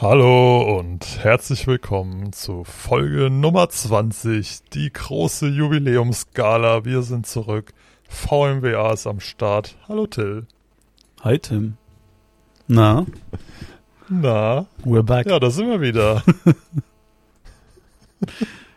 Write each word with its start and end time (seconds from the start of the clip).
Hallo 0.00 0.78
und 0.78 1.24
herzlich 1.24 1.66
willkommen 1.66 2.32
zu 2.32 2.62
Folge 2.62 3.30
Nummer 3.30 3.68
20, 3.68 4.60
die 4.72 4.92
große 4.92 5.48
Jubiläumsgala. 5.48 6.84
Wir 6.84 7.02
sind 7.02 7.26
zurück. 7.26 7.72
VMWA 8.08 8.92
ist 8.92 9.08
am 9.08 9.18
Start. 9.18 9.76
Hallo 9.88 10.06
Till. 10.06 10.46
Hi 11.22 11.40
Tim. 11.40 11.78
Na? 12.68 13.06
Na? 14.08 14.66
We're 14.84 15.02
back. 15.02 15.26
Ja, 15.26 15.40
da 15.40 15.50
sind 15.50 15.68
wir 15.68 15.80
wieder. 15.80 16.22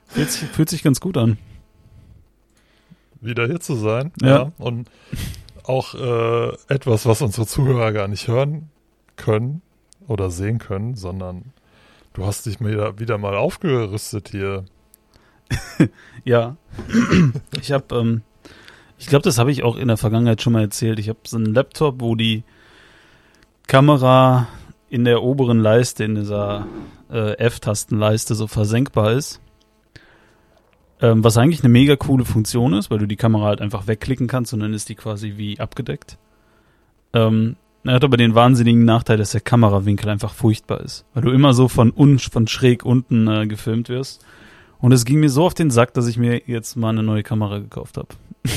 fühlt, 0.08 0.32
sich, 0.32 0.50
fühlt 0.50 0.70
sich 0.70 0.82
ganz 0.82 1.00
gut 1.00 1.18
an. 1.18 1.38
Wieder 3.20 3.46
hier 3.46 3.60
zu 3.60 3.76
sein. 3.76 4.12
Ja. 4.24 4.28
ja. 4.28 4.52
Und 4.58 4.90
auch 5.66 5.94
äh, 5.94 6.58
etwas, 6.68 7.06
was 7.06 7.22
unsere 7.22 7.46
Zuhörer 7.46 7.92
gar 7.92 8.08
nicht 8.08 8.28
hören 8.28 8.72
können 9.18 9.62
oder 10.08 10.30
sehen 10.30 10.60
können, 10.60 10.96
sondern 10.96 11.54
du 12.14 12.26
hast 12.26 12.46
dich 12.46 12.60
wieder, 12.60 13.00
wieder 13.00 13.18
mal 13.18 13.36
aufgerüstet 13.36 14.30
hier. 14.30 14.66
ja. 16.24 16.56
ich 17.60 17.72
habe, 17.72 17.96
ähm, 17.96 18.22
ich 18.98 19.08
glaube, 19.08 19.24
das 19.24 19.38
habe 19.38 19.52
ich 19.52 19.64
auch 19.64 19.78
in 19.78 19.88
der 19.88 19.98
Vergangenheit 19.98 20.42
schon 20.42 20.54
mal 20.54 20.62
erzählt. 20.62 21.00
Ich 21.00 21.10
habe 21.10 21.20
so 21.26 21.38
einen 21.38 21.54
Laptop, 21.54 22.02
wo 22.02 22.16
die 22.16 22.44
Kamera 23.68 24.48
in 24.90 25.06
der 25.06 25.24
oberen 25.24 25.60
Leiste, 25.60 26.04
in 26.04 26.16
dieser 26.16 26.68
äh, 27.10 27.38
F-Tastenleiste 27.38 28.36
so 28.36 28.48
versenkbar 28.48 29.14
ist. 29.14 29.40
Ähm, 31.02 31.24
was 31.24 31.38
eigentlich 31.38 31.64
eine 31.64 31.72
mega 31.72 31.96
coole 31.96 32.26
Funktion 32.26 32.74
ist, 32.74 32.92
weil 32.92 33.00
du 33.00 33.08
die 33.08 33.16
Kamera 33.16 33.46
halt 33.46 33.62
einfach 33.62 33.88
wegklicken 33.88 34.28
kannst 34.28 34.54
und 34.54 34.60
dann 34.60 34.74
ist 34.74 34.90
die 34.90 34.96
quasi 34.96 35.34
wie 35.38 35.60
abgedeckt. 35.60 36.18
Ähm, 37.14 37.56
er 37.84 37.96
hat 37.96 38.04
aber 38.04 38.18
den 38.18 38.36
wahnsinnigen 38.36 38.86
Nachteil, 38.86 39.18
dass 39.18 39.32
der 39.32 39.42
Kamerawinkel 39.42 40.10
einfach 40.10 40.34
furchtbar 40.34 40.82
ist, 40.82 41.06
weil 41.14 41.24
du 41.24 41.32
immer 41.32 41.54
so 41.54 41.68
von, 41.68 41.92
un 41.96 42.20
von 42.20 42.48
schräg 42.48 42.86
unten 42.86 43.28
äh, 43.28 43.48
gefilmt 43.48 43.90
wirst. 43.90 44.24
Und 44.80 44.92
es 44.92 45.06
ging 45.06 45.20
mir 45.20 45.30
so 45.30 45.46
auf 45.46 45.54
den 45.54 45.72
Sack, 45.72 45.94
dass 45.94 46.08
ich 46.08 46.18
mir 46.18 46.42
jetzt 46.46 46.76
mal 46.76 46.90
eine 46.90 47.04
neue 47.04 47.24
Kamera 47.24 47.60
gekauft 47.60 47.98
habe. 47.98 48.10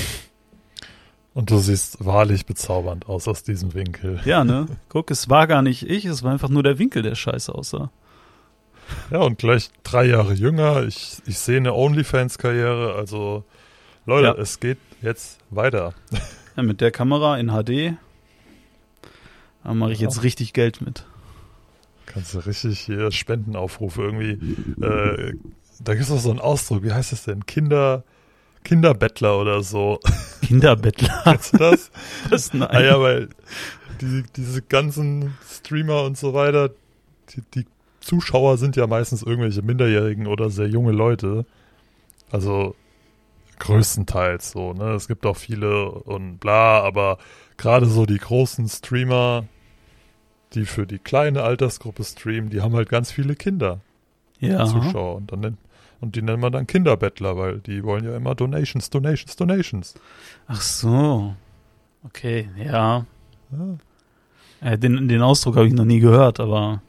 Und 1.34 1.50
du 1.50 1.58
siehst 1.58 2.05
wahrlich 2.05 2.47
bezaubernd 2.47 3.08
aus 3.08 3.27
aus 3.27 3.42
diesem 3.42 3.75
Winkel. 3.75 4.20
Ja, 4.25 4.44
ne? 4.44 4.66
Guck, 4.89 5.11
es 5.11 5.28
war 5.28 5.47
gar 5.47 5.62
nicht 5.62 5.88
ich, 5.88 6.05
es 6.05 6.22
war 6.22 6.33
einfach 6.33 6.48
nur 6.48 6.62
der 6.62 6.78
Winkel, 6.78 7.03
der 7.03 7.16
scheiße 7.16 7.53
aussah. 7.53 7.91
Ja, 9.11 9.19
und 9.19 9.38
gleich 9.38 9.70
drei 9.83 10.05
Jahre 10.05 10.34
jünger. 10.34 10.84
Ich, 10.84 11.16
ich 11.27 11.38
sehe 11.38 11.56
eine 11.56 11.75
OnlyFans-Karriere. 11.75 12.94
Also, 12.94 13.44
Leute, 14.06 14.27
ja. 14.27 14.34
es 14.34 14.61
geht 14.61 14.78
jetzt 15.03 15.38
weiter. 15.50 15.94
Ja, 16.56 16.62
mit 16.62 16.81
der 16.81 16.92
Kamera 16.92 17.36
in 17.36 17.48
HD 17.48 17.97
da 19.64 19.74
mache 19.74 19.92
ich 19.92 20.00
jetzt 20.00 20.22
richtig 20.22 20.52
Geld 20.52 20.80
mit. 20.80 21.04
Kannst 22.06 22.34
du 22.34 22.38
richtig 22.38 22.78
hier 22.78 23.10
Spendenaufrufe 23.10 24.02
irgendwie. 24.02 24.32
Äh, 24.80 25.34
da 25.80 25.94
gibt 25.94 26.04
es 26.04 26.10
auch 26.10 26.20
so 26.20 26.30
einen 26.30 26.40
Ausdruck, 26.40 26.82
wie 26.82 26.92
heißt 26.92 27.12
das 27.12 27.24
denn? 27.24 27.46
Kinder. 27.46 28.04
Kinderbettler 28.62 29.38
oder 29.38 29.62
so. 29.62 30.00
Kinderbettler? 30.42 31.22
Kennst 31.24 31.54
du 31.54 31.58
das? 31.58 31.90
das 32.30 32.54
nein. 32.54 32.68
Ah 32.70 32.82
ja, 32.82 33.00
weil 33.00 33.28
die, 34.00 34.22
diese 34.36 34.62
ganzen 34.62 35.36
Streamer 35.50 36.02
und 36.04 36.16
so 36.16 36.34
weiter, 36.34 36.70
die, 37.30 37.42
die 37.54 37.66
Zuschauer 38.00 38.58
sind 38.58 38.76
ja 38.76 38.86
meistens 38.86 39.22
irgendwelche 39.22 39.62
Minderjährigen 39.62 40.26
oder 40.26 40.50
sehr 40.50 40.68
junge 40.68 40.92
Leute. 40.92 41.46
Also 42.30 42.74
größtenteils 43.58 44.50
so, 44.50 44.72
ne? 44.72 44.92
Es 44.92 45.08
gibt 45.08 45.24
auch 45.26 45.36
viele 45.36 45.90
und 45.90 46.38
bla, 46.38 46.80
aber 46.80 47.18
gerade 47.56 47.86
so 47.86 48.06
die 48.06 48.18
großen 48.18 48.68
Streamer, 48.68 49.46
die 50.55 50.66
für 50.66 50.86
die 50.86 50.98
kleine 50.98 51.42
Altersgruppe 51.42 52.05
streamen, 52.05 52.50
die 52.50 52.60
haben 52.60 52.74
halt 52.74 52.88
ganz 52.88 53.10
viele 53.10 53.34
Kinder. 53.34 53.80
Ja. 54.41 54.66
Zuschauer. 54.66 55.16
Und, 55.16 55.33
dann 55.33 55.41
nennt, 55.41 55.58
und 56.00 56.16
die 56.16 56.22
nennen 56.22 56.41
man 56.41 56.52
dann 56.52 56.66
Kinderbettler, 56.66 57.36
weil 57.36 57.60
die 57.60 57.83
wollen 57.84 58.05
ja 58.05 58.16
immer 58.16 58.34
Donations, 58.34 58.91
Donations, 58.91 59.36
Donations. 59.36 59.94
Ach 60.47 60.60
so. 60.60 61.34
Okay, 62.04 62.48
ja. 62.56 63.06
ja. 63.53 63.78
Äh, 64.60 64.78
den, 64.78 65.09
den 65.09 65.22
Ausdruck 65.22 65.56
habe 65.56 65.66
ich 65.66 65.75
noch 65.75 65.84
nie 65.84 66.00
gehört, 66.00 66.41
aber 66.41 66.82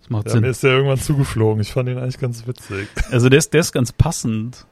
das 0.00 0.10
macht 0.10 0.26
ja, 0.26 0.32
Sinn. 0.32 0.40
Mir 0.42 0.50
ist 0.50 0.62
der 0.62 0.72
irgendwann 0.72 0.98
zugeflogen. 0.98 1.60
Ich 1.60 1.72
fand 1.72 1.88
ihn 1.88 1.98
eigentlich 1.98 2.18
ganz 2.18 2.46
witzig. 2.46 2.88
Also 3.10 3.28
der 3.28 3.38
ist, 3.38 3.52
der 3.52 3.60
ist 3.60 3.72
ganz 3.72 3.92
passend. 3.92 4.66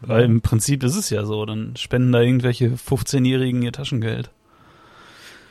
Weil 0.00 0.24
im 0.24 0.42
Prinzip 0.42 0.82
ist 0.84 0.94
es 0.94 1.10
ja 1.10 1.24
so, 1.24 1.44
dann 1.46 1.74
spenden 1.76 2.12
da 2.12 2.20
irgendwelche 2.20 2.68
15-Jährigen 2.68 3.62
ihr 3.62 3.72
Taschengeld. 3.72 4.30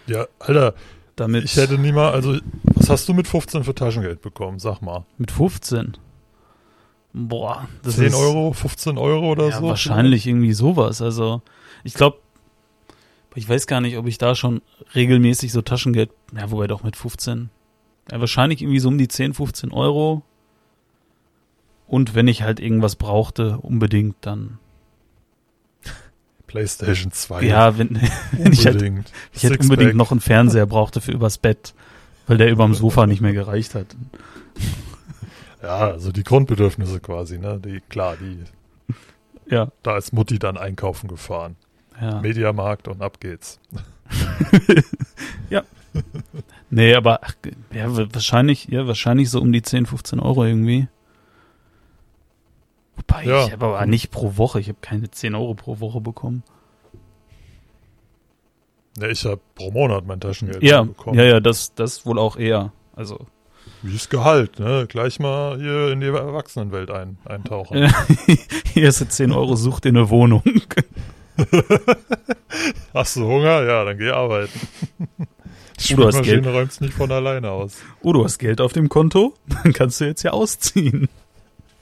Ja, 0.07 0.27
Alter, 0.39 0.73
damit. 1.15 1.45
Ich 1.45 1.55
hätte 1.55 1.77
nie 1.77 1.91
mal, 1.91 2.11
also, 2.11 2.37
was 2.63 2.89
hast 2.89 3.09
du 3.09 3.13
mit 3.13 3.27
15 3.27 3.63
für 3.63 3.75
Taschengeld 3.75 4.21
bekommen? 4.21 4.59
Sag 4.59 4.81
mal. 4.81 5.05
Mit 5.17 5.31
15? 5.31 5.97
Boah, 7.13 7.67
das 7.81 7.95
10 7.95 8.07
ist, 8.07 8.15
Euro, 8.15 8.51
15 8.53 8.97
Euro 8.97 9.31
oder 9.31 9.49
ja, 9.49 9.59
so? 9.59 9.67
Wahrscheinlich 9.67 10.27
irgendwie 10.27 10.53
sowas. 10.53 11.01
Also, 11.01 11.41
ich 11.83 11.93
glaube, 11.93 12.17
ich 13.35 13.47
weiß 13.47 13.67
gar 13.67 13.81
nicht, 13.81 13.97
ob 13.97 14.07
ich 14.07 14.17
da 14.17 14.35
schon 14.35 14.61
regelmäßig 14.93 15.51
so 15.51 15.61
Taschengeld, 15.61 16.09
ja, 16.35 16.51
wobei 16.51 16.67
doch 16.67 16.83
mit 16.83 16.95
15. 16.95 17.49
Ja, 18.11 18.19
wahrscheinlich 18.19 18.61
irgendwie 18.61 18.79
so 18.79 18.89
um 18.89 18.97
die 18.97 19.07
10, 19.07 19.33
15 19.33 19.71
Euro. 19.71 20.23
Und 21.87 22.15
wenn 22.15 22.27
ich 22.27 22.41
halt 22.41 22.59
irgendwas 22.59 22.95
brauchte, 22.95 23.59
unbedingt, 23.59 24.15
dann 24.21 24.59
PlayStation 26.55 27.11
2. 27.11 27.43
Ja, 27.43 27.77
wenn, 27.77 27.99
wenn 28.31 28.53
ich 28.53 28.65
halt, 28.65 28.81
ich 29.33 29.43
hätte 29.43 29.59
unbedingt 29.59 29.95
noch 29.95 30.11
einen 30.11 30.21
Fernseher 30.21 30.65
brauchte 30.65 31.01
für 31.01 31.11
übers 31.11 31.37
Bett, 31.37 31.73
weil 32.27 32.37
der 32.37 32.49
überm 32.49 32.73
Sofa 32.73 33.07
nicht 33.07 33.19
mehr 33.19 33.33
gereicht 33.33 33.75
hat. 33.75 33.87
Ja, 35.61 35.79
also 35.79 36.13
die 36.13 36.23
Grundbedürfnisse 36.23 37.01
quasi, 37.01 37.39
ne? 37.39 37.59
Die, 37.59 37.81
klar, 37.89 38.15
die. 38.15 38.39
Ja. 39.49 39.69
Da 39.83 39.97
ist 39.97 40.13
Mutti 40.13 40.39
dann 40.39 40.57
einkaufen 40.57 41.09
gefahren. 41.09 41.57
Ja. 41.99 42.21
Mediamarkt 42.21 42.87
und 42.87 43.01
ab 43.01 43.19
geht's. 43.19 43.59
ja. 45.49 45.63
Nee, 46.69 46.95
aber 46.95 47.19
ach, 47.23 47.35
ja, 47.73 47.85
wahrscheinlich, 48.13 48.67
ja, 48.69 48.87
wahrscheinlich 48.87 49.29
so 49.29 49.41
um 49.41 49.51
die 49.51 49.61
10, 49.61 49.87
15 49.87 50.19
Euro 50.19 50.45
irgendwie. 50.45 50.87
Wobei, 52.95 53.25
ja. 53.25 53.45
ich 53.45 53.51
habe 53.51 53.65
aber 53.65 53.85
nicht 53.85 54.11
pro 54.11 54.37
Woche, 54.37 54.59
ich 54.59 54.69
habe 54.69 54.77
keine 54.81 55.09
10 55.09 55.35
Euro 55.35 55.53
pro 55.53 55.79
Woche 55.79 56.01
bekommen. 56.01 56.43
Ja, 58.97 59.09
ich 59.09 59.25
habe 59.25 59.41
pro 59.55 59.71
Monat 59.71 60.05
mein 60.05 60.19
Taschengeld 60.21 60.63
ja, 60.63 60.83
bekommen. 60.83 61.19
Ja, 61.19 61.25
ja, 61.25 61.39
das, 61.39 61.73
das 61.75 62.05
wohl 62.05 62.17
auch 62.17 62.37
eher. 62.37 62.71
Also. 62.95 63.25
Wie 63.81 63.95
ist 63.95 64.09
Gehalt, 64.09 64.59
ne? 64.59 64.85
Gleich 64.87 65.19
mal 65.19 65.57
hier 65.59 65.91
in 65.91 65.99
die 65.99 66.07
Erwachsenenwelt 66.07 66.89
ein, 66.91 67.17
eintauchen. 67.25 67.91
hier 68.73 68.87
ist 68.87 69.11
10 69.11 69.31
Euro, 69.31 69.55
such 69.55 69.81
dir 69.81 69.89
eine 69.89 70.09
Wohnung. 70.09 70.43
Hast 72.93 73.17
du 73.17 73.25
Hunger? 73.25 73.63
Ja, 73.63 73.83
dann 73.83 73.97
geh 73.97 74.09
arbeiten. 74.09 74.59
Du 75.89 76.05
hast 76.07 76.23
Geld. 76.23 76.47
räumst 76.47 76.79
nicht 76.79 76.93
von 76.93 77.11
alleine 77.11 77.51
aus. 77.51 77.75
Oh, 78.01 78.13
du 78.13 78.23
hast 78.23 78.37
Geld 78.37 78.61
auf 78.61 78.71
dem 78.71 78.87
Konto? 78.87 79.33
Dann 79.61 79.73
kannst 79.73 79.99
du 79.99 80.05
jetzt 80.05 80.23
ja 80.23 80.31
ausziehen. 80.31 81.09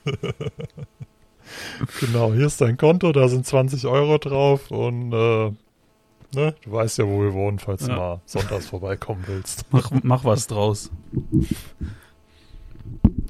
genau, 2.00 2.32
hier 2.32 2.46
ist 2.46 2.60
dein 2.60 2.76
Konto, 2.76 3.12
da 3.12 3.28
sind 3.28 3.46
20 3.46 3.86
Euro 3.86 4.18
drauf 4.18 4.70
und 4.70 5.12
äh, 5.12 5.52
ne, 6.34 6.54
du 6.62 6.72
weißt 6.72 6.98
ja, 6.98 7.06
wo 7.06 7.22
wir 7.22 7.32
wohnen, 7.32 7.58
falls 7.58 7.82
ja. 7.82 7.88
du 7.88 7.94
mal 7.94 8.20
sonntags 8.26 8.66
vorbeikommen 8.66 9.24
willst. 9.26 9.66
Mach, 9.70 9.90
mach 10.02 10.24
was 10.24 10.46
draus. 10.46 10.90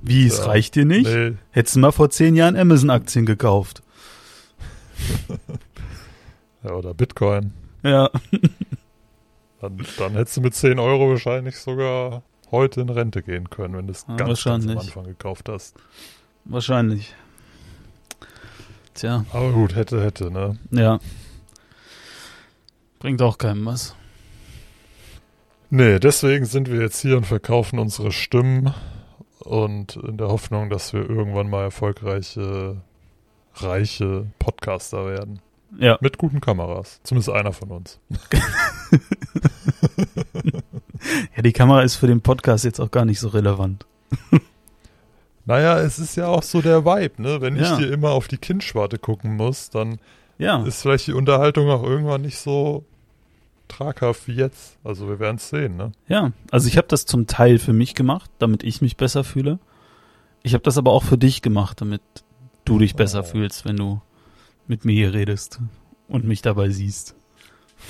Wie, 0.03 0.27
es 0.27 0.39
ja, 0.39 0.47
reicht 0.47 0.75
dir 0.75 0.85
nicht? 0.85 1.07
Nee. 1.07 1.35
Hättest 1.51 1.77
du 1.77 1.81
mal 1.81 1.93
vor 1.93 2.11
zehn 2.11 2.37
Jahren 2.37 2.57
Amazon-Aktien 2.57 3.25
gekauft. 3.25 3.83
ja, 6.63 6.73
oder 6.73 6.93
Bitcoin. 6.93 7.53
Ja. 7.83 8.11
Dann, 9.61 9.79
dann 9.99 10.13
hättest 10.13 10.37
du 10.37 10.41
mit 10.43 10.55
10 10.55 10.79
Euro 10.79 11.09
wahrscheinlich 11.09 11.57
sogar 11.59 12.23
heute 12.51 12.83
in 12.83 12.91
Rente 12.91 13.23
gehen 13.23 13.49
können, 13.49 13.75
wenn 13.75 13.87
du 13.87 13.93
es 13.93 14.05
ja, 14.07 14.17
ganz, 14.17 14.45
ganz 14.45 14.67
am 14.67 14.77
Anfang 14.77 15.05
gekauft 15.05 15.49
hast. 15.49 15.75
Wahrscheinlich. 16.45 17.15
Tja. 18.95 19.25
Aber 19.33 19.53
gut, 19.53 19.75
hätte, 19.75 20.03
hätte, 20.03 20.31
ne? 20.31 20.59
Ja. 20.71 21.01
Bringt 22.99 23.21
auch 23.23 23.39
keinem 23.39 23.67
was. 23.67 23.95
Nee, 25.71 25.99
deswegen 25.99 26.45
sind 26.45 26.71
wir 26.71 26.81
jetzt 26.81 27.01
hier 27.01 27.17
und 27.17 27.27
verkaufen 27.27 27.79
unsere 27.79 28.13
Stimmen 28.13 28.73
und 29.41 29.97
in 29.97 30.17
der 30.17 30.29
Hoffnung, 30.29 30.71
dass 30.71 30.93
wir 30.93 31.09
irgendwann 31.09 31.51
mal 31.51 31.65
erfolgreiche, 31.65 32.81
reiche 33.57 34.27
Podcaster 34.39 35.07
werden. 35.07 35.41
Ja. 35.79 35.99
Mit 36.01 36.19
guten 36.19 36.41
Kameras. 36.41 37.01
Zumindest 37.03 37.31
einer 37.31 37.53
von 37.53 37.73
uns. 37.73 37.99
ja, 41.37 41.43
die 41.43 41.53
Kamera 41.53 41.83
ist 41.83 41.97
für 41.97 42.07
den 42.07 42.21
Podcast 42.21 42.65
jetzt 42.65 42.81
auch 42.81 42.91
gar 42.91 43.05
nicht 43.05 43.21
so 43.21 43.29
relevant. 43.29 43.87
Naja, 45.47 45.79
es 45.79 45.99
ist 45.99 46.17
ja 46.17 46.29
auch 46.29 46.43
so 46.43 46.63
der 46.63 46.85
Vibe, 46.85 47.23
ne? 47.23 47.41
Wenn 47.41 47.57
ja. 47.57 47.73
ich 47.73 47.79
dir 47.79 47.93
immer 47.93 48.11
auf 48.11 48.29
die 48.29 48.39
Kindschwarte 48.39 48.99
gucken 48.99 49.37
muss, 49.37 49.71
dann 49.71 49.99
ja. 50.39 50.63
ist 50.65 50.83
vielleicht 50.83 51.07
die 51.07 51.13
Unterhaltung 51.13 51.69
auch 51.69 51.83
irgendwann 51.83 52.23
nicht 52.23 52.39
so 52.39 52.85
traghaft 53.69 54.27
wie 54.29 54.35
jetzt. 54.35 54.79
Also 54.85 55.09
wir 55.09 55.19
werden 55.19 55.37
es 55.37 55.49
sehen, 55.49 55.77
ne? 55.77 55.93
Ja, 56.09 56.33
also 56.51 56.69
ich 56.69 56.77
habe 56.77 56.89
das 56.89 57.07
zum 57.07 57.27
Teil 57.27 57.59
für 57.59 57.73
mich 57.73 57.95
gemacht, 57.95 58.31
damit 58.39 58.63
ich 58.63 58.81
mich 58.81 58.97
besser 58.97 59.25
fühle. 59.25 59.59
Ich 60.43 60.55
habe 60.55 60.63
das 60.63 60.79
aber 60.79 60.93
auch 60.93 61.05
für 61.05 61.19
dich 61.19 61.43
gemacht, 61.43 61.81
damit 61.81 62.03
du 62.65 62.79
dich 62.79 62.95
besser 62.95 63.21
Oh. 63.21 63.25
fühlst, 63.25 63.65
wenn 63.65 63.77
du 63.77 64.01
mit 64.67 64.85
mir 64.85 64.93
hier 64.93 65.15
redest 65.15 65.61
und 66.09 66.25
mich 66.25 66.43
dabei 66.43 66.71
siehst. 66.71 67.15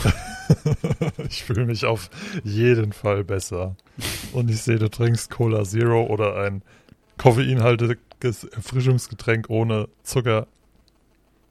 ich 1.29 1.45
fühle 1.45 1.67
mich 1.67 1.85
auf 1.85 2.11
jeden 2.43 2.93
Fall 2.93 3.23
besser. 3.23 3.77
Und 4.33 4.50
ich 4.50 4.62
sehe, 4.62 4.79
du 4.79 4.89
trinkst 4.89 5.31
Cola 5.31 5.62
Zero 5.65 6.05
oder 6.07 6.37
ein 6.37 6.62
koffeinhaltiges 7.19 8.44
Erfrischungsgetränk 8.44 9.49
ohne 9.50 9.88
Zucker. 10.02 10.46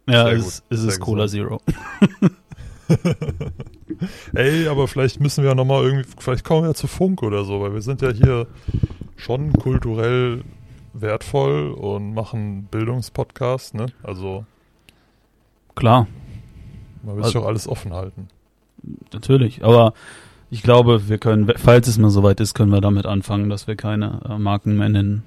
Ja, 0.07 0.25
Sehr 0.25 0.33
es, 0.33 0.63
es 0.69 0.83
ist 0.83 0.99
Cola. 0.99 1.27
Zero. 1.27 1.61
Ey, 4.33 4.67
aber 4.67 4.87
vielleicht 4.87 5.19
müssen 5.19 5.43
wir 5.43 5.55
nochmal 5.55 5.83
irgendwie, 5.83 6.07
vielleicht 6.17 6.43
kommen 6.43 6.67
wir 6.67 6.73
zu 6.73 6.87
Funk 6.87 7.23
oder 7.23 7.43
so, 7.45 7.61
weil 7.61 7.73
wir 7.73 7.81
sind 7.81 8.01
ja 8.01 8.09
hier 8.11 8.47
schon 9.15 9.53
kulturell 9.53 10.41
wertvoll 10.93 11.71
und 11.71 12.13
machen 12.13 12.67
Bildungspodcast, 12.69 13.75
ne? 13.75 13.87
Also 14.03 14.45
Klar, 15.75 16.07
man 17.03 17.15
will 17.15 17.23
sich 17.23 17.29
Also- 17.35 17.39
doch 17.41 17.47
alles 17.47 17.67
offen 17.67 17.93
halten. 17.93 18.27
natürlich. 19.11 19.63
Aber 19.63 19.93
ich 20.51 20.61
glaube, 20.61 21.07
wir 21.09 21.17
können, 21.17 21.51
falls 21.55 21.87
es 21.87 21.97
mal 21.97 22.09
soweit 22.11 22.39
ist, 22.39 22.53
können 22.53 22.71
wir 22.71 22.81
damit 22.81 23.05
anfangen, 23.07 23.49
dass 23.49 23.65
wir 23.67 23.75
keine 23.75 24.19
äh, 24.29 24.37
Marken 24.37 24.77
mehr 24.77 24.89
nennen. 24.89 25.23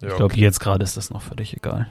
Ja, 0.00 0.08
ich 0.08 0.16
glaube, 0.16 0.32
okay. 0.34 0.40
jetzt 0.40 0.60
gerade 0.60 0.82
ist 0.84 0.96
das 0.96 1.10
noch 1.10 1.22
völlig 1.22 1.56
egal. 1.56 1.88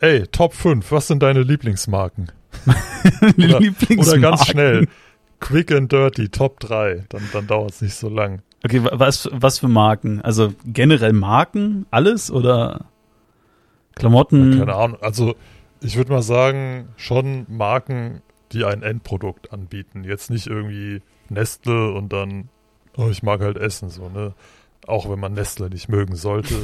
Ey, 0.00 0.26
Top 0.26 0.54
5, 0.54 0.90
was 0.90 1.06
sind 1.06 1.22
deine 1.22 1.42
Lieblingsmarken? 1.42 2.32
Oder 3.22 3.60
Lieblingsmarken. 3.60 4.22
ganz 4.22 4.46
schnell. 4.46 4.88
Quick 5.40 5.72
and 5.72 5.90
Dirty, 5.90 6.28
Top 6.28 6.60
3. 6.60 7.04
Dann, 7.08 7.22
dann 7.32 7.46
dauert 7.46 7.70
es 7.72 7.82
nicht 7.82 7.94
so 7.94 8.08
lang. 8.08 8.42
Okay, 8.64 8.84
wa- 8.84 8.92
was, 8.94 9.28
was 9.32 9.58
für 9.60 9.68
Marken? 9.68 10.20
Also 10.22 10.52
generell 10.66 11.12
Marken, 11.12 11.86
alles 11.90 12.30
oder 12.30 12.84
Klamotten? 13.94 14.58
Keine 14.58 14.74
Ahnung. 14.74 14.98
Also, 15.02 15.34
ich 15.80 15.96
würde 15.96 16.12
mal 16.12 16.22
sagen, 16.22 16.88
schon 16.96 17.46
Marken, 17.48 18.22
die 18.52 18.64
ein 18.64 18.82
Endprodukt 18.82 19.52
anbieten. 19.52 20.04
Jetzt 20.04 20.30
nicht 20.30 20.46
irgendwie 20.46 21.02
Nestle 21.28 21.92
und 21.92 22.12
dann, 22.12 22.48
oh, 22.96 23.08
ich 23.10 23.22
mag 23.22 23.40
halt 23.40 23.56
Essen, 23.56 23.88
so, 23.90 24.08
ne? 24.08 24.34
Auch 24.86 25.08
wenn 25.10 25.20
man 25.20 25.32
Nestle 25.34 25.70
nicht 25.70 25.88
mögen 25.88 26.16
sollte, 26.16 26.54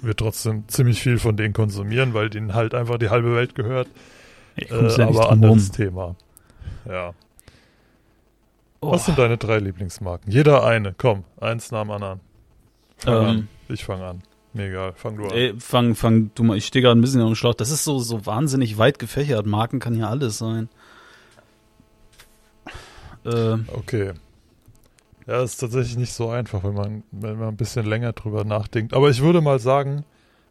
wir 0.00 0.14
trotzdem 0.16 0.64
ziemlich 0.68 1.00
viel 1.00 1.18
von 1.18 1.36
denen 1.36 1.54
konsumieren, 1.54 2.12
weil 2.14 2.28
denen 2.30 2.54
halt 2.54 2.74
einfach 2.74 2.98
die 2.98 3.08
halbe 3.10 3.34
Welt 3.34 3.54
gehört. 3.54 3.88
Ich 4.56 4.70
Äh, 4.70 4.74
ja 4.74 5.06
aber 5.06 5.12
drum 5.12 5.14
rum. 5.14 5.30
anderes 5.30 5.70
Thema. 5.70 6.16
Ja. 6.86 7.14
Oh, 8.80 8.90
Was 8.92 9.06
sind 9.06 9.16
deine 9.18 9.38
drei 9.38 9.58
Lieblingsmarken? 9.58 10.30
Jeder 10.30 10.64
eine. 10.64 10.92
Komm, 10.98 11.24
eins 11.40 11.70
nach 11.70 11.82
dem 11.82 11.90
anderen. 11.92 12.20
Fang 12.98 13.14
Ähm. 13.22 13.28
an. 13.28 13.48
Ich 13.68 13.84
fange 13.84 14.04
an. 14.04 14.22
Mir 14.54 14.66
egal. 14.68 14.92
Fang 14.96 15.16
du 15.16 15.24
an. 15.24 15.30
ey, 15.30 15.54
fang, 15.58 15.94
fang 15.94 16.30
du 16.34 16.42
mal, 16.42 16.56
ich 16.58 16.66
stehe 16.66 16.82
gerade 16.82 16.98
ein 16.98 17.00
bisschen 17.00 17.24
dem 17.24 17.34
Schlauch. 17.36 17.54
Das 17.54 17.70
ist 17.70 17.84
so, 17.84 17.98
so 18.00 18.26
wahnsinnig 18.26 18.76
weit 18.76 18.98
gefächert. 18.98 19.46
Marken 19.46 19.78
kann 19.78 19.94
ja 19.94 20.10
alles 20.10 20.36
sein. 20.38 20.68
Äh, 23.24 23.56
Okay. 23.68 24.12
Ja, 25.26 25.42
ist 25.42 25.58
tatsächlich 25.58 25.96
nicht 25.96 26.12
so 26.12 26.30
einfach, 26.30 26.64
wenn 26.64 26.74
man, 26.74 27.02
wenn 27.12 27.38
man 27.38 27.48
ein 27.48 27.56
bisschen 27.56 27.86
länger 27.86 28.12
drüber 28.12 28.44
nachdenkt. 28.44 28.92
Aber 28.94 29.08
ich 29.10 29.22
würde 29.22 29.40
mal 29.40 29.58
sagen, 29.58 30.04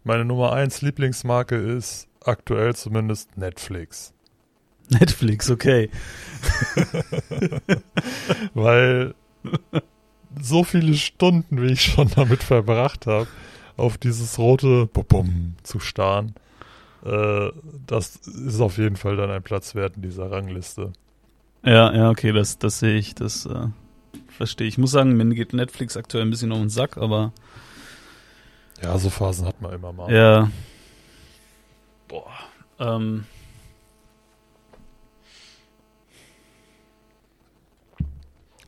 meine 0.04 0.26
Nummer 0.26 0.54
eins 0.54 0.82
Lieblingsmarke 0.82 1.56
ist 1.56 2.08
aktuell 2.24 2.76
zumindest 2.76 3.38
Netflix. 3.38 4.14
Netflix, 4.90 5.50
okay. 5.50 5.90
Weil 8.54 9.14
so 10.42 10.64
viele 10.64 10.94
Stunden, 10.96 11.62
wie 11.62 11.74
ich 11.74 11.82
schon 11.82 12.10
damit 12.16 12.44
verbracht 12.44 13.08
habe, 13.08 13.28
auf 13.78 13.98
dieses 13.98 14.38
rote 14.38 14.88
Bum 14.88 15.56
zu 15.64 15.80
starren, 15.80 16.36
äh, 17.06 17.50
das 17.88 18.18
ist 18.28 18.62
auf 18.62 18.78
jeden 18.78 18.96
Fall 18.96 19.16
dann 19.16 19.32
ein 19.32 19.44
Platz 19.44 19.76
wert 19.76 19.96
in 19.96 20.04
dieser 20.04 20.32
Rangliste. 20.32 20.94
Ja, 21.64 21.94
ja, 21.94 22.10
okay, 22.10 22.32
das, 22.32 22.58
das 22.58 22.80
sehe 22.80 22.98
ich, 22.98 23.16
das 23.16 23.46
äh, 23.46 23.68
verstehe 24.38 24.68
ich. 24.68 24.78
Muss 24.78 24.92
sagen, 24.92 25.14
mir 25.16 25.26
geht 25.36 25.54
Netflix 25.54 25.98
aktuell 25.98 26.24
ein 26.26 26.30
bisschen 26.30 26.52
um 26.52 26.60
den 26.62 26.70
Sack, 26.70 26.98
aber 26.98 27.32
Ja, 28.82 28.98
so 28.98 29.10
Phasen 29.10 29.46
hat 29.48 29.62
man 29.62 29.74
immer 29.74 29.92
mal. 29.94 30.14
ja. 30.14 30.50
Boah. 32.08 32.32
Ähm, 32.80 33.26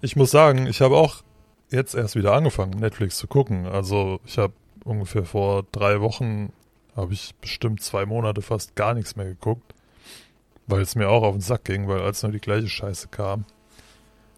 Ich 0.01 0.15
muss 0.17 0.31
sagen, 0.31 0.67
ich 0.67 0.81
habe 0.81 0.97
auch 0.97 1.23
jetzt 1.71 1.95
erst 1.95 2.15
wieder 2.15 2.33
angefangen, 2.33 2.71
Netflix 2.77 3.17
zu 3.17 3.27
gucken. 3.27 3.65
Also 3.65 4.19
ich 4.25 4.37
habe 4.37 4.53
ungefähr 4.83 5.23
vor 5.23 5.63
drei 5.71 6.01
Wochen, 6.01 6.51
habe 6.95 7.13
ich 7.13 7.33
bestimmt 7.39 7.81
zwei 7.81 8.05
Monate 8.05 8.41
fast 8.41 8.75
gar 8.75 8.93
nichts 8.93 9.15
mehr 9.15 9.25
geguckt, 9.27 9.73
weil 10.67 10.81
es 10.81 10.95
mir 10.95 11.09
auch 11.09 11.23
auf 11.23 11.35
den 11.35 11.41
Sack 11.41 11.63
ging, 11.63 11.87
weil 11.87 12.01
als 12.01 12.21
nur 12.21 12.33
die 12.33 12.39
gleiche 12.41 12.67
Scheiße 12.67 13.07
kam. 13.07 13.45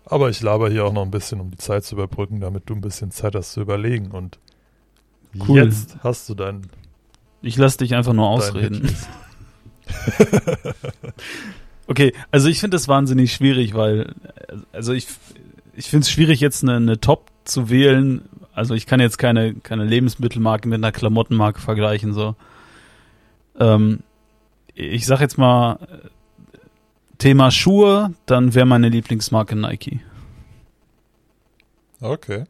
Aber 0.06 0.30
ich 0.30 0.42
laber 0.42 0.69
hier 0.69 0.86
auch 0.86 0.94
noch 0.94 1.04
ein 1.04 1.12
bisschen, 1.12 1.42
um 1.42 1.52
die 1.52 1.57
Zeit 1.57 1.84
zu 1.84 1.96
überbrücken, 1.96 2.40
damit 2.40 2.69
du 2.69 2.75
ein 2.75 2.81
bisschen 2.81 3.12
Zeit 3.12 3.36
hast 3.36 3.54
zu 3.54 3.62
überlegen. 3.62 4.12
Und 4.12 4.40
Cool. 5.48 5.63
jetzt 5.63 5.98
hast 6.04 6.30
du 6.30 6.36
dein, 6.36 6.68
ich 7.42 7.57
lasse 7.57 7.80
dich 7.80 7.96
einfach 7.96 8.13
nur 8.13 8.28
ausreden. 8.28 8.90
Okay, 11.88 12.13
also 12.31 12.50
ich 12.50 12.60
finde 12.60 12.75
das 12.75 12.88
wahnsinnig 12.88 13.34
schwierig, 13.34 13.75
weil, 13.75 14.13
also 14.72 14.94
ich, 14.94 15.07
ich 15.75 15.90
finde 15.90 16.04
es 16.04 16.10
schwierig, 16.10 16.40
jetzt 16.40 16.63
eine, 16.63 16.78
eine 16.78 17.00
Top 17.00 17.30
zu 17.44 17.69
wählen. 17.69 18.24
Also 18.54 18.74
ich 18.74 18.88
kann 18.88 19.00
jetzt 19.00 19.18
keine, 19.18 19.54
keine 19.54 19.84
Lebensmittelmarke 19.84 20.68
mit 20.68 20.78
einer 20.78 20.92
Klamottenmarke 20.92 21.62
vergleichen, 21.62 22.13
so. 22.13 22.36
Ähm, 23.60 24.00
ich 24.74 25.06
sag 25.06 25.22
jetzt 25.22 25.38
mal, 25.38 25.78
Thema 27.17 27.51
Schuhe, 27.51 28.13
dann 28.25 28.53
wäre 28.53 28.65
meine 28.65 28.89
Lieblingsmarke 28.89 29.56
Nike. 29.56 30.01
Okay. 32.01 32.45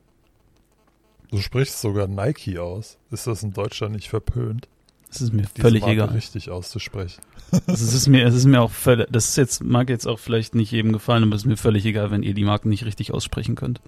Du 1.32 1.40
sprichst 1.40 1.82
sogar 1.82 2.08
Nike 2.08 2.60
aus. 2.60 2.98
Ist 3.12 3.28
das 3.28 3.44
in 3.44 3.54
Deutschland 3.54 3.94
nicht 3.94 4.10
verpönt? 4.10 4.68
Das 5.10 5.22
ist 5.22 5.34
mir 5.34 5.46
völlig 5.58 5.82
Marke 5.82 5.94
egal. 5.94 6.10
richtig 6.10 6.50
auszusprechen? 6.50 7.22
Es 7.68 7.82
ist 7.82 8.08
mir, 8.08 8.26
es 8.26 8.34
ist 8.36 8.46
mir 8.46 8.62
auch 8.62 8.72
völlig, 8.72 9.08
das 9.12 9.30
ist 9.30 9.38
jetzt, 9.38 9.64
mag 9.64 9.90
jetzt 9.90 10.08
auch 10.08 10.20
vielleicht 10.20 10.56
nicht 10.56 10.72
jedem 10.72 10.92
gefallen, 10.92 11.24
aber 11.24 11.36
es 11.36 11.44
ist 11.44 11.48
mir 11.48 11.56
völlig 11.56 11.86
egal, 11.86 12.12
wenn 12.12 12.22
ihr 12.22 12.34
die 12.34 12.44
Marken 12.44 12.68
nicht 12.70 12.84
richtig 12.86 13.14
aussprechen 13.14 13.56
könnt. 13.56 13.80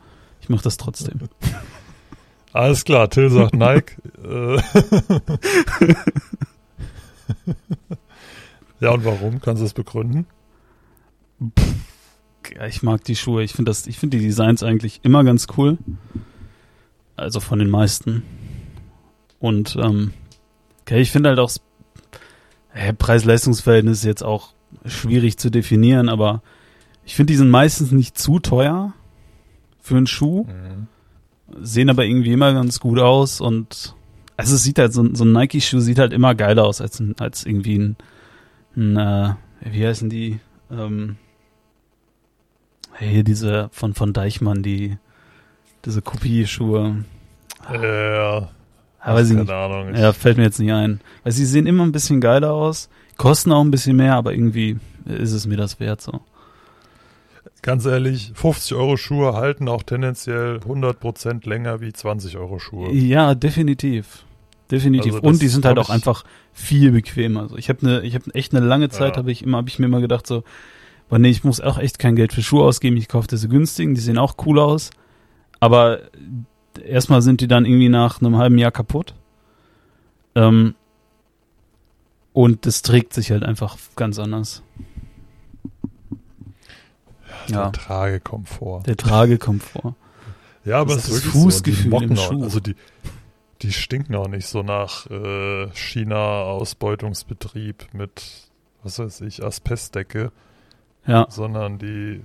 Ich 0.41 0.47
mache 0.47 0.63
das 0.63 0.77
trotzdem. 0.77 1.19
Alles 2.53 2.85
klar, 2.85 3.09
Till 3.09 3.30
sagt 3.30 3.56
Nike. 3.56 3.97
Äh. 4.23 4.57
ja, 8.80 8.92
und 8.92 9.04
warum? 9.04 9.42
Kannst 9.42 9.61
du 9.61 9.66
das 9.66 9.73
begründen? 9.73 10.28
Ja, 12.56 12.65
ich 12.65 12.81
mag 12.83 13.03
die 13.03 13.15
Schuhe. 13.15 13.44
Ich 13.44 13.53
finde 13.53 13.69
das, 13.69 13.87
ich 13.87 13.99
finde 13.99 14.17
die 14.17 14.25
Designs 14.25 14.63
eigentlich 14.63 15.01
immer 15.03 15.23
ganz 15.23 15.47
cool. 15.57 15.77
Also 17.15 17.39
von 17.39 17.59
den 17.59 17.69
meisten. 17.69 18.23
Und 19.39 19.75
ähm, 19.81 20.13
okay, 20.81 21.01
ich 21.01 21.11
finde 21.11 21.29
halt 21.29 21.39
auch 21.39 21.51
äh, 22.73 22.94
Preis-Leistungs-Verhältnis 22.94 23.99
ist 23.99 24.06
jetzt 24.06 24.23
auch 24.23 24.53
schwierig 24.85 25.37
zu 25.37 25.49
definieren, 25.49 26.09
aber 26.09 26.41
ich 27.06 27.15
finde, 27.15 27.31
die 27.33 27.37
sind 27.37 27.49
meistens 27.49 27.91
nicht 27.91 28.17
zu 28.17 28.39
teuer 28.39 28.94
für 29.79 29.95
einen 29.97 30.07
Schuh, 30.07 30.45
sehen 31.61 31.89
aber 31.89 32.06
irgendwie 32.06 32.33
immer 32.33 32.53
ganz 32.53 32.79
gut 32.79 32.99
aus 32.99 33.39
und 33.41 33.95
also 34.35 34.56
es 34.56 34.63
sieht 34.63 34.77
halt 34.79 34.94
so, 34.94 35.01
ein- 35.03 35.15
so 35.15 35.23
ein 35.23 35.31
Nike-Schuh 35.31 35.79
sieht 35.79 35.97
halt 35.99 36.13
immer 36.13 36.35
geiler 36.35 36.65
aus 36.65 36.81
als 36.81 37.01
als 37.19 37.45
irgendwie 37.45 37.77
ein, 37.79 37.95
ein 38.75 38.97
äh, 38.97 39.33
wie 39.71 39.87
heißen 39.87 40.09
die? 40.09 40.39
Ähm, 40.69 41.15
hey, 42.97 43.23
diese 43.23 43.69
von 43.71 43.94
von 43.94 44.13
Deichmann, 44.13 44.63
die 44.63 44.97
diese 45.85 46.01
Kopie-Schuhe. 46.01 47.04
Ja, 47.71 48.39
Ja, 48.39 48.49
weiß 49.06 49.27
ich 49.30 49.35
keine 49.37 49.42
nicht. 49.44 49.51
Ahnung. 49.54 49.95
Ja, 49.95 50.13
fällt 50.13 50.37
mir 50.37 50.44
jetzt 50.44 50.59
nicht 50.59 50.71
ein. 50.73 50.99
Weil 51.23 51.31
sie 51.31 51.45
sehen 51.45 51.66
immer 51.68 51.83
ein 51.83 51.92
bisschen 51.92 52.19
geiler 52.21 52.51
aus, 52.54 52.89
kosten 53.18 53.51
auch 53.51 53.61
ein 53.61 53.71
bisschen 53.71 53.95
mehr, 53.95 54.16
aber 54.16 54.33
irgendwie 54.33 54.77
ist 55.06 55.31
es 55.31 55.45
mir 55.47 55.57
das 55.57 55.80
wert 55.80 56.01
so. 56.01 56.21
Ganz 57.61 57.85
ehrlich, 57.85 58.31
50 58.35 58.75
Euro 58.77 58.97
Schuhe 58.97 59.33
halten 59.33 59.68
auch 59.68 59.83
tendenziell 59.83 60.57
100% 60.57 61.47
länger 61.47 61.81
wie 61.81 61.92
20 61.92 62.37
Euro 62.37 62.59
Schuhe. 62.59 62.92
Ja, 62.92 63.35
definitiv. 63.35 64.23
Definitiv. 64.69 65.16
Also 65.16 65.27
Und 65.27 65.42
die 65.42 65.47
sind 65.47 65.66
halt 65.66 65.77
hab 65.77 65.85
auch 65.85 65.89
einfach 65.89 66.23
viel 66.54 66.92
bequemer. 66.92 67.42
Also 67.44 67.57
ich 67.57 67.69
habe 67.69 67.85
ne, 67.85 68.01
ich 68.01 68.16
habe 68.16 68.33
echt 68.35 68.54
eine 68.54 68.66
lange 68.66 68.89
Zeit, 68.89 69.11
Ja. 69.13 69.18
habe 69.18 69.31
ich 69.31 69.44
immer, 69.44 69.57
habe 69.57 69.69
ich 69.69 69.80
mir 69.80 69.85
immer 69.85 70.01
gedacht 70.01 70.27
so, 70.27 70.44
boah, 71.09 71.19
nee, 71.19 71.30
ich 71.30 71.44
muss 71.44 71.61
auch 71.61 71.78
echt 71.78 71.99
kein 71.99 72.16
Geld 72.16 72.33
für 72.33 72.42
Schuhe 72.44 72.64
ausgeben. 72.64 72.97
Ich 72.97 73.07
kaufe 73.07 73.28
diese 73.28 73.47
günstigen, 73.47 73.94
die 73.95 74.02
sehen 74.02 74.18
auch 74.18 74.35
cool 74.45 74.59
aus. 74.59 74.90
Aber 75.59 75.99
erstmal 76.83 77.21
sind 77.21 77.42
die 77.42 77.47
dann 77.47 77.66
irgendwie 77.66 77.90
nach 77.90 78.21
einem 78.21 78.37
halben 78.37 78.57
Jahr 78.57 78.71
kaputt. 78.71 79.14
Ähm, 80.35 80.76
und 82.33 82.66
das 82.66 82.81
trägt 82.83 83.14
sich 83.14 83.31
halt 83.31 83.44
einfach 83.44 83.78
ganz 83.95 84.19
anders. 84.19 84.61
Ja. 87.47 87.69
Der 87.69 87.71
Tragekomfort. 87.71 88.83
Der 88.85 88.97
Tragekomfort. 88.97 89.95
Ja, 90.66 90.80
aber 90.81 90.95
Das 90.95 91.07
es 91.07 91.09
ist 91.09 91.16
das 91.26 91.33
wirklich 91.33 91.44
Fußgefühl 91.44 91.92
so. 91.92 91.99
Die 91.99 92.06
im 92.06 92.16
Schuh. 92.18 92.44
also 92.44 92.59
die, 92.59 92.76
die 93.61 93.71
stinken 93.71 94.16
auch 94.16 94.28
nicht 94.28 94.47
so 94.47 94.64
nach 94.64 95.09
äh, 95.09 95.69
China-Ausbeutungsbetrieb 95.73 97.87
mit, 97.94 98.49
was 98.83 98.99
weiß 98.99 99.21
ich, 99.21 99.44
Asbestdecke, 99.44 100.31
Ja, 101.07 101.28
sondern 101.30 101.80
die, 101.80 102.21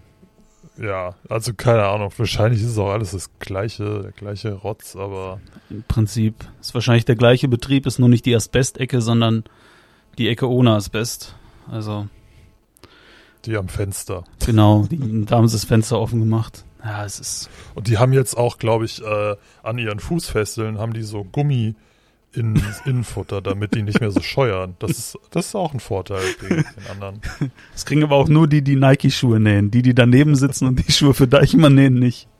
ja, 0.76 1.14
also 1.28 1.52
keine 1.54 1.84
Ahnung, 1.86 2.12
wahrscheinlich 2.16 2.62
ist 2.62 2.70
es 2.70 2.78
auch 2.78 2.90
alles 2.90 3.12
das 3.12 3.30
gleiche, 3.38 4.02
der 4.02 4.12
gleiche 4.12 4.52
Rotz, 4.54 4.96
aber 4.96 5.40
im 5.70 5.84
Prinzip 5.84 6.34
ist 6.60 6.74
wahrscheinlich 6.74 7.04
der 7.04 7.16
gleiche 7.16 7.48
Betrieb, 7.48 7.86
ist 7.86 7.98
nur 7.98 8.08
nicht 8.08 8.26
die 8.26 8.34
Asbestecke, 8.34 9.00
sondern 9.00 9.44
die 10.18 10.28
Ecke 10.28 10.48
ohne 10.48 10.72
Asbest. 10.72 11.36
Also, 11.70 12.08
die 13.44 13.56
am 13.56 13.68
Fenster. 13.68 14.24
genau, 14.44 14.86
die, 14.90 15.24
da 15.24 15.36
haben 15.36 15.48
sie 15.48 15.56
das 15.56 15.64
Fenster 15.64 16.00
offen 16.00 16.20
gemacht. 16.20 16.64
Ja, 16.84 17.04
es 17.04 17.20
ist, 17.20 17.50
Und 17.74 17.86
die 17.86 17.98
haben 17.98 18.12
jetzt 18.12 18.36
auch, 18.36 18.58
glaube 18.58 18.84
ich, 18.84 19.02
äh, 19.02 19.36
an 19.62 19.78
ihren 19.78 20.00
Fußfesseln 20.00 20.78
haben 20.78 20.92
die 20.92 21.02
so 21.02 21.22
Gummi 21.22 21.76
in 22.34 22.62
Innenfutter, 22.84 23.40
damit 23.42 23.74
die 23.74 23.82
nicht 23.82 24.00
mehr 24.00 24.10
so 24.10 24.20
scheuern. 24.20 24.74
Das 24.78 24.92
ist, 24.92 25.18
das 25.30 25.46
ist 25.48 25.54
auch 25.54 25.74
ein 25.74 25.80
Vorteil 25.80 26.22
gegen 26.40 26.56
den 26.62 26.86
anderen. 26.90 27.20
das 27.72 27.84
kriegen 27.84 28.02
aber 28.02 28.16
auch 28.16 28.28
nur 28.28 28.48
die, 28.48 28.62
die 28.62 28.76
Nike-Schuhe 28.76 29.38
nähen. 29.40 29.70
Die, 29.70 29.82
die 29.82 29.94
daneben 29.94 30.34
sitzen 30.34 30.66
und 30.68 30.86
die 30.86 30.92
Schuhe 30.92 31.14
für 31.14 31.28
Deichmann 31.28 31.74
nähen, 31.74 31.94
nicht. 31.94 32.28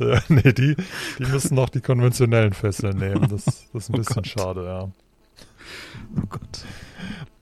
Ja, 0.00 0.22
nee, 0.28 0.52
die, 0.52 0.76
die 1.18 1.24
müssen 1.24 1.56
noch 1.56 1.70
die 1.70 1.80
konventionellen 1.80 2.52
Fesseln 2.52 2.98
nehmen. 2.98 3.26
Das, 3.28 3.44
das 3.44 3.64
ist 3.74 3.88
ein 3.90 3.94
Oh 3.94 3.98
bisschen 3.98 4.14
Gott. 4.14 4.26
schade, 4.28 4.64
ja. 4.64 4.82
Oh 6.16 6.26
Gott. 6.28 6.64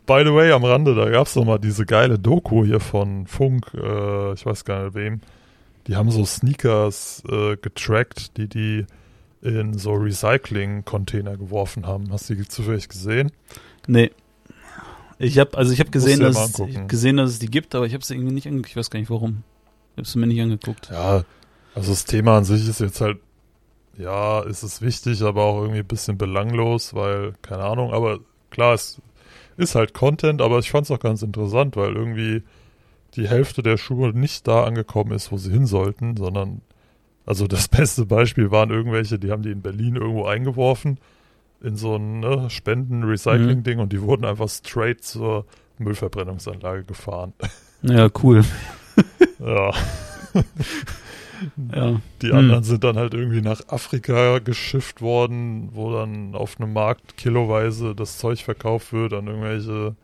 By 0.06 0.22
the 0.24 0.32
way, 0.32 0.52
am 0.52 0.64
Rande, 0.64 0.94
da 0.94 1.10
gab's 1.10 1.34
doch 1.34 1.44
mal 1.44 1.58
diese 1.58 1.84
geile 1.84 2.18
Doku 2.18 2.64
hier 2.64 2.80
von 2.80 3.26
Funk, 3.26 3.74
äh, 3.74 4.32
ich 4.32 4.46
weiß 4.46 4.64
gar 4.64 4.84
nicht 4.84 4.94
wem. 4.94 5.20
Die 5.86 5.96
haben 5.96 6.10
so 6.10 6.24
Sneakers 6.24 7.22
äh, 7.28 7.56
getrackt, 7.58 8.38
die 8.38 8.48
die 8.48 8.86
in 9.46 9.78
so 9.78 9.92
Recycling-Container 9.92 11.36
geworfen 11.36 11.86
haben. 11.86 12.10
Hast 12.10 12.28
du 12.28 12.34
die 12.34 12.48
zufällig 12.48 12.88
gesehen? 12.88 13.30
Nee. 13.86 14.10
Ich 15.18 15.38
habe 15.38 15.56
also 15.56 15.72
ich 15.72 15.80
habe 15.80 15.90
gesehen, 15.90 16.18
mal 16.18 16.32
dass 16.32 16.58
es, 16.58 16.88
gesehen, 16.88 17.16
dass 17.16 17.30
es 17.30 17.38
die 17.38 17.50
gibt, 17.50 17.74
aber 17.74 17.86
ich 17.86 17.94
habe 17.94 18.04
sie 18.04 18.14
irgendwie 18.14 18.34
nicht 18.34 18.46
angeguckt. 18.46 18.70
Ich 18.70 18.76
weiß 18.76 18.90
gar 18.90 19.00
nicht 19.00 19.08
warum. 19.08 19.44
Ich 19.92 19.98
habe 19.98 20.08
sie 20.08 20.18
mir 20.18 20.26
nicht 20.26 20.42
angeguckt. 20.42 20.90
Ja, 20.90 21.24
also 21.74 21.90
das 21.90 22.04
Thema 22.04 22.36
an 22.38 22.44
sich 22.44 22.68
ist 22.68 22.80
jetzt 22.80 23.00
halt, 23.00 23.18
ja, 23.96 24.40
ist 24.40 24.62
es 24.62 24.82
wichtig, 24.82 25.22
aber 25.22 25.44
auch 25.44 25.62
irgendwie 25.62 25.80
ein 25.80 25.86
bisschen 25.86 26.18
belanglos, 26.18 26.92
weil, 26.92 27.32
keine 27.40 27.64
Ahnung, 27.64 27.94
aber 27.94 28.18
klar, 28.50 28.74
es 28.74 29.00
ist 29.56 29.74
halt 29.74 29.94
Content, 29.94 30.42
aber 30.42 30.58
ich 30.58 30.70
fand 30.70 30.84
es 30.84 30.90
auch 30.90 31.00
ganz 31.00 31.22
interessant, 31.22 31.76
weil 31.76 31.94
irgendwie 31.94 32.42
die 33.14 33.28
Hälfte 33.28 33.62
der 33.62 33.78
Schuhe 33.78 34.10
nicht 34.10 34.46
da 34.46 34.64
angekommen 34.64 35.12
ist, 35.12 35.32
wo 35.32 35.38
sie 35.38 35.50
hin 35.50 35.64
sollten, 35.64 36.16
sondern, 36.16 36.60
also 37.26 37.46
das 37.46 37.68
beste 37.68 38.06
Beispiel 38.06 38.50
waren 38.50 38.70
irgendwelche, 38.70 39.18
die 39.18 39.30
haben 39.30 39.42
die 39.42 39.50
in 39.50 39.60
Berlin 39.60 39.96
irgendwo 39.96 40.24
eingeworfen, 40.24 40.98
in 41.60 41.76
so 41.76 41.96
ein 41.96 42.20
ne, 42.20 42.48
Spenden-Recycling-Ding 42.48 43.78
und 43.78 43.92
die 43.92 44.00
wurden 44.00 44.24
einfach 44.24 44.48
straight 44.48 45.02
zur 45.02 45.44
Müllverbrennungsanlage 45.78 46.84
gefahren. 46.84 47.34
Ja, 47.82 48.08
cool. 48.22 48.42
ja. 49.38 49.70
Ja. 51.72 52.00
Die 52.22 52.32
anderen 52.32 52.64
sind 52.64 52.84
dann 52.84 52.96
halt 52.96 53.14
irgendwie 53.14 53.42
nach 53.42 53.60
Afrika 53.68 54.38
geschifft 54.38 55.02
worden, 55.02 55.68
wo 55.72 55.92
dann 55.92 56.34
auf 56.34 56.58
einem 56.58 56.72
Markt 56.72 57.16
kiloweise 57.16 57.94
das 57.94 58.18
Zeug 58.18 58.42
verkauft 58.42 58.92
wird 58.92 59.12
an 59.12 59.26
irgendwelche 59.26 59.94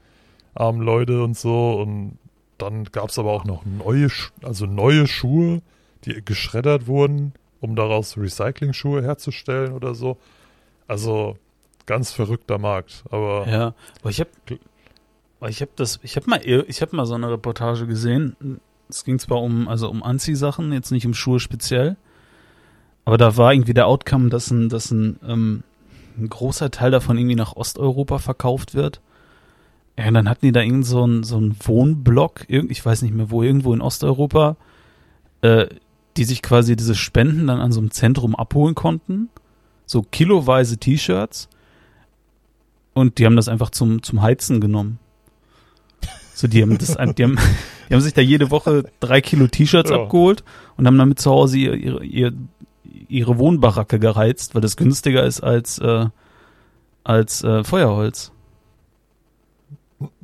armen 0.54 0.82
Leute 0.82 1.22
und 1.22 1.36
so. 1.36 1.80
Und 1.80 2.18
dann 2.58 2.84
gab 2.84 3.08
es 3.08 3.18
aber 3.18 3.32
auch 3.32 3.44
noch 3.44 3.64
neue, 3.64 4.08
also 4.42 4.66
neue 4.66 5.06
Schuhe, 5.06 5.62
die 6.04 6.24
geschreddert 6.24 6.86
wurden, 6.86 7.32
um 7.60 7.76
daraus 7.76 8.16
Recycling-Schuhe 8.16 9.02
herzustellen 9.02 9.72
oder 9.72 9.94
so. 9.94 10.18
Also 10.86 11.36
ganz 11.86 12.12
verrückter 12.12 12.58
Markt. 12.58 13.04
Aber 13.10 13.46
Ja, 13.48 13.74
aber 14.00 14.10
ich 14.10 14.20
habe 14.20 14.30
ich 15.48 15.60
habe 15.60 15.72
das 15.76 16.00
ich 16.02 16.16
habe 16.16 16.28
mal 16.30 16.40
ich 16.44 16.82
habe 16.82 16.96
mal 16.96 17.06
so 17.06 17.14
eine 17.14 17.30
Reportage 17.30 17.86
gesehen. 17.86 18.60
Es 18.88 19.04
ging 19.04 19.18
zwar 19.18 19.42
um 19.42 19.68
also 19.68 19.88
um 19.88 20.02
Anziehsachen, 20.02 20.72
jetzt 20.72 20.90
nicht 20.90 21.06
um 21.06 21.14
Schuhe 21.14 21.40
speziell, 21.40 21.96
aber 23.04 23.18
da 23.18 23.36
war 23.36 23.52
irgendwie 23.52 23.74
der 23.74 23.86
Outcome, 23.86 24.28
dass 24.28 24.50
ein 24.50 24.68
dass 24.68 24.90
ein, 24.90 25.18
ähm, 25.26 25.62
ein 26.18 26.28
großer 26.28 26.70
Teil 26.70 26.90
davon 26.90 27.16
irgendwie 27.16 27.36
nach 27.36 27.56
Osteuropa 27.56 28.18
verkauft 28.18 28.74
wird. 28.74 29.00
Ja, 29.98 30.08
und 30.08 30.14
dann 30.14 30.28
hatten 30.28 30.46
die 30.46 30.52
da 30.52 30.60
irgend 30.60 30.86
so 30.86 31.02
einen 31.02 31.22
so 31.22 31.36
einen 31.36 31.56
Wohnblock, 31.64 32.48
ich 32.48 32.84
weiß 32.84 33.02
nicht 33.02 33.14
mehr 33.14 33.30
wo, 33.30 33.42
irgendwo 33.42 33.74
in 33.74 33.80
Osteuropa, 33.80 34.56
äh, 35.42 35.66
die 36.16 36.24
sich 36.24 36.42
quasi 36.42 36.76
diese 36.76 36.94
Spenden 36.94 37.46
dann 37.46 37.60
an 37.60 37.72
so 37.72 37.80
einem 37.80 37.90
Zentrum 37.90 38.34
abholen 38.36 38.74
konnten. 38.74 39.28
So 39.86 40.02
kiloweise 40.02 40.76
T-Shirts. 40.78 41.48
Und 42.94 43.18
die 43.18 43.24
haben 43.26 43.36
das 43.36 43.48
einfach 43.48 43.70
zum, 43.70 44.02
zum 44.02 44.20
Heizen 44.22 44.60
genommen. 44.60 44.98
So, 46.34 46.46
die 46.48 46.62
haben 46.62 46.76
das, 46.78 46.96
die 46.96 47.22
haben, 47.24 47.38
die 47.88 47.94
haben 47.94 48.00
sich 48.00 48.14
da 48.14 48.20
jede 48.20 48.50
Woche 48.50 48.84
drei 49.00 49.20
Kilo 49.20 49.46
T-Shirts 49.46 49.90
Ja. 49.90 50.02
abgeholt 50.02 50.44
und 50.76 50.86
haben 50.86 50.98
damit 50.98 51.18
zu 51.18 51.30
Hause 51.30 51.58
ihr, 51.58 51.74
ihre, 51.74 52.04
ihr, 52.04 52.32
ihre 53.08 53.38
Wohnbaracke 53.38 53.98
gereizt, 53.98 54.54
weil 54.54 54.62
das 54.62 54.76
günstiger 54.76 55.24
ist 55.24 55.40
als, 55.42 55.78
äh, 55.78 56.06
als 57.04 57.42
äh, 57.44 57.64
Feuerholz. 57.64 58.32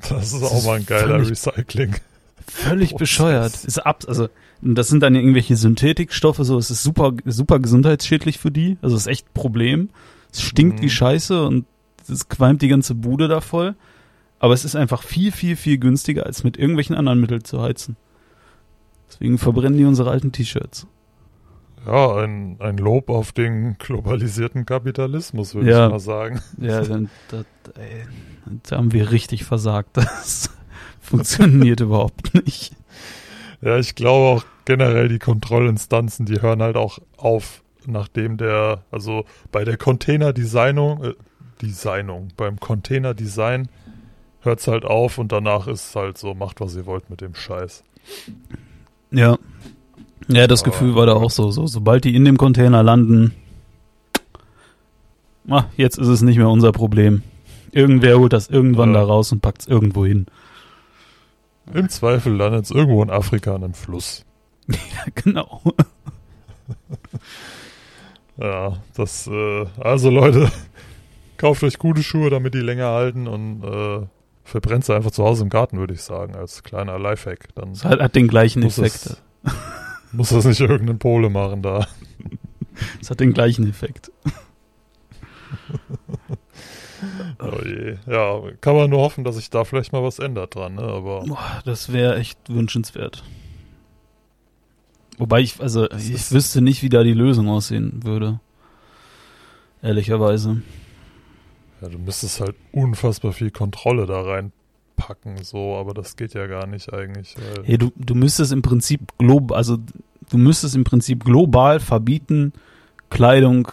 das 0.00 0.32
ist 0.32 0.42
Das 0.42 0.50
auch 0.52 0.64
mal 0.64 0.76
ein 0.78 0.86
geiler 0.86 1.06
völlig- 1.20 1.30
Recycling. 1.30 1.96
Völlig 2.46 2.90
Prozess. 2.90 2.98
bescheuert. 3.00 3.64
Ist 3.64 3.78
ab, 3.84 4.04
also, 4.08 4.28
das 4.60 4.88
sind 4.88 5.02
dann 5.02 5.14
irgendwelche 5.14 5.56
Synthetikstoffe, 5.56 6.38
so, 6.42 6.58
es 6.58 6.70
ist 6.70 6.82
super, 6.82 7.12
super 7.24 7.58
gesundheitsschädlich 7.60 8.38
für 8.38 8.50
die. 8.50 8.76
Also, 8.82 8.96
es 8.96 9.02
ist 9.02 9.06
echt 9.08 9.26
ein 9.28 9.34
Problem. 9.34 9.90
Es 10.32 10.42
stinkt 10.42 10.78
Mhm. 10.78 10.82
wie 10.82 10.90
Scheiße 10.90 11.46
und 11.46 11.64
es 12.08 12.28
qualmt 12.28 12.62
die 12.62 12.68
ganze 12.68 12.94
Bude 12.94 13.28
da 13.28 13.40
voll. 13.40 13.74
Aber 14.40 14.54
es 14.54 14.64
ist 14.64 14.76
einfach 14.76 15.02
viel, 15.02 15.32
viel, 15.32 15.56
viel 15.56 15.78
günstiger, 15.78 16.24
als 16.26 16.44
mit 16.44 16.56
irgendwelchen 16.56 16.94
anderen 16.96 17.20
Mitteln 17.20 17.44
zu 17.44 17.60
heizen. 17.60 17.96
Deswegen 19.08 19.38
verbrennen 19.38 19.78
die 19.78 19.84
unsere 19.84 20.10
alten 20.10 20.32
T-Shirts. 20.32 20.86
Ja, 21.86 22.16
ein, 22.16 22.56
ein 22.60 22.76
Lob 22.76 23.08
auf 23.08 23.32
den 23.32 23.76
globalisierten 23.78 24.66
Kapitalismus, 24.66 25.54
würde 25.54 25.70
Ja. 25.70 25.86
ich 25.86 25.92
mal 25.92 25.98
sagen. 26.00 26.40
Ja, 26.60 26.80
dann, 26.84 27.08
das, 27.30 27.44
ey, 27.76 28.04
da 28.68 28.76
haben 28.76 28.92
wir 28.92 29.10
richtig 29.10 29.44
versagt. 29.44 29.96
Das 29.96 30.50
funktioniert 31.00 31.80
überhaupt 31.80 32.34
nicht. 32.34 32.74
Ja, 33.60 33.76
ich 33.78 33.94
glaube 33.94 34.26
auch 34.40 34.44
generell 34.64 35.08
die 35.08 35.18
Kontrollinstanzen, 35.18 36.26
die 36.26 36.40
hören 36.40 36.62
halt 36.62 36.76
auch 36.76 36.98
auf, 37.16 37.62
nachdem 37.86 38.36
der, 38.36 38.84
also 38.90 39.24
bei 39.50 39.64
der 39.64 39.76
Container-Designung, 39.76 41.04
äh, 41.04 41.14
Designung, 41.62 42.28
beim 42.36 42.60
Container-Design 42.60 43.68
hört's 44.42 44.68
halt 44.68 44.84
auf 44.84 45.18
und 45.18 45.32
danach 45.32 45.66
ist 45.66 45.88
es 45.90 45.96
halt 45.96 46.18
so, 46.18 46.34
macht 46.34 46.60
was 46.60 46.76
ihr 46.76 46.86
wollt 46.86 47.10
mit 47.10 47.20
dem 47.20 47.34
Scheiß. 47.34 47.82
Ja. 49.10 49.38
Ja, 50.28 50.46
das 50.46 50.62
Aber- 50.62 50.70
Gefühl 50.70 50.94
war 50.94 51.06
da 51.06 51.14
auch 51.14 51.30
so, 51.30 51.50
so. 51.50 51.66
Sobald 51.66 52.04
die 52.04 52.14
in 52.14 52.24
dem 52.24 52.36
Container 52.36 52.82
landen, 52.84 53.34
ah, 55.48 55.64
jetzt 55.76 55.98
ist 55.98 56.08
es 56.08 56.22
nicht 56.22 56.36
mehr 56.38 56.48
unser 56.48 56.72
Problem. 56.72 57.22
Irgendwer 57.72 58.18
holt 58.18 58.32
das 58.32 58.48
irgendwann 58.48 58.94
Ja. 58.94 59.00
da 59.00 59.06
raus 59.06 59.32
und 59.32 59.40
packt 59.42 59.62
es 59.62 59.66
irgendwo 59.66 60.06
hin. 60.06 60.26
Im 61.74 61.88
Zweifel 61.88 62.34
landet 62.34 62.64
es 62.64 62.70
irgendwo 62.70 63.02
in 63.02 63.10
Afrika 63.10 63.54
an 63.54 63.64
einem 63.64 63.74
Fluss. 63.74 64.24
genau. 65.14 65.62
Ja, 68.40 68.80
das, 68.94 69.26
äh, 69.26 69.66
also 69.80 70.10
Leute, 70.10 70.50
kauft 71.38 71.64
euch 71.64 71.78
gute 71.78 72.02
Schuhe, 72.04 72.30
damit 72.30 72.54
die 72.54 72.60
länger 72.60 72.86
halten 72.86 73.26
und 73.26 73.64
äh, 73.64 74.06
verbrennt 74.44 74.84
sie 74.84 74.94
einfach 74.94 75.10
zu 75.10 75.24
Hause 75.24 75.42
im 75.42 75.48
Garten, 75.48 75.78
würde 75.78 75.94
ich 75.94 76.02
sagen, 76.02 76.36
als 76.36 76.62
kleiner 76.62 76.98
Lifehack. 77.00 77.48
Dann 77.56 77.72
Es 77.72 77.84
hat, 77.84 78.14
den 78.14 78.28
gleichen 78.28 78.62
muss 78.62 78.78
Effekt. 78.78 79.06
es, 79.06 79.52
muss 80.12 80.28
das 80.28 80.44
nicht 80.44 80.60
irgendein 80.60 80.98
Pole 81.00 81.30
machen 81.30 81.62
da. 81.62 81.86
Es 83.02 83.10
hat 83.10 83.18
den 83.18 83.32
gleichen 83.32 83.68
Effekt. 83.68 84.12
Oh 87.38 87.58
je. 87.64 87.96
Ja, 88.06 88.40
kann 88.60 88.74
man 88.76 88.90
nur 88.90 89.00
hoffen, 89.00 89.24
dass 89.24 89.36
sich 89.36 89.50
da 89.50 89.64
vielleicht 89.64 89.92
mal 89.92 90.02
was 90.02 90.18
ändert 90.18 90.54
dran, 90.54 90.74
ne? 90.74 90.82
Aber 90.82 91.20
Boah, 91.24 91.62
das 91.64 91.92
wäre 91.92 92.16
echt 92.16 92.38
wünschenswert. 92.48 93.22
Wobei 95.18 95.40
ich, 95.40 95.60
also, 95.60 95.86
Das 95.88 96.08
ich 96.08 96.30
wüsste 96.32 96.60
nicht, 96.60 96.82
wie 96.82 96.88
da 96.88 97.02
die 97.02 97.12
Lösung 97.12 97.48
aussehen 97.48 98.04
würde. 98.04 98.40
Ehrlicherweise. 99.82 100.62
ja, 101.80 101.88
du 101.88 101.98
müsstest 101.98 102.40
halt 102.40 102.56
unfassbar 102.72 103.32
viel 103.32 103.50
Kontrolle 103.50 104.06
da 104.06 104.22
reinpacken, 104.22 105.42
so, 105.44 105.76
aber 105.76 105.94
das 105.94 106.16
geht 106.16 106.34
ja 106.34 106.46
gar 106.46 106.66
nicht 106.66 106.92
eigentlich. 106.92 107.36
Hey, 107.64 107.78
du, 107.78 107.92
du 107.96 108.14
müsstest 108.14 108.52
im 108.52 108.62
Prinzip 108.62 109.00
global, 109.18 109.56
also 109.56 109.78
du 110.30 110.38
müsstest 110.38 110.74
im 110.74 110.84
Prinzip 110.84 111.24
global 111.24 111.78
verbieten, 111.80 112.52
Kleidung 113.10 113.68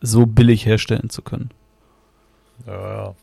so 0.00 0.26
billig 0.26 0.66
herstellen 0.66 1.10
zu 1.10 1.22
können. 1.22 1.50
Ja, 2.66 2.72
ja. 3.04 3.14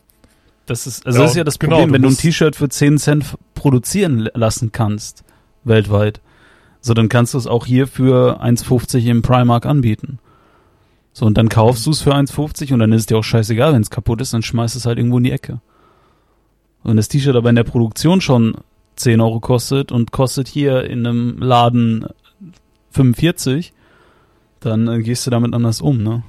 Das 0.66 0.86
ist, 0.86 1.06
also 1.06 1.18
Ja, 1.18 1.22
das 1.22 1.32
ist 1.32 1.36
ja 1.36 1.44
das 1.44 1.58
genau, 1.58 1.76
Problem, 1.76 1.88
du 1.88 1.94
wenn 1.94 2.02
du 2.02 2.08
ein 2.08 2.16
T-Shirt 2.16 2.56
für 2.56 2.68
10 2.68 2.98
Cent 2.98 3.36
produzieren 3.54 4.28
lassen 4.34 4.72
kannst, 4.72 5.24
weltweit, 5.64 6.20
So, 6.80 6.94
dann 6.94 7.08
kannst 7.08 7.34
du 7.34 7.38
es 7.38 7.46
auch 7.46 7.66
hier 7.66 7.86
für 7.86 8.42
1,50 8.42 9.06
im 9.06 9.22
Primark 9.22 9.66
anbieten. 9.66 10.18
So, 11.12 11.26
und 11.26 11.38
dann 11.38 11.48
kaufst 11.48 11.86
du 11.86 11.90
es 11.90 12.02
für 12.02 12.14
1,50 12.14 12.72
und 12.72 12.78
dann 12.80 12.92
ist 12.92 13.00
es 13.00 13.06
dir 13.06 13.18
auch 13.18 13.24
scheißegal, 13.24 13.72
wenn 13.72 13.82
es 13.82 13.90
kaputt 13.90 14.20
ist, 14.20 14.34
dann 14.34 14.42
schmeißt 14.42 14.76
es 14.76 14.86
halt 14.86 14.98
irgendwo 14.98 15.18
in 15.18 15.24
die 15.24 15.32
Ecke. 15.32 15.60
Und 16.82 16.96
das 16.96 17.08
T-Shirt 17.08 17.34
aber 17.34 17.48
in 17.48 17.56
der 17.56 17.64
Produktion 17.64 18.20
schon 18.20 18.56
10 18.96 19.20
Euro 19.20 19.40
kostet 19.40 19.92
und 19.92 20.12
kostet 20.12 20.46
hier 20.48 20.84
in 20.84 21.06
einem 21.06 21.38
Laden 21.38 22.06
45, 22.90 23.72
dann 24.60 24.88
äh, 24.88 25.02
gehst 25.02 25.26
du 25.26 25.30
damit 25.30 25.54
anders 25.54 25.80
um, 25.80 26.02
ne? 26.02 26.22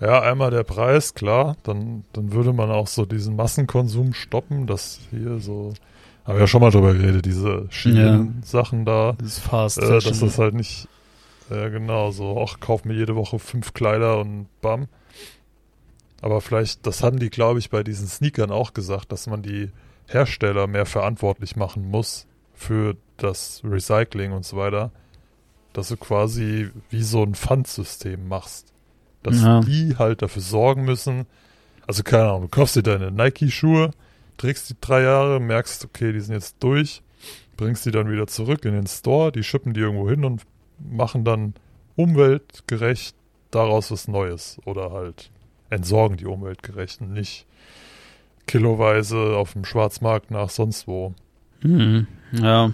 Ja, 0.00 0.20
einmal 0.20 0.50
der 0.50 0.64
Preis, 0.64 1.14
klar, 1.14 1.56
dann, 1.62 2.04
dann 2.12 2.32
würde 2.32 2.52
man 2.52 2.70
auch 2.70 2.86
so 2.88 3.06
diesen 3.06 3.36
Massenkonsum 3.36 4.12
stoppen, 4.12 4.66
das 4.66 4.98
hier 5.10 5.38
so, 5.38 5.72
haben 6.24 6.34
wir 6.34 6.40
ja 6.42 6.46
schon 6.46 6.60
mal 6.60 6.70
drüber 6.70 6.92
geredet, 6.94 7.24
diese 7.24 7.66
Schienen-Sachen 7.70 8.84
da, 8.84 9.14
Das 9.18 9.28
ist 9.28 9.38
fast. 9.40 9.78
äh, 9.78 10.00
dass 10.00 10.18
das 10.20 10.38
halt 10.38 10.54
nicht, 10.54 10.88
ja 11.48 11.68
genau, 11.68 12.10
so, 12.10 12.44
ach, 12.44 12.58
kauf 12.60 12.84
mir 12.84 12.94
jede 12.94 13.14
Woche 13.14 13.38
fünf 13.38 13.72
Kleider 13.72 14.18
und 14.18 14.48
bam. 14.60 14.88
Aber 16.20 16.40
vielleicht, 16.40 16.86
das 16.86 17.02
haben 17.02 17.18
die, 17.18 17.30
glaube 17.30 17.58
ich, 17.58 17.70
bei 17.70 17.82
diesen 17.82 18.08
Sneakern 18.08 18.50
auch 18.50 18.72
gesagt, 18.74 19.12
dass 19.12 19.26
man 19.26 19.42
die 19.42 19.70
Hersteller 20.08 20.66
mehr 20.66 20.86
verantwortlich 20.86 21.54
machen 21.56 21.88
muss 21.88 22.26
für 22.54 22.96
das 23.16 23.60
Recycling 23.64 24.32
und 24.32 24.44
so 24.44 24.56
weiter, 24.56 24.90
dass 25.72 25.88
du 25.88 25.96
quasi 25.96 26.70
wie 26.90 27.02
so 27.02 27.22
ein 27.22 27.34
Pfandsystem 27.34 28.26
machst. 28.28 28.73
Dass 29.24 29.42
Ja. 29.42 29.60
die 29.60 29.96
halt 29.98 30.22
dafür 30.22 30.42
sorgen 30.42 30.84
müssen, 30.84 31.26
also 31.86 32.02
keine 32.04 32.24
Ahnung, 32.24 32.42
du 32.42 32.48
kaufst 32.48 32.76
dir 32.76 32.82
deine 32.82 33.10
Nike-Schuhe, 33.10 33.90
trägst 34.36 34.70
die 34.70 34.76
drei 34.80 35.02
Jahre, 35.02 35.40
merkst, 35.40 35.84
okay, 35.84 36.12
die 36.12 36.20
sind 36.20 36.34
jetzt 36.34 36.56
durch, 36.60 37.02
bringst 37.56 37.84
die 37.86 37.90
dann 37.90 38.08
wieder 38.10 38.26
zurück 38.28 38.64
in 38.64 38.72
den 38.74 38.86
Store, 38.86 39.32
die 39.32 39.42
schippen 39.42 39.72
die 39.74 39.80
irgendwo 39.80 40.08
hin 40.08 40.24
und 40.24 40.42
machen 40.78 41.24
dann 41.24 41.54
umweltgerecht 41.96 43.16
daraus 43.50 43.90
was 43.90 44.08
Neues 44.08 44.58
oder 44.64 44.90
halt 44.92 45.30
entsorgen 45.70 46.16
die 46.16 46.26
umweltgerecht 46.26 47.00
und 47.00 47.12
nicht 47.12 47.46
kiloweise 48.46 49.36
auf 49.36 49.52
dem 49.54 49.64
Schwarzmarkt 49.64 50.30
nach 50.30 50.50
sonst 50.50 50.86
wo. 50.86 51.14
Mhm. 51.62 52.06
Ja. 52.32 52.72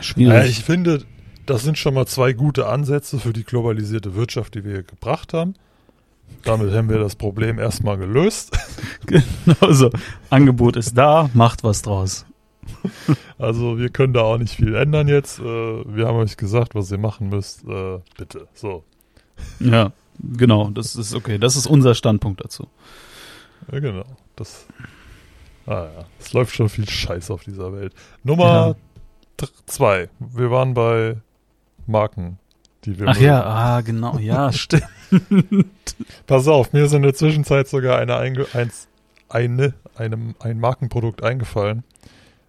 Schwierig. 0.00 0.50
Ich 0.50 0.64
finde, 0.64 1.04
das 1.46 1.62
sind 1.62 1.78
schon 1.78 1.94
mal 1.94 2.06
zwei 2.06 2.32
gute 2.32 2.66
Ansätze 2.66 3.18
für 3.18 3.32
die 3.32 3.44
globalisierte 3.44 4.14
Wirtschaft, 4.14 4.54
die 4.54 4.64
wir 4.64 4.72
hier 4.72 4.82
gebracht 4.82 5.32
haben. 5.32 5.54
Damit 6.42 6.72
haben 6.72 6.88
wir 6.88 6.98
das 6.98 7.14
Problem 7.16 7.58
erstmal 7.58 7.96
gelöst. 7.98 8.56
Genau 9.06 9.72
so. 9.72 9.90
Angebot 10.30 10.74
ist 10.76 10.98
da, 10.98 11.30
macht 11.34 11.62
was 11.62 11.82
draus. 11.82 12.26
Also 13.38 13.78
wir 13.78 13.90
können 13.90 14.12
da 14.12 14.22
auch 14.22 14.38
nicht 14.38 14.54
viel 14.56 14.74
ändern 14.74 15.06
jetzt. 15.06 15.38
Äh, 15.38 15.42
Wir 15.42 16.08
haben 16.08 16.16
euch 16.16 16.36
gesagt, 16.36 16.74
was 16.74 16.90
ihr 16.90 16.98
machen 16.98 17.28
müsst. 17.28 17.62
Äh, 17.68 18.00
Bitte. 18.18 18.48
So. 18.54 18.82
Ja, 19.60 19.92
genau, 20.18 20.70
das 20.70 20.96
ist 20.96 21.14
okay. 21.14 21.38
Das 21.38 21.54
ist 21.54 21.66
unser 21.68 21.94
Standpunkt 21.94 22.42
dazu. 22.44 22.66
Ja, 23.70 23.78
genau. 23.78 24.04
Das. 24.34 24.66
Ah 25.66 25.84
ja. 25.84 26.04
Es 26.18 26.32
läuft 26.32 26.56
schon 26.56 26.68
viel 26.68 26.88
Scheiß 26.88 27.30
auf 27.30 27.44
dieser 27.44 27.72
Welt. 27.72 27.92
Nummer 28.24 28.74
dr- 29.36 29.50
zwei. 29.66 30.08
Wir 30.18 30.50
waren 30.50 30.74
bei 30.74 31.18
Marken, 31.88 32.38
die 32.84 32.98
wir. 32.98 33.08
Ach 33.08 33.14
mögen. 33.14 33.26
ja, 33.26 33.44
ah, 33.44 33.80
genau, 33.80 34.18
ja, 34.18 34.52
stimmt. 34.54 34.84
Pass 36.26 36.48
auf, 36.48 36.72
mir 36.72 36.84
ist 36.84 36.92
in 36.92 37.02
der 37.02 37.14
Zwischenzeit 37.14 37.68
sogar 37.68 37.98
eine, 37.98 38.16
einge 38.16 38.46
eins, 38.52 38.88
eine 39.28 39.74
einem, 39.98 40.34
ein 40.38 40.60
Markenprodukt 40.60 41.22
eingefallen. 41.22 41.84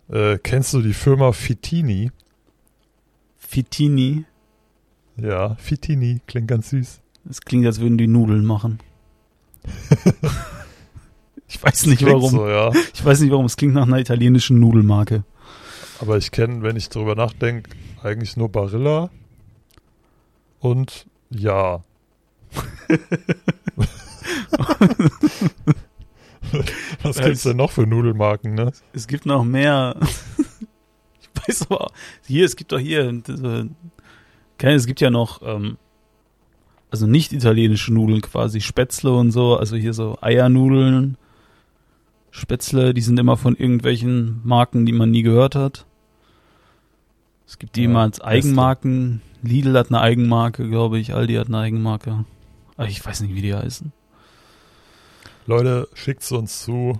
Äh, 0.10 0.38
kennst 0.38 0.74
du 0.74 0.82
die 0.82 0.94
Firma 0.94 1.32
Fitini? 1.32 2.12
Fitini. 3.38 4.25
Ja, 5.17 5.56
Fitini, 5.56 6.21
klingt 6.28 6.47
ganz 6.47 6.69
süß. 6.69 7.02
Das 7.26 7.41
klingt, 7.41 7.65
als 7.65 7.80
würden 7.80 7.97
die 7.97 8.08
Nudeln 8.08 8.45
machen. 8.45 8.80
ich 11.47 11.62
weiß 11.62 11.88
nicht 11.88 12.00
Klingt 12.00 12.13
warum. 12.13 12.32
So, 12.32 12.47
ja. 12.47 12.71
Ich 12.93 13.04
weiß 13.04 13.19
nicht 13.21 13.32
warum. 13.32 13.45
Es 13.45 13.58
klingt 13.58 13.73
nach 13.73 13.88
einer 13.88 14.00
italienischen 14.00 14.60
Nudelmarke. 14.60 15.23
Aber 16.00 16.17
ich 16.17 16.32
kenne, 16.32 16.62
wenn 16.62 16.76
ich 16.76 16.89
drüber 16.89 17.15
nachdenke, 17.15 17.71
eigentlich 18.04 18.38
nur 18.38 18.50
Barilla 18.50 19.10
und 20.60 21.08
ja. 21.30 21.84
Was 27.04 27.17
gibt's 27.17 27.43
denn 27.43 27.58
noch 27.58 27.72
für 27.72 27.86
Nudelmarken, 27.86 28.54
ne? 28.54 28.72
Es 28.93 29.08
gibt 29.08 29.26
noch 29.26 29.43
mehr. 29.43 29.98
ich 31.20 31.48
weiß 31.48 31.70
aber, 31.70 31.91
hier, 32.26 32.46
es 32.46 32.56
gibt 32.56 32.72
doch 32.72 32.80
hier, 32.80 33.12
diese, 33.12 33.70
keine, 34.58 34.76
es 34.76 34.86
gibt 34.86 35.02
ja 35.02 35.10
noch, 35.10 35.41
ähm, 35.43 35.78
also 36.89 37.06
nicht 37.06 37.34
italienische 37.34 37.93
Nudeln 37.93 38.22
quasi, 38.22 38.62
Spätzle 38.62 39.12
und 39.12 39.32
so, 39.32 39.58
also 39.58 39.76
hier 39.76 39.93
so 39.93 40.17
Eiernudeln, 40.22 41.17
Spätzle, 42.32 42.93
die 42.93 43.02
sind 43.02 43.20
immer 43.20 43.36
von 43.36 43.56
irgendwelchen 43.56 44.41
Marken, 44.43 44.86
die 44.86 44.93
man 44.93 45.12
nie 45.12 45.24
gehört 45.24 45.56
hat. 45.56 45.87
Es 47.47 47.57
gibt 47.57 47.75
die 47.75 47.83
Ja, 47.83 47.89
immer 47.89 48.01
als. 48.01 48.19
Eigenmarken. 48.21 49.21
Lidl 49.41 49.77
hat 49.77 49.88
eine 49.89 50.01
Eigenmarke, 50.01 50.67
glaube 50.67 50.99
ich. 50.99 51.13
Aldi 51.13 51.36
hat 51.36 51.47
eine 51.47 51.60
Eigenmarke. 51.60 52.25
Aber 52.75 52.88
ich 52.89 53.03
weiß 53.05 53.21
nicht, 53.21 53.33
wie 53.36 53.41
die 53.41 53.53
heißen. 53.55 53.91
Leute, 55.45 55.88
schickt's 55.93 56.31
uns 56.31 56.63
zu. 56.63 56.99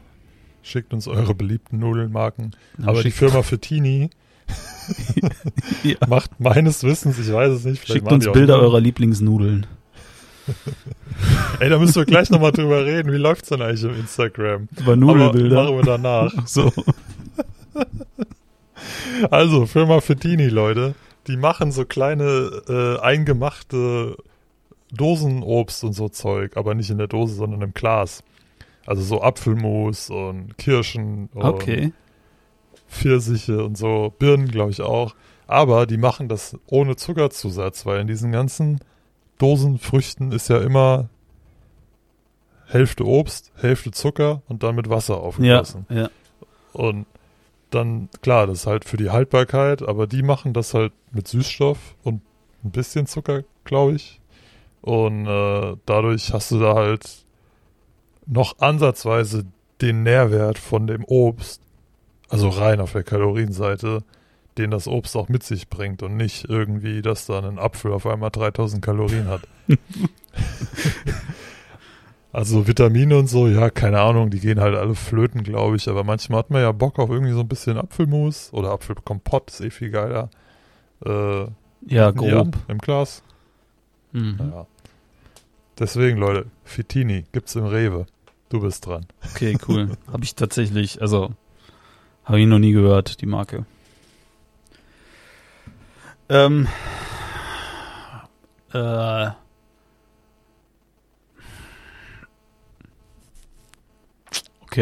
Schickt 0.64 0.94
uns 0.94 1.08
eure 1.08 1.34
beliebten 1.36 1.80
Nudelmarken. 1.80 2.56
Dann 2.78 2.88
Aber 2.90 2.98
die 3.04 3.04
schickt- 3.12 3.18
Firma 3.18 3.42
Fitini 3.44 4.10
Ja. 5.84 5.96
macht 6.08 6.40
meines 6.40 6.84
Wissens, 6.84 7.20
ich 7.20 7.32
weiß 7.32 7.52
es 7.52 7.66
nicht, 7.66 7.80
vielleicht 7.82 8.00
Schickt 8.02 8.12
uns 8.12 8.26
Bilder 8.26 8.56
Nudeln. 8.56 8.62
eurer 8.72 8.80
Lieblingsnudeln. 8.80 9.66
Ey, 11.60 11.70
da 11.70 11.78
müssen 11.80 11.96
wir 11.96 12.06
gleich 12.06 12.30
nochmal 12.30 12.54
drüber 12.54 12.86
reden. 12.86 13.12
Wie 13.12 13.18
läuft's 13.18 13.50
denn 13.50 13.62
eigentlich 13.62 13.84
im 13.84 14.00
Instagram? 14.00 14.70
Über 14.78 14.96
Nudelbilder. 14.96 15.64
machen 15.64 15.76
wir 15.76 15.84
danach. 15.84 16.34
Ach 16.38 16.48
so. 16.48 16.72
Also, 19.32 19.66
Firma 19.66 20.00
Fedini, 20.02 20.48
Leute, 20.48 20.96
die 21.28 21.38
machen 21.38 21.72
so 21.72 21.86
kleine 21.86 22.62
äh, 22.70 23.00
eingemachte 23.00 24.18
Dosenobst 24.94 25.84
und 25.84 25.94
so 25.94 26.08
Zeug, 26.10 26.56
aber 26.56 26.74
nicht 26.76 26.90
in 26.90 26.98
der 26.98 27.08
Dose, 27.08 27.36
sondern 27.36 27.62
im 27.62 27.74
Glas. 27.74 28.24
Also 28.86 29.02
so 29.04 29.22
Apfelmus 29.22 30.10
und 30.10 30.58
Kirschen 30.58 31.30
und 31.34 31.44
Okay. 31.44 31.92
Pfirsiche 32.88 33.64
und 33.66 33.78
so, 33.78 34.14
Birnen 34.18 34.48
glaube 34.48 34.72
ich 34.72 34.82
auch. 34.82 35.14
Aber 35.46 35.86
die 35.86 35.98
machen 35.98 36.30
das 36.30 36.58
ohne 36.68 36.96
Zuckerzusatz, 36.96 37.86
weil 37.86 38.00
in 38.00 38.08
diesen 38.08 38.32
ganzen 38.32 38.80
Dosenfrüchten 39.40 40.32
ist 40.32 40.48
ja 40.50 40.60
immer 40.60 41.10
Hälfte 42.68 43.06
Obst, 43.06 43.52
Hälfte 43.56 43.92
Zucker 43.92 44.42
und 44.48 44.64
dann 44.64 44.76
mit 44.76 44.90
Wasser 44.90 45.16
Ja, 45.16 45.20
aufgegossen. 45.20 45.86
ja. 45.90 46.10
Und 46.74 47.06
dann, 47.70 48.10
klar, 48.22 48.48
das 48.48 48.60
ist 48.60 48.68
halt 48.68 48.86
für 48.86 48.98
die 48.98 49.10
Haltbarkeit, 49.10 49.82
aber 49.82 50.08
die 50.08 50.24
machen 50.24 50.54
das 50.54 50.74
halt 50.74 50.94
mit 51.12 51.28
Süßstoff 51.28 51.96
und 52.04 52.22
ein 52.64 52.72
bisschen 52.72 53.08
Zucker, 53.08 53.44
glaube 53.66 53.94
ich. 53.94 54.20
Und 54.82 55.26
äh, 55.26 55.76
dadurch 55.86 56.34
hast 56.34 56.52
du 56.52 56.60
da 56.60 56.76
halt 56.76 57.26
noch 58.26 58.60
ansatzweise 58.60 59.46
den 59.82 60.04
Nährwert 60.04 60.58
von 60.58 60.88
dem 60.88 61.04
Obst, 61.06 61.62
also 62.30 62.50
rein 62.50 62.80
auf 62.80 62.94
der 62.94 63.04
Kalorienseite, 63.04 64.04
den 64.58 64.72
das 64.72 64.88
Obst 64.88 65.16
auch 65.16 65.30
mit 65.30 65.44
sich 65.44 65.70
bringt 65.70 66.04
und 66.04 66.18
nicht 66.18 66.46
irgendwie, 66.50 67.02
dass 67.02 67.26
dann 67.28 67.46
ein 67.46 67.60
Apfel 67.60 67.94
auf 67.94 68.08
einmal 68.08 68.32
3000 68.32 68.84
Kalorien 68.84 69.28
hat. 69.28 69.42
Also 72.38 72.68
Vitamine 72.68 73.18
und 73.18 73.26
so, 73.26 73.48
ja, 73.48 73.72
keine 73.72 74.00
Ahnung, 74.00 74.30
die 74.30 74.40
gehen 74.40 74.60
halt 74.60 74.76
alle 74.76 74.94
flöten, 74.94 75.42
glaube 75.42 75.76
ich. 75.76 75.90
Aber 75.90 76.04
manchmal 76.04 76.38
hat 76.38 76.52
man 76.52 76.62
ja 76.62 76.72
Bock 76.72 77.00
auf 77.00 77.10
irgendwie 77.10 77.34
so 77.34 77.40
ein 77.40 77.48
bisschen 77.48 77.80
Apfelmus 77.80 78.54
oder 78.54 78.74
Apfelkompott, 78.74 79.50
ist 79.50 79.62
eh 79.62 79.72
viel 79.72 79.90
geiler. 79.90 80.30
Äh, 81.04 81.48
Ja, 81.88 82.12
grob. 82.12 82.56
Im 82.68 82.78
Glas. 82.78 83.24
Mhm. 84.12 84.38
Ja. 84.40 84.68
Deswegen, 85.80 86.20
Leute, 86.20 86.46
Fitini 86.64 87.26
gibt's 87.32 87.56
im 87.56 87.66
Rewe. 87.66 88.06
Du 88.50 88.62
bist 88.62 88.86
dran. 88.86 89.08
Okay, 89.34 89.58
cool. 89.68 89.98
habe 90.14 90.24
ich 90.24 90.36
tatsächlich, 90.36 91.02
also 91.02 91.32
habe 92.24 92.40
ich 92.40 92.46
noch 92.46 92.60
nie 92.60 92.72
gehört, 92.72 93.20
die 93.20 93.26
Marke. 93.26 93.66
Ähm, 96.30 96.68
äh, 98.74 99.30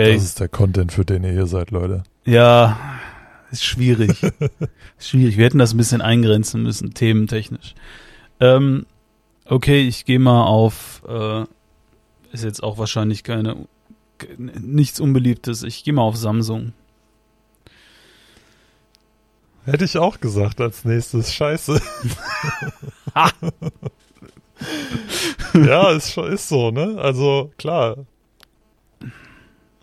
okay. 0.02 0.14
Das 0.14 0.24
ist 0.24 0.40
der 0.40 0.50
Content, 0.50 0.92
für 0.92 1.06
den 1.06 1.24
ihr 1.24 1.32
hier 1.32 1.48
seid, 1.48 1.72
Leute. 1.72 2.04
Ja, 2.26 2.78
ist 3.52 3.64
schwierig. 3.64 4.24
ist 4.98 5.10
schwierig. 5.10 5.38
Wir 5.38 5.46
hätten 5.46 5.60
das 5.60 5.74
ein 5.74 5.78
bisschen 5.78 6.02
eingrenzen 6.02 6.64
müssen, 6.64 6.94
thementechnisch. 6.94 7.76
Ähm, 8.40 8.86
okay, 9.46 9.82
ich 9.88 10.06
gehe 10.06 10.20
mal 10.20 10.44
auf, 10.44 11.02
äh, 11.08 11.44
ist 12.32 12.44
jetzt 12.44 12.64
auch 12.64 12.78
wahrscheinlich 12.78 13.24
keine, 13.24 13.68
ke- 14.18 14.36
nichts 14.38 15.00
Unbeliebtes. 15.00 15.64
Ich 15.64 15.84
gehe 15.84 15.94
mal 15.94 16.02
auf 16.04 16.18
Samsung. 16.18 16.74
Hätte 19.66 19.86
ich 19.86 19.98
auch 19.98 20.20
gesagt 20.20 20.62
als 20.62 20.86
nächstes. 20.86 21.34
Scheiße. 21.34 21.82
ja, 25.54 25.92
ist, 25.92 26.12
schon- 26.12 26.32
ist 26.32 26.50
so, 26.50 26.72
ne? 26.72 26.98
Also, 27.00 27.52
klar. 27.58 27.98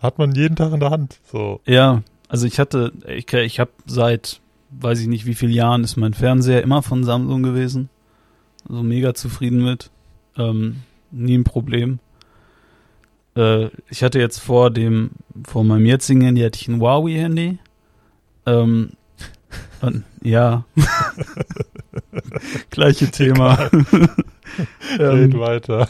Hat 0.03 0.17
man 0.17 0.35
jeden 0.35 0.57
Tag 0.57 0.73
in 0.73 0.81
der 0.81 0.89
Hand. 0.89 1.21
So. 1.31 1.61
Ja, 1.65 2.03
also 2.27 2.45
ich 2.45 2.59
hatte, 2.59 2.91
ich, 3.07 3.31
ich 3.31 3.59
habe 3.61 3.71
seit, 3.85 4.41
weiß 4.71 4.99
ich 4.99 5.07
nicht 5.07 5.25
wie 5.25 5.33
vielen 5.33 5.53
Jahren, 5.53 5.85
ist 5.85 5.95
mein 5.95 6.13
Fernseher 6.13 6.61
immer 6.61 6.83
von 6.83 7.05
Samsung 7.05 7.41
gewesen. 7.41 7.89
Also 8.67 8.83
mega 8.83 9.13
zufrieden 9.13 9.63
mit. 9.63 9.91
Ähm, 10.37 10.81
nie 11.11 11.37
ein 11.37 11.45
Problem. 11.45 11.99
Äh, 13.37 13.69
ich 13.89 14.03
hatte 14.03 14.19
jetzt 14.19 14.39
vor 14.39 14.71
dem, 14.71 15.11
vor 15.47 15.63
meinem 15.63 15.85
jetzigen 15.85 16.19
Handy 16.19 16.41
hatte 16.41 16.59
ich 16.59 16.67
ein 16.67 16.81
Huawei-Handy. 16.81 17.59
Ähm, 18.45 18.89
und, 19.79 20.03
ja. 20.21 20.65
Gleiche 22.71 23.09
Thema. 23.09 23.53
Red 24.99 25.33
ähm, 25.33 25.39
weiter. 25.39 25.87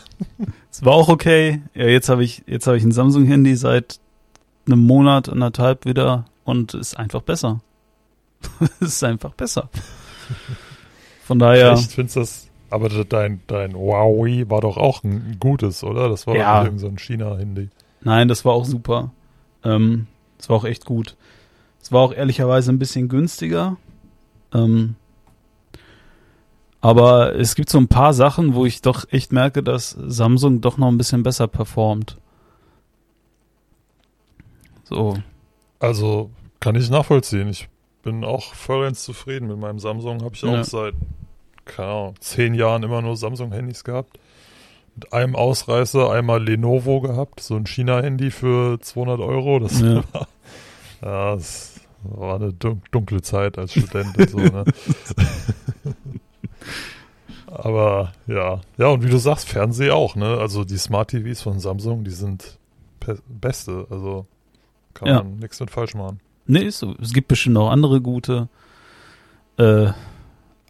es 0.70 0.86
war 0.86 0.94
auch 0.94 1.10
okay. 1.10 1.64
Ja, 1.74 1.88
jetzt 1.88 2.10
habe 2.10 2.24
ich, 2.24 2.44
jetzt 2.46 2.68
habe 2.68 2.78
ich 2.78 2.84
ein 2.84 2.92
Samsung-Handy 2.92 3.56
seit 3.56 4.00
einem 4.66 4.80
Monat, 4.80 5.30
anderthalb 5.30 5.86
wieder 5.86 6.26
und 6.44 6.74
ist 6.74 6.98
einfach 6.98 7.22
besser. 7.22 7.60
es 8.80 8.88
ist 8.88 9.04
einfach 9.04 9.34
besser. 9.34 9.70
Von 11.26 11.40
daher, 11.40 11.72
Echt, 11.74 11.92
findest 11.94 12.18
das. 12.18 12.48
Aber 12.70 12.90
dein, 12.90 13.42
dein 13.48 13.76
Huawei 13.76 14.46
war 14.50 14.62
doch 14.62 14.78
auch 14.78 15.04
ein 15.04 15.38
gutes, 15.40 15.84
oder? 15.84 16.10
Das 16.10 16.26
war 16.26 16.36
Ja. 16.36 16.60
doch 16.60 16.66
irgend 16.66 16.80
so 16.80 16.88
ein 16.88 16.98
China-Handy. 16.98 17.70
nein, 18.02 18.28
das 18.28 18.44
war 18.46 18.54
auch 18.54 18.66
super. 18.66 19.12
Ähm, 19.64 20.08
es 20.40 20.50
war 20.50 20.58
auch 20.58 20.66
echt 20.66 20.86
gut. 20.86 21.16
Es 21.82 21.92
war 21.92 22.02
auch 22.02 22.14
ehrlicherweise 22.14 22.72
ein 22.72 22.80
bisschen 22.80 23.10
günstiger. 23.10 23.78
Ähm, 24.54 24.96
aber 26.82 27.36
es 27.36 27.56
gibt 27.56 27.70
so 27.70 27.78
ein 27.78 27.88
paar 27.88 28.14
Sachen, 28.14 28.56
wo 28.56 28.66
ich 28.66 28.82
doch 28.82 29.06
echt 29.12 29.32
merke, 29.32 29.64
dass 29.64 29.92
Samsung 29.92 30.60
doch 30.62 30.78
noch 30.78 30.88
ein 30.90 30.98
bisschen 30.98 31.24
besser 31.24 31.48
performt. 31.48 32.18
So, 34.84 35.18
Also, 35.80 36.30
kann 36.60 36.76
ich 36.76 36.90
nachvollziehen. 36.90 37.50
Ich 37.50 37.68
bin 38.04 38.24
auch 38.24 38.54
vollends 38.54 39.04
zufrieden 39.04 39.48
mit 39.48 39.58
meinem 39.58 39.80
Samsung. 39.80 40.24
Habe 40.24 40.36
ich 40.36 40.44
auch 40.44 40.52
Ja. 40.54 40.64
seit, 40.64 40.94
keine 41.66 41.90
Ahnung, 41.90 42.16
zehn 42.20 42.54
Jahren 42.54 42.84
immer 42.84 43.02
nur 43.02 43.16
Samsung-Handys 43.18 43.84
gehabt. 43.84 44.20
Mit 44.96 45.12
einem 45.14 45.36
Ausreißer 45.36 46.12
einmal 46.12 46.44
Lenovo 46.44 47.02
gehabt, 47.02 47.40
so 47.40 47.56
ein 47.56 47.66
China-Handy 47.66 48.30
für 48.32 48.80
200 48.80 49.20
Euro. 49.22 49.60
Das 49.60 49.80
Ja. 49.82 50.04
war, 50.14 50.28
ja, 51.02 51.36
das 51.36 51.80
war 52.04 52.36
eine 52.36 52.52
dun- 52.54 52.82
dunkle 52.92 53.22
Zeit 53.22 53.58
als 53.58 53.72
Student 53.74 54.18
und 54.18 54.30
so, 54.30 54.38
ne? 54.38 54.64
Aber 57.48 58.12
ja, 58.28 58.62
ja, 58.78 58.88
und 58.88 59.04
wie 59.04 59.10
du 59.10 59.18
sagst, 59.18 59.48
Fernseher 59.50 59.96
auch, 59.96 60.16
ne? 60.16 60.38
Also 60.40 60.64
die 60.64 60.78
Smart 60.78 61.12
TVs 61.12 61.42
von 61.42 61.60
Samsung, 61.60 62.04
die 62.04 62.12
sind 62.12 62.58
beste, 63.28 63.86
also 63.90 64.26
kann 64.94 65.08
Ja. 65.08 65.24
man 65.24 65.38
nichts 65.40 65.60
mit 65.60 65.72
falsch 65.72 65.96
machen. 65.96 66.20
Nee, 66.46 66.64
ist 66.64 66.80
so. 66.80 66.96
Es 67.02 67.14
gibt 67.14 67.28
bestimmt 67.30 67.58
auch 67.58 67.70
andere 67.70 68.02
gute. 68.02 68.50
Äh, 69.58 69.92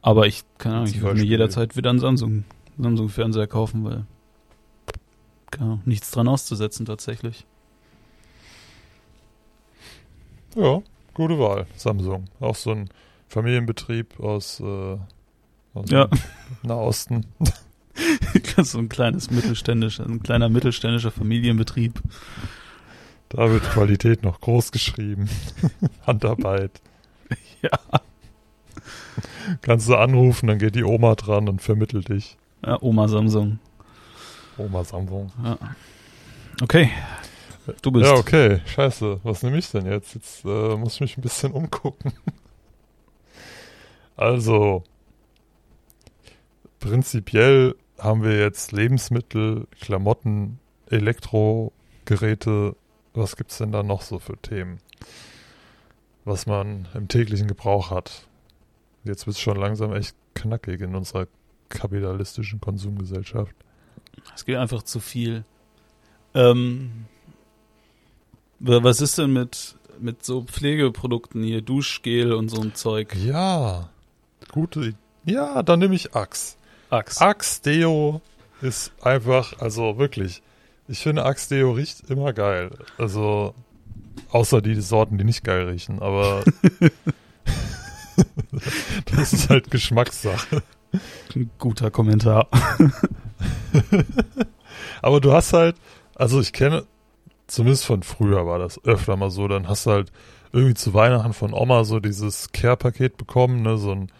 aber 0.01 0.27
ich 0.27 0.43
keine 0.57 0.75
Ahnung, 0.75 0.87
ich 0.89 1.01
würde 1.01 1.19
mir 1.21 1.25
jederzeit 1.25 1.75
wieder 1.77 1.89
einen 1.89 1.99
Samsung, 1.99 2.43
Samsung 2.77 3.09
Fernseher 3.09 3.47
kaufen, 3.47 3.83
weil 3.85 4.05
keine 5.51 5.79
nichts 5.85 6.11
dran 6.11 6.27
auszusetzen 6.27 6.85
tatsächlich. 6.85 7.45
Ja, 10.55 10.81
gute 11.13 11.39
Wahl, 11.39 11.65
Samsung. 11.75 12.25
Auch 12.39 12.55
so 12.55 12.71
ein 12.71 12.89
Familienbetrieb 13.27 14.19
aus, 14.19 14.59
äh, 14.59 14.97
aus 15.73 15.89
Ja. 15.89 16.07
Nahosten. 16.61 17.25
so 18.63 18.77
ein 18.79 18.89
kleines 18.89 19.31
mittelständischer, 19.31 20.05
ein 20.05 20.21
kleiner 20.21 20.49
mittelständischer 20.49 21.11
Familienbetrieb. 21.11 22.01
Da 23.33 23.49
wird 23.49 23.63
Qualität 23.63 24.23
noch 24.23 24.39
groß 24.41 24.71
geschrieben. 24.71 25.29
Handarbeit. 26.07 26.81
Ja. 27.63 27.79
Kannst 29.61 29.87
du 29.87 29.95
anrufen, 29.95 30.47
dann 30.47 30.59
geht 30.59 30.75
die 30.75 30.83
Oma 30.83 31.15
dran 31.15 31.47
und 31.47 31.61
vermittelt 31.61 32.09
dich. 32.09 32.35
ja 32.65 32.77
Oma 32.81 33.07
Samsung. 33.07 33.57
Oma 34.57 34.83
Samsung. 34.83 35.31
Ja. 35.41 35.57
Okay. 36.61 36.91
Du 37.81 37.89
bist. 37.91 38.05
Ja, 38.05 38.17
okay. 38.17 38.59
Scheiße. 38.65 39.21
Was 39.23 39.43
nehme 39.43 39.57
ich 39.57 39.71
denn 39.71 39.85
jetzt? 39.85 40.13
Jetzt 40.13 40.43
äh, 40.43 40.75
muss 40.75 40.95
ich 40.95 40.99
mich 41.01 41.17
ein 41.17 41.21
bisschen 41.21 41.53
umgucken. 41.53 42.11
Also, 44.15 44.83
prinzipiell 46.79 47.75
haben 47.97 48.21
wir 48.23 48.37
jetzt 48.39 48.71
Lebensmittel, 48.71 49.65
Klamotten, 49.81 50.59
Elektrogeräte. 50.89 52.75
Was 53.13 53.35
gibt's 53.35 53.57
denn 53.59 53.71
da 53.71 53.83
noch 53.83 54.01
so 54.01 54.19
für 54.19 54.37
Themen? 54.37 54.79
Was 56.25 56.45
man 56.45 56.87
im 56.93 57.07
täglichen 57.07 57.47
Gebrauch 57.47 57.91
hat. 57.91 58.27
Jetzt 59.03 59.27
wird's 59.27 59.39
schon 59.41 59.57
langsam 59.57 59.93
echt 59.93 60.15
knackig 60.35 60.81
in 60.81 60.95
unserer 60.95 61.27
kapitalistischen 61.69 62.61
Konsumgesellschaft. 62.61 63.53
Es 64.35 64.45
geht 64.45 64.55
einfach 64.57 64.83
zu 64.83 64.99
viel. 64.99 65.43
Ähm, 66.33 67.05
wa- 68.59 68.83
was 68.83 69.01
ist 69.01 69.17
denn 69.17 69.33
mit, 69.33 69.75
mit 69.99 70.23
so 70.23 70.43
Pflegeprodukten 70.43 71.43
hier, 71.43 71.61
Duschgel 71.61 72.33
und 72.33 72.49
so 72.49 72.61
ein 72.61 72.73
Zeug? 72.73 73.13
Ja, 73.15 73.89
gute. 74.51 74.93
Ja, 75.25 75.61
dann 75.61 75.79
nehme 75.79 75.95
ich 75.95 76.15
Axe. 76.15 76.55
Axe. 76.89 77.21
Axe 77.21 77.61
Deo 77.61 78.21
ist 78.61 78.91
einfach, 79.01 79.59
also 79.59 79.97
wirklich. 79.97 80.41
Ich 80.87 80.99
finde 80.99 81.25
Axe 81.25 81.49
Deo 81.49 81.71
riecht 81.71 82.09
immer 82.09 82.33
geil. 82.33 82.71
Also, 82.97 83.53
außer 84.31 84.61
die 84.61 84.75
Sorten, 84.81 85.17
die 85.17 85.23
nicht 85.23 85.43
geil 85.43 85.69
riechen, 85.69 86.01
aber 86.01 86.43
das 89.05 89.33
ist 89.33 89.49
halt 89.49 89.71
Geschmackssache. 89.71 90.61
Ein 91.35 91.49
guter 91.57 91.89
Kommentar. 91.89 92.47
Aber 95.01 95.19
du 95.19 95.33
hast 95.33 95.53
halt, 95.53 95.75
also 96.15 96.39
ich 96.39 96.53
kenne, 96.53 96.85
zumindest 97.47 97.85
von 97.85 98.03
früher 98.03 98.45
war 98.45 98.59
das 98.59 98.83
öfter 98.85 99.17
mal 99.17 99.31
so, 99.31 99.47
dann 99.47 99.67
hast 99.67 99.85
du 99.85 99.91
halt 99.91 100.11
irgendwie 100.51 100.75
zu 100.75 100.93
Weihnachten 100.93 101.33
von 101.33 101.53
Oma 101.53 101.83
so 101.83 101.99
dieses 101.99 102.51
Care-Paket 102.51 103.17
bekommen, 103.17 103.63
ne, 103.63 103.77
so 103.77 103.91
ein 103.91 104.11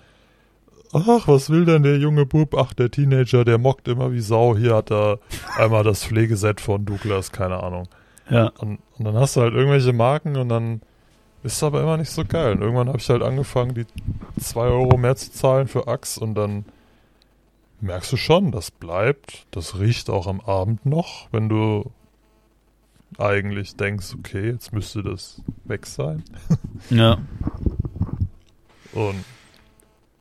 Ach, 0.93 1.27
was 1.27 1.49
will 1.49 1.65
denn 1.65 1.84
der 1.84 1.97
junge 1.97 2.25
Bub? 2.25 2.56
Ach, 2.56 2.73
der 2.73 2.91
Teenager, 2.91 3.43
der 3.43 3.58
mockt 3.58 3.88
immer 3.88 4.12
wie 4.12 4.19
Sau. 4.19 4.56
Hier 4.56 4.75
hat 4.75 4.91
er 4.91 5.19
einmal 5.58 5.84
das 5.84 6.06
Pflegeset 6.06 6.62
von 6.62 6.86
Douglas, 6.86 7.32
keine 7.32 7.62
Ahnung. 7.63 7.88
Ja. 8.29 8.51
Und, 8.60 8.79
und 8.97 9.06
dann 9.06 9.15
hast 9.15 9.36
du 9.36 9.41
halt 9.41 9.53
irgendwelche 9.53 9.91
Marken 9.91 10.38
und 10.38 10.49
dann 10.49 10.82
ist 11.43 11.53
es 11.53 11.63
aber 11.63 11.82
immer 11.82 11.97
nicht 11.97 12.12
so 12.12 12.23
geil. 12.23 12.53
Und 12.53 12.62
irgendwann 12.62 12.88
habe 12.88 12.99
ich 12.99 13.10
halt 13.10 13.23
angefangen, 13.23 13.73
die 13.73 13.86
zwei 14.39 14.67
Euro 14.67 14.97
mehr 14.97 15.15
zu 15.15 15.32
zahlen 15.32 15.67
für 15.67 15.88
Axe 15.88 16.19
und 16.19 16.36
dann 16.36 16.65
merkst 17.82 18.13
du 18.13 18.17
schon, 18.17 18.51
das 18.51 18.71
bleibt, 18.71 19.45
das 19.51 19.79
riecht 19.79 20.10
auch 20.10 20.27
am 20.27 20.39
Abend 20.41 20.86
noch, 20.86 21.27
wenn 21.32 21.49
du 21.49 21.91
eigentlich 23.17 23.75
denkst, 23.75 24.15
okay, 24.17 24.51
jetzt 24.51 24.73
müsste 24.73 25.03
das 25.03 25.41
weg 25.65 25.86
sein. 25.86 26.23
Ja. 26.89 27.17
Und 28.93 29.23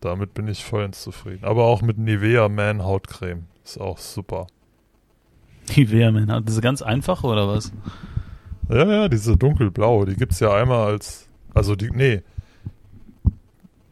damit 0.05 0.35
bin 0.35 0.49
ich 0.49 0.65
vollends 0.65 1.03
zufrieden. 1.03 1.45
Aber 1.45 1.65
auch 1.65 1.83
mit 1.83 1.99
Nivea 1.99 2.49
Man 2.49 2.83
Hautcreme 2.85 3.45
ist 3.65 3.81
auch 3.81 3.99
super. 3.99 4.47
Die 5.77 5.91
Wehrmänner. 5.91 6.41
Diese 6.41 6.61
ganz 6.61 6.83
einfache 6.83 7.27
oder 7.27 7.49
was? 7.49 7.73
Ja, 8.69 8.85
ja, 8.85 9.09
diese 9.09 9.37
dunkelblaue, 9.37 10.07
die 10.07 10.17
gibt's 10.17 10.41
ja 10.41 10.55
einmal 10.55 10.87
als, 10.87 11.29
also 11.55 11.77
die, 11.77 11.91
nee, 11.91 12.23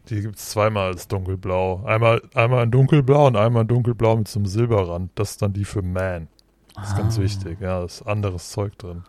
die 0.09 0.20
gibt's 0.23 0.51
zweimal 0.51 0.88
als 0.88 1.07
dunkelblau. 1.09 1.85
Einmal, 1.85 2.23
einmal 2.35 2.64
in 2.64 2.70
dunkelblau 2.70 3.29
und 3.29 3.37
einmal 3.37 3.62
in 3.62 3.68
dunkelblau 3.68 4.16
mit 4.16 4.29
so 4.29 4.38
einem 4.40 4.46
Silberrand. 4.46 5.11
Das 5.14 5.33
ist 5.33 5.42
dann 5.42 5.53
die 5.53 5.64
für 5.64 5.83
Man. 5.83 6.29
Das 6.75 6.90
ist 6.90 6.96
ganz 6.96 7.18
Ah, 7.18 7.23
wichtig, 7.23 7.61
ja, 7.61 7.79
da 7.81 7.85
ist 7.85 8.03
anderes 8.03 8.51
Zeug 8.51 8.77
drin. 8.79 9.05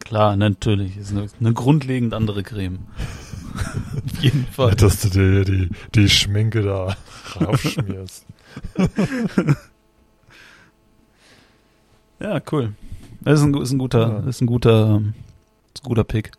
Klar, 0.00 0.36
natürlich. 0.36 0.96
Ist 0.96 1.12
eine, 1.12 1.26
eine 1.40 1.52
grundlegend 1.52 2.14
andere 2.14 2.42
Creme. 2.42 2.80
Auf 4.14 4.22
jeden 4.22 4.46
Fall. 4.46 4.74
Dass 4.74 5.00
du 5.02 5.08
dir 5.10 5.30
hier 5.30 5.44
die, 5.44 5.70
die 5.94 6.08
Schminke 6.08 6.62
da 6.62 6.96
raufschmierst. 7.40 8.26
Ja, 12.18 12.40
cool. 12.50 12.72
Das 13.20 13.40
ist 13.40 13.44
ein, 13.46 13.54
ist 13.60 13.72
ein 13.72 13.78
guter, 13.78 14.08
Ja. 14.22 14.28
ist 14.28 14.40
ein 14.40 14.46
guter, 14.46 15.02
ist 15.74 15.84
ein 15.84 15.88
guter 15.88 16.04
Pick. 16.04 16.30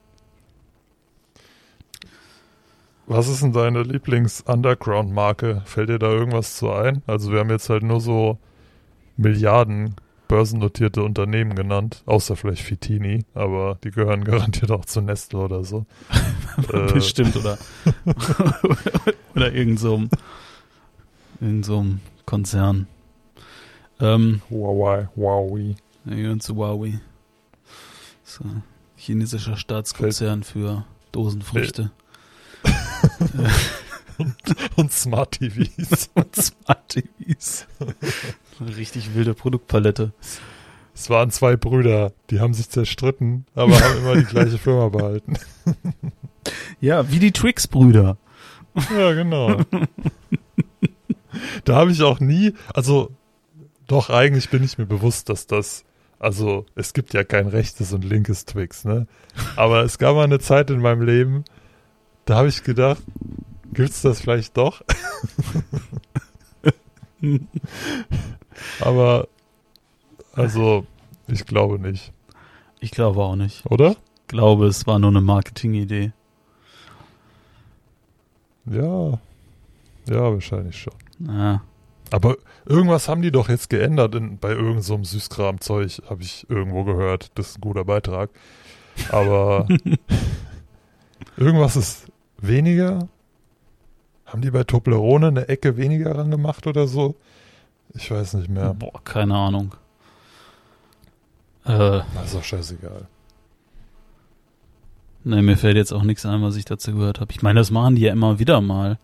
Was 3.05 3.27
ist 3.29 3.41
denn 3.41 3.53
deine 3.53 3.83
Lieblings-Underground-Marke? 3.83 5.61
Fällt 5.65 5.89
dir 5.89 5.99
da 5.99 6.09
irgendwas 6.09 6.57
zu 6.57 6.71
ein? 6.71 7.03
Also 7.07 7.31
wir 7.31 7.39
haben 7.39 7.49
jetzt 7.49 7.69
halt 7.69 7.83
nur 7.83 8.01
so 8.01 8.37
Milliarden 9.15 9.95
börsennotierte 10.27 11.03
Unternehmen 11.03 11.55
genannt, 11.55 12.03
außer 12.05 12.35
vielleicht 12.35 12.61
Fitini, 12.61 13.25
aber 13.33 13.77
die 13.83 13.91
gehören 13.91 14.23
garantiert 14.25 14.71
auch 14.71 14.85
zu 14.85 15.01
Nestle 15.01 15.39
oder 15.39 15.63
so. 15.63 15.85
äh, 16.73 16.91
Bestimmt, 16.93 17.35
oder? 17.35 17.57
oder 19.35 19.53
irgend 19.53 19.79
so 19.79 19.95
einem, 19.95 20.09
irgend 21.39 21.65
so 21.65 21.79
einem 21.79 21.99
Konzern. 22.25 22.87
Ähm, 23.99 24.41
Huawei, 24.49 25.07
Huawei. 25.15 25.75
Ja, 26.05 26.15
gehören 26.15 26.39
zu 26.39 26.55
Huawei. 26.55 26.99
So, 28.23 28.43
chinesischer 28.95 29.57
Staatskonzern 29.57 30.43
für 30.43 30.85
Dosenfrüchte. 31.11 31.91
Und, 34.17 34.35
und 34.75 34.91
Smart 34.91 35.31
TVs. 35.31 36.09
und 36.13 36.35
Smart 36.35 36.89
TVs. 36.89 37.67
Eine 38.59 38.75
richtig 38.75 39.13
wilde 39.15 39.33
Produktpalette. 39.33 40.11
Es 40.93 41.11
waren 41.11 41.29
zwei 41.29 41.55
Brüder, 41.55 42.11
die 42.31 42.39
haben 42.39 42.55
sich 42.55 42.69
zerstritten, 42.69 43.45
aber 43.53 43.79
haben 43.79 43.97
immer 43.99 44.15
die 44.15 44.23
gleiche 44.23 44.57
Firma 44.57 44.89
behalten. 44.89 45.33
Ja, 46.79 47.11
wie 47.11 47.19
die 47.19 47.33
Twix-Brüder. 47.33 48.15
Ja, 48.97 49.13
genau. 49.13 49.59
da 51.65 51.75
habe 51.75 51.91
ich 51.91 52.01
auch 52.03 52.21
nie, 52.21 52.53
also 52.73 53.11
doch 53.85 54.09
eigentlich 54.09 54.49
bin 54.49 54.63
ich 54.63 54.77
mir 54.77 54.85
bewusst, 54.85 55.27
dass 55.27 55.45
das, 55.45 55.83
also 56.19 56.65
es 56.75 56.93
gibt 56.93 57.13
ja 57.13 57.25
kein 57.25 57.47
rechtes 57.47 57.91
und 57.91 58.05
linkes 58.05 58.45
Twix, 58.45 58.85
ne? 58.85 59.07
Aber 59.57 59.83
es 59.83 59.97
gab 59.97 60.15
mal 60.15 60.23
eine 60.23 60.39
Zeit 60.39 60.69
in 60.69 60.79
meinem 60.79 61.01
Leben, 61.01 61.43
da 62.23 62.37
habe 62.37 62.47
ich 62.47 62.63
gedacht, 62.63 63.03
gibt's 63.77 64.01
das 64.01 64.19
vielleicht 64.19 64.57
doch? 64.57 64.81
Aber 68.81 69.27
also, 70.33 70.85
ich 71.27 71.45
glaube 71.45 71.79
nicht. 71.79 72.11
Ich 72.79 72.91
glaube 72.91 73.23
auch 73.23 73.35
nicht. 73.35 73.65
Oder? 73.65 73.91
Ich 73.91 74.27
glaube, 74.27 74.67
es 74.67 74.85
war 74.85 74.99
nur 74.99 75.09
eine 75.09 75.21
Marketingidee. 75.21 76.11
Ja. 78.65 79.19
Ja, 80.07 80.33
wahrscheinlich 80.33 80.79
schon. 80.79 80.93
Ja. 81.19 81.61
Aber 82.11 82.37
irgendwas 82.65 83.09
haben 83.09 83.21
die 83.21 83.31
doch 83.31 83.49
jetzt 83.49 83.69
geändert 83.69 84.15
in, 84.15 84.37
bei 84.37 84.49
irgendeinem 84.49 84.81
so 84.81 85.03
Süßkram-Zeug, 85.03 86.03
habe 86.09 86.21
ich 86.21 86.49
irgendwo 86.49 86.83
gehört. 86.83 87.31
Das 87.35 87.49
ist 87.49 87.57
ein 87.57 87.61
guter 87.61 87.85
Beitrag. 87.85 88.29
Aber 89.11 89.67
irgendwas 91.37 91.75
ist 91.75 92.11
weniger. 92.39 93.07
Haben 94.27 94.41
die 94.41 94.51
bei 94.51 94.63
Toblerone 94.65 95.27
eine 95.27 95.47
Ecke 95.47 95.77
weniger 95.77 96.17
ran 96.17 96.29
gemacht 96.29 96.67
oder 96.67 96.87
so? 96.87 97.15
Ich 97.95 98.11
weiß 98.11 98.33
nicht 98.33 98.49
mehr. 98.49 98.73
Boah, 98.73 99.01
keine 99.03 99.35
Ahnung. 99.35 99.73
Äh, 101.65 102.01
das 102.13 102.25
ist 102.25 102.35
doch 102.35 102.43
scheißegal. 102.43 103.07
Ne, 105.23 105.41
mir 105.41 105.57
fällt 105.57 105.77
jetzt 105.77 105.93
auch 105.93 106.03
nichts 106.03 106.25
ein, 106.25 106.41
was 106.41 106.57
ich 106.57 106.65
dazu 106.65 106.93
gehört 106.93 107.21
habe. 107.21 107.31
Ich 107.31 107.41
meine, 107.41 107.59
das 107.59 107.71
machen 107.71 107.95
die 107.95 108.03
ja 108.03 108.11
immer 108.11 108.37
wieder 108.37 108.61
mal. 108.61 108.99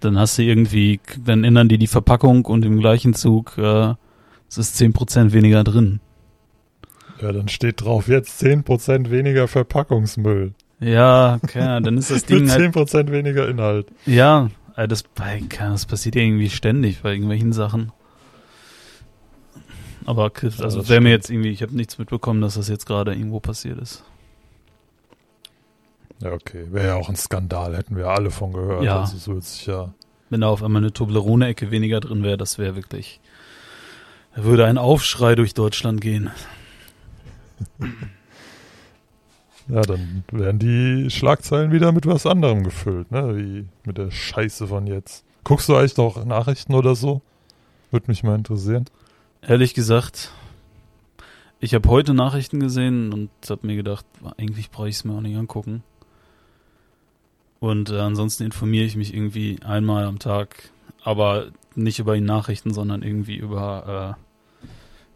Dann 0.00 0.18
hast 0.18 0.38
du 0.38 0.42
irgendwie, 0.42 1.00
dann 1.24 1.42
ändern 1.42 1.68
die 1.68 1.78
die 1.78 1.86
Verpackung 1.86 2.44
und 2.44 2.64
im 2.64 2.78
gleichen 2.78 3.14
Zug 3.14 3.58
äh, 3.58 3.94
es 4.48 4.58
ist 4.58 4.80
10% 4.80 5.32
weniger 5.32 5.64
drin. 5.64 6.00
Ja, 7.20 7.32
dann 7.32 7.48
steht 7.48 7.80
drauf 7.80 8.08
jetzt 8.08 8.42
10% 8.42 9.10
weniger 9.10 9.48
Verpackungsmüll. 9.48 10.54
Ja, 10.80 11.38
okay, 11.42 11.80
dann 11.82 11.96
ist 11.96 12.10
das 12.10 12.24
Ding 12.26 12.44
Mit 12.44 12.52
10% 12.52 12.94
halt, 12.94 13.10
weniger 13.10 13.48
Inhalt. 13.48 13.88
Ja, 14.04 14.50
äh, 14.76 14.86
das, 14.86 15.04
das 15.14 15.86
passiert 15.86 16.14
ja 16.14 16.22
irgendwie 16.22 16.50
ständig 16.50 17.02
bei 17.02 17.12
irgendwelchen 17.12 17.52
Sachen. 17.52 17.92
Aber 20.04 20.30
also 20.42 20.80
ja, 20.82 20.88
wäre 20.88 21.00
mir 21.00 21.10
jetzt 21.10 21.30
irgendwie, 21.30 21.48
ich 21.50 21.62
habe 21.62 21.74
nichts 21.74 21.98
mitbekommen, 21.98 22.40
dass 22.40 22.54
das 22.54 22.68
jetzt 22.68 22.86
gerade 22.86 23.12
irgendwo 23.12 23.40
passiert 23.40 23.78
ist. 23.78 24.04
Ja, 26.20 26.32
okay. 26.32 26.66
Wäre 26.70 26.86
ja 26.86 26.94
auch 26.94 27.08
ein 27.08 27.16
Skandal, 27.16 27.76
hätten 27.76 27.96
wir 27.96 28.06
alle 28.08 28.30
von 28.30 28.52
gehört. 28.52 28.84
Ja. 28.84 29.00
Also 29.00 29.16
so 29.18 29.40
sich 29.40 29.66
ja 29.66 29.92
Wenn 30.30 30.42
da 30.42 30.48
auf 30.48 30.62
einmal 30.62 30.80
eine 30.82 30.92
Toblerone-Ecke 30.92 31.70
weniger 31.70 32.00
drin 32.00 32.22
wäre, 32.22 32.36
das 32.36 32.58
wäre 32.58 32.76
wirklich. 32.76 33.20
Da 34.34 34.44
würde 34.44 34.66
ein 34.66 34.78
Aufschrei 34.78 35.34
durch 35.34 35.54
Deutschland 35.54 36.00
gehen. 36.00 36.30
Ja, 39.68 39.82
dann 39.82 40.24
werden 40.30 40.58
die 40.58 41.10
Schlagzeilen 41.10 41.72
wieder 41.72 41.90
mit 41.92 42.06
was 42.06 42.24
anderem 42.26 42.62
gefüllt, 42.62 43.10
ne? 43.10 43.36
Wie 43.36 43.66
mit 43.84 43.98
der 43.98 44.10
Scheiße 44.10 44.68
von 44.68 44.86
jetzt. 44.86 45.24
Guckst 45.42 45.68
du 45.68 45.76
eigentlich 45.76 45.96
noch 45.96 46.24
Nachrichten 46.24 46.74
oder 46.74 46.94
so? 46.94 47.20
Würde 47.90 48.06
mich 48.08 48.22
mal 48.22 48.36
interessieren. 48.36 48.84
Ehrlich 49.42 49.74
gesagt, 49.74 50.30
ich 51.58 51.74
habe 51.74 51.88
heute 51.88 52.14
Nachrichten 52.14 52.60
gesehen 52.60 53.12
und 53.12 53.30
habe 53.48 53.66
mir 53.66 53.76
gedacht, 53.76 54.04
eigentlich 54.36 54.70
brauche 54.70 54.88
ich 54.88 54.96
es 54.96 55.04
mir 55.04 55.14
auch 55.14 55.20
nicht 55.20 55.36
angucken. 55.36 55.82
Und 57.58 57.90
äh, 57.90 57.98
ansonsten 57.98 58.44
informiere 58.44 58.84
ich 58.84 58.96
mich 58.96 59.14
irgendwie 59.14 59.58
einmal 59.64 60.04
am 60.04 60.18
Tag, 60.18 60.70
aber 61.02 61.46
nicht 61.74 61.98
über 61.98 62.14
die 62.14 62.20
Nachrichten, 62.20 62.72
sondern 62.72 63.02
irgendwie 63.02 63.36
über, 63.36 64.16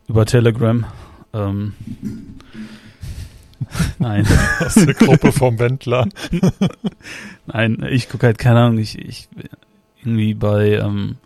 äh, 0.09 0.11
über 0.11 0.27
Telegram. 0.27 0.85
Ähm, 1.33 1.75
Nein. 3.99 4.27
Aus 4.61 4.75
der 4.75 4.95
Gruppe 4.95 5.33
vom 5.33 5.59
Wendler. 5.59 6.09
Nein, 7.47 7.87
ich 7.91 8.09
gucke 8.09 8.27
halt, 8.27 8.39
keine 8.39 8.61
Ahnung, 8.61 8.79
ich, 8.79 8.99
ich 8.99 9.29
irgendwie 10.01 10.35
bei, 10.35 10.79
ähm, 10.79 11.17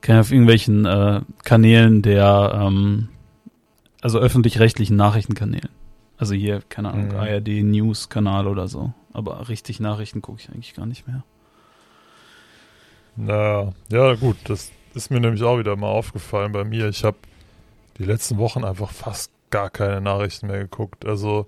keine 0.00 0.20
auf 0.20 0.30
irgendwelchen 0.30 0.86
äh, 0.86 1.20
Kanälen 1.44 2.02
der, 2.02 2.52
ähm, 2.54 3.08
also 4.00 4.18
öffentlich-rechtlichen 4.18 4.96
Nachrichtenkanälen. 4.96 5.68
Also 6.16 6.34
hier, 6.34 6.62
keine 6.68 6.92
Ahnung, 6.92 7.08
mhm. 7.08 7.16
ARD 7.16 7.48
News 7.62 8.08
Kanal 8.08 8.46
oder 8.46 8.68
so. 8.68 8.92
Aber 9.12 9.48
richtig 9.48 9.80
Nachrichten 9.80 10.22
gucke 10.22 10.40
ich 10.40 10.48
eigentlich 10.50 10.74
gar 10.74 10.86
nicht 10.86 11.06
mehr. 11.06 11.24
Na, 13.16 13.72
ja 13.90 14.14
gut, 14.14 14.36
das 14.44 14.70
ist 14.94 15.10
mir 15.10 15.20
nämlich 15.20 15.42
auch 15.42 15.58
wieder 15.58 15.76
mal 15.76 15.88
aufgefallen 15.88 16.52
bei 16.52 16.64
mir. 16.64 16.88
Ich 16.88 17.04
habe 17.04 17.16
die 17.98 18.04
letzten 18.04 18.38
Wochen 18.38 18.64
einfach 18.64 18.90
fast 18.90 19.30
gar 19.50 19.70
keine 19.70 20.00
Nachrichten 20.00 20.46
mehr 20.46 20.60
geguckt. 20.60 21.06
Also 21.06 21.46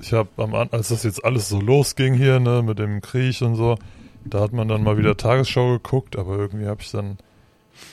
ich 0.00 0.12
habe 0.12 0.28
am 0.36 0.54
als 0.54 0.88
das 0.88 1.02
jetzt 1.02 1.24
alles 1.24 1.48
so 1.48 1.60
losging 1.60 2.14
hier, 2.14 2.40
ne, 2.40 2.62
mit 2.62 2.78
dem 2.78 3.00
Krieg 3.00 3.40
und 3.42 3.56
so, 3.56 3.76
da 4.24 4.40
hat 4.40 4.52
man 4.52 4.68
dann 4.68 4.82
mal 4.82 4.96
wieder 4.98 5.16
Tagesschau 5.16 5.72
geguckt, 5.72 6.16
aber 6.16 6.38
irgendwie 6.38 6.66
habe 6.66 6.82
ich 6.82 6.90
dann 6.90 7.18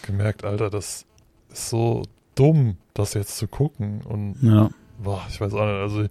gemerkt, 0.03 0.43
Alter, 0.43 0.69
das 0.69 1.05
ist 1.51 1.69
so 1.69 2.03
dumm, 2.35 2.77
das 2.93 3.13
jetzt 3.13 3.37
zu 3.37 3.47
gucken 3.47 4.01
und 4.01 4.35
ja. 4.41 4.69
boah, 4.97 5.21
ich 5.29 5.41
weiß 5.41 5.53
auch 5.53 5.65
nicht, 5.65 5.81
also 5.81 6.03
ich, 6.03 6.09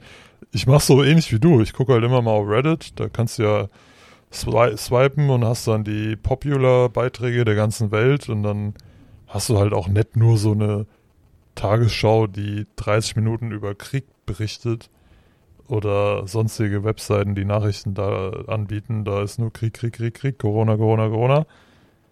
ich 0.53 0.67
mache 0.67 0.85
so 0.85 1.03
ähnlich 1.03 1.33
wie 1.33 1.41
du, 1.41 1.61
ich 1.61 1.73
gucke 1.73 1.93
halt 1.93 2.05
immer 2.05 2.23
mal 2.23 2.33
auf 2.33 2.49
Reddit, 2.49 2.99
da 3.01 3.09
kannst 3.09 3.39
du 3.39 3.45
ja 3.45 3.69
swi 4.31 4.77
swipen 4.77 5.31
und 5.31 5.45
hast 5.45 5.67
dann 5.67 5.85
die 5.85 6.17
Popular-Beiträge 6.17 7.45
der 7.45 7.55
ganzen 7.55 7.91
Welt 7.91 8.29
und 8.29 8.43
dann 8.43 8.75
hast 9.27 9.49
du 9.49 9.59
halt 9.59 9.73
auch 9.73 9.89
nicht 9.89 10.17
nur 10.17 10.37
so 10.37 10.53
eine 10.53 10.87
Tagesschau, 11.59 12.27
die 12.27 12.67
30 12.77 13.17
Minuten 13.17 13.51
über 13.51 13.75
Krieg 13.75 14.05
berichtet, 14.27 14.91
oder 15.69 16.27
sonstige 16.27 16.83
Webseiten, 16.83 17.35
die 17.35 17.45
Nachrichten 17.45 17.95
da 17.95 18.31
anbieten, 18.47 19.05
da 19.05 19.23
ist 19.23 19.39
nur 19.39 19.53
Krieg, 19.53 19.75
Krieg, 19.75 19.93
Krieg, 19.93 20.15
Krieg, 20.15 20.39
Corona, 20.39 20.77
Corona, 20.77 21.09
Corona. 21.09 21.47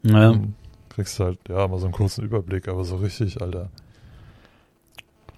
Ja. 0.03 0.33
Dann 0.33 0.55
kriegst 0.91 1.19
halt, 1.21 1.39
ja, 1.49 1.67
mal 1.67 1.79
so 1.79 1.87
einen 1.87 1.95
kurzen 1.95 2.25
Überblick, 2.25 2.69
aber 2.69 2.85
so 2.85 2.97
richtig, 2.97 3.41
Alter. 3.41 3.71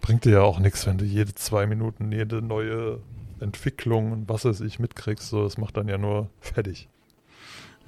Bringt 0.01 0.25
dir 0.25 0.33
ja 0.33 0.41
auch 0.43 0.59
nichts, 0.59 0.87
wenn 0.87 0.99
du 0.99 1.05
jede 1.05 1.35
zwei 1.35 1.67
Minuten 1.67 2.11
jede 2.11 2.43
neue 2.43 2.99
Entwicklung 3.41 4.13
und 4.13 4.29
was 4.29 4.45
weiß 4.45 4.63
ich 4.63 4.79
mitkriegst, 4.79 5.29
so, 5.29 5.45
das 5.45 5.59
macht 5.59 5.77
dann 5.77 5.89
ja 5.89 5.99
nur 5.99 6.29
fertig. 6.41 6.89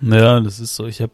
Ja, 0.01 0.41
das 0.41 0.61
ist 0.61 0.77
so, 0.77 0.87
ich 0.87 1.03
hab, 1.03 1.11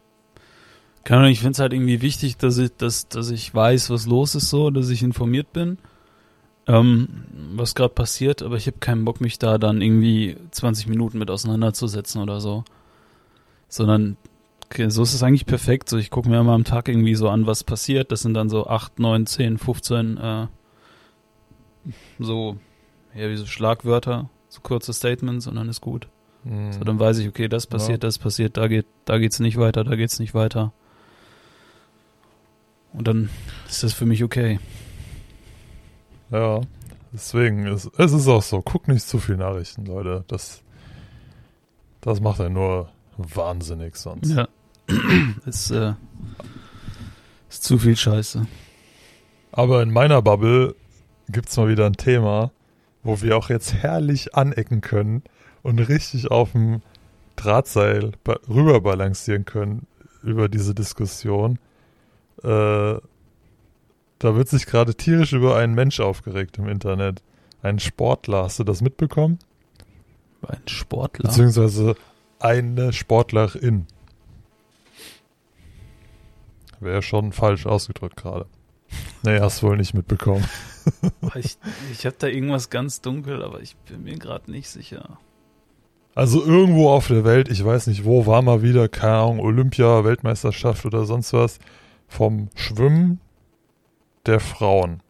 keine 1.07 1.21
Ahnung, 1.21 1.31
ich 1.31 1.39
finde 1.39 1.53
es 1.53 1.59
halt 1.59 1.73
irgendwie 1.73 2.01
wichtig, 2.01 2.37
dass 2.37 2.57
ich, 2.57 2.75
dass, 2.75 3.07
dass 3.07 3.29
ich 3.29 3.53
weiß, 3.53 3.89
was 3.89 4.05
los 4.05 4.35
ist 4.35 4.49
so, 4.49 4.69
dass 4.69 4.89
ich 4.89 5.03
informiert 5.03 5.53
bin 5.53 5.77
ähm, 6.67 7.07
was 7.55 7.75
gerade 7.75 7.93
passiert, 7.93 8.43
aber 8.43 8.57
ich 8.57 8.67
habe 8.67 8.77
keinen 8.79 9.05
Bock, 9.05 9.21
mich 9.21 9.39
da 9.39 9.57
dann 9.57 9.81
irgendwie 9.81 10.35
20 10.51 10.87
Minuten 10.87 11.17
mit 11.17 11.31
auseinanderzusetzen 11.31 12.21
oder 12.21 12.41
so. 12.41 12.65
Sondern 13.69 14.17
okay, 14.65 14.89
so 14.89 15.03
ist 15.03 15.13
es 15.13 15.23
eigentlich 15.23 15.45
perfekt. 15.45 15.89
So, 15.89 15.97
ich 15.97 16.09
gucke 16.09 16.29
mir 16.29 16.43
mal 16.43 16.53
am 16.53 16.65
Tag 16.65 16.89
irgendwie 16.89 17.15
so 17.15 17.29
an, 17.29 17.47
was 17.47 17.63
passiert. 17.63 18.11
Das 18.11 18.21
sind 18.21 18.33
dann 18.33 18.49
so 18.49 18.67
8, 18.67 18.99
9, 18.99 19.25
10, 19.25 19.57
15 19.57 20.17
äh, 20.17 20.47
so, 22.19 22.57
ja, 23.15 23.29
wie 23.29 23.37
so 23.37 23.45
Schlagwörter, 23.45 24.29
so 24.49 24.59
kurze 24.59 24.91
Statements 24.91 25.47
und 25.47 25.55
dann 25.55 25.69
ist 25.69 25.79
gut. 25.79 26.09
Mhm. 26.43 26.73
So, 26.73 26.83
dann 26.83 26.99
weiß 26.99 27.19
ich, 27.19 27.29
okay, 27.29 27.47
das 27.47 27.65
passiert, 27.65 28.03
ja. 28.03 28.07
das 28.07 28.17
passiert, 28.17 28.57
da 28.57 28.67
geht, 28.67 28.87
da 29.05 29.19
geht's 29.19 29.39
nicht 29.39 29.57
weiter, 29.57 29.85
da 29.85 29.95
geht's 29.95 30.19
nicht 30.19 30.33
weiter. 30.33 30.73
Und 32.97 33.07
dann 33.07 33.29
ist 33.69 33.83
das 33.83 33.93
für 33.93 34.07
mich 34.07 34.23
okay. 34.23 34.59
Ja, 36.31 36.61
deswegen, 37.13 37.67
ist, 37.67 37.91
es 37.95 38.11
ist 38.11 38.27
auch 38.27 38.41
so, 38.41 38.63
guck 38.63 38.87
nicht 38.87 39.07
zu 39.07 39.19
viel 39.19 39.37
Nachrichten, 39.37 39.85
Leute. 39.85 40.25
Das, 40.27 40.63
das 42.01 42.19
macht 42.21 42.39
er 42.39 42.49
nur 42.49 42.89
wahnsinnig 43.17 43.97
sonst. 43.97 44.31
Ja. 44.31 44.47
ist, 45.45 45.69
äh, 45.69 45.93
ist 47.49 47.63
zu 47.63 47.77
viel 47.77 47.95
Scheiße. 47.95 48.47
Aber 49.51 49.83
in 49.83 49.91
meiner 49.91 50.23
Bubble 50.23 50.75
gibt's 51.29 51.55
mal 51.55 51.69
wieder 51.69 51.85
ein 51.85 51.97
Thema, 51.97 52.51
wo 53.03 53.21
wir 53.21 53.37
auch 53.37 53.49
jetzt 53.49 53.75
herrlich 53.75 54.33
anecken 54.33 54.81
können 54.81 55.21
und 55.61 55.77
richtig 55.79 56.31
auf 56.31 56.53
dem 56.53 56.81
Drahtseil 57.35 58.13
rüber 58.49 58.81
balancieren 58.81 59.45
können 59.45 59.85
über 60.23 60.49
diese 60.49 60.73
Diskussion. 60.73 61.59
Äh, 62.43 62.99
da 64.19 64.35
wird 64.35 64.49
sich 64.49 64.65
gerade 64.65 64.95
tierisch 64.95 65.33
über 65.33 65.57
einen 65.57 65.75
Mensch 65.75 65.99
aufgeregt 65.99 66.57
im 66.57 66.67
Internet. 66.67 67.21
Ein 67.61 67.79
Sportler, 67.79 68.43
hast 68.43 68.59
du 68.59 68.63
das 68.63 68.81
mitbekommen? 68.81 69.39
Ein 70.41 70.61
Sportler. 70.67 71.29
Beziehungsweise 71.29 71.95
eine 72.39 72.93
Sportlerin. 72.93 73.87
Wäre 76.79 77.01
schon 77.01 77.31
falsch 77.31 77.65
ausgedrückt 77.65 78.17
gerade. 78.17 78.45
Nee, 79.23 79.39
hast 79.39 79.63
wohl 79.63 79.77
nicht 79.77 79.93
mitbekommen. 79.93 80.45
Ich, 81.35 81.57
ich 81.91 82.05
habe 82.05 82.15
da 82.17 82.27
irgendwas 82.27 82.69
ganz 82.69 83.01
dunkel, 83.01 83.43
aber 83.43 83.59
ich 83.59 83.75
bin 83.75 84.05
mir 84.05 84.17
gerade 84.17 84.49
nicht 84.49 84.69
sicher. 84.69 85.19
Also 86.15 86.43
irgendwo 86.43 86.89
auf 86.89 87.07
der 87.07 87.25
Welt, 87.25 87.49
ich 87.49 87.63
weiß 87.63 87.87
nicht 87.87 88.05
wo, 88.05 88.25
war 88.25 88.41
mal 88.41 88.61
wieder, 88.61 88.87
keine 88.87 89.17
Ahnung, 89.17 89.39
Olympia, 89.41 90.05
Weltmeisterschaft 90.05 90.85
oder 90.85 91.03
sonst 91.03 91.33
was, 91.33 91.59
vom 92.07 92.49
Schwimmen 92.55 93.19
der 94.25 94.39
Frauen. 94.39 95.01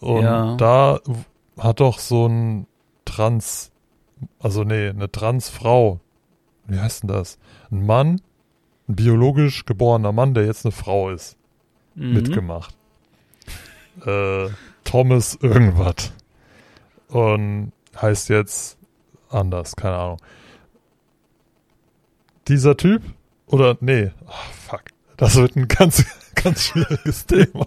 Und 0.00 0.22
Ja. 0.22 0.56
da 0.56 0.98
hat 1.58 1.80
doch 1.80 1.98
so 1.98 2.26
ein 2.26 2.66
Trans, 3.04 3.70
also 4.38 4.64
nee, 4.64 4.88
eine 4.88 5.10
Transfrau, 5.10 6.00
wie 6.66 6.78
heißt 6.78 7.02
denn 7.02 7.08
das? 7.08 7.38
Ein 7.70 7.84
Mann, 7.86 8.20
ein 8.88 8.96
biologisch 8.96 9.66
geborener 9.66 10.12
Mann, 10.12 10.34
der 10.34 10.46
jetzt 10.46 10.64
eine 10.64 10.72
Frau 10.72 11.10
ist, 11.10 11.36
Mhm. 11.94 12.12
mitgemacht. 12.14 12.74
Äh, 14.06 14.48
Thomas 14.84 15.34
irgendwas. 15.40 16.12
Und 17.08 17.72
heißt 18.00 18.28
jetzt 18.28 18.78
anders, 19.28 19.74
keine 19.76 19.96
Ahnung. 19.96 20.18
Dieser 22.48 22.76
Typ, 22.76 23.02
oder, 23.46 23.76
nee, 23.80 24.10
ah, 24.26 24.32
fuck, 24.52 24.84
das 25.20 25.36
wird 25.36 25.54
ein 25.54 25.68
ganz, 25.68 26.02
ganz 26.34 26.64
schwieriges 26.64 27.26
Thema. 27.26 27.66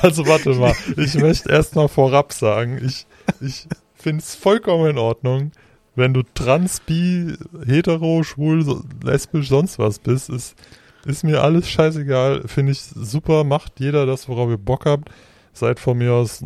also 0.00 0.26
warte 0.28 0.54
mal, 0.54 0.74
ich 0.96 1.14
möchte 1.14 1.50
erstmal 1.50 1.88
vorab 1.88 2.32
sagen, 2.32 2.80
ich, 2.84 3.06
ich 3.40 3.66
finde 3.94 4.22
es 4.22 4.36
vollkommen 4.36 4.90
in 4.90 4.98
Ordnung, 4.98 5.50
wenn 5.96 6.14
du 6.14 6.22
trans, 6.22 6.78
bi, 6.80 7.34
hetero, 7.66 8.22
schwul, 8.22 8.64
lesbisch, 9.02 9.48
sonst 9.48 9.80
was 9.80 9.98
bist, 9.98 10.30
ist, 10.30 10.54
ist 11.04 11.24
mir 11.24 11.42
alles 11.42 11.68
scheißegal, 11.68 12.44
finde 12.46 12.70
ich 12.70 12.80
super, 12.80 13.42
macht 13.42 13.80
jeder 13.80 14.06
das, 14.06 14.28
worauf 14.28 14.50
ihr 14.50 14.58
Bock 14.58 14.86
habt. 14.86 15.10
Seid 15.52 15.80
von 15.80 15.98
mir 15.98 16.12
aus 16.12 16.44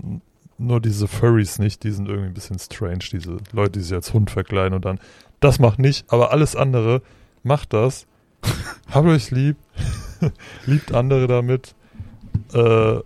nur 0.57 0.81
diese 0.81 1.09
Furries 1.09 1.59
nicht, 1.59 1.85
die 1.85 1.91
sind 1.91 2.09
irgendwie 2.09 2.29
ein 2.29 2.35
bisschen 2.35 2.59
strange, 2.59 3.05
diese 3.13 3.37
Leute, 3.53 3.73
die 3.73 3.81
sich 3.81 3.93
als 3.93 4.15
Hund 4.15 4.31
verkleiden 4.31 4.73
und 4.73 4.87
dann, 4.87 4.99
das 5.41 5.59
macht 5.59 5.79
nicht, 5.79 6.11
aber 6.11 6.33
alles 6.33 6.57
andere, 6.57 7.03
macht 7.43 7.75
das. 7.75 8.07
Habt 8.91 9.07
euch 9.09 9.31
lieb, 9.31 9.57
liebt 10.67 10.93
andere 10.95 11.27
damit. 11.27 11.75
Äh, 12.53 12.99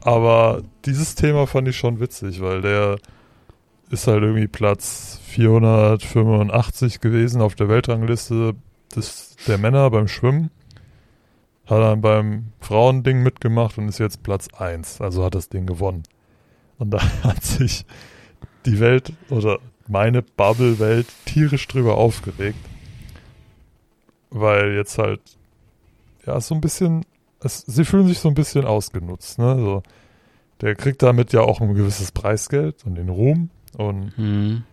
aber 0.00 0.62
dieses 0.84 1.14
Thema 1.14 1.46
fand 1.46 1.68
ich 1.68 1.76
schon 1.76 2.00
witzig, 2.00 2.40
weil 2.40 2.62
der 2.62 2.98
ist 3.90 4.06
halt 4.06 4.22
irgendwie 4.22 4.46
Platz 4.46 5.20
485 5.24 7.00
gewesen 7.00 7.40
auf 7.40 7.54
der 7.54 7.68
Weltrangliste 7.68 8.54
des, 8.94 9.36
der 9.46 9.58
Männer 9.58 9.90
beim 9.90 10.08
Schwimmen. 10.08 10.50
Hat 11.66 11.80
dann 11.80 12.00
beim 12.00 12.52
Frauending 12.60 13.22
mitgemacht 13.22 13.76
und 13.78 13.88
ist 13.88 13.98
jetzt 13.98 14.22
Platz 14.22 14.48
1. 14.56 15.00
Also 15.00 15.24
hat 15.24 15.34
das 15.34 15.48
Ding 15.48 15.66
gewonnen. 15.66 16.02
Und 16.78 16.90
da 16.90 17.02
hat 17.22 17.44
sich 17.44 17.84
die 18.66 18.80
Welt 18.80 19.12
oder 19.30 19.58
meine 19.86 20.22
Bubble-Welt 20.22 21.06
tierisch 21.24 21.66
drüber 21.66 21.96
aufgeregt. 21.96 22.58
Weil 24.30 24.74
jetzt 24.74 24.98
halt, 24.98 25.20
ja, 26.26 26.40
so 26.40 26.54
ein 26.54 26.60
bisschen, 26.60 27.04
es, 27.40 27.60
sie 27.66 27.84
fühlen 27.84 28.06
sich 28.08 28.18
so 28.18 28.28
ein 28.28 28.34
bisschen 28.34 28.64
ausgenutzt, 28.66 29.38
ne? 29.38 29.56
So, 29.58 29.82
der 30.60 30.74
kriegt 30.74 31.02
damit 31.02 31.32
ja 31.32 31.40
auch 31.40 31.60
ein 31.60 31.74
gewisses 31.74 32.12
Preisgeld 32.12 32.84
und 32.84 32.96
den 32.96 33.08
Ruhm 33.08 33.50
und 33.76 34.16
Mhm. 34.18 34.64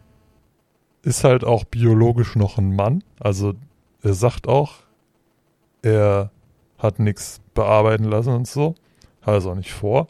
ist 1.04 1.24
halt 1.24 1.44
auch 1.44 1.63
biologisch 1.63 2.36
noch 2.36 2.58
ein 2.58 2.76
Mann. 2.76 3.04
Also 3.20 3.54
er 4.02 4.13
sagt 4.13 4.48
auch, 4.48 4.76
er 5.84 6.32
hat 6.80 7.00
nichts 7.00 7.39
bearbeiten 7.54 8.06
lassen 8.06 8.34
und 8.34 8.48
so. 8.48 8.76
Hat 9.22 9.36
es 9.38 9.46
auch 9.46 9.56
nicht 9.56 9.72
vor. 9.74 10.08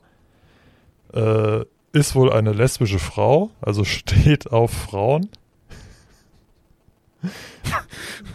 Äh, 1.13 1.65
ist 1.91 2.15
wohl 2.15 2.31
eine 2.33 2.51
lesbische 2.53 2.99
Frau, 2.99 3.51
also 3.61 3.83
steht 3.85 4.51
auf 4.51 4.71
Frauen. 4.71 5.29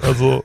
also, 0.02 0.44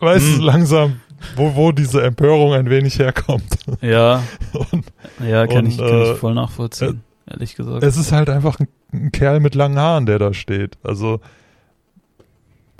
weißt 0.00 0.26
du 0.26 0.36
Hm. 0.38 0.40
langsam, 0.44 1.00
wo, 1.36 1.54
wo 1.54 1.72
diese 1.72 2.02
Empörung 2.02 2.52
ein 2.52 2.68
wenig 2.70 2.98
herkommt. 2.98 3.44
Ja, 3.80 4.22
Und 4.70 4.84
ja, 5.26 5.46
kann, 5.46 5.58
Und, 5.64 5.66
ich, 5.66 5.78
kann 5.78 5.88
äh, 5.88 6.12
ich 6.12 6.18
voll 6.18 6.34
nachvollziehen, 6.34 7.02
ehrlich 7.26 7.54
gesagt. 7.56 7.82
es 7.82 7.96
ist 7.96 8.12
halt 8.12 8.28
einfach 8.30 8.58
ein, 8.60 8.68
ein 8.92 9.12
Kerl 9.12 9.40
mit 9.40 9.54
langen 9.54 9.78
Haaren, 9.78 10.06
der 10.06 10.18
da 10.18 10.32
steht. 10.34 10.78
Also, 10.82 11.20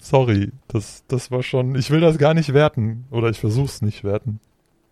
sorry, 0.01 0.53
das, 0.69 1.05
das 1.09 1.31
war 1.31 1.43
schon, 1.43 1.75
ich 1.75 1.91
will 1.91 2.01
das 2.01 2.19
gar 2.19 2.35
nicht 2.35 2.53
werten. 2.55 3.07
Oder 3.11 3.31
ich 3.31 3.41
versuch's 3.41 3.83
nicht 3.83 4.05
werten, 4.05 4.41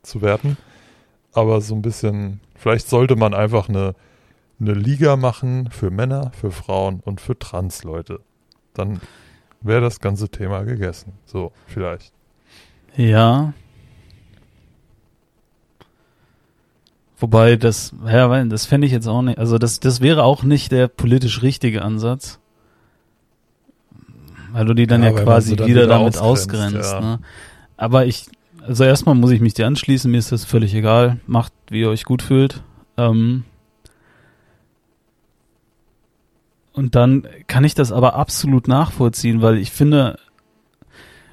zu 0.02 0.22
werten. 0.22 0.56
Aber 1.32 1.60
so 1.60 1.74
ein 1.74 1.82
bisschen, 1.82 2.40
vielleicht 2.56 2.88
sollte 2.88 3.16
man 3.16 3.34
einfach 3.34 3.68
eine, 3.68 3.94
eine 4.60 4.74
Liga 4.74 5.16
machen 5.16 5.68
für 5.70 5.90
Männer, 5.90 6.30
für 6.38 6.50
Frauen 6.50 7.00
und 7.04 7.20
für 7.20 7.38
Trans-Leute. 7.38 8.20
Dann 8.74 9.00
wäre 9.62 9.80
das 9.80 10.00
ganze 10.00 10.28
Thema 10.28 10.62
gegessen. 10.62 11.12
So, 11.26 11.52
vielleicht. 11.66 12.12
Ja. 12.96 13.52
Wobei 17.18 17.56
das, 17.56 17.94
ja, 18.04 18.44
das 18.44 18.66
fände 18.66 18.86
ich 18.86 18.92
jetzt 18.92 19.06
auch 19.06 19.22
nicht, 19.22 19.38
also 19.38 19.56
das, 19.58 19.78
das 19.78 20.00
wäre 20.00 20.24
auch 20.24 20.42
nicht 20.42 20.72
der 20.72 20.88
politisch 20.88 21.42
richtige 21.42 21.82
Ansatz. 21.82 22.40
Weil 24.52 24.66
du 24.66 24.74
die 24.74 24.86
dann 24.86 25.02
Ja, 25.02 25.10
ja, 25.10 25.22
quasi 25.22 25.54
dann 25.56 25.68
wieder, 25.68 25.82
wieder 25.82 25.88
damit 25.88 26.18
ausgrenzt, 26.18 26.76
ausgrenzt. 26.76 26.92
ja. 26.92 27.00
Ne? 27.00 27.18
Aber 27.76 28.06
ich, 28.06 28.26
also 28.66 28.84
erstmal 28.84 29.14
muss 29.14 29.30
ich 29.30 29.40
mich 29.40 29.54
dir 29.54 29.66
anschließen, 29.66 30.10
mir 30.10 30.18
ist 30.18 30.32
das 30.32 30.44
völlig 30.44 30.74
egal. 30.74 31.20
Macht, 31.26 31.52
wie 31.70 31.80
ihr 31.80 31.88
euch 31.88 32.04
gut 32.04 32.22
fühlt. 32.22 32.62
Ähm, 32.96 33.44
und 36.72 36.94
dann 36.94 37.26
kann 37.46 37.64
ich 37.64 37.74
das 37.74 37.92
aber 37.92 38.14
absolut 38.14 38.68
nachvollziehen, 38.68 39.42
weil 39.42 39.58
ich 39.58 39.70
finde, 39.70 40.18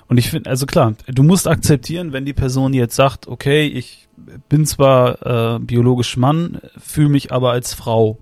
und 0.08 0.18
ich 0.18 0.30
finde, 0.30 0.50
also 0.50 0.66
klar, 0.66 0.96
du 1.08 1.24
musst 1.24 1.48
akzeptieren, 1.48 2.14
wenn 2.14 2.26
die 2.26 2.34
Person 2.34 2.74
jetzt 2.74 2.96
sagt, 2.96 3.28
okay, 3.28 3.68
ich 3.68 4.08
bin 4.50 4.66
zwar 4.66 5.56
äh, 5.56 5.60
biologisch 5.60 6.18
Mann, 6.18 6.60
fühle 6.78 7.10
mich 7.10 7.32
aber 7.32 7.52
als 7.52 7.74
Frau. 7.74 8.18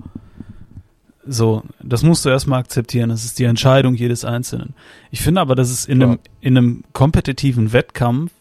So, 1.26 1.64
das 1.82 2.04
musst 2.04 2.24
du 2.24 2.30
erstmal 2.30 2.60
akzeptieren. 2.60 3.10
Das 3.10 3.26
ist 3.26 3.40
die 3.40 3.46
Entscheidung 3.46 3.96
jedes 3.96 4.24
Einzelnen. 4.24 4.76
Ich 5.12 5.22
finde 5.22 5.42
aber, 5.42 5.56
dass 5.56 5.70
es 5.70 5.86
in 5.86 6.02
einem, 6.02 6.20
in 6.40 6.58
einem 6.58 6.84
kompetitiven 6.94 7.74
Wettkampf, 7.74 8.32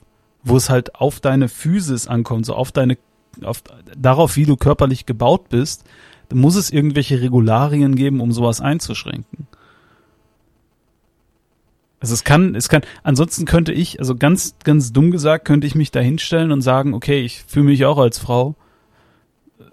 wo 0.44 0.56
es 0.56 0.70
halt 0.70 0.94
auf 0.94 1.20
deine 1.20 1.48
Physis 1.48 2.06
ankommt, 2.06 2.46
so 2.46 2.54
auf 2.54 2.70
deine, 2.70 2.98
auf, 3.42 3.62
darauf, 3.96 4.36
wie 4.36 4.44
du 4.44 4.56
körperlich 4.56 5.06
gebaut 5.06 5.48
bist, 5.48 5.84
da 6.28 6.36
muss 6.36 6.56
es 6.56 6.70
irgendwelche 6.70 7.20
Regularien 7.20 7.94
geben, 7.94 8.20
um 8.20 8.32
sowas 8.32 8.60
einzuschränken. 8.60 9.46
Also 12.00 12.14
es 12.14 12.24
kann, 12.24 12.54
es 12.54 12.68
kann, 12.68 12.82
ansonsten 13.02 13.46
könnte 13.46 13.72
ich, 13.72 13.98
also 14.00 14.14
ganz, 14.16 14.54
ganz 14.64 14.92
dumm 14.92 15.10
gesagt, 15.10 15.44
könnte 15.44 15.66
ich 15.66 15.74
mich 15.74 15.90
da 15.90 16.00
hinstellen 16.00 16.52
und 16.52 16.60
sagen, 16.60 16.94
okay, 16.94 17.20
ich 17.20 17.42
fühle 17.46 17.66
mich 17.66 17.84
auch 17.84 17.98
als 17.98 18.18
Frau. 18.18 18.54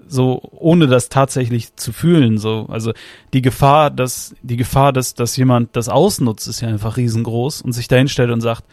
So, 0.07 0.41
ohne 0.51 0.87
das 0.87 1.09
tatsächlich 1.09 1.75
zu 1.75 1.91
fühlen, 1.91 2.37
so. 2.37 2.67
Also, 2.69 2.93
die 3.33 3.41
Gefahr, 3.41 3.89
dass, 3.89 4.35
die 4.41 4.57
Gefahr, 4.57 4.93
dass, 4.93 5.15
dass 5.15 5.35
jemand 5.37 5.75
das 5.75 5.89
ausnutzt, 5.89 6.47
ist 6.47 6.61
ja 6.61 6.67
einfach 6.67 6.97
riesengroß 6.97 7.61
und 7.61 7.71
sich 7.73 7.87
da 7.87 7.95
hinstellt 7.95 8.29
und 8.29 8.41
sagt, 8.41 8.63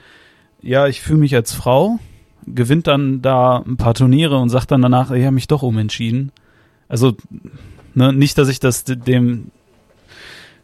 ja, 0.61 0.87
ich 0.87 1.01
fühle 1.01 1.21
mich 1.21 1.35
als 1.35 1.53
Frau, 1.53 1.99
gewinnt 2.47 2.87
dann 2.87 3.23
da 3.23 3.59
ein 3.59 3.77
paar 3.77 3.95
Turniere 3.95 4.39
und 4.39 4.51
sagt 4.51 4.71
dann 4.71 4.83
danach, 4.83 5.11
ich 5.11 5.25
habe 5.25 5.35
mich 5.35 5.49
doch 5.49 5.63
umentschieden. 5.63 6.33
Also, 6.91 7.17
ne, 7.95 8.13
nicht, 8.13 8.37
dass 8.37 8.49
ich 8.49 8.61
das 8.61 8.85
de- 8.85 8.97
dem, 8.97 9.51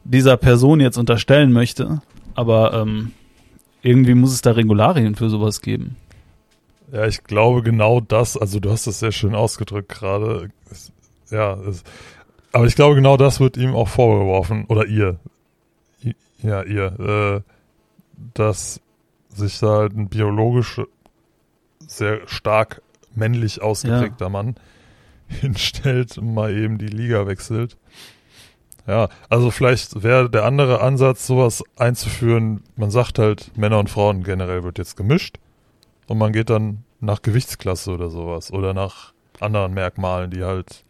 dieser 0.05 0.37
Person 0.37 0.81
jetzt 0.81 0.99
unterstellen 0.99 1.53
möchte, 1.53 2.03
aber 2.35 2.75
ähm, 2.75 3.13
irgendwie 3.83 4.15
muss 4.15 4.33
es 4.33 4.43
da 4.43 4.51
Regularien 4.51 5.15
für 5.15 5.31
sowas 5.31 5.63
geben. 5.63 5.97
Ja, 6.93 7.07
ich 7.07 7.25
glaube 7.25 7.63
genau 7.63 8.01
das, 8.01 8.37
also 8.37 8.61
du 8.61 8.71
hast 8.71 8.87
das 8.87 8.99
sehr 9.01 9.13
schön 9.13 9.35
ausgedrückt 9.35 9.89
gerade. 9.89 10.51
Ja, 11.31 11.55
es, 11.55 11.83
aber 12.53 12.67
ich 12.67 12.75
glaube 12.77 12.95
genau 12.97 13.17
das 13.17 13.41
wird 13.41 13.57
ihm 13.57 13.75
auch 13.75 13.89
vorgeworfen, 13.89 14.65
oder 14.69 14.87
ihr. 14.87 15.19
I- 16.05 16.15
Ja, 16.43 16.63
ihr, 16.63 17.01
äh, 17.01 17.41
dass 18.35 18.81
sich 19.31 19.59
da 19.61 19.79
halt 19.79 19.97
ein 19.97 20.09
biologisch 20.09 20.81
sehr 21.87 22.27
stark 22.27 22.83
männlich 23.15 23.63
ausgeprägter 23.63 24.27
ja. 24.27 24.29
Mann 24.29 24.57
hinstellt 25.41 26.19
und 26.19 26.35
mal 26.35 26.57
eben 26.57 26.79
die 26.79 26.87
Liga 26.87 27.27
wechselt. 27.27 27.77
Ja, 28.87 29.09
also 29.29 29.51
vielleicht 29.51 30.03
wäre 30.03 30.31
der 30.31 30.45
andere 30.45 30.81
Ansatz, 30.81 31.27
sowas 31.27 31.65
einzuführen, 31.77 32.63
man 32.77 32.91
sagt 32.91 33.19
halt, 33.19 33.57
Männer 33.57 33.81
und 33.81 33.91
Frauen 33.91 34.23
generell 34.23 34.63
wird 34.63 34.79
jetzt 34.79 34.97
gemischt 34.97 35.39
und 36.07 36.19
man 36.19 36.33
geht 36.33 36.51
dann 36.51 36.85
nach 37.01 37.21
Gewichtsklasse 37.23 37.91
oder 37.91 38.11
sowas 38.11 38.53
oder 38.53 38.75
nach 38.75 39.13
anderen 39.41 39.75
Merkmalen, 39.75 40.31
die 40.31 40.45
halt 40.45 40.85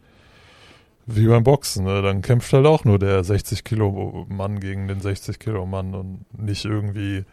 wie 1.06 1.26
beim 1.26 1.44
Boxen, 1.44 1.84
ne? 1.84 2.02
dann 2.02 2.20
kämpft 2.20 2.52
halt 2.52 2.66
auch 2.66 2.84
nur 2.84 2.98
der 2.98 3.22
60 3.22 3.64
Kilo 3.64 4.26
Mann 4.28 4.60
gegen 4.60 4.88
den 4.88 5.00
60 5.00 5.38
Kilo 5.38 5.64
Mann 5.64 5.94
und 5.94 6.24
nicht 6.36 6.64
irgendwie 6.64 7.24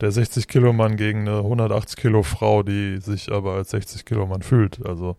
der 0.00 0.10
60 0.10 0.48
Kilo 0.48 0.72
Mann 0.72 0.96
gegen 0.96 1.20
eine 1.20 1.38
180 1.38 1.96
Kilo 1.96 2.22
Frau, 2.24 2.62
die 2.62 2.98
sich 3.00 3.32
aber 3.32 3.54
als 3.54 3.70
60 3.70 4.04
Kilo 4.04 4.26
Mann 4.26 4.42
fühlt. 4.42 4.84
Also 4.84 5.16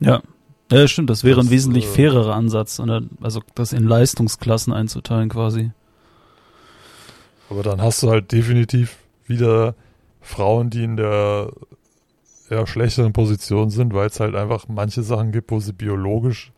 ja, 0.00 0.22
ja 0.70 0.88
stimmt. 0.88 1.10
Das 1.10 1.24
wäre 1.24 1.36
das, 1.36 1.46
ein 1.46 1.50
wesentlich 1.50 1.84
äh, 1.86 1.88
fairerer 1.88 2.34
Ansatz, 2.34 2.80
also 3.20 3.40
das 3.54 3.72
in 3.72 3.84
Leistungsklassen 3.84 4.72
einzuteilen 4.72 5.28
quasi. 5.28 5.70
Aber 7.48 7.62
dann 7.62 7.82
hast 7.82 8.02
du 8.02 8.10
halt 8.10 8.30
definitiv 8.32 8.96
wieder 9.26 9.74
Frauen, 10.20 10.70
die 10.70 10.84
in 10.84 10.96
der 10.96 11.50
eher 12.48 12.66
schlechteren 12.66 13.12
Position 13.12 13.70
sind, 13.70 13.94
weil 13.94 14.08
es 14.08 14.20
halt 14.20 14.34
einfach 14.34 14.66
manche 14.68 15.02
Sachen 15.02 15.32
gibt, 15.32 15.50
wo 15.50 15.60
sie 15.60 15.72
biologisch 15.72 16.52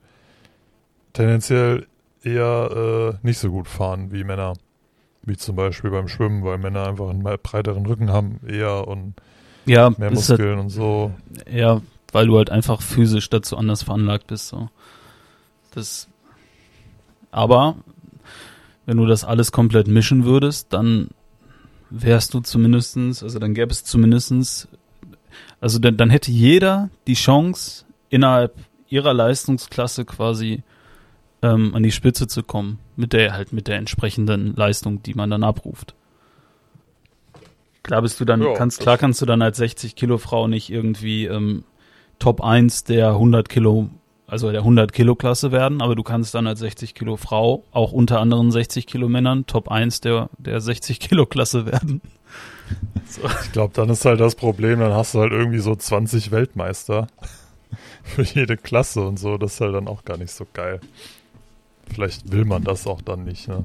tendenziell 1.13 1.87
eher 2.23 3.19
äh, 3.23 3.27
nicht 3.27 3.39
so 3.39 3.51
gut 3.51 3.69
fahren 3.69 4.13
wie 4.13 4.25
Männer. 4.25 4.55
Wie 5.25 5.37
zum 5.37 5.55
Beispiel 5.55 5.91
beim 5.91 6.09
Schwimmen, 6.09 6.43
weil 6.43 6.59
Männer 6.59 6.89
einfach 6.89 7.09
einen 7.09 7.23
breiteren 7.23 7.87
Rücken 7.87 8.11
haben 8.11 8.41
eher 8.47 8.89
und 8.89 9.15
ja, 9.67 9.91
mehr 9.97 10.11
Muskeln 10.11 10.57
halt, 10.57 10.59
und 10.59 10.71
so. 10.71 11.13
Ja, 11.49 11.81
weil 12.13 12.27
du 12.27 12.37
halt 12.37 12.51
einfach 12.51 12.81
physisch 12.81 13.29
dazu 13.31 13.57
anders 13.57 13.83
veranlagt 13.83 14.29
bist. 14.29 14.49
So. 14.49 14.69
Das, 15.75 16.09
aber 17.31 17.77
wenn 18.87 18.99
du 18.99 19.07
das 19.07 19.25
alles 19.25 19.53
komplett 19.53 19.89
mischen 19.89 20.25
würdest, 20.25 20.73
dann 20.73 21.09
wärst 21.91 22.35
du 22.35 22.41
zumindestens, 22.41 23.23
also 23.23 23.39
dann 23.39 23.55
gäbe 23.55 23.71
es 23.71 23.85
zumindestens, 23.85 24.69
also 25.61 25.79
dann, 25.79 25.97
dann 25.97 26.11
hätte 26.11 26.31
jeder 26.31 26.91
die 27.07 27.15
Chance, 27.15 27.85
innerhalb 28.11 28.55
ihrer 28.89 29.15
Leistungsklasse 29.15 30.05
quasi 30.05 30.63
ähm, 31.41 31.75
an 31.75 31.83
die 31.83 31.93
Spitze 31.93 32.27
zu 32.27 32.43
kommen, 32.43 32.79
mit 32.95 33.15
der 33.15 33.33
halt 33.33 33.53
mit 33.53 33.67
der 33.67 33.77
entsprechenden 33.77 34.55
Leistung, 34.55 35.03
die 35.03 35.15
man 35.15 35.31
dann 35.31 35.43
abruft. 35.43 35.95
Klar 37.83 38.03
bist 38.03 38.21
du 38.21 38.25
dann, 38.25 38.43
ja, 38.43 38.53
kannst, 38.55 38.81
klar 38.81 38.99
kannst 38.99 39.21
du 39.23 39.27
dann 39.27 39.43
als 39.43 39.57
60 39.57 39.97
Kilo 39.97 40.19
Frau 40.19 40.47
nicht 40.47 40.71
irgendwie 40.71 41.25
ähm, 41.25 41.65
Top 42.23 42.41
1 42.41 42.85
der 42.85 43.09
100 43.09 43.49
Kilo, 43.49 43.89
also 44.29 44.53
der 44.53 44.61
100 44.61 44.93
Kilo 44.93 45.16
Klasse 45.16 45.51
werden, 45.51 45.83
aber 45.83 45.97
du 45.97 46.05
kannst 46.05 46.37
dann 46.37 46.47
als 46.47 46.61
60 46.61 46.95
Kilo 46.95 47.16
Frau 47.16 47.64
auch 47.73 47.91
unter 47.91 48.20
anderen 48.20 48.53
60 48.53 48.87
Kilo 48.87 49.09
Männern 49.09 49.45
Top 49.47 49.68
1 49.68 50.03
der, 50.03 50.31
der 50.39 50.61
60 50.61 51.01
Kilo 51.01 51.27
Klasse 51.27 51.66
werden. 51.66 52.01
So. 53.07 53.20
Ich 53.43 53.53
glaube, 53.53 53.75
dann 53.75 53.91
ist 53.91 54.07
halt 54.07 54.20
das 54.20 54.37
Problem, 54.37 54.79
dann 54.79 54.95
hast 54.95 55.14
du 55.14 55.18
halt 55.18 55.33
irgendwie 55.33 55.59
so 55.59 55.77
20 55.77 56.31
Weltmeister 56.31 57.09
für 58.05 58.23
jede 58.23 58.57
Klasse 58.57 59.03
und 59.03 59.18
so, 59.18 59.37
das 59.37 59.55
ist 59.55 59.61
halt 59.61 59.75
dann 59.75 59.89
auch 59.89 60.07
gar 60.07 60.16
nicht 60.16 60.31
so 60.31 60.47
geil. 60.51 60.81
Vielleicht 61.93 62.33
will 62.33 62.47
man 62.47 62.64
das 62.64 62.87
auch 62.87 63.03
dann 63.03 63.25
nicht, 63.25 63.49
ne? 63.49 63.64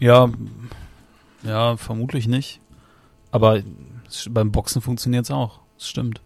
Ja, 0.00 0.28
ja, 1.44 1.78
vermutlich 1.78 2.26
nicht. 2.26 2.60
Aber 3.30 3.62
beim 4.30 4.52
Boxen 4.52 4.82
funktioniert 4.82 5.24
es 5.24 5.30
auch. 5.30 5.60
Das 5.76 5.88
stimmt. 5.88 6.20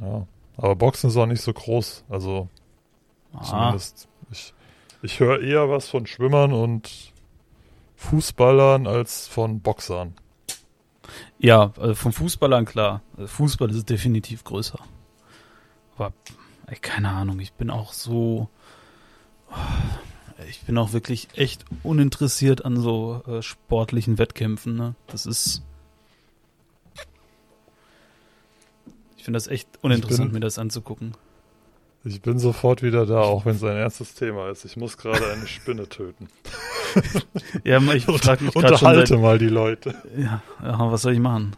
Ja, 0.00 0.26
aber 0.56 0.76
Boxen 0.76 1.10
ist 1.10 1.16
auch 1.16 1.26
nicht 1.26 1.42
so 1.42 1.52
groß. 1.52 2.04
Also 2.08 2.48
ah. 3.32 3.44
zumindest 3.44 4.08
ich, 4.30 4.54
ich 5.02 5.20
höre 5.20 5.40
eher 5.40 5.68
was 5.70 5.88
von 5.88 6.06
Schwimmern 6.06 6.52
und 6.52 7.12
Fußballern 7.96 8.86
als 8.86 9.26
von 9.26 9.60
Boxern. 9.60 10.14
Ja, 11.38 11.72
also 11.78 11.94
von 11.94 12.12
Fußballern 12.12 12.64
klar. 12.64 13.02
Also 13.16 13.28
Fußball 13.28 13.70
ist 13.70 13.88
definitiv 13.88 14.44
größer. 14.44 14.78
Aber 15.96 16.12
keine 16.80 17.10
Ahnung, 17.10 17.40
ich 17.40 17.52
bin 17.52 17.70
auch 17.70 17.92
so. 17.92 18.48
Ich 20.48 20.62
bin 20.62 20.78
auch 20.78 20.92
wirklich 20.92 21.28
echt 21.34 21.64
uninteressiert 21.82 22.64
an 22.64 22.76
so 22.76 23.22
äh, 23.26 23.42
sportlichen 23.42 24.18
Wettkämpfen. 24.18 24.76
Ne? 24.76 24.94
Das 25.06 25.26
ist. 25.26 25.62
Finde 29.28 29.36
das 29.36 29.48
echt 29.48 29.68
uninteressant, 29.82 30.30
bin, 30.30 30.34
mir 30.36 30.40
das 30.40 30.58
anzugucken. 30.58 31.12
Ich 32.02 32.22
bin 32.22 32.38
sofort 32.38 32.82
wieder 32.82 33.04
da, 33.04 33.20
auch 33.20 33.44
wenn 33.44 33.56
es 33.56 33.62
ein 33.62 33.76
ernstes 33.76 34.14
Thema 34.14 34.48
ist. 34.48 34.64
Ich 34.64 34.78
muss 34.78 34.96
gerade 34.96 35.22
eine 35.30 35.46
Spinne 35.46 35.86
töten. 35.86 36.28
ja, 37.64 37.78
ich 37.92 38.06
frage 38.06 38.44
mich 38.44 38.56
Unterhalte 38.56 39.06
seit, 39.06 39.20
mal 39.20 39.38
die 39.38 39.50
Leute. 39.50 39.94
Ja, 40.16 40.40
ja, 40.62 40.90
was 40.90 41.02
soll 41.02 41.12
ich 41.12 41.18
machen? 41.18 41.54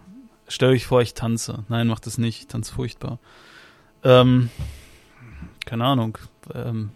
Stell 0.48 0.70
euch 0.70 0.84
vor, 0.84 1.00
ich 1.00 1.14
tanze. 1.14 1.62
Nein, 1.68 1.86
macht 1.86 2.08
es 2.08 2.18
nicht. 2.18 2.40
Ich 2.40 2.46
tanze 2.48 2.74
furchtbar. 2.74 3.20
Ähm, 4.02 4.50
keine 5.64 5.84
Ahnung. 5.84 6.18
Ähm, 6.52 6.90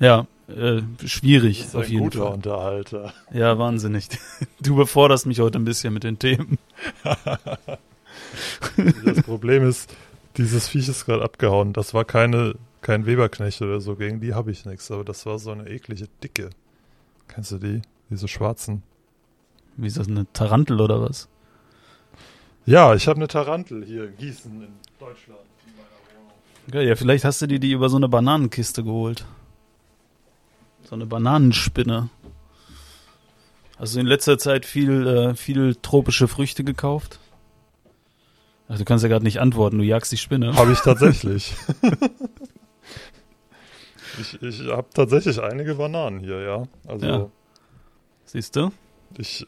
ja, 0.00 0.26
äh, 0.48 0.82
schwierig 1.06 1.62
das 1.62 1.76
auf 1.76 1.88
jeden 1.88 2.02
guter 2.02 2.24
Fall. 2.24 2.32
Unterhalter. 2.32 3.14
Ja, 3.32 3.56
wahnsinnig. 3.56 4.08
Du 4.60 4.74
beforderst 4.74 5.26
mich 5.26 5.38
heute 5.38 5.60
ein 5.60 5.64
bisschen 5.64 5.94
mit 5.94 6.02
den 6.02 6.18
Themen. 6.18 6.58
das 9.04 9.22
Problem 9.22 9.66
ist, 9.66 9.94
dieses 10.36 10.68
Viech 10.68 10.88
ist 10.88 11.06
gerade 11.06 11.22
abgehauen. 11.22 11.72
Das 11.72 11.94
war 11.94 12.04
keine, 12.04 12.54
kein 12.80 13.06
Weberknecht 13.06 13.60
oder 13.62 13.80
so, 13.80 13.96
gegen 13.96 14.20
die 14.20 14.34
habe 14.34 14.50
ich 14.50 14.64
nichts, 14.64 14.90
aber 14.90 15.04
das 15.04 15.26
war 15.26 15.38
so 15.38 15.50
eine 15.50 15.68
eklige 15.68 16.08
Dicke. 16.22 16.50
Kennst 17.26 17.52
du 17.52 17.58
die? 17.58 17.82
Diese 18.10 18.28
schwarzen. 18.28 18.82
Wie 19.76 19.86
ist 19.86 19.98
das, 19.98 20.08
eine 20.08 20.26
Tarantel 20.32 20.80
oder 20.80 21.00
was? 21.02 21.28
Ja, 22.66 22.94
ich 22.94 23.06
habe 23.06 23.16
eine 23.16 23.28
Tarantel 23.28 23.84
hier 23.84 24.04
in 24.04 24.16
Gießen 24.16 24.62
in 24.62 24.72
Deutschland. 24.98 25.40
Ja, 26.72 26.96
vielleicht 26.96 27.24
hast 27.24 27.40
du 27.40 27.46
dir 27.46 27.58
die 27.58 27.72
über 27.72 27.88
so 27.88 27.96
eine 27.96 28.08
Bananenkiste 28.08 28.84
geholt. 28.84 29.24
So 30.84 30.94
eine 30.94 31.06
Bananenspinne. 31.06 32.10
Hast 33.78 33.94
du 33.94 34.00
in 34.00 34.06
letzter 34.06 34.38
Zeit 34.38 34.66
viel, 34.66 35.06
äh, 35.06 35.34
viel 35.34 35.76
tropische 35.76 36.28
Früchte 36.28 36.64
gekauft? 36.64 37.20
Ach, 38.68 38.76
du 38.76 38.84
kannst 38.84 39.02
ja 39.02 39.08
gerade 39.08 39.24
nicht 39.24 39.40
antworten, 39.40 39.78
du 39.78 39.84
jagst 39.84 40.12
die 40.12 40.18
Spinne. 40.18 40.54
Habe 40.54 40.72
ich 40.72 40.80
tatsächlich. 40.80 41.54
ich 44.20 44.42
ich 44.42 44.66
habe 44.68 44.88
tatsächlich 44.92 45.40
einige 45.40 45.76
Bananen 45.76 46.20
hier, 46.20 46.40
ja. 46.42 46.68
Also, 46.86 47.06
ja. 47.06 47.30
Siehst 48.24 48.56
du? 48.56 48.70
Ich, 49.16 49.46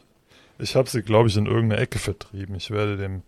ich 0.59 0.75
habe 0.75 0.89
sie, 0.89 1.03
glaube 1.03 1.29
ich, 1.29 1.37
in 1.37 1.45
irgendeine 1.45 1.83
Ecke 1.83 1.99
vertrieben. 1.99 2.55
Ich 2.55 2.71
werde 2.71 2.97
dem 2.97 3.23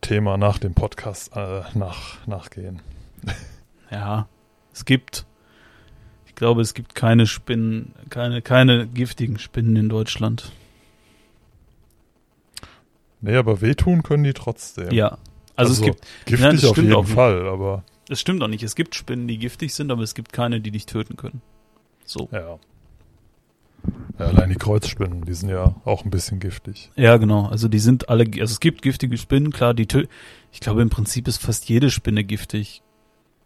Thema 0.00 0.36
nach 0.36 0.58
dem 0.58 0.74
Podcast 0.74 1.36
äh, 1.36 1.62
nach, 1.74 2.26
nachgehen. 2.26 2.82
Ja, 3.92 4.28
es 4.72 4.84
gibt, 4.84 5.26
ich 6.24 6.36
glaube, 6.36 6.62
es 6.62 6.74
gibt 6.74 6.94
keine 6.94 7.26
Spinnen, 7.26 7.92
keine, 8.08 8.40
keine 8.40 8.86
giftigen 8.86 9.40
Spinnen 9.40 9.74
in 9.74 9.88
Deutschland. 9.88 10.52
Nee, 13.20 13.36
aber 13.36 13.60
wehtun 13.60 14.02
können 14.02 14.24
die 14.24 14.32
trotzdem. 14.32 14.92
Ja. 14.92 15.18
Also, 15.56 15.72
also 15.72 15.72
es 15.74 15.82
gibt. 15.82 16.06
Giftig 16.26 16.62
ja, 16.62 16.70
auf 16.70 16.76
jeden 16.76 17.06
Fall, 17.06 17.46
aber. 17.48 17.84
Es 18.08 18.20
stimmt 18.20 18.42
auch 18.42 18.48
nicht. 18.48 18.62
Es 18.62 18.74
gibt 18.74 18.94
Spinnen, 18.94 19.28
die 19.28 19.38
giftig 19.38 19.74
sind, 19.74 19.90
aber 19.90 20.02
es 20.02 20.14
gibt 20.14 20.32
keine, 20.32 20.60
die 20.60 20.70
dich 20.70 20.86
töten 20.86 21.16
können. 21.16 21.42
So. 22.04 22.28
Ja. 22.32 22.58
Ja, 24.18 24.26
allein 24.26 24.50
die 24.50 24.56
Kreuzspinnen, 24.56 25.24
die 25.24 25.32
sind 25.32 25.48
ja 25.48 25.74
auch 25.84 26.04
ein 26.04 26.10
bisschen 26.10 26.40
giftig. 26.40 26.90
Ja, 26.96 27.16
genau. 27.16 27.46
Also 27.46 27.68
die 27.68 27.78
sind 27.78 28.08
alle, 28.08 28.24
also 28.24 28.52
es 28.52 28.60
gibt 28.60 28.82
giftige 28.82 29.16
Spinnen, 29.16 29.52
klar, 29.52 29.72
die 29.72 29.86
tö 29.86 30.04
ich 30.52 30.60
glaube 30.60 30.82
im 30.82 30.90
Prinzip 30.90 31.28
ist 31.28 31.38
fast 31.38 31.68
jede 31.68 31.90
Spinne 31.90 32.24
giftig 32.24 32.82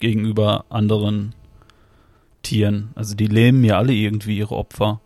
gegenüber 0.00 0.64
anderen 0.70 1.34
Tieren. 2.42 2.90
Also 2.94 3.14
die 3.14 3.26
lähmen 3.26 3.62
ja 3.62 3.78
alle 3.78 3.92
irgendwie 3.92 4.38
ihre 4.38 4.56
Opfer. 4.56 5.00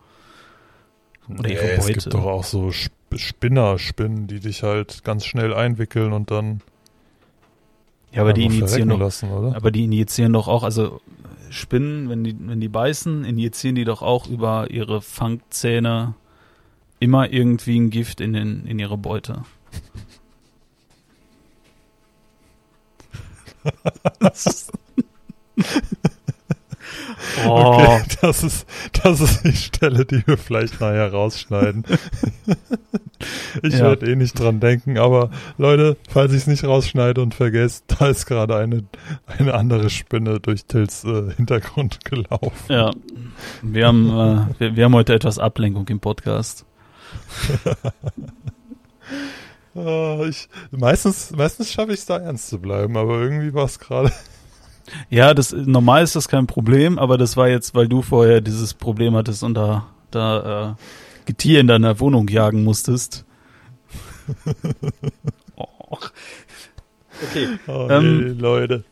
Oder 1.28 1.50
ihre 1.50 1.64
nee, 1.64 1.76
Beute. 1.76 1.92
Es 1.92 2.04
gibt 2.04 2.14
doch 2.14 2.24
auch 2.24 2.44
so 2.44 2.70
Spinnerspinnen, 3.14 4.26
die 4.26 4.40
dich 4.40 4.62
halt 4.62 5.04
ganz 5.04 5.24
schnell 5.24 5.54
einwickeln 5.54 6.12
und 6.12 6.30
dann 6.30 6.60
ja, 8.12 8.22
aber 8.22 8.32
die 8.32 8.44
injizieren 8.44 8.88
doch, 8.88 8.98
lassen, 8.98 9.28
aber 9.54 9.70
die 9.70 9.84
injizieren 9.84 10.32
doch 10.32 10.48
auch, 10.48 10.62
also 10.62 11.00
Spinnen, 11.50 12.08
wenn 12.08 12.24
die, 12.24 12.36
wenn 12.38 12.60
die 12.60 12.68
beißen, 12.68 13.24
injizieren 13.24 13.74
die 13.74 13.84
doch 13.84 14.02
auch 14.02 14.26
über 14.26 14.70
ihre 14.70 15.02
Fangzähne 15.02 16.14
immer 17.00 17.30
irgendwie 17.32 17.78
ein 17.78 17.90
Gift 17.90 18.20
in, 18.20 18.32
den, 18.32 18.66
in 18.66 18.78
ihre 18.78 18.96
Beute. 18.98 19.44
Oh. 27.46 27.50
Okay, 27.50 28.02
das 28.20 28.42
ist, 28.42 28.66
das 29.02 29.20
ist 29.20 29.44
die 29.44 29.56
Stelle, 29.56 30.04
die 30.04 30.26
wir 30.26 30.36
vielleicht 30.38 30.80
nachher 30.80 31.10
rausschneiden. 31.12 31.84
ich 33.62 33.74
Ja. 33.74 33.80
werde 33.86 34.10
eh 34.10 34.16
nicht 34.16 34.38
dran 34.38 34.60
denken, 34.60 34.98
aber 34.98 35.30
Leute, 35.56 35.96
falls 36.08 36.32
ich 36.32 36.38
es 36.38 36.46
nicht 36.46 36.64
rausschneide 36.64 37.20
und 37.20 37.34
vergesse, 37.34 37.82
da 37.88 38.08
ist 38.08 38.26
gerade 38.26 38.56
eine, 38.56 38.84
eine 39.26 39.54
andere 39.54 39.90
Spinne 39.90 40.40
durch 40.40 40.64
Tills 40.66 41.04
äh, 41.04 41.32
Hintergrund 41.36 42.04
gelaufen. 42.04 42.52
Ja, 42.68 42.92
wir 43.62 43.86
haben, 43.86 44.08
äh, 44.10 44.60
wir, 44.60 44.76
wir 44.76 44.84
haben 44.84 44.94
heute 44.94 45.14
etwas 45.14 45.38
Ablenkung 45.38 45.88
im 45.88 46.00
Podcast. 46.00 46.64
Ah, 49.74 50.24
ich, 50.28 50.48
meistens 50.72 51.30
meistens 51.30 51.70
schaffe 51.70 51.92
ich 51.92 52.00
es 52.00 52.06
da 52.06 52.18
ernst 52.18 52.48
zu 52.48 52.58
bleiben, 52.58 52.96
aber 52.96 53.20
irgendwie 53.20 53.54
war 53.54 53.64
es 53.66 53.78
gerade. 53.78 54.10
Ja, 55.10 55.34
das 55.34 55.52
normal 55.52 56.02
ist 56.04 56.16
das 56.16 56.28
kein 56.28 56.46
Problem, 56.46 56.98
aber 56.98 57.18
das 57.18 57.36
war 57.36 57.48
jetzt, 57.48 57.74
weil 57.74 57.88
du 57.88 58.02
vorher 58.02 58.40
dieses 58.40 58.74
Problem 58.74 59.14
hattest 59.14 59.42
und 59.42 59.54
da, 59.54 59.86
da 60.10 60.70
äh, 60.70 60.74
Getier 61.26 61.60
in 61.60 61.66
deiner 61.66 62.00
Wohnung 62.00 62.28
jagen 62.28 62.64
musstest. 62.64 63.24
Och. 65.56 66.12
Okay. 67.30 67.48
Oh, 67.66 67.88
Ähm, 67.90 68.18
nee, 68.18 68.40
Leute. 68.40 68.84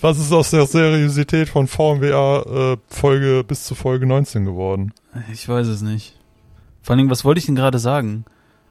Was 0.00 0.18
ist 0.18 0.32
aus 0.32 0.50
der 0.50 0.66
Seriosität 0.66 1.48
von 1.48 1.66
VMWA 1.66 2.74
äh, 2.74 2.76
Folge 2.88 3.44
bis 3.44 3.64
zu 3.64 3.74
Folge 3.74 4.06
19 4.06 4.44
geworden? 4.44 4.92
Ich 5.32 5.48
weiß 5.48 5.66
es 5.66 5.82
nicht. 5.82 6.16
Vor 6.82 6.92
allen 6.92 6.98
Dingen, 6.98 7.10
was 7.10 7.24
wollte 7.24 7.38
ich 7.40 7.46
denn 7.46 7.56
gerade 7.56 7.78
sagen? 7.78 8.24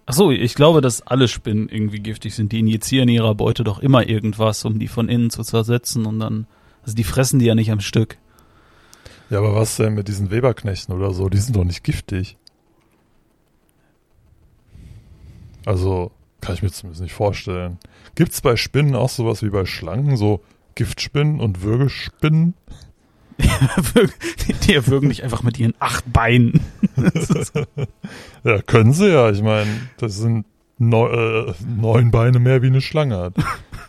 Ach 0.05 0.13
so, 0.13 0.31
ich 0.31 0.55
glaube, 0.55 0.81
dass 0.81 1.01
alle 1.01 1.27
Spinnen 1.27 1.69
irgendwie 1.69 1.99
giftig 1.99 2.35
sind. 2.35 2.51
Die 2.51 2.59
injizieren 2.59 3.07
ihrer 3.07 3.35
Beute 3.35 3.63
doch 3.63 3.79
immer 3.79 4.07
irgendwas, 4.07 4.65
um 4.65 4.79
die 4.79 4.89
von 4.89 5.07
innen 5.07 5.29
zu 5.29 5.43
zersetzen 5.43 6.05
und 6.05 6.19
dann, 6.19 6.45
also 6.83 6.95
die 6.95 7.05
fressen 7.05 7.39
die 7.39 7.45
ja 7.45 7.55
nicht 7.55 7.71
am 7.71 7.79
Stück. 7.79 8.17
Ja, 9.29 9.39
aber 9.39 9.55
was 9.55 9.77
denn 9.77 9.93
mit 9.93 10.09
diesen 10.09 10.29
Weberknechten 10.29 10.93
oder 10.93 11.11
so? 11.11 11.29
Die 11.29 11.37
sind 11.37 11.55
doch 11.55 11.63
nicht 11.63 11.83
giftig. 11.83 12.37
Also, 15.65 16.11
kann 16.41 16.55
ich 16.55 16.61
mir 16.61 16.71
zumindest 16.71 17.01
nicht 17.01 17.13
vorstellen. 17.13 17.79
Gibt's 18.15 18.41
bei 18.41 18.57
Spinnen 18.57 18.95
auch 18.95 19.09
sowas 19.09 19.41
wie 19.41 19.49
bei 19.49 19.65
Schlangen, 19.65 20.17
so 20.17 20.41
Giftspinnen 20.75 21.39
und 21.39 21.61
Würgespinnen? 21.61 22.55
Die, 24.67 24.73
erwürgen 24.75 25.09
dich 25.09 25.23
einfach 25.23 25.43
mit 25.43 25.59
ihren 25.59 25.73
acht 25.79 26.11
Beinen. 26.11 26.61
Ja, 28.43 28.61
können 28.61 28.91
sie 28.91 29.07
ja. 29.09 29.29
Ich 29.31 29.41
meine, 29.41 29.69
das 29.97 30.17
sind 30.17 30.45
neu, 30.77 31.07
äh, 31.07 31.53
neun 31.65 32.11
Beine 32.11 32.39
mehr 32.39 32.61
wie 32.61 32.67
eine 32.67 32.81
Schlange 32.81 33.17
hat. 33.17 33.33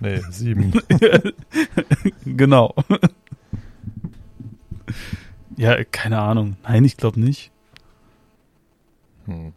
Nee, 0.00 0.20
sieben. 0.30 0.72
genau. 2.24 2.74
Ja, 5.56 5.82
keine 5.84 6.20
Ahnung. 6.20 6.56
Nein, 6.62 6.84
ich 6.84 6.96
glaube 6.96 7.18
nicht. 7.20 7.50
Hm. 9.26 9.52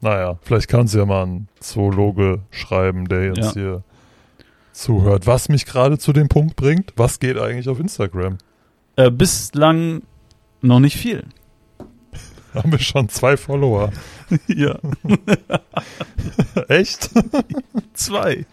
Naja, 0.00 0.38
vielleicht 0.42 0.68
kann 0.68 0.86
sie 0.86 0.98
ja 0.98 1.06
mal 1.06 1.26
ein 1.26 1.48
Zoologe 1.58 2.40
schreiben, 2.50 3.08
der 3.08 3.24
Ja. 3.24 3.32
jetzt 3.34 3.52
hier 3.54 3.82
zuhört. 4.80 5.26
Was 5.26 5.48
mich 5.48 5.66
gerade 5.66 5.98
zu 5.98 6.12
dem 6.12 6.28
Punkt 6.28 6.56
bringt, 6.56 6.92
was 6.96 7.20
geht 7.20 7.38
eigentlich 7.38 7.68
auf 7.68 7.78
Instagram? 7.80 8.38
Äh, 8.96 9.10
bislang 9.10 10.02
noch 10.62 10.80
nicht 10.80 10.96
viel. 10.96 11.24
Haben 12.54 12.72
wir 12.72 12.78
schon 12.78 13.08
zwei 13.08 13.36
Follower. 13.36 13.92
ja. 14.46 14.78
Echt? 16.68 17.10
Zwei. 17.94 18.46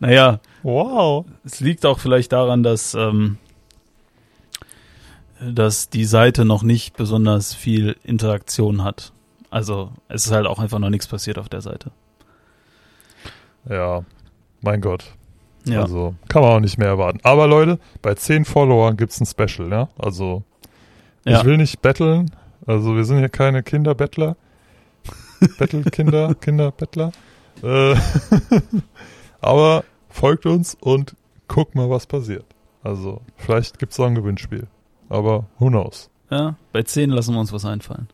Naja, 0.00 0.40
Wow. 0.62 1.26
es 1.44 1.60
liegt 1.60 1.86
auch 1.86 1.98
vielleicht 2.00 2.32
daran, 2.32 2.62
dass, 2.62 2.94
ähm, 2.94 3.38
dass 5.40 5.90
die 5.90 6.04
Seite 6.04 6.44
noch 6.44 6.62
nicht 6.62 6.96
besonders 6.96 7.54
viel 7.54 7.96
Interaktion 8.02 8.82
hat. 8.82 9.12
Also 9.48 9.92
es 10.08 10.26
ist 10.26 10.32
halt 10.32 10.46
auch 10.46 10.58
einfach 10.58 10.78
noch 10.78 10.90
nichts 10.90 11.06
passiert 11.06 11.38
auf 11.38 11.48
der 11.48 11.60
Seite. 11.60 11.92
Ja, 13.68 14.04
mein 14.60 14.80
Gott. 14.80 15.14
Ja. 15.66 15.82
Also 15.82 16.14
kann 16.28 16.42
man 16.42 16.50
auch 16.52 16.60
nicht 16.60 16.78
mehr 16.78 16.88
erwarten. 16.88 17.18
Aber 17.22 17.46
Leute, 17.46 17.78
bei 18.02 18.14
zehn 18.14 18.44
Followern 18.44 18.96
gibt's 18.96 19.20
ein 19.20 19.26
Special, 19.26 19.68
ja? 19.70 19.88
Also 19.98 20.42
Ja. 21.24 21.38
ich 21.40 21.44
will 21.44 21.56
nicht 21.56 21.82
betteln. 21.82 22.30
Also 22.66 22.94
wir 22.96 23.04
sind 23.04 23.18
hier 23.18 23.28
keine 23.28 23.62
Kinderbettler. 23.62 24.36
Bettelkinder, 25.58 26.34
Kinderbettler. 26.34 27.12
Äh, 27.62 27.96
aber 29.40 29.84
folgt 30.08 30.46
uns 30.46 30.74
und 30.80 31.14
guckt 31.48 31.74
mal, 31.74 31.90
was 31.90 32.06
passiert. 32.06 32.44
Also 32.82 33.20
vielleicht 33.36 33.78
gibt's 33.78 33.98
auch 34.00 34.06
ein 34.06 34.14
Gewinnspiel. 34.14 34.66
Aber 35.08 35.46
who 35.58 35.68
knows? 35.68 36.10
ja, 36.30 36.56
bei 36.72 36.82
zehn 36.82 37.10
lassen 37.10 37.34
wir 37.34 37.40
uns 37.40 37.52
was 37.52 37.64
einfallen. 37.64 38.08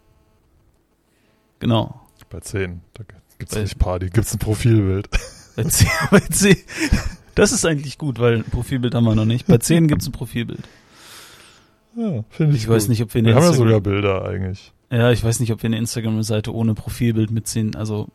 Genau. 1.61 2.00
Bei 2.28 2.40
zehn, 2.40 2.80
da 2.94 3.05
gibt's 3.38 3.55
Bei- 3.55 3.62
nicht 3.62 3.78
Party, 3.78 4.09
gibt's 4.11 4.34
ein 4.34 4.38
Profilbild. 4.38 5.09
Bei 5.57 5.64
10, 5.64 5.88
bei 6.11 6.20
10. 6.20 6.57
Das 7.35 7.53
ist 7.53 7.64
eigentlich 7.64 7.99
gut, 7.99 8.18
weil 8.18 8.37
ein 8.39 8.45
Profilbild 8.45 8.95
haben 8.95 9.05
wir 9.05 9.14
noch 9.14 9.24
nicht. 9.24 9.47
Bei 9.47 9.59
10 9.59 9.89
gibt 9.89 10.03
es 10.03 10.09
ein 10.09 10.12
Profilbild. 10.12 10.62
Ja, 11.97 12.24
finde 12.30 12.57
ich 12.57 12.62
Ich 12.64 12.68
weiß 12.68 12.85
gut. 12.85 12.91
nicht, 12.91 13.03
ob 13.03 13.14
wir 13.14 13.18
eine 13.20 13.28
Wir 13.28 13.35
haben 13.37 13.45
ja 13.45 13.53
sogar 13.53 13.80
Bilder 13.80 14.24
eigentlich. 14.24 14.72
Ja, 14.91 15.11
ich 15.11 15.24
weiß 15.24 15.41
nicht, 15.41 15.53
ob 15.53 15.62
wir 15.62 15.68
eine 15.68 15.78
Instagram-Seite 15.78 16.55
ohne 16.55 16.74
Profilbild 16.74 17.30
mit 17.30 17.47
10, 17.47 17.76
also 17.76 18.09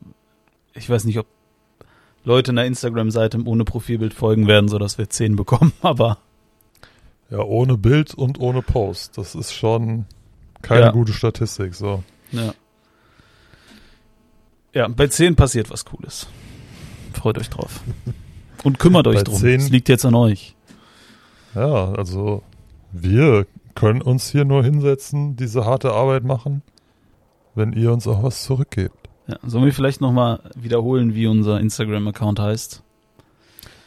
ich 0.75 0.87
weiß 0.89 1.05
nicht, 1.05 1.17
ob 1.17 1.25
Leute 2.23 2.51
einer 2.51 2.65
Instagram-Seite 2.65 3.41
ohne 3.45 3.63
Profilbild 3.63 4.13
folgen 4.13 4.47
werden, 4.47 4.67
sodass 4.67 4.97
wir 4.99 5.09
10 5.09 5.35
bekommen, 5.35 5.73
aber 5.81 6.17
Ja, 7.31 7.39
ohne 7.39 7.77
Bild 7.77 8.13
und 8.13 8.39
ohne 8.39 8.61
Post. 8.61 9.17
Das 9.17 9.33
ist 9.33 9.53
schon 9.53 10.05
keine 10.61 10.85
Ja. 10.87 10.91
gute 10.91 11.13
Statistik. 11.13 11.73
So. 11.75 12.03
ja. 12.31 12.53
Ja, 14.73 14.87
bei 14.87 15.07
10 15.07 15.35
passiert 15.35 15.71
was 15.71 15.85
Cooles. 15.85 16.27
Freut 17.13 17.37
euch 17.39 17.49
drauf. 17.49 17.81
Und 18.63 18.79
kümmert 18.79 19.07
euch 19.07 19.23
drum. 19.23 19.35
10 19.35 19.59
Es 19.59 19.69
liegt 19.69 19.89
jetzt 19.89 20.05
an 20.05 20.15
euch. 20.15 20.55
Ja, 21.55 21.91
also 21.93 22.43
wir 22.91 23.45
können 23.75 24.01
uns 24.01 24.29
hier 24.29 24.45
nur 24.45 24.63
hinsetzen, 24.63 25.35
diese 25.35 25.65
harte 25.65 25.91
Arbeit 25.91 26.23
machen, 26.23 26.61
wenn 27.55 27.73
ihr 27.73 27.91
uns 27.91 28.07
auch 28.07 28.23
was 28.23 28.43
zurückgebt. 28.43 29.09
Ja, 29.27 29.37
sollen 29.43 29.65
wir 29.65 29.73
vielleicht 29.73 30.01
nochmal 30.01 30.39
wiederholen, 30.55 31.13
wie 31.13 31.27
unser 31.27 31.59
Instagram-Account 31.59 32.39
heißt? 32.39 32.83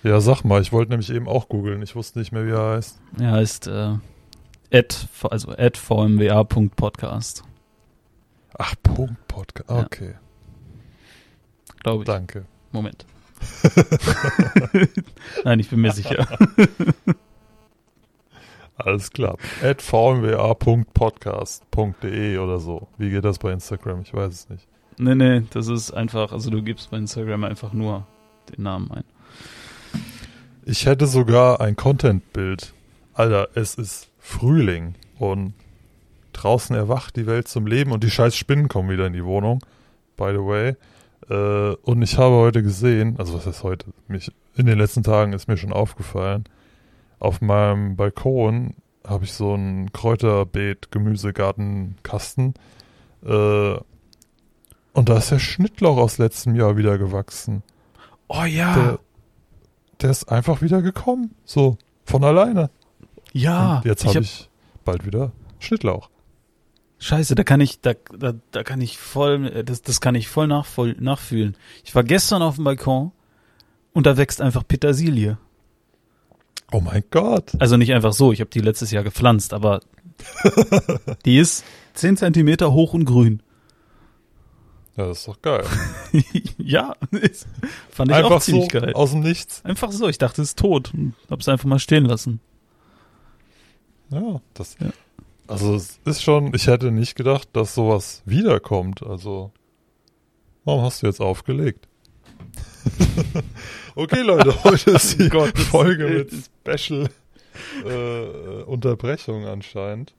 Ja, 0.02 0.20
sag 0.20 0.44
mal, 0.44 0.62
ich 0.62 0.72
wollte 0.72 0.90
nämlich 0.90 1.10
eben 1.10 1.28
auch 1.28 1.48
googeln. 1.48 1.82
Ich 1.82 1.94
wusste 1.94 2.18
nicht 2.18 2.32
mehr, 2.32 2.46
wie 2.46 2.50
er 2.50 2.74
heißt. 2.76 3.00
Er 3.18 3.32
heißt 3.32 3.66
äh, 3.66 3.94
at, 4.72 5.08
also 5.22 5.50
at 5.52 5.76
vmwa.podcast, 5.76 7.42
Ach, 8.56 8.74
Punkt 8.82 9.28
Podcast. 9.28 9.70
Ja. 9.70 9.84
Okay, 9.84 10.14
glaube 11.82 12.02
ich. 12.02 12.06
danke. 12.06 12.44
Moment. 12.72 13.04
Nein, 15.44 15.60
ich 15.60 15.70
bin 15.70 15.80
mir 15.80 15.92
sicher. 15.92 16.26
Alles 18.76 19.10
klar. 19.10 19.36
At 19.62 19.80
vmwa.podcast.de 19.82 22.38
oder 22.38 22.58
so. 22.58 22.88
Wie 22.96 23.10
geht 23.10 23.24
das 23.24 23.38
bei 23.38 23.52
Instagram? 23.52 24.00
Ich 24.02 24.12
weiß 24.14 24.32
es 24.32 24.48
nicht. 24.48 24.66
Nee, 24.98 25.14
nee, 25.14 25.42
das 25.50 25.68
ist 25.68 25.92
einfach, 25.92 26.32
also 26.32 26.50
du 26.50 26.60
gibst 26.62 26.90
bei 26.90 26.96
Instagram 26.96 27.44
einfach 27.44 27.72
nur 27.72 28.08
den 28.50 28.64
Namen 28.64 28.90
ein. 28.90 29.04
Ich 30.64 30.86
hätte 30.86 31.06
sogar 31.06 31.60
ein 31.60 31.76
Content-Bild. 31.76 32.72
Alter, 33.14 33.48
es 33.54 33.74
ist 33.74 34.08
Frühling 34.18 34.94
und 35.18 35.54
draußen 36.32 36.74
erwacht 36.76 37.16
die 37.16 37.26
Welt 37.26 37.48
zum 37.48 37.66
Leben 37.66 37.92
und 37.92 38.04
die 38.04 38.10
scheiß 38.10 38.36
Spinnen 38.36 38.68
kommen 38.68 38.90
wieder 38.90 39.06
in 39.06 39.12
die 39.12 39.24
Wohnung. 39.24 39.64
By 40.16 40.30
the 40.32 40.38
way. 40.38 40.76
Äh, 41.30 41.74
und 41.82 42.02
ich 42.02 42.18
habe 42.18 42.34
heute 42.36 42.62
gesehen, 42.62 43.16
also 43.18 43.34
was 43.34 43.46
heißt 43.46 43.62
heute? 43.62 43.86
Mich, 44.08 44.30
in 44.56 44.66
den 44.66 44.78
letzten 44.78 45.02
Tagen 45.02 45.32
ist 45.32 45.48
mir 45.48 45.56
schon 45.56 45.72
aufgefallen. 45.72 46.44
Auf 47.18 47.40
meinem 47.40 47.96
Balkon 47.96 48.74
habe 49.06 49.24
ich 49.24 49.32
so 49.32 49.54
einen 49.54 49.92
Kräuterbeet, 49.92 50.90
Gemüsegartenkasten. 50.90 52.54
Äh, 53.24 53.74
und 54.92 55.08
da 55.08 55.18
ist 55.18 55.30
der 55.30 55.38
Schnittlauch 55.38 55.96
aus 55.96 56.18
letztem 56.18 56.54
Jahr 56.56 56.76
wieder 56.76 56.98
gewachsen. 56.98 57.62
Oh 58.28 58.44
ja, 58.44 58.74
Der, 58.74 58.98
der 60.02 60.10
ist 60.10 60.28
einfach 60.30 60.62
wieder 60.62 60.82
gekommen. 60.82 61.34
So, 61.44 61.78
von 62.04 62.24
alleine. 62.24 62.70
ja. 63.32 63.76
Und 63.78 63.84
jetzt 63.84 64.04
habe 64.04 64.16
hab- 64.16 64.22
ich 64.22 64.48
bald 64.84 65.06
wieder 65.06 65.30
Schnittlauch. 65.60 66.09
Scheiße, 67.02 67.34
da 67.34 67.44
kann 67.44 67.62
ich, 67.62 67.80
da, 67.80 67.94
da, 68.16 68.34
da 68.50 68.62
kann 68.62 68.82
ich 68.82 68.98
voll, 68.98 69.64
das, 69.64 69.80
das 69.80 70.02
kann 70.02 70.14
ich 70.14 70.28
voll, 70.28 70.46
nach, 70.46 70.66
voll 70.66 70.94
nachfühlen. 71.00 71.56
Ich 71.82 71.94
war 71.94 72.04
gestern 72.04 72.42
auf 72.42 72.56
dem 72.56 72.64
Balkon 72.64 73.12
und 73.94 74.04
da 74.04 74.18
wächst 74.18 74.42
einfach 74.42 74.68
Petersilie. 74.68 75.38
Oh 76.70 76.80
mein 76.80 77.02
Gott. 77.10 77.52
Also 77.58 77.78
nicht 77.78 77.94
einfach 77.94 78.12
so, 78.12 78.32
ich 78.32 78.40
habe 78.40 78.50
die 78.50 78.60
letztes 78.60 78.90
Jahr 78.90 79.02
gepflanzt, 79.02 79.54
aber 79.54 79.80
die 81.24 81.38
ist 81.38 81.64
10 81.94 82.18
Zentimeter 82.18 82.72
hoch 82.72 82.92
und 82.92 83.06
grün. 83.06 83.42
Ja, 84.96 85.06
das 85.06 85.20
ist 85.20 85.28
doch 85.28 85.40
geil. 85.40 85.64
ja, 86.58 86.94
ist, 87.12 87.46
fand 87.90 88.10
ich 88.10 88.16
einfach 88.16 88.32
auch 88.32 88.42
ziemlich 88.42 88.70
so 88.70 88.78
geil. 88.78 88.92
aus 88.92 89.12
dem 89.12 89.20
Nichts. 89.20 89.64
Einfach 89.64 89.90
so, 89.90 90.06
ich 90.06 90.18
dachte, 90.18 90.42
es 90.42 90.50
ist 90.50 90.58
tot 90.58 90.92
hab's 91.30 91.48
einfach 91.48 91.64
mal 91.64 91.78
stehen 91.78 92.04
lassen. 92.04 92.40
Ja, 94.10 94.42
das. 94.52 94.76
Ja. 94.80 94.90
Also 95.50 95.74
es 95.74 95.98
ist 96.04 96.22
schon, 96.22 96.54
ich 96.54 96.68
hätte 96.68 96.92
nicht 96.92 97.16
gedacht, 97.16 97.48
dass 97.54 97.74
sowas 97.74 98.22
wiederkommt. 98.24 99.02
Also, 99.02 99.50
warum 100.64 100.82
hast 100.82 101.02
du 101.02 101.08
jetzt 101.08 101.20
aufgelegt? 101.20 101.88
okay, 103.96 104.22
Leute, 104.22 104.54
heute 104.64 104.92
ist 104.92 105.18
die 105.18 105.28
Gottes 105.28 105.64
Folge 105.64 106.06
mit 106.06 106.32
Special 106.76 107.08
äh, 107.84 108.62
Unterbrechung 108.62 109.46
anscheinend. 109.46 110.14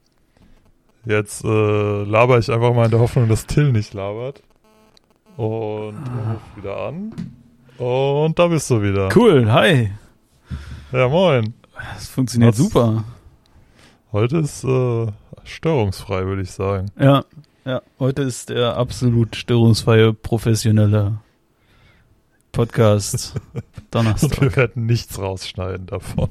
Jetzt 1.06 1.46
äh, 1.46 2.04
laber 2.04 2.38
ich 2.38 2.52
einfach 2.52 2.74
mal 2.74 2.86
in 2.86 2.92
der 2.92 3.00
Hoffnung, 3.00 3.30
dass 3.30 3.46
Till 3.48 3.72
nicht 3.72 3.94
labert. 3.94 4.44
Und 5.38 5.96
er 5.96 6.34
ruft 6.34 6.58
wieder 6.58 6.78
an. 6.78 7.16
Und 7.78 8.38
da 8.38 8.48
bist 8.48 8.70
du 8.70 8.82
wieder. 8.82 9.08
Cool, 9.16 9.50
hi. 9.50 9.92
Ja, 10.92 11.08
moin. 11.08 11.54
Das 11.94 12.10
funktioniert 12.10 12.52
Was? 12.52 12.58
super. 12.58 13.06
Heute 14.12 14.40
ist 14.40 14.66
äh, 14.66 15.08
störungsfrei, 15.44 16.26
würde 16.26 16.42
ich 16.42 16.52
sagen. 16.52 16.92
Ja, 17.00 17.26
ja. 17.66 17.82
Heute 18.00 18.24
ist 18.24 18.50
der 18.50 18.78
absolut 18.78 19.36
störungsfreie, 19.36 20.14
professionelle 20.14 21.20
Podcast 22.52 23.36
Und 23.54 23.64
Donnerstag. 23.92 24.42
wir 24.42 24.56
werden 24.56 24.86
nichts 24.86 25.20
rausschneiden 25.20 25.86
davon. 25.86 26.30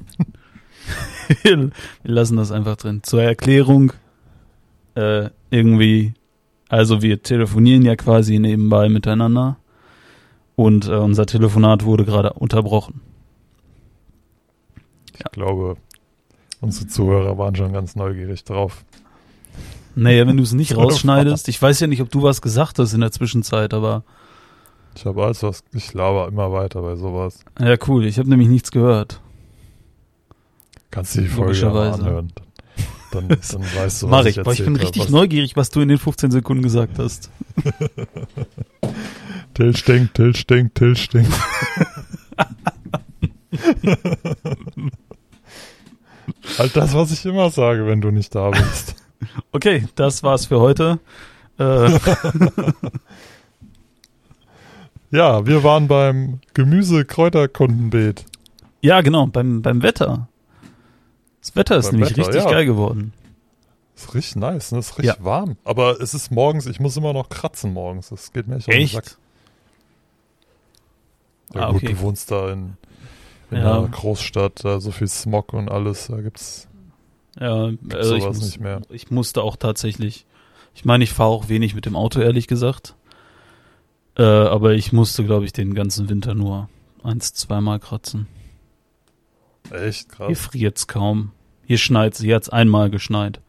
wir 1.43 1.71
lassen 2.03 2.37
das 2.37 2.51
einfach 2.51 2.75
drin. 2.75 3.01
Zur 3.03 3.23
Erklärung, 3.23 3.93
äh, 4.95 5.29
irgendwie, 5.49 6.13
also 6.69 7.01
wir 7.01 7.21
telefonieren 7.23 7.83
ja 7.83 7.95
quasi 7.95 8.39
nebenbei 8.39 8.89
miteinander 8.89 9.57
und 10.55 10.87
äh, 10.87 10.95
unser 10.95 11.25
Telefonat 11.25 11.85
wurde 11.85 12.05
gerade 12.05 12.33
unterbrochen. 12.33 13.01
Ich 15.13 15.23
glaube, 15.31 15.77
unsere 16.61 16.87
Zuhörer 16.87 17.37
waren 17.37 17.55
schon 17.55 17.73
ganz 17.73 17.95
neugierig 17.95 18.43
drauf. 18.43 18.83
Naja, 19.95 20.25
wenn 20.27 20.37
du 20.37 20.43
es 20.43 20.53
nicht 20.53 20.75
rausschneidest, 20.77 21.47
ich 21.49 21.61
weiß 21.61 21.79
ja 21.81 21.87
nicht, 21.87 22.01
ob 22.01 22.09
du 22.09 22.21
was 22.23 22.41
gesagt 22.41 22.79
hast 22.79 22.93
in 22.93 23.01
der 23.01 23.11
Zwischenzeit, 23.11 23.73
aber 23.73 24.03
Ich 24.95 25.05
habe 25.05 25.23
alles 25.23 25.43
was, 25.43 25.63
ich 25.73 25.93
laber 25.93 26.27
immer 26.27 26.51
weiter 26.51 26.81
bei 26.81 26.95
sowas. 26.95 27.39
ja 27.59 27.75
cool, 27.87 28.05
ich 28.05 28.17
habe 28.19 28.29
nämlich 28.29 28.47
nichts 28.49 28.71
gehört. 28.71 29.21
Kannst 30.91 31.15
du 31.15 31.21
die 31.21 31.27
Folge 31.27 31.57
ja 31.59 31.71
anhören. 31.93 32.33
Dann, 33.11 33.27
dann, 33.27 33.39
dann 33.51 33.61
weißt 33.63 34.01
du, 34.03 34.05
was 34.07 34.11
Mach 34.11 34.25
ich 34.25 34.37
ich, 34.37 34.47
ich 34.59 34.63
bin 34.65 34.75
richtig 34.75 35.01
hab, 35.01 35.07
was- 35.07 35.13
neugierig, 35.13 35.55
was 35.55 35.69
du 35.69 35.81
in 35.81 35.89
den 35.89 35.97
15 35.97 36.31
Sekunden 36.31 36.63
gesagt 36.63 36.97
hast. 36.99 37.29
Till 39.53 39.75
stinkt, 39.75 40.13
Till 40.15 40.33
stinkt, 40.35 40.75
Till 40.75 40.95
stinkt. 40.95 41.31
halt 46.57 46.75
das, 46.75 46.93
was 46.93 47.11
ich 47.11 47.25
immer 47.25 47.49
sage, 47.49 47.85
wenn 47.87 48.01
du 48.01 48.11
nicht 48.11 48.33
da 48.35 48.49
bist. 48.49 48.95
Okay, 49.51 49.87
das 49.95 50.23
war's 50.23 50.45
für 50.47 50.59
heute. 50.59 50.99
Äh, 51.57 51.99
Ja, 55.11 55.45
wir 55.45 55.63
waren 55.63 55.87
beim 55.87 56.39
Gemüse-Kräuterkundenbeet. 56.53 58.25
ja, 58.81 59.01
genau, 59.01 59.27
beim, 59.27 59.61
beim 59.61 59.81
Wetter. 59.83 60.29
Das 61.41 61.55
Wetter 61.55 61.77
ist 61.77 61.87
Beim 61.87 61.95
nämlich 61.99 62.11
Wetter, 62.17 62.27
richtig 62.29 62.43
ja. 62.45 62.49
geil 62.51 62.65
geworden. 62.65 63.13
Ist 63.95 64.13
richtig 64.13 64.35
nice, 64.37 64.71
ne? 64.71 64.79
Ist 64.79 64.97
richtig 64.97 65.17
Ja. 65.17 65.25
warm. 65.25 65.57
Aber 65.65 65.99
es 65.99 66.13
ist 66.13 66.31
morgens, 66.31 66.65
ich 66.65 66.79
muss 66.79 66.95
immer 66.95 67.11
noch 67.13 67.27
kratzen 67.29 67.73
morgens. 67.73 68.09
Das 68.09 68.31
geht 68.31 68.47
mir 68.47 68.55
echt 68.57 68.69
auf 68.69 68.73
den 68.73 68.87
Sack. 68.87 69.03
Echt? 69.05 69.17
Ja, 71.55 71.61
Ah, 71.67 71.71
gut, 71.71 71.83
okay. 71.83 71.93
du 71.93 71.99
wohnst 71.99 72.31
da 72.31 72.51
in, 72.53 72.77
in 73.49 73.57
Ja. 73.57 73.79
einer 73.79 73.87
Großstadt, 73.89 74.63
da 74.63 74.79
so 74.79 74.91
viel 74.91 75.07
Smog 75.09 75.51
und 75.53 75.69
alles, 75.69 76.07
da 76.07 76.21
gibt's 76.21 76.67
Ja, 77.39 77.71
also 77.93 78.15
ich, 78.15 78.25
muss, 78.25 78.41
nicht 78.41 78.59
mehr. 78.59 78.81
ich 78.89 79.09
musste 79.11 79.41
auch 79.41 79.55
tatsächlich. 79.55 80.25
Ich 80.73 80.85
meine, 80.85 81.03
ich 81.03 81.11
fahre 81.13 81.29
auch 81.29 81.49
wenig 81.49 81.75
mit 81.75 81.85
dem 81.85 81.95
Auto, 81.95 82.19
ehrlich 82.19 82.47
gesagt. 82.47 82.95
Äh, 84.17 84.23
aber 84.23 84.73
ich 84.73 84.91
musste, 84.91 85.23
glaube 85.23 85.45
ich, 85.45 85.53
den 85.53 85.73
ganzen 85.73 86.09
Winter 86.09 86.33
nur 86.33 86.69
eins, 87.03 87.33
zweimal 87.33 87.79
kratzen. 87.79 88.27
echt 89.71 90.15
Hier 90.17 90.27
krass. 90.27 90.39
friert's 90.39 90.87
kaum. 90.87 91.31
Hier 91.65 91.77
schneit's, 91.77 92.19
hier 92.19 92.35
hat's 92.35 92.49
einmal 92.49 92.89
geschneit. 92.89 93.39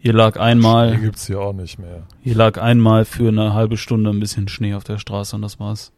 Hier 0.00 0.12
lag 0.12 0.34
Schnee 0.34 0.42
einmal, 0.42 0.96
gibt's 0.98 1.26
hier 1.26 1.40
auch 1.40 1.52
nicht 1.52 1.78
mehr. 1.78 2.06
hier 2.20 2.34
lag 2.36 2.60
einmal 2.60 3.04
für 3.04 3.28
eine 3.28 3.54
halbe 3.54 3.76
Stunde 3.76 4.10
ein 4.10 4.20
bisschen 4.20 4.46
Schnee 4.46 4.74
auf 4.74 4.84
der 4.84 4.98
Straße 4.98 5.34
und 5.34 5.42
das 5.42 5.58
war's. 5.58 5.90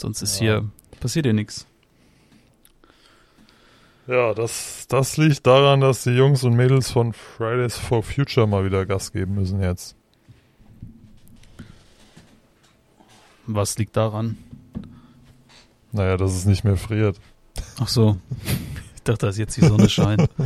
Sonst 0.00 0.22
ist 0.22 0.40
Ja. 0.40 0.60
hier, 0.60 0.70
passiert 1.00 1.26
hier 1.26 1.34
nichts. 1.34 1.66
Ja, 4.08 4.32
das, 4.32 4.86
das 4.88 5.18
liegt 5.18 5.46
daran, 5.46 5.82
dass 5.82 6.04
die 6.04 6.12
Jungs 6.12 6.42
und 6.42 6.54
Mädels 6.54 6.90
von 6.90 7.12
Fridays 7.12 7.76
for 7.76 8.02
Future 8.02 8.46
mal 8.46 8.64
wieder 8.64 8.86
Gas 8.86 9.12
geben 9.12 9.34
müssen 9.34 9.60
jetzt. 9.60 9.96
Was 13.46 13.76
liegt 13.76 13.98
daran? 13.98 14.38
Naja, 15.92 16.16
dass 16.16 16.32
es 16.32 16.46
nicht 16.46 16.64
mehr 16.64 16.78
friert. 16.78 17.20
Ach 17.78 17.88
so. 17.88 18.16
Ich 18.94 19.02
dachte, 19.02 19.26
dass 19.26 19.36
jetzt 19.36 19.58
die 19.58 19.66
Sonne 19.66 19.88
scheint. 19.90 20.28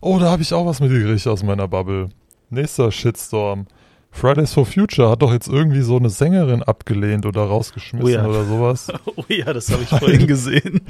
Oh, 0.00 0.18
da 0.18 0.30
habe 0.30 0.42
ich 0.42 0.52
auch 0.52 0.66
was 0.66 0.80
mitgekriegt 0.80 1.24
aus 1.28 1.44
meiner 1.44 1.68
Bubble. 1.68 2.08
Nächster 2.48 2.90
Shitstorm. 2.90 3.66
Fridays 4.12 4.52
for 4.52 4.66
Future 4.66 5.08
hat 5.10 5.22
doch 5.22 5.32
jetzt 5.32 5.48
irgendwie 5.48 5.82
so 5.82 5.96
eine 5.96 6.10
Sängerin 6.10 6.62
abgelehnt 6.62 7.26
oder 7.26 7.42
rausgeschmissen 7.42 8.06
Oh 8.06 8.08
ja. 8.12 8.26
oder 8.26 8.44
sowas, 8.44 8.88
Oh 9.16 9.24
ja, 9.28 9.52
das 9.52 9.70
habe 9.70 9.82
ich 9.84 9.88
vorhin 9.88 10.26
gesehen. 10.26 10.80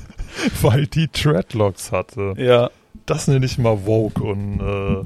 weil 0.62 0.86
die 0.86 1.08
Dreadlocks 1.10 1.92
hatte. 1.92 2.34
Ja. 2.36 2.70
Das 3.06 3.28
nenne 3.28 3.46
ich 3.46 3.58
mal 3.58 3.76
Vogue 3.78 4.22
und 4.22 4.60
äh, 4.60 5.04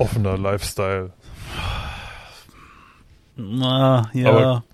offener 0.00 0.38
Lifestyle. 0.38 1.10
Na, 3.36 4.10
ja. 4.14 4.28
Aber- 4.30 4.64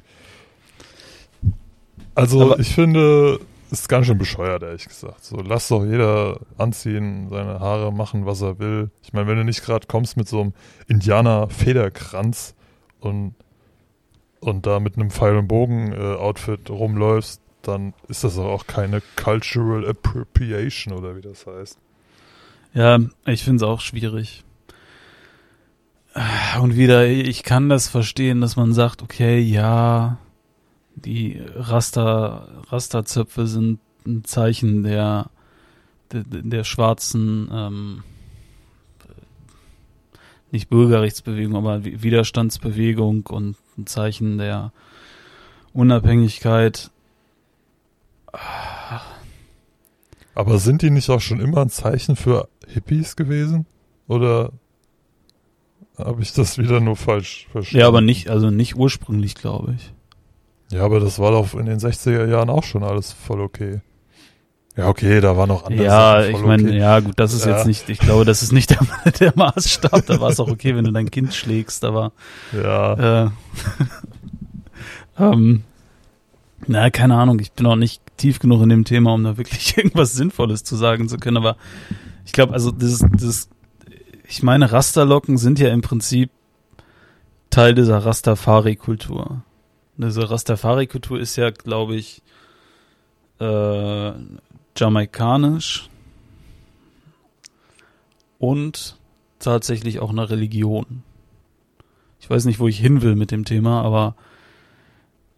Also 2.15 2.43
Aber- 2.43 2.59
ich 2.61 2.75
finde, 2.75 3.41
ist 3.71 3.89
ganz 3.89 4.07
schön 4.07 4.19
bescheuert, 4.19 4.63
ehrlich 4.63 4.87
gesagt. 4.87 5.25
So, 5.25 5.37
lass 5.37 5.69
doch 5.69 5.85
jeder 5.85 6.41
anziehen, 6.57 7.29
seine 7.29 7.61
Haare 7.61 7.93
machen, 7.93 8.27
was 8.27 8.41
er 8.41 8.59
will. 8.59 8.91
Ich 9.03 9.13
meine, 9.13 9.27
wenn 9.27 9.37
du 9.37 9.45
nicht 9.45 9.63
gerade 9.63 9.87
kommst 9.87 10.17
mit 10.17 10.29
so 10.29 10.41
einem 10.41 10.53
Indianer-Federkranz 10.87 12.55
und, 13.01 13.35
und 14.41 14.67
da 14.67 14.81
mit 14.81 14.97
einem 14.97 15.11
Pfeil- 15.11 15.37
und 15.37 15.49
Bogen-Outfit 15.49 16.71
rumläufst, 16.71 17.41
dann 17.63 17.93
ist 18.09 18.25
das 18.25 18.39
auch 18.39 18.67
keine 18.67 19.03
Cultural 19.17 19.87
Appropriation 19.87 20.95
oder 20.95 21.17
wie 21.17 21.21
das 21.21 21.47
heißt. 21.47 21.79
Ja, 22.75 22.99
ich 23.27 23.45
finde 23.45 23.57
es 23.57 23.63
auch 23.63 23.81
schwierig. 23.81 24.45
Und 26.61 26.77
wieder, 26.77 27.07
ich 27.07 27.43
kann 27.43 27.69
das 27.69 27.89
verstehen, 27.89 28.41
dass 28.41 28.57
man 28.57 28.73
sagt, 28.73 29.03
okay, 29.03 29.39
ja, 29.39 30.19
die 31.05 31.41
Raster, 31.55 32.49
Rasterzöpfe 32.69 33.47
sind 33.47 33.81
ein 34.07 34.25
Zeichen 34.25 34.83
der, 34.83 35.31
der, 36.13 36.25
der 36.25 36.65
schwarzen, 36.65 37.49
ähm, 37.53 38.03
nicht 40.51 40.71
Bürgerrechtsbewegung, 40.71 41.57
aber 41.57 41.85
Wi- 41.85 42.03
Widerstandsbewegung 42.03 43.27
und 43.27 43.57
ein 43.77 43.87
Zeichen 43.87 44.39
der 44.39 44.73
Unabhängigkeit. 45.75 46.91
Aber 50.35 50.59
sind 50.59 50.83
die 50.83 50.91
nicht 50.91 51.11
auch 51.11 51.21
schon 51.21 51.41
immer 51.41 51.63
ein 51.63 51.71
Zeichen 51.71 52.17
für 52.17 52.49
Hippies 52.67 53.17
gewesen? 53.17 53.67
Oder 54.07 54.53
habe 55.99 56.23
ich 56.23 56.33
das 56.33 56.59
wieder 56.59 56.81
nur 56.81 56.97
falsch 56.97 57.47
verstanden? 57.51 57.81
Ja, 57.81 57.89
aber 57.89 58.01
nicht, 58.01 58.31
also 58.31 58.51
nicht 58.51 58.77
ursprünglich, 58.77 59.35
glaube 59.35 59.75
ich. 59.77 59.93
Ja, 60.71 60.85
aber 60.85 61.01
das 61.01 61.19
war 61.19 61.31
doch 61.33 61.55
in 61.55 61.67
den 61.67 61.79
60er 61.79 62.27
Jahren 62.27 62.51
auch 62.51 62.65
schon 62.65 62.83
alles 62.85 63.13
voll 63.13 63.41
okay. 63.41 63.81
Ja, 64.77 64.87
okay, 64.89 65.21
da 65.21 65.37
war 65.37 65.47
noch 65.49 65.65
andere 65.65 65.85
Ja, 65.87 66.25
ich 66.25 66.41
meine, 66.41 66.69
okay. 66.69 66.79
ja, 66.79 67.01
gut, 67.01 67.15
das 67.17 67.33
ist 67.33 67.45
Ja. 67.47 67.57
jetzt 67.57 67.67
nicht, 67.67 67.89
ich 67.89 67.99
glaube, 67.99 68.25
das 68.25 68.43
ist 68.43 68.53
nicht 68.53 68.71
der, 68.71 68.79
der 69.21 69.33
Maßstab. 69.35 70.07
Da 70.07 70.21
war 70.21 70.31
es 70.31 70.39
auch 70.39 70.49
okay, 70.49 70.77
wenn 70.77 70.85
du 70.85 70.93
dein 70.93 71.11
Kind 71.11 71.35
schlägst, 71.35 71.85
aber 71.85 72.13
Ja, 72.53 73.25
äh, 73.25 73.31
ähm, 75.19 75.65
na, 76.67 76.91
keine 76.91 77.17
Ahnung, 77.17 77.41
ich 77.41 77.53
bin 77.53 77.67
auch 77.67 77.77
nicht 77.77 78.03
tief 78.17 78.39
genug 78.39 78.63
in 78.63 78.69
dem 78.69 78.85
Thema, 78.85 79.15
um 79.15 79.25
da 79.25 79.37
wirklich 79.37 79.77
irgendwas 79.77 80.13
Sinnvolles 80.13 80.65
zu 80.65 80.77
sagen 80.77 81.09
zu 81.09 81.17
können, 81.17 81.39
aber 81.39 81.57
ich 82.25 82.33
glaube, 82.33 82.53
also 82.53 82.71
das, 82.71 83.05
das, 83.19 83.49
ich 84.29 84.43
meine, 84.43 84.71
Rasterlocken 84.71 85.39
sind 85.39 85.59
ja 85.59 85.71
im 85.71 85.81
Prinzip 85.81 86.31
Teil 87.51 87.75
dieser 87.75 88.05
Rastafari-Kultur. 88.05 89.43
Diese 89.99 90.31
Rastafari-Kultur 90.31 91.19
ist 91.21 91.37
ja, 91.37 91.51
glaube 91.51 91.97
ich, 91.97 92.23
äh, 93.41 94.13
jamaikanisch 94.77 95.89
und 98.39 98.97
tatsächlich 99.41 99.99
auch 100.01 100.11
eine 100.11 100.31
Religion. 100.31 101.03
Ich 102.21 102.31
weiß 102.31 102.45
nicht, 102.45 102.61
wo 102.61 102.69
ich 102.69 102.79
hin 102.79 103.03
will 103.03 103.17
mit 103.17 103.31
dem 103.31 103.45
Thema, 103.45 103.83
aber 103.83 104.15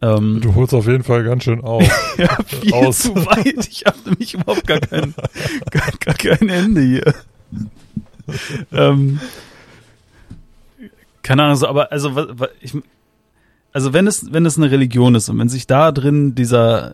Ähm, 0.03 0.41
Du 0.41 0.55
holst 0.55 0.73
auf 0.73 0.87
jeden 0.87 1.03
Fall 1.03 1.23
ganz 1.23 1.43
schön 1.43 1.61
auf. 1.63 1.83
ja, 2.17 2.35
viel 2.43 2.73
aus. 2.73 2.99
zu 2.99 3.15
weit. 3.15 3.67
Ich 3.67 3.83
habe 3.85 3.97
nämlich 4.05 4.33
überhaupt 4.33 4.65
gar 4.65 4.79
kein, 4.79 5.13
gar, 5.69 5.91
gar 5.99 6.15
kein 6.15 6.49
Ende 6.49 6.81
hier. 6.81 7.13
ähm, 8.71 9.19
keine 11.21 11.43
Ahnung, 11.43 11.63
aber 11.63 11.91
also 11.91 12.35
ich, 12.61 12.73
also 13.73 13.93
wenn 13.93 14.07
es 14.07 14.33
wenn 14.33 14.45
es 14.45 14.57
eine 14.57 14.71
Religion 14.71 15.15
ist 15.15 15.29
und 15.29 15.39
wenn 15.39 15.49
sich 15.49 15.67
da 15.67 15.91
drin 15.91 16.35
dieser 16.35 16.93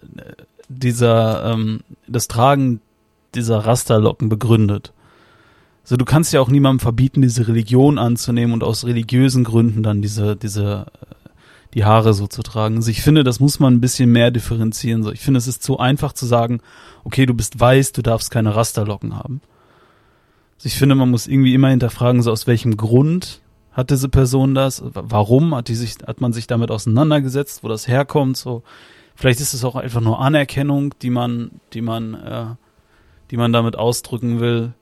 dieser 0.69 1.53
ähm, 1.53 1.81
das 2.07 2.27
Tragen 2.27 2.81
dieser 3.35 3.59
Rasterlocken 3.59 4.29
begründet, 4.29 4.93
so 5.83 5.97
du 5.97 6.05
kannst 6.05 6.33
ja 6.33 6.41
auch 6.41 6.49
niemandem 6.49 6.79
verbieten, 6.79 7.21
diese 7.21 7.47
Religion 7.47 7.97
anzunehmen 7.97 8.53
und 8.53 8.63
aus 8.63 8.85
religiösen 8.85 9.43
Gründen 9.43 9.83
dann 9.83 10.01
diese 10.01 10.35
diese 10.35 10.87
äh, 11.01 11.17
die 11.73 11.85
Haare 11.85 12.13
so 12.13 12.27
zu 12.27 12.43
tragen. 12.43 12.77
Also 12.77 12.89
ich 12.89 13.01
finde, 13.01 13.23
das 13.23 13.39
muss 13.39 13.59
man 13.59 13.75
ein 13.75 13.81
bisschen 13.81 14.11
mehr 14.11 14.31
differenzieren. 14.31 15.03
So, 15.03 15.11
ich 15.11 15.19
finde, 15.19 15.37
es 15.37 15.47
ist 15.47 15.61
zu 15.61 15.79
einfach 15.79 16.13
zu 16.13 16.25
sagen, 16.25 16.61
okay, 17.03 17.25
du 17.25 17.33
bist 17.33 17.59
weiß, 17.59 17.91
du 17.91 18.01
darfst 18.01 18.31
keine 18.31 18.55
Rasterlocken 18.55 19.15
haben. 19.15 19.41
Also 20.57 20.67
ich 20.67 20.75
finde, 20.75 20.95
man 20.95 21.11
muss 21.11 21.27
irgendwie 21.27 21.53
immer 21.53 21.69
hinterfragen, 21.69 22.23
so 22.23 22.31
aus 22.31 22.47
welchem 22.47 22.77
Grund 22.77 23.41
hat 23.77 23.91
diese 23.91 24.09
Person 24.09 24.55
das? 24.55 24.81
Warum 24.83 25.53
hat 25.53 25.67
die 25.67 25.75
sich, 25.75 25.97
hat 26.05 26.19
man 26.19 26.33
sich 26.33 26.47
damit 26.47 26.71
auseinandergesetzt, 26.71 27.63
wo 27.63 27.67
das 27.67 27.87
herkommt? 27.87 28.35
So, 28.35 28.63
vielleicht 29.15 29.39
ist 29.39 29.53
es 29.53 29.63
auch 29.63 29.75
einfach 29.75 30.01
nur 30.01 30.19
Anerkennung, 30.19 30.95
die 31.03 31.11
man, 31.11 31.51
die 31.73 31.81
man, 31.81 32.15
äh, 32.15 32.45
die 33.29 33.37
man 33.37 33.53
damit 33.53 33.75
ausdrücken 33.75 34.39
will. 34.39 34.73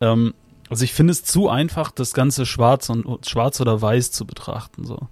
Ähm, 0.00 0.32
also 0.70 0.84
ich 0.84 0.94
finde 0.94 1.10
es 1.10 1.22
zu 1.22 1.50
einfach, 1.50 1.90
das 1.90 2.14
Ganze 2.14 2.46
schwarz 2.46 2.88
und 2.88 3.26
schwarz 3.26 3.60
oder 3.60 3.82
weiß 3.82 4.10
zu 4.10 4.24
betrachten. 4.24 4.86
So, 4.86 5.08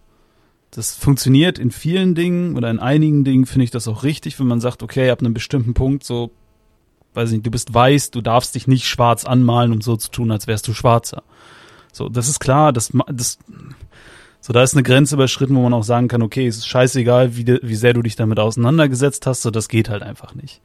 das 0.71 0.97
funktioniert 0.97 1.59
in 1.59 1.71
vielen 1.71 2.15
Dingen 2.15 2.57
oder 2.57 2.71
in 2.71 2.79
einigen 2.79 3.25
Dingen 3.25 3.45
finde 3.45 3.65
ich 3.65 3.71
das 3.71 3.89
auch 3.89 4.05
richtig, 4.05 4.41
wenn 4.41 4.47
man 4.47 4.63
sagt, 4.63 4.83
okay, 4.83 5.11
ab 5.11 5.21
einem 5.21 5.35
bestimmten 5.35 5.75
Punkt 5.75 6.03
so, 6.03 6.31
weiß 7.13 7.29
ich 7.29 7.35
nicht, 7.35 7.47
du 7.47 7.51
bist 7.51 7.75
weiß, 7.75 8.11
du 8.11 8.23
darfst 8.23 8.55
dich 8.55 8.67
nicht 8.67 8.87
schwarz 8.87 9.27
anmalen, 9.27 9.71
um 9.71 9.83
so 9.83 9.99
zu 9.99 10.11
tun, 10.11 10.31
als 10.31 10.47
wärst 10.47 10.67
du 10.67 10.73
schwarzer. 10.73 11.23
So, 11.93 12.09
das 12.09 12.29
ist 12.29 12.41
klar, 12.41 12.73
das, 12.73 12.91
das, 13.13 13.39
so, 14.41 14.53
da 14.53 14.63
ist 14.63 14.75
eine 14.75 14.83
Grenze 14.83 15.15
überschritten, 15.15 15.55
wo 15.55 15.63
man 15.63 15.75
auch 15.75 15.85
sagen 15.85 16.09
kann, 16.09 16.23
okay, 16.23 16.47
es 16.47 16.57
ist 16.57 16.67
scheißegal, 16.67 17.37
wie, 17.37 17.45
de, 17.45 17.61
wie 17.63 17.77
sehr 17.77 17.93
du 17.93 18.03
dich 18.03 18.17
damit 18.17 18.41
auseinandergesetzt 18.41 19.27
hast, 19.27 19.43
so, 19.43 19.51
das 19.51 19.69
geht 19.69 19.89
halt 19.89 20.03
einfach 20.03 20.35
nicht. 20.35 20.61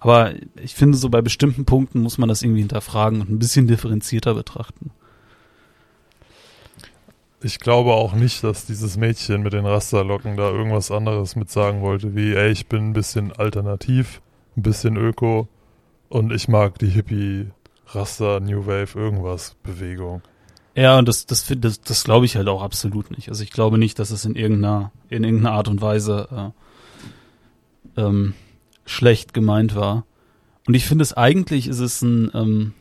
Aber 0.00 0.34
ich 0.62 0.74
finde, 0.74 0.98
so 0.98 1.08
bei 1.08 1.22
bestimmten 1.22 1.64
Punkten 1.64 2.00
muss 2.00 2.18
man 2.18 2.28
das 2.28 2.42
irgendwie 2.42 2.60
hinterfragen 2.60 3.22
und 3.22 3.30
ein 3.30 3.38
bisschen 3.38 3.66
differenzierter 3.66 4.34
betrachten. 4.34 4.90
Ich 7.42 7.60
glaube 7.60 7.92
auch 7.92 8.12
nicht, 8.12 8.42
dass 8.44 8.66
dieses 8.66 8.96
Mädchen 8.96 9.42
mit 9.42 9.52
den 9.52 9.66
Rasterlocken 9.66 10.36
da 10.36 10.50
irgendwas 10.50 10.90
anderes 10.90 11.36
mit 11.36 11.50
sagen 11.50 11.80
wollte, 11.82 12.14
wie, 12.16 12.34
ey, 12.34 12.50
ich 12.50 12.66
bin 12.66 12.88
ein 12.88 12.92
bisschen 12.92 13.32
alternativ, 13.32 14.20
ein 14.56 14.62
bisschen 14.62 14.96
öko 14.96 15.48
und 16.08 16.32
ich 16.32 16.48
mag 16.48 16.78
die 16.78 16.88
Hippie, 16.88 17.50
Raster, 17.88 18.40
New 18.40 18.66
Wave, 18.66 18.98
irgendwas, 18.98 19.54
Bewegung. 19.62 20.22
Ja, 20.76 20.98
und 20.98 21.08
das, 21.08 21.24
das, 21.24 21.46
das, 21.48 21.80
das 21.80 22.04
glaube 22.04 22.26
ich 22.26 22.36
halt 22.36 22.48
auch 22.48 22.62
absolut 22.62 23.10
nicht. 23.10 23.30
Also 23.30 23.42
ich 23.42 23.50
glaube 23.50 23.78
nicht, 23.78 23.98
dass 23.98 24.10
es 24.10 24.26
in 24.26 24.36
irgendeiner, 24.36 24.92
in 25.08 25.24
irgendeiner 25.24 25.56
Art 25.56 25.68
und 25.68 25.80
Weise 25.80 26.52
äh, 27.96 28.00
ähm, 28.02 28.34
schlecht 28.84 29.32
gemeint 29.32 29.74
war. 29.74 30.04
Und 30.66 30.74
ich 30.74 30.84
finde 30.84 31.02
es 31.02 31.14
eigentlich 31.14 31.66
ist 31.66 31.80
es 31.80 32.02
ein, 32.02 32.30
ähm, 32.34 32.74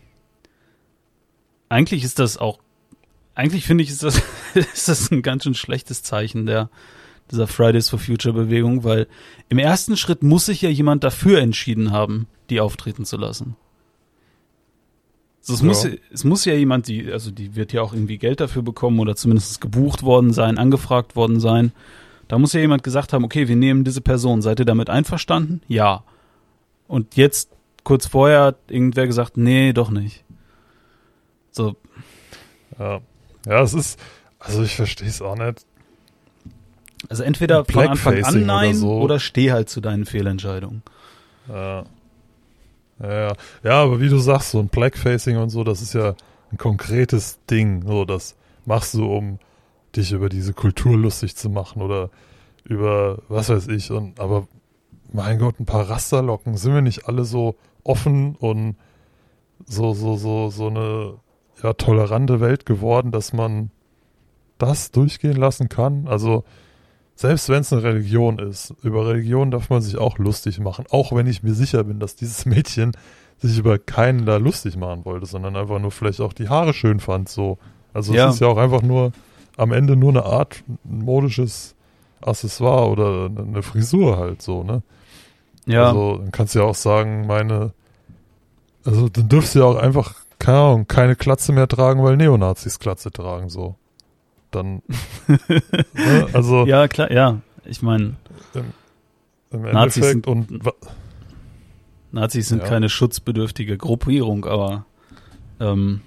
eigentlich 1.70 2.04
ist 2.04 2.20
das 2.20 2.38
auch, 2.38 2.60
eigentlich 3.34 3.66
finde 3.66 3.86
ich 3.86 3.90
ist 3.90 4.04
das, 4.04 4.22
ist 4.54 4.90
das 4.90 5.10
ein 5.10 5.22
ganz 5.22 5.44
schön 5.44 5.56
schlechtes 5.56 6.04
Zeichen 6.04 6.46
der 6.46 6.70
dieser 7.32 7.48
Fridays 7.48 7.90
for 7.90 7.98
Future 7.98 8.34
Bewegung, 8.34 8.84
weil 8.84 9.08
im 9.50 9.58
ersten 9.58 9.98
Schritt 9.98 10.22
muss 10.22 10.46
sich 10.46 10.62
ja 10.62 10.70
jemand 10.70 11.04
dafür 11.04 11.40
entschieden 11.40 11.92
haben, 11.92 12.28
die 12.52 12.60
auftreten 12.60 13.04
zu 13.04 13.18
lassen. 13.18 13.56
Also 15.48 15.54
es, 15.54 15.62
Ja. 15.62 15.68
muss, 15.68 15.88
es 16.12 16.24
muss 16.24 16.46
ja 16.46 16.54
jemand, 16.54 16.88
die, 16.88 17.12
also 17.12 17.30
die 17.32 17.56
wird 17.56 17.72
ja 17.74 17.82
auch 17.82 17.94
irgendwie 17.94 18.18
Geld 18.18 18.40
dafür 18.40 18.62
bekommen 18.64 19.00
oder 19.00 19.16
zumindest 19.16 19.62
gebucht 19.62 20.04
worden 20.04 20.34
sein, 20.34 20.58
angefragt 20.58 21.16
worden 21.16 21.40
sein. 21.40 21.72
Da 22.28 22.40
muss 22.40 22.54
ja 22.54 22.60
jemand 22.60 22.84
gesagt 22.84 23.14
haben, 23.14 23.24
okay, 23.24 23.48
wir 23.48 23.56
nehmen 23.56 23.84
diese 23.84 24.02
Person. 24.02 24.42
Seid 24.42 24.60
ihr 24.60 24.66
damit 24.66 24.90
einverstanden? 24.90 25.62
Ja. 25.68 26.04
Und 26.88 27.16
jetzt, 27.16 27.52
kurz 27.84 28.08
vorher, 28.08 28.42
hat 28.44 28.58
irgendwer 28.70 29.06
gesagt, 29.06 29.38
nee, 29.38 29.74
doch 29.74 29.92
nicht. 29.92 30.24
So, 31.52 31.76
Ja, 32.80 33.00
ja 33.46 33.62
es 33.62 33.74
ist, 33.76 34.00
also 34.40 34.64
ich 34.64 34.76
verstehe 34.76 35.08
es 35.08 35.22
auch 35.22 35.36
nicht. 35.38 35.66
also 37.08 37.22
entweder 37.24 37.64
von 37.66 37.88
Anfang 37.88 38.24
an 38.24 38.46
nein 38.46 38.70
oder 38.72 38.76
so. 38.78 38.92
oder 39.02 39.20
steh 39.20 39.52
halt 39.52 39.70
zu 39.70 39.80
deinen 39.82 40.06
Fehlentscheidungen. 40.06 40.82
Ja. 41.48 41.84
Ja, 43.02 43.34
ja. 43.64 43.84
aber 43.84 44.00
wie 44.00 44.10
du 44.10 44.18
sagst, 44.18 44.52
so 44.52 44.60
ein 44.60 44.70
Blackfacing 44.70 45.38
und 45.38 45.50
so, 45.50 45.64
das 45.64 45.82
ist 45.82 45.94
ja 45.94 46.16
ein 46.52 46.58
konkretes 46.58 47.40
Ding. 47.50 47.84
So, 47.86 48.06
das 48.06 48.36
machst 48.66 48.94
du, 48.94 49.06
um 49.06 49.40
dich 49.96 50.12
über 50.12 50.30
diese 50.30 50.54
Kultur 50.54 50.98
lustig 50.98 51.36
zu 51.36 51.50
machen 51.50 51.82
oder 51.82 52.10
über 52.64 53.20
was 53.28 53.50
weiß 53.50 53.68
ich. 53.68 53.92
Und 53.92 54.20
aber 54.20 54.48
mein 55.12 55.40
Gott, 55.40 55.60
ein 55.60 55.66
paar 55.66 55.90
Rasterlocken, 55.90 56.58
sind 56.58 56.74
wir 56.74 56.82
nicht 56.82 57.08
alle 57.08 57.26
so 57.26 57.56
offen 57.84 58.36
und 58.36 58.76
so, 59.66 59.94
so, 59.94 60.16
so, 60.18 60.50
so 60.50 60.68
eine 60.68 61.16
ja, 61.64 61.74
tolerante 61.74 62.40
Welt 62.42 62.66
geworden, 62.66 63.12
dass 63.12 63.34
man 63.34 63.72
das 64.58 64.92
durchgehen 64.92 65.38
lassen 65.38 65.70
kann? 65.70 66.08
Also, 66.08 66.44
selbst 67.16 67.48
wenn 67.50 67.62
es 67.62 67.72
eine 67.72 67.84
Religion 67.84 68.40
ist, 68.40 68.74
über 68.84 69.08
Religion 69.08 69.50
darf 69.52 69.70
man 69.70 69.82
sich 69.82 69.98
auch 69.98 70.18
lustig 70.18 70.60
machen, 70.60 70.86
auch 70.90 71.14
wenn 71.14 71.28
ich 71.28 71.44
mir 71.44 71.54
sicher 71.54 71.84
bin, 71.84 72.00
dass 72.00 72.16
dieses 72.16 72.46
Mädchen 72.46 72.92
sich 73.40 73.58
über 73.58 73.78
keinen 73.80 74.26
da 74.26 74.38
lustig 74.38 74.78
machen 74.78 75.06
wollte, 75.06 75.26
sondern 75.26 75.56
einfach 75.56 75.80
nur 75.80 75.92
vielleicht 75.92 76.22
auch 76.22 76.34
die 76.34 76.50
Haare 76.50 76.74
schön 76.74 77.00
fand, 77.00 77.30
so. 77.30 77.58
Also 77.94 78.14
Ja. 78.14 78.28
es 78.30 78.36
ist 78.36 78.40
ja 78.42 78.48
auch 78.48 78.58
einfach 78.58 78.82
nur 78.82 79.12
am 79.58 79.72
Ende 79.72 79.96
nur 79.96 80.10
eine 80.10 80.26
Art 80.26 80.64
modisches 80.84 81.76
Accessoire 82.22 82.90
oder 82.90 83.26
eine 83.26 83.62
Frisur 83.64 84.18
halt 84.18 84.42
so, 84.42 84.64
ne? 84.64 84.82
Ja, 85.66 85.88
Also 85.88 86.18
dann 86.18 86.32
kannst 86.32 86.56
du 86.56 86.60
ja 86.60 86.66
auch 86.66 86.76
sagen, 86.76 87.26
meine, 87.28 87.74
also 88.84 89.10
dann 89.10 89.30
dürfst 89.30 89.56
du 89.56 89.60
ja 89.60 89.66
auch 89.66 89.76
einfach, 89.78 90.14
keine 90.40 90.58
Ahnung, 90.60 90.88
keine 90.88 91.16
Klatze 91.16 91.52
mehr 91.54 91.68
tragen, 91.68 92.04
weil 92.04 92.18
Neonazis 92.18 92.80
Klatze 92.80 93.12
tragen, 93.12 93.50
so. 93.50 93.76
Dann, 94.56 94.82
ne? 95.28 96.28
also 96.34 96.66
ja, 96.66 96.88
klar, 96.88 97.12
ja. 97.12 97.42
Ich 97.66 97.82
meine, 97.82 98.16
im 99.52 99.62
Nazis 99.62 100.04
Endeffekt 100.06 100.26
sind- 100.26 100.28
und 100.28 100.64
Nazis 102.12 102.48
sind 102.50 102.62
Ja. 102.64 102.68
keine 102.70 102.90
schutzbedürftige 102.90 103.78
Gruppierung, 103.78 104.46
aber 104.46 104.86
ähm, 105.60 106.02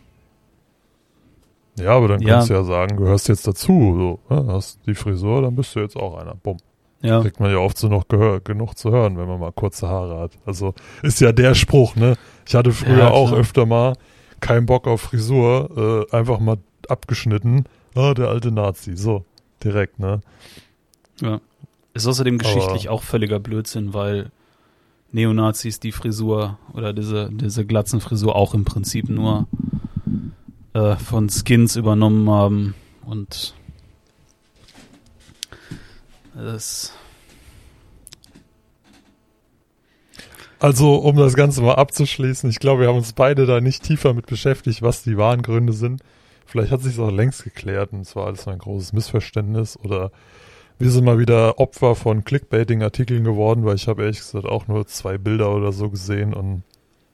ja, 1.78 1.90
aber 1.92 2.08
dann 2.08 2.20
Ja. 2.22 2.34
kannst 2.36 2.50
du 2.50 2.54
ja 2.54 2.64
sagen, 2.64 2.96
gehörst 2.96 3.28
jetzt 3.28 3.46
dazu, 3.46 4.18
so, 4.28 4.34
ne? 4.34 4.52
hast 4.52 4.80
die 4.86 4.94
Frisur, 4.94 5.42
dann 5.42 5.54
bist 5.54 5.74
du 5.76 5.80
jetzt 5.80 5.96
auch 5.96 6.16
einer. 6.18 6.34
Bumm. 6.34 6.56
ja, 7.02 7.20
Kriegt 7.20 7.38
man 7.38 7.50
ja 7.50 7.58
oft 7.58 7.78
so 7.78 7.88
noch 7.88 8.08
gehör, 8.08 8.40
genug 8.40 8.74
zu 8.76 8.90
hören, 8.90 9.16
wenn 9.16 9.28
man 9.28 9.38
mal 9.38 9.52
kurze 9.52 9.86
Haare 9.88 10.18
hat. 10.18 10.32
Also 10.44 10.74
ist 11.02 11.20
ja 11.20 11.30
der 11.32 11.54
Spruch, 11.54 11.94
ne? 11.94 12.16
Ich 12.46 12.54
hatte 12.54 12.72
früher 12.72 12.98
Ja, 12.98 13.10
auch 13.10 13.32
öfter 13.32 13.66
mal 13.66 13.94
keinen 14.40 14.66
Bock 14.66 14.86
auf 14.88 15.02
Frisur, 15.02 16.06
äh, 16.10 16.16
einfach 16.16 16.40
mal 16.40 16.56
abgeschnitten. 16.88 17.64
Ah, 17.98 18.14
der 18.14 18.28
alte 18.28 18.52
Nazi, 18.52 18.96
so, 18.96 19.24
direkt, 19.64 19.98
ne? 19.98 20.20
ja. 21.20 21.40
Ist 21.94 22.06
außerdem 22.06 22.36
Aber- 22.38 22.44
geschichtlich 22.44 22.88
auch 22.88 23.02
völliger 23.02 23.40
Blödsinn, 23.40 23.92
weil 23.92 24.30
Neonazis 25.10 25.80
die 25.80 25.90
Frisur 25.90 26.58
oder 26.74 26.92
diese, 26.92 27.28
diese 27.32 27.66
Glatzenfrisur 27.66 28.36
auch 28.36 28.54
im 28.54 28.64
Prinzip 28.64 29.08
nur 29.08 29.48
äh, 30.74 30.94
von 30.94 31.28
Skins 31.28 31.74
übernommen 31.74 32.30
haben 32.30 32.74
und 33.04 33.54
das 36.34 36.92
Also, 40.60 40.96
um 40.96 41.16
das 41.16 41.34
Ganze 41.34 41.62
mal 41.62 41.74
abzuschließen, 41.74 42.48
ich 42.50 42.58
glaube, 42.60 42.82
wir 42.82 42.88
haben 42.88 42.96
uns 42.98 43.12
beide 43.12 43.46
da 43.46 43.60
nicht 43.60 43.82
tiefer 43.82 44.12
mit 44.14 44.26
beschäftigt, 44.26 44.82
was 44.82 45.02
die 45.02 45.16
wahren 45.16 45.42
Gründe 45.42 45.72
sind. 45.72 46.02
Vielleicht 46.48 46.72
hat 46.72 46.80
sich 46.82 46.98
auch 46.98 47.10
längst 47.10 47.44
geklärt 47.44 47.92
und 47.92 48.00
es 48.00 48.16
war 48.16 48.26
alles 48.26 48.46
nur 48.46 48.54
ein 48.54 48.58
großes 48.58 48.92
Missverständnis 48.94 49.78
oder 49.78 50.10
wir 50.78 50.90
sind 50.90 51.04
mal 51.04 51.18
wieder 51.18 51.58
Opfer 51.58 51.94
von 51.94 52.24
Clickbaiting-Artikeln 52.24 53.22
geworden, 53.24 53.64
weil 53.64 53.74
ich 53.76 53.86
habe 53.88 54.02
ehrlich 54.02 54.18
gesagt 54.18 54.46
auch 54.46 54.66
nur 54.68 54.86
zwei 54.86 55.18
Bilder 55.18 55.54
oder 55.54 55.72
so 55.72 55.90
gesehen 55.90 56.34
und 56.34 56.62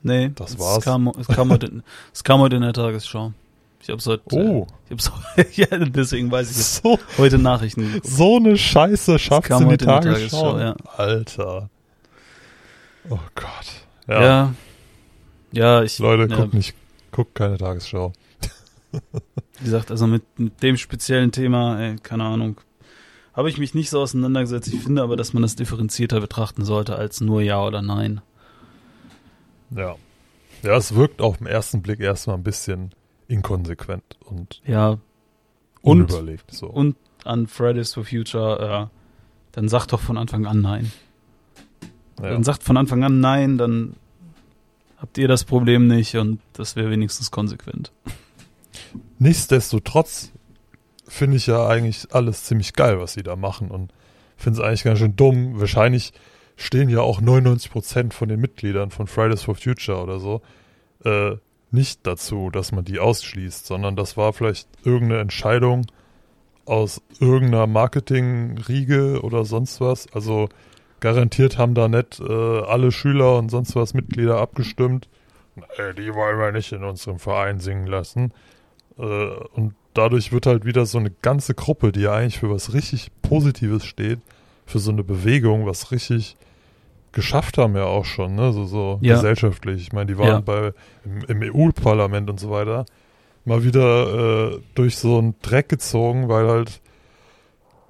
Nee, 0.06 0.30
Das 0.34 0.50
es 0.52 0.58
war's. 0.58 0.84
Kam, 0.84 1.10
es, 1.18 1.26
kam 1.26 1.50
heute, 1.50 1.66
in- 1.66 1.82
es 2.12 2.22
kam 2.24 2.40
heute 2.40 2.56
in 2.56 2.62
der 2.62 2.74
Tagesschau. 2.74 3.32
Ich 3.80 3.88
hab's 3.88 4.06
heute. 4.06 4.22
oh, 4.32 4.66
Ich 4.86 4.92
hab's, 4.92 5.10
ja, 5.56 5.66
deswegen 5.78 6.30
weiß 6.30 6.50
ich 6.50 6.56
jetzt 6.58 6.82
so, 6.82 6.98
heute 7.16 7.38
Nachrichten. 7.38 7.86
geguckt. 7.86 8.06
so 8.06 8.36
eine 8.36 8.56
Scheiße 8.58 9.18
schafft's 9.18 9.48
kam 9.48 9.62
in 9.62 9.68
die 9.70 9.72
in 9.74 9.78
Tagesschau. 9.78 10.58
Ja. 10.58 10.76
Alter. 10.98 11.70
Oh 13.08 13.18
Gott. 13.34 13.46
Ja. 14.08 14.14
Ja, 14.14 14.20
Ja, 14.22 14.54
ja 15.52 15.82
ich. 15.82 15.98
Leute, 15.98 16.30
ja, 16.30 16.36
guckt 16.36 16.52
nicht, 16.54 16.74
guckt 17.10 17.34
keine 17.34 17.56
Tagesschau. 17.56 18.12
Wie 19.58 19.64
gesagt, 19.64 19.90
also 19.90 20.06
mit, 20.06 20.22
mit 20.38 20.62
dem 20.62 20.76
speziellen 20.76 21.32
Thema, 21.32 21.80
ey, 21.80 21.96
keine 21.96 22.24
Ahnung. 22.24 22.60
habe 23.32 23.48
ich 23.48 23.58
mich 23.58 23.74
nicht 23.74 23.90
so 23.90 24.00
auseinandergesetzt. 24.00 24.72
Ich 24.72 24.80
finde 24.80 25.02
aber, 25.02 25.16
dass 25.16 25.32
man 25.32 25.42
das 25.42 25.56
differenzierter 25.56 26.20
betrachten 26.20 26.64
sollte 26.64 26.96
als 26.96 27.20
nur 27.20 27.40
Ja 27.42 27.64
oder 27.64 27.82
Nein. 27.82 28.20
Ja. 29.70 29.96
Ja, 30.62 30.76
es 30.76 30.94
wirkt 30.94 31.20
auf 31.20 31.38
den 31.38 31.46
ersten 31.46 31.82
Blick 31.82 32.00
erstmal 32.00 32.36
ein 32.36 32.42
bisschen 32.42 32.90
inkonsequent 33.28 34.16
und 34.24 34.62
Ja. 34.66 34.98
Und, 35.82 36.02
unüberlegt. 36.12 36.50
So. 36.52 36.66
und 36.68 36.96
an 37.24 37.46
Fridays 37.46 37.92
for 37.94 38.04
Future, 38.04 38.88
äh, 38.90 38.96
dann 39.52 39.68
sagt 39.68 39.92
doch 39.92 40.00
von 40.00 40.16
Anfang 40.16 40.46
an 40.46 40.60
Nein. 40.62 40.90
ja. 42.22 42.30
Dann 42.30 42.44
sagt 42.44 42.62
von 42.62 42.76
Anfang 42.76 43.02
an 43.04 43.20
Nein, 43.20 43.58
dann 43.58 43.94
habt 44.96 45.18
ihr 45.18 45.28
das 45.28 45.44
Problem 45.44 45.86
nicht 45.86 46.16
und 46.16 46.40
das 46.54 46.76
wäre 46.76 46.90
wenigstens 46.90 47.30
konsequent. 47.30 47.92
Nichtsdestotrotz 49.18 50.32
finde 51.06 51.36
ich 51.36 51.46
ja 51.46 51.66
eigentlich 51.66 52.08
alles 52.12 52.44
ziemlich 52.44 52.72
geil, 52.72 53.00
was 53.00 53.12
sie 53.14 53.22
da 53.22 53.36
machen 53.36 53.70
und 53.70 53.92
finde 54.36 54.60
es 54.60 54.66
eigentlich 54.66 54.84
ganz 54.84 54.98
schön 54.98 55.16
dumm. 55.16 55.60
Wahrscheinlich 55.60 56.12
stehen 56.56 56.88
ja 56.88 57.00
auch 57.00 57.20
99% 57.20 58.12
von 58.12 58.28
den 58.28 58.40
Mitgliedern 58.40 58.90
von 58.90 59.06
Fridays 59.06 59.42
for 59.42 59.54
Future 59.54 60.02
oder 60.02 60.18
so 60.18 60.42
äh, 61.04 61.36
nicht 61.70 62.06
dazu, 62.06 62.50
dass 62.50 62.72
man 62.72 62.84
die 62.84 62.98
ausschließt, 62.98 63.66
sondern 63.66 63.96
das 63.96 64.16
war 64.16 64.32
vielleicht 64.32 64.68
irgendeine 64.84 65.20
Entscheidung 65.20 65.86
aus 66.66 67.02
irgendeiner 67.20 67.66
Marketingriege 67.66 69.20
oder 69.22 69.44
sonst 69.44 69.80
was. 69.80 70.06
Also 70.12 70.48
garantiert 71.00 71.58
haben 71.58 71.74
da 71.74 71.88
nicht 71.88 72.20
äh, 72.20 72.32
alle 72.32 72.92
Schüler 72.92 73.36
und 73.38 73.50
sonst 73.50 73.76
was 73.76 73.92
Mitglieder 73.92 74.38
abgestimmt. 74.38 75.08
Nee, 75.56 75.94
die 75.96 76.14
wollen 76.14 76.38
wir 76.38 76.52
nicht 76.52 76.72
in 76.72 76.84
unserem 76.84 77.18
Verein 77.18 77.60
singen 77.60 77.86
lassen. 77.86 78.32
Äh, 78.98 79.02
und 79.02 79.74
dadurch 79.94 80.32
wird 80.32 80.46
halt 80.46 80.64
wieder 80.64 80.86
so 80.86 80.98
eine 80.98 81.10
ganze 81.10 81.54
Gruppe, 81.54 81.92
die 81.92 82.00
ja 82.02 82.12
eigentlich 82.14 82.38
für 82.38 82.50
was 82.50 82.72
richtig 82.74 83.10
Positives 83.22 83.84
steht, 83.84 84.20
für 84.66 84.78
so 84.78 84.90
eine 84.90 85.04
Bewegung, 85.04 85.66
was 85.66 85.90
richtig 85.90 86.36
geschafft 87.12 87.58
haben 87.58 87.76
ja 87.76 87.84
auch 87.84 88.04
schon, 88.04 88.34
ne? 88.34 88.52
So, 88.52 88.64
so 88.64 88.98
Ja. 89.02 89.14
gesellschaftlich. 89.14 89.82
Ich 89.82 89.92
meine, 89.92 90.06
die 90.06 90.18
waren 90.18 90.28
Ja. 90.28 90.40
bei 90.40 90.72
im, 91.04 91.42
im 91.42 91.54
EU-Parlament 91.54 92.28
und 92.30 92.40
so 92.40 92.50
weiter 92.50 92.86
mal 93.44 93.62
wieder 93.62 94.52
äh, 94.54 94.58
durch 94.74 94.96
so 94.96 95.18
einen 95.18 95.34
Dreck 95.42 95.68
gezogen, 95.68 96.28
weil 96.28 96.48
halt 96.48 96.80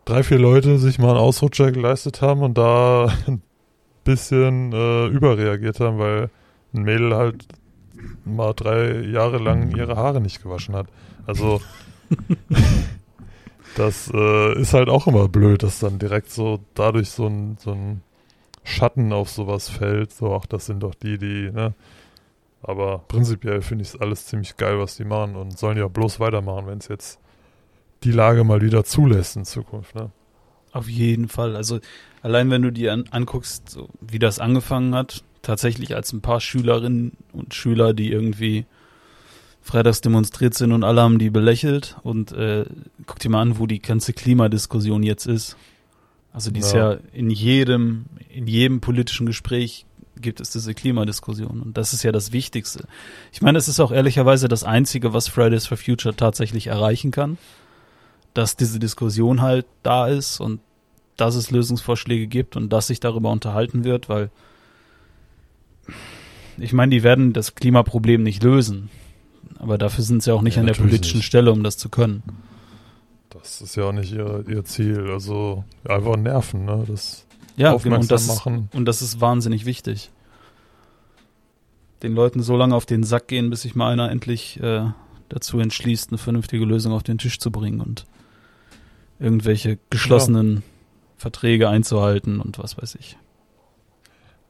drei, 0.04 0.22
vier 0.24 0.38
Leute 0.38 0.78
sich 0.78 0.98
mal 0.98 1.10
einen 1.10 1.18
Ausrutscher 1.18 1.70
geleistet 1.72 2.20
haben 2.22 2.42
und 2.42 2.58
da 2.58 3.06
ein 3.26 3.40
bisschen 4.04 4.72
äh, 4.72 5.06
überreagiert 5.06 5.80
haben, 5.80 5.98
weil 5.98 6.28
ein 6.74 6.82
Mädel 6.82 7.14
halt 7.14 7.46
mal 8.24 8.52
drei 8.52 9.00
Jahre 9.00 9.38
lang 9.38 9.74
ihre 9.76 9.96
Haare 9.96 10.20
nicht 10.20 10.42
gewaschen 10.42 10.74
hat. 10.74 10.86
Also 11.26 11.60
das 13.76 14.10
äh, 14.12 14.60
ist 14.60 14.74
halt 14.74 14.88
auch 14.88 15.06
immer 15.06 15.28
blöd, 15.28 15.62
dass 15.62 15.78
dann 15.78 15.98
direkt 15.98 16.30
so 16.30 16.60
dadurch 16.74 17.10
so 17.10 17.26
ein, 17.26 17.56
so 17.58 17.72
ein 17.72 18.02
Schatten 18.62 19.12
auf 19.12 19.30
sowas 19.30 19.68
fällt. 19.68 20.12
So, 20.12 20.34
ach, 20.34 20.46
das 20.46 20.66
sind 20.66 20.82
doch 20.82 20.94
die, 20.94 21.18
die, 21.18 21.50
ne? 21.52 21.74
Aber 22.62 22.98
prinzipiell 23.08 23.60
finde 23.60 23.82
ich 23.82 23.88
es 23.88 24.00
alles 24.00 24.26
ziemlich 24.26 24.56
geil, 24.56 24.78
was 24.78 24.96
die 24.96 25.04
machen 25.04 25.36
und 25.36 25.58
sollen 25.58 25.76
ja 25.76 25.86
bloß 25.86 26.18
weitermachen, 26.18 26.66
wenn 26.66 26.78
es 26.78 26.88
jetzt 26.88 27.20
die 28.04 28.10
Lage 28.10 28.42
mal 28.42 28.62
wieder 28.62 28.84
zulässt 28.84 29.36
in 29.36 29.44
Zukunft, 29.44 29.94
ne? 29.94 30.10
Auf 30.72 30.88
jeden 30.88 31.28
Fall. 31.28 31.56
Also 31.56 31.80
allein 32.22 32.50
wenn 32.50 32.62
du 32.62 32.72
dir 32.72 32.92
an, 32.92 33.04
anguckst, 33.10 33.68
so, 33.68 33.88
wie 34.00 34.18
das 34.18 34.38
angefangen 34.38 34.94
hat, 34.94 35.22
tatsächlich 35.44 35.94
als 35.94 36.12
ein 36.12 36.20
paar 36.20 36.40
Schülerinnen 36.40 37.12
und 37.32 37.54
Schüler, 37.54 37.94
die 37.94 38.10
irgendwie 38.10 38.66
freitags 39.62 40.00
demonstriert 40.00 40.54
sind 40.54 40.72
und 40.72 40.84
alle 40.84 41.00
haben 41.00 41.18
die 41.18 41.30
belächelt 41.30 41.96
und 42.02 42.32
äh, 42.32 42.66
guck 43.06 43.18
dir 43.20 43.30
mal 43.30 43.40
an, 43.40 43.58
wo 43.58 43.66
die 43.66 43.80
ganze 43.80 44.12
Klimadiskussion 44.12 45.02
jetzt 45.02 45.26
ist. 45.26 45.56
Also 46.32 46.50
die 46.50 46.60
ist 46.60 46.74
Ja. 46.74 46.92
ja 46.94 46.98
in 47.12 47.30
jedem, 47.30 48.06
in 48.28 48.46
jedem 48.46 48.80
politischen 48.80 49.24
Gespräch 49.26 49.86
gibt 50.20 50.40
es 50.40 50.50
diese 50.50 50.74
Klimadiskussion 50.74 51.60
und 51.62 51.76
das 51.78 51.92
ist 51.92 52.02
ja 52.02 52.12
das 52.12 52.32
Wichtigste. 52.32 52.86
Ich 53.32 53.40
meine, 53.40 53.56
es 53.58 53.68
ist 53.68 53.80
auch 53.80 53.90
ehrlicherweise 53.90 54.48
das 54.48 54.64
Einzige, 54.64 55.12
was 55.14 55.28
Fridays 55.28 55.66
for 55.66 55.76
Future 55.76 56.14
tatsächlich 56.14 56.66
erreichen 56.66 57.10
kann, 57.10 57.38
dass 58.34 58.56
diese 58.56 58.78
Diskussion 58.78 59.40
halt 59.40 59.66
da 59.82 60.08
ist 60.08 60.40
und 60.40 60.60
dass 61.16 61.36
es 61.36 61.50
Lösungsvorschläge 61.50 62.26
gibt 62.26 62.56
und 62.56 62.70
dass 62.72 62.88
sich 62.88 63.00
darüber 63.00 63.30
unterhalten 63.30 63.84
wird, 63.84 64.08
weil 64.08 64.30
ich 66.58 66.72
meine, 66.72 66.90
die 66.90 67.02
werden 67.02 67.32
das 67.32 67.54
Klimaproblem 67.54 68.22
nicht 68.22 68.42
lösen, 68.42 68.90
aber 69.58 69.78
dafür 69.78 70.04
sind 70.04 70.22
sie 70.22 70.32
auch 70.32 70.42
nicht 70.42 70.56
Ja, 70.56 70.60
an 70.60 70.66
der 70.66 70.74
politischen 70.74 71.18
nicht. 71.18 71.26
Stelle, 71.26 71.52
um 71.52 71.62
das 71.62 71.76
zu 71.76 71.88
können. 71.88 72.22
Das 73.30 73.60
ist 73.60 73.76
ja 73.76 73.84
auch 73.84 73.92
nicht 73.92 74.12
ihr, 74.12 74.44
ihr 74.48 74.64
Ziel. 74.64 75.10
Also 75.10 75.64
einfach 75.86 76.16
nerven, 76.16 76.64
ne? 76.64 76.84
Das 76.86 77.26
Ja, 77.56 77.68
genau, 77.68 77.76
aufmerksam 77.76 78.00
und 78.02 78.10
das, 78.10 78.26
machen. 78.28 78.68
und 78.72 78.84
das 78.86 79.02
ist 79.02 79.20
wahnsinnig 79.20 79.64
wichtig. 79.66 80.10
Den 82.02 82.14
Leuten 82.14 82.42
so 82.42 82.56
lange 82.56 82.74
auf 82.74 82.86
den 82.86 83.02
Sack 83.04 83.28
gehen, 83.28 83.50
bis 83.50 83.62
sich 83.62 83.74
mal 83.74 83.92
einer 83.92 84.10
endlich 84.10 84.60
äh, 84.62 84.84
dazu 85.30 85.58
entschließt, 85.58 86.10
eine 86.10 86.18
vernünftige 86.18 86.64
Lösung 86.64 86.92
auf 86.92 87.02
den 87.02 87.18
Tisch 87.18 87.38
zu 87.38 87.50
bringen 87.50 87.80
und 87.80 88.04
irgendwelche 89.18 89.78
geschlossenen 89.90 90.62
Verträge 91.16 91.68
einzuhalten 91.68 92.40
und 92.40 92.58
was 92.58 92.76
weiß 92.76 92.96
ich. 92.96 93.16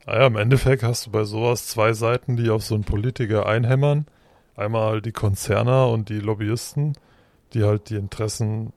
Naja, 0.06 0.26
im 0.26 0.36
Endeffekt 0.36 0.82
hast 0.82 1.06
du 1.06 1.10
bei 1.10 1.24
sowas 1.24 1.66
zwei 1.66 1.92
Seiten, 1.92 2.36
die 2.36 2.50
auf 2.50 2.62
so 2.62 2.74
einen 2.74 2.84
Politiker 2.84 3.46
einhämmern. 3.46 4.06
Einmal 4.56 5.00
die 5.00 5.12
Konzerner 5.12 5.88
und 5.88 6.08
die 6.08 6.20
Lobbyisten, 6.20 6.92
die 7.54 7.64
halt 7.64 7.90
die 7.90 7.96
Interessen 7.96 8.72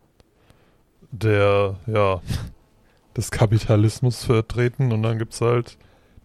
der, 1.12 1.76
ja, 1.86 2.22
des 3.18 3.32
Kapitalismus 3.32 4.24
vertreten 4.24 4.92
und 4.92 5.04
dann 5.04 5.18
gibt's 5.18 5.42
halt 5.42 5.78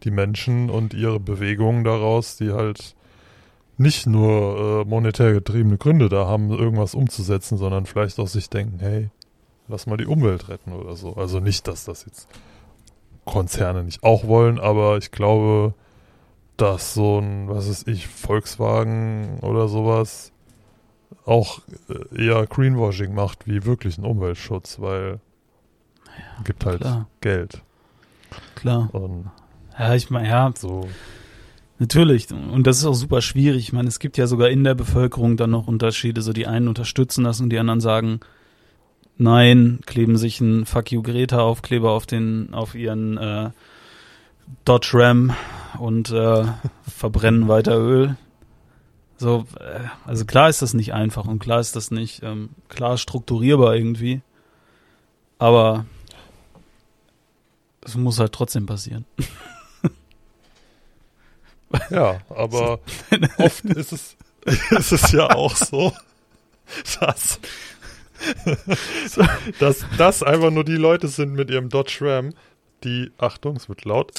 die 0.04 0.10
Menschen 0.10 0.68
und 0.68 0.94
ihre 0.94 1.20
Bewegungen 1.20 1.84
daraus, 1.84 2.36
die 2.36 2.52
halt 2.52 2.94
nicht 3.78 4.06
nur 4.06 4.82
äh, 4.82 4.88
monetär 4.88 5.32
getriebene 5.32 5.78
Gründe 5.78 6.08
da 6.08 6.26
haben, 6.26 6.50
irgendwas 6.50 6.94
umzusetzen, 6.94 7.56
sondern 7.56 7.86
vielleicht 7.86 8.18
auch 8.18 8.28
sich 8.28 8.50
denken, 8.50 8.78
hey, 8.78 9.10
lass 9.68 9.86
mal 9.86 9.96
die 9.96 10.06
Umwelt 10.06 10.48
retten 10.48 10.72
oder 10.72 10.96
so. 10.96 11.14
Also 11.14 11.40
nicht, 11.40 11.66
dass 11.66 11.84
das 11.84 12.04
jetzt 12.04 12.28
Konzerne 13.24 13.84
nicht 13.84 14.02
auch 14.02 14.26
wollen, 14.26 14.58
aber 14.58 14.98
ich 14.98 15.10
glaube, 15.10 15.74
dass 16.56 16.94
so 16.94 17.18
ein, 17.18 17.48
was 17.48 17.68
ist 17.68 17.88
ich, 17.88 18.06
Volkswagen 18.08 19.38
oder 19.40 19.68
sowas 19.68 20.32
auch 21.24 21.60
äh, 21.88 22.26
eher 22.26 22.46
Greenwashing 22.46 23.14
macht 23.14 23.46
wie 23.46 23.64
wirklich 23.64 23.98
ein 23.98 24.04
Umweltschutz, 24.04 24.80
weil 24.80 25.20
gibt 26.44 26.66
halt 26.66 26.80
Klar, 26.80 27.06
Geld 27.20 27.62
klar. 28.54 28.88
und 28.92 29.30
Ja, 29.78 29.94
ich 29.94 30.10
meine, 30.10 30.28
ja, 30.28 30.52
so. 30.56 30.88
Natürlich. 31.78 32.30
Und 32.30 32.66
das 32.66 32.78
ist 32.78 32.84
auch 32.84 32.94
super 32.94 33.20
schwierig. 33.22 33.64
Ich 33.64 33.72
meine, 33.72 33.88
es 33.88 33.98
gibt 33.98 34.16
ja 34.16 34.26
sogar 34.26 34.50
in 34.50 34.62
der 34.62 34.74
Bevölkerung 34.74 35.36
dann 35.36 35.50
noch 35.50 35.66
Unterschiede. 35.66 36.22
So 36.22 36.32
die 36.32 36.46
einen 36.46 36.68
unterstützen 36.68 37.24
das 37.24 37.40
und 37.40 37.50
die 37.50 37.58
anderen 37.58 37.80
sagen, 37.80 38.20
nein, 39.22 39.80
kleben 39.86 40.16
sich 40.16 40.40
ein 40.40 40.66
Fuck 40.66 40.92
you 40.92 41.02
Greta 41.02 41.40
Aufkleber 41.40 41.92
auf 41.92 42.06
den, 42.06 42.52
auf 42.52 42.74
ihren 42.74 43.18
äh, 43.18 43.50
Dodge 44.64 44.90
Ram 44.94 45.34
und 45.78 46.10
äh, 46.10 46.44
verbrennen 46.96 47.48
weiter 47.48 47.78
Öl. 47.78 48.16
So, 49.16 49.46
äh, 49.58 49.80
also 50.04 50.24
klar 50.24 50.48
ist 50.48 50.62
das 50.62 50.74
nicht 50.74 50.92
einfach 50.92 51.26
und 51.26 51.38
klar 51.38 51.60
ist 51.60 51.76
das 51.76 51.90
nicht 51.90 52.22
ähm, 52.22 52.50
klar 52.68 52.98
strukturierbar 52.98 53.74
irgendwie. 53.74 54.20
Aber 55.38 55.86
es 57.80 57.96
muss 57.96 58.18
halt 58.18 58.32
trotzdem 58.32 58.66
passieren. 58.66 59.04
Ja, 61.90 62.20
aber 62.28 62.80
oft 63.38 63.64
ist 63.64 63.92
es, 63.92 64.16
ist 64.70 64.92
es 64.92 65.12
ja 65.12 65.30
auch 65.30 65.56
so, 65.56 65.92
dass, 67.00 67.40
dass 69.58 69.84
das 69.98 70.22
einfach 70.22 70.50
nur 70.50 70.64
die 70.64 70.76
Leute 70.76 71.08
sind 71.08 71.32
mit 71.32 71.50
ihrem 71.50 71.68
Dodge 71.68 71.98
Ram, 72.00 72.30
die, 72.84 73.10
Achtung, 73.18 73.56
es 73.56 73.68
wird 73.68 73.84
laut, 73.84 74.12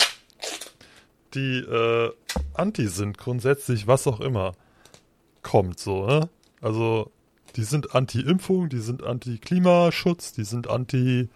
die 1.33 1.57
äh, 1.57 2.11
anti 2.53 2.87
sind 2.87 3.17
grundsätzlich, 3.17 3.87
was 3.87 4.07
auch 4.07 4.19
immer 4.19 4.53
kommt 5.41 5.79
so, 5.79 6.05
ne? 6.05 6.29
Also, 6.61 7.11
die 7.55 7.63
sind 7.63 7.93
anti-Impfung, 7.93 8.69
die 8.69 8.79
sind 8.79 9.03
anti-Klimaschutz, 9.03 10.31
die 10.33 10.45
sind 10.45 10.69
anti, 10.69 11.29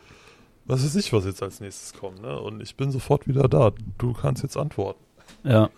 was 0.65 0.83
weiß 0.83 0.95
ich, 0.95 1.13
was 1.13 1.25
jetzt 1.25 1.43
als 1.43 1.59
nächstes 1.59 1.93
kommt, 1.93 2.21
ne? 2.21 2.39
Und 2.39 2.61
ich 2.61 2.75
bin 2.75 2.91
sofort 2.91 3.27
wieder 3.27 3.47
da. 3.47 3.71
Du 3.97 4.13
kannst 4.13 4.43
jetzt 4.43 4.57
antworten. 4.57 5.03
Ja. 5.43 5.69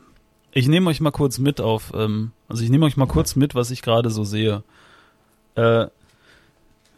Ich 0.51 0.67
nehme 0.67 0.89
euch 0.89 1.01
mal 1.01 1.11
kurz 1.11 1.37
mit 1.39 1.61
auf, 1.61 1.91
ähm, 1.93 2.31
also 2.47 2.63
ich 2.63 2.69
nehme 2.69 2.85
euch 2.85 2.97
mal 2.97 3.07
kurz 3.07 3.35
mit, 3.35 3.55
was 3.55 3.71
ich 3.71 3.81
gerade 3.81 4.09
so 4.09 4.23
sehe. 4.23 4.63
Äh, 5.55 5.87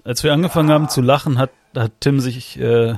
als 0.04 0.24
wir 0.24 0.34
angefangen 0.34 0.70
haben 0.70 0.90
zu 0.90 1.02
lachen, 1.02 1.38
hat, 1.38 1.52
hat 1.76 1.94
Tim 2.00 2.20
sich 2.20 2.60
äh, 2.60 2.96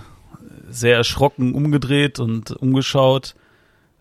sehr 0.69 0.97
erschrocken 0.97 1.53
umgedreht 1.53 2.19
und 2.19 2.51
umgeschaut, 2.51 3.35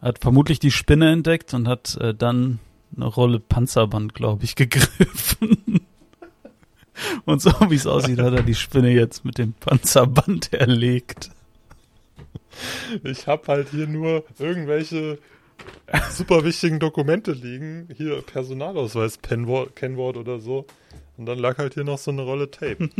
hat 0.00 0.18
vermutlich 0.20 0.58
die 0.58 0.70
Spinne 0.70 1.10
entdeckt 1.10 1.54
und 1.54 1.68
hat 1.68 1.96
äh, 1.96 2.14
dann 2.14 2.58
eine 2.94 3.06
Rolle 3.06 3.40
Panzerband, 3.40 4.14
glaube 4.14 4.44
ich, 4.44 4.54
gegriffen 4.56 5.82
Und 7.24 7.42
so 7.42 7.50
wie 7.68 7.74
es 7.74 7.86
aussieht, 7.86 8.18
hat 8.18 8.34
er 8.34 8.42
die 8.42 8.54
Spinne 8.54 8.90
jetzt 8.90 9.24
mit 9.24 9.38
dem 9.38 9.52
Panzerband 9.54 10.52
erlegt. 10.52 11.30
Ich 13.02 13.26
habe 13.26 13.46
halt 13.48 13.70
hier 13.70 13.86
nur 13.86 14.24
irgendwelche 14.38 15.18
super 16.10 16.44
wichtigen 16.44 16.78
Dokumente 16.78 17.32
liegen. 17.32 17.88
Hier 17.96 18.20
Personalausweis, 18.22 19.22
Kennwort, 19.22 19.76
Kennwort 19.76 20.16
oder 20.16 20.38
so. 20.38 20.66
Und 21.22 21.26
dann 21.26 21.38
lag 21.38 21.58
halt 21.58 21.74
hier 21.74 21.84
noch 21.84 21.98
so 21.98 22.10
eine 22.10 22.22
Rolle 22.22 22.50
Tape. 22.50 22.90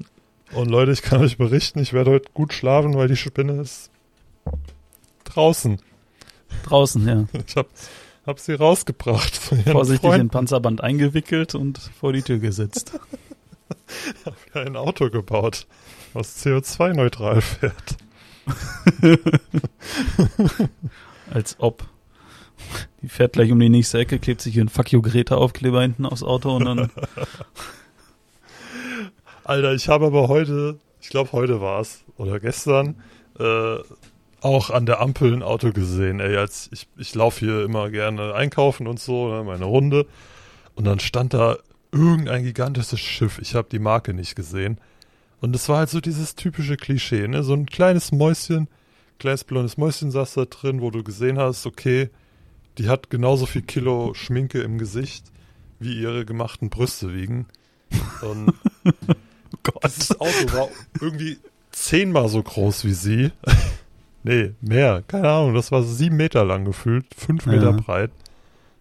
Und 0.52 0.68
Leute, 0.68 0.90
ich 0.90 1.00
kann 1.00 1.20
euch 1.22 1.38
berichten, 1.38 1.78
ich 1.78 1.92
werde 1.92 2.10
heute 2.10 2.28
gut 2.34 2.52
schlafen, 2.52 2.94
weil 2.94 3.06
die 3.06 3.14
Spinne 3.14 3.60
ist 3.60 3.92
draußen. 5.22 5.80
Draußen, 6.64 7.06
ja. 7.06 7.28
Ich 7.46 7.54
habe 7.54 7.68
hab 8.26 8.40
sie 8.40 8.54
rausgebracht 8.54 9.36
Vorsichtig 9.36 10.00
Freunden. 10.00 10.22
in 10.22 10.30
Panzerband 10.30 10.80
eingewickelt 10.82 11.54
und 11.54 11.78
vor 11.78 12.12
die 12.12 12.22
Tür 12.22 12.38
gesetzt. 12.40 12.98
habe 14.24 14.36
ja 14.54 14.62
ein 14.62 14.74
Auto 14.74 15.08
gebaut, 15.08 15.68
was 16.14 16.44
CO2-neutral 16.44 17.40
fährt. 17.42 17.96
Als 21.30 21.54
ob. 21.60 21.84
Die 23.02 23.08
fährt 23.08 23.34
gleich 23.34 23.52
um 23.52 23.60
die 23.60 23.68
nächste 23.68 23.98
Ecke, 23.98 24.18
klebt 24.18 24.40
sich 24.40 24.54
hier 24.54 24.64
ein 24.64 24.68
Fuck 24.68 24.92
you 24.92 25.02
Greta 25.02 25.36
Aufkleber 25.36 25.82
hinten 25.82 26.06
aufs 26.06 26.22
Auto 26.22 26.56
und 26.56 26.64
dann. 26.64 26.90
Alter, 29.44 29.72
ich 29.72 29.88
habe 29.88 30.06
aber 30.06 30.28
heute, 30.28 30.78
ich 31.00 31.08
glaube 31.08 31.32
heute 31.32 31.60
war 31.60 31.80
es, 31.80 32.04
oder 32.16 32.40
gestern, 32.40 32.96
äh, 33.38 33.76
auch 34.40 34.70
an 34.70 34.86
der 34.86 35.00
Ampel 35.00 35.32
ein 35.32 35.42
Auto 35.42 35.72
gesehen. 35.72 36.20
Ey, 36.20 36.36
als 36.36 36.68
ich, 36.72 36.86
ich 36.96 37.14
laufe 37.14 37.40
hier 37.40 37.64
immer 37.64 37.90
gerne 37.90 38.34
einkaufen 38.34 38.86
und 38.86 39.00
so, 39.00 39.28
ne, 39.28 39.42
meine 39.44 39.64
Runde. 39.64 40.06
Und 40.74 40.84
dann 40.86 41.00
stand 41.00 41.34
da 41.34 41.56
irgendein 41.92 42.44
gigantisches 42.44 43.00
Schiff. 43.00 43.38
Ich 43.40 43.54
habe 43.54 43.68
die 43.70 43.78
Marke 43.78 44.14
nicht 44.14 44.36
gesehen. 44.36 44.78
Und 45.40 45.54
es 45.54 45.68
war 45.68 45.78
halt 45.78 45.90
so 45.90 46.00
dieses 46.00 46.34
typische 46.34 46.76
Klischee, 46.76 47.28
ne? 47.28 47.42
So 47.42 47.54
ein 47.54 47.66
kleines 47.66 48.12
Mäuschen, 48.12 48.68
kleines 49.18 49.44
blondes 49.44 49.76
Mäuschen 49.76 50.10
saß 50.10 50.34
da 50.34 50.44
drin, 50.44 50.80
wo 50.80 50.90
du 50.90 51.02
gesehen 51.02 51.38
hast, 51.38 51.66
okay, 51.66 52.10
die 52.78 52.88
hat 52.88 53.10
genauso 53.10 53.46
viel 53.46 53.62
Kilo 53.62 54.14
Schminke 54.14 54.60
im 54.60 54.78
Gesicht, 54.78 55.26
wie 55.78 56.00
ihre 56.00 56.24
gemachten 56.24 56.70
Brüste 56.70 57.12
wiegen. 57.14 57.46
Und 58.22 58.54
Gott. 59.62 59.84
dieses 59.84 60.20
Auto 60.20 60.52
war 60.52 60.68
irgendwie 61.00 61.38
zehnmal 61.72 62.28
so 62.28 62.42
groß 62.42 62.84
wie 62.84 62.92
sie. 62.92 63.32
nee, 64.22 64.52
mehr. 64.60 65.02
Keine 65.06 65.28
Ahnung. 65.28 65.54
Das 65.54 65.72
war 65.72 65.82
sieben 65.82 66.16
Meter 66.16 66.44
lang 66.44 66.64
gefühlt, 66.64 67.06
fünf 67.16 67.46
Ja. 67.46 67.52
Meter 67.52 67.72
breit 67.72 68.10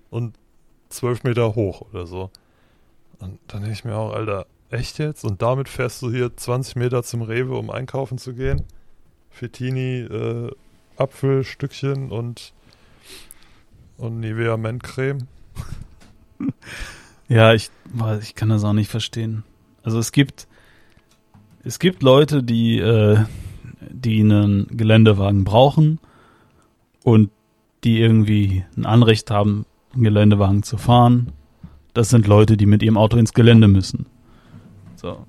und 0.09 0.35
zwölf 0.89 1.23
Meter 1.23 1.55
hoch 1.55 1.81
oder 1.91 2.05
so. 2.05 2.31
Und 3.19 3.39
dann 3.47 3.61
denke 3.61 3.73
ich 3.73 3.83
mir 3.85 3.95
auch, 3.95 4.13
Alter, 4.13 4.45
echt 4.69 4.99
jetzt? 4.99 5.23
Und 5.23 5.41
damit 5.41 5.69
fährst 5.69 6.01
du 6.01 6.11
hier 6.11 6.35
20 6.35 6.75
Meter 6.75 7.03
zum 7.03 7.21
Rewe, 7.21 7.55
um 7.55 7.69
einkaufen 7.69 8.17
zu 8.17 8.33
gehen? 8.33 8.63
Fettini, 9.29 9.99
äh, 10.01 10.51
Apfelstückchen 10.97 12.11
und, 12.11 12.53
und 13.97 14.19
Nivea 14.19 14.57
Mentcreme. 14.57 15.27
Ja, 17.27 17.53
ich, 17.53 17.69
ich 18.21 18.35
kann 18.35 18.49
das 18.49 18.63
auch 18.63 18.73
nicht 18.73 18.89
verstehen. 18.89 19.43
Also 19.83 19.99
es 19.99 20.11
gibt, 20.11 20.47
es 21.63 21.79
gibt 21.79 22.03
Leute, 22.03 22.43
die, 22.43 22.77
äh, 22.79 23.19
die 23.89 24.21
einen 24.21 24.67
Geländewagen 24.71 25.43
brauchen 25.43 25.99
und 27.03 27.29
die 27.83 27.99
irgendwie 27.99 28.63
ein 28.75 28.85
Anrecht 28.85 29.31
haben, 29.31 29.65
einen 29.93 30.03
Geländewagen 30.03 30.63
zu 30.63 30.77
fahren. 30.77 31.33
Das 31.93 32.09
sind 32.09 32.27
Leute, 32.27 32.57
die 32.57 32.65
mit 32.65 32.83
ihrem 32.83 32.97
Auto 32.97 33.17
ins 33.17 33.33
Gelände 33.33 33.67
müssen. 33.67 34.05
So. 34.95 35.25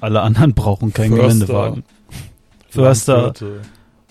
Alle 0.00 0.20
anderen 0.22 0.54
brauchen 0.54 0.92
keinen 0.92 1.16
Förster. 1.16 1.28
Geländewagen. 1.28 1.84
Förster 2.68 3.32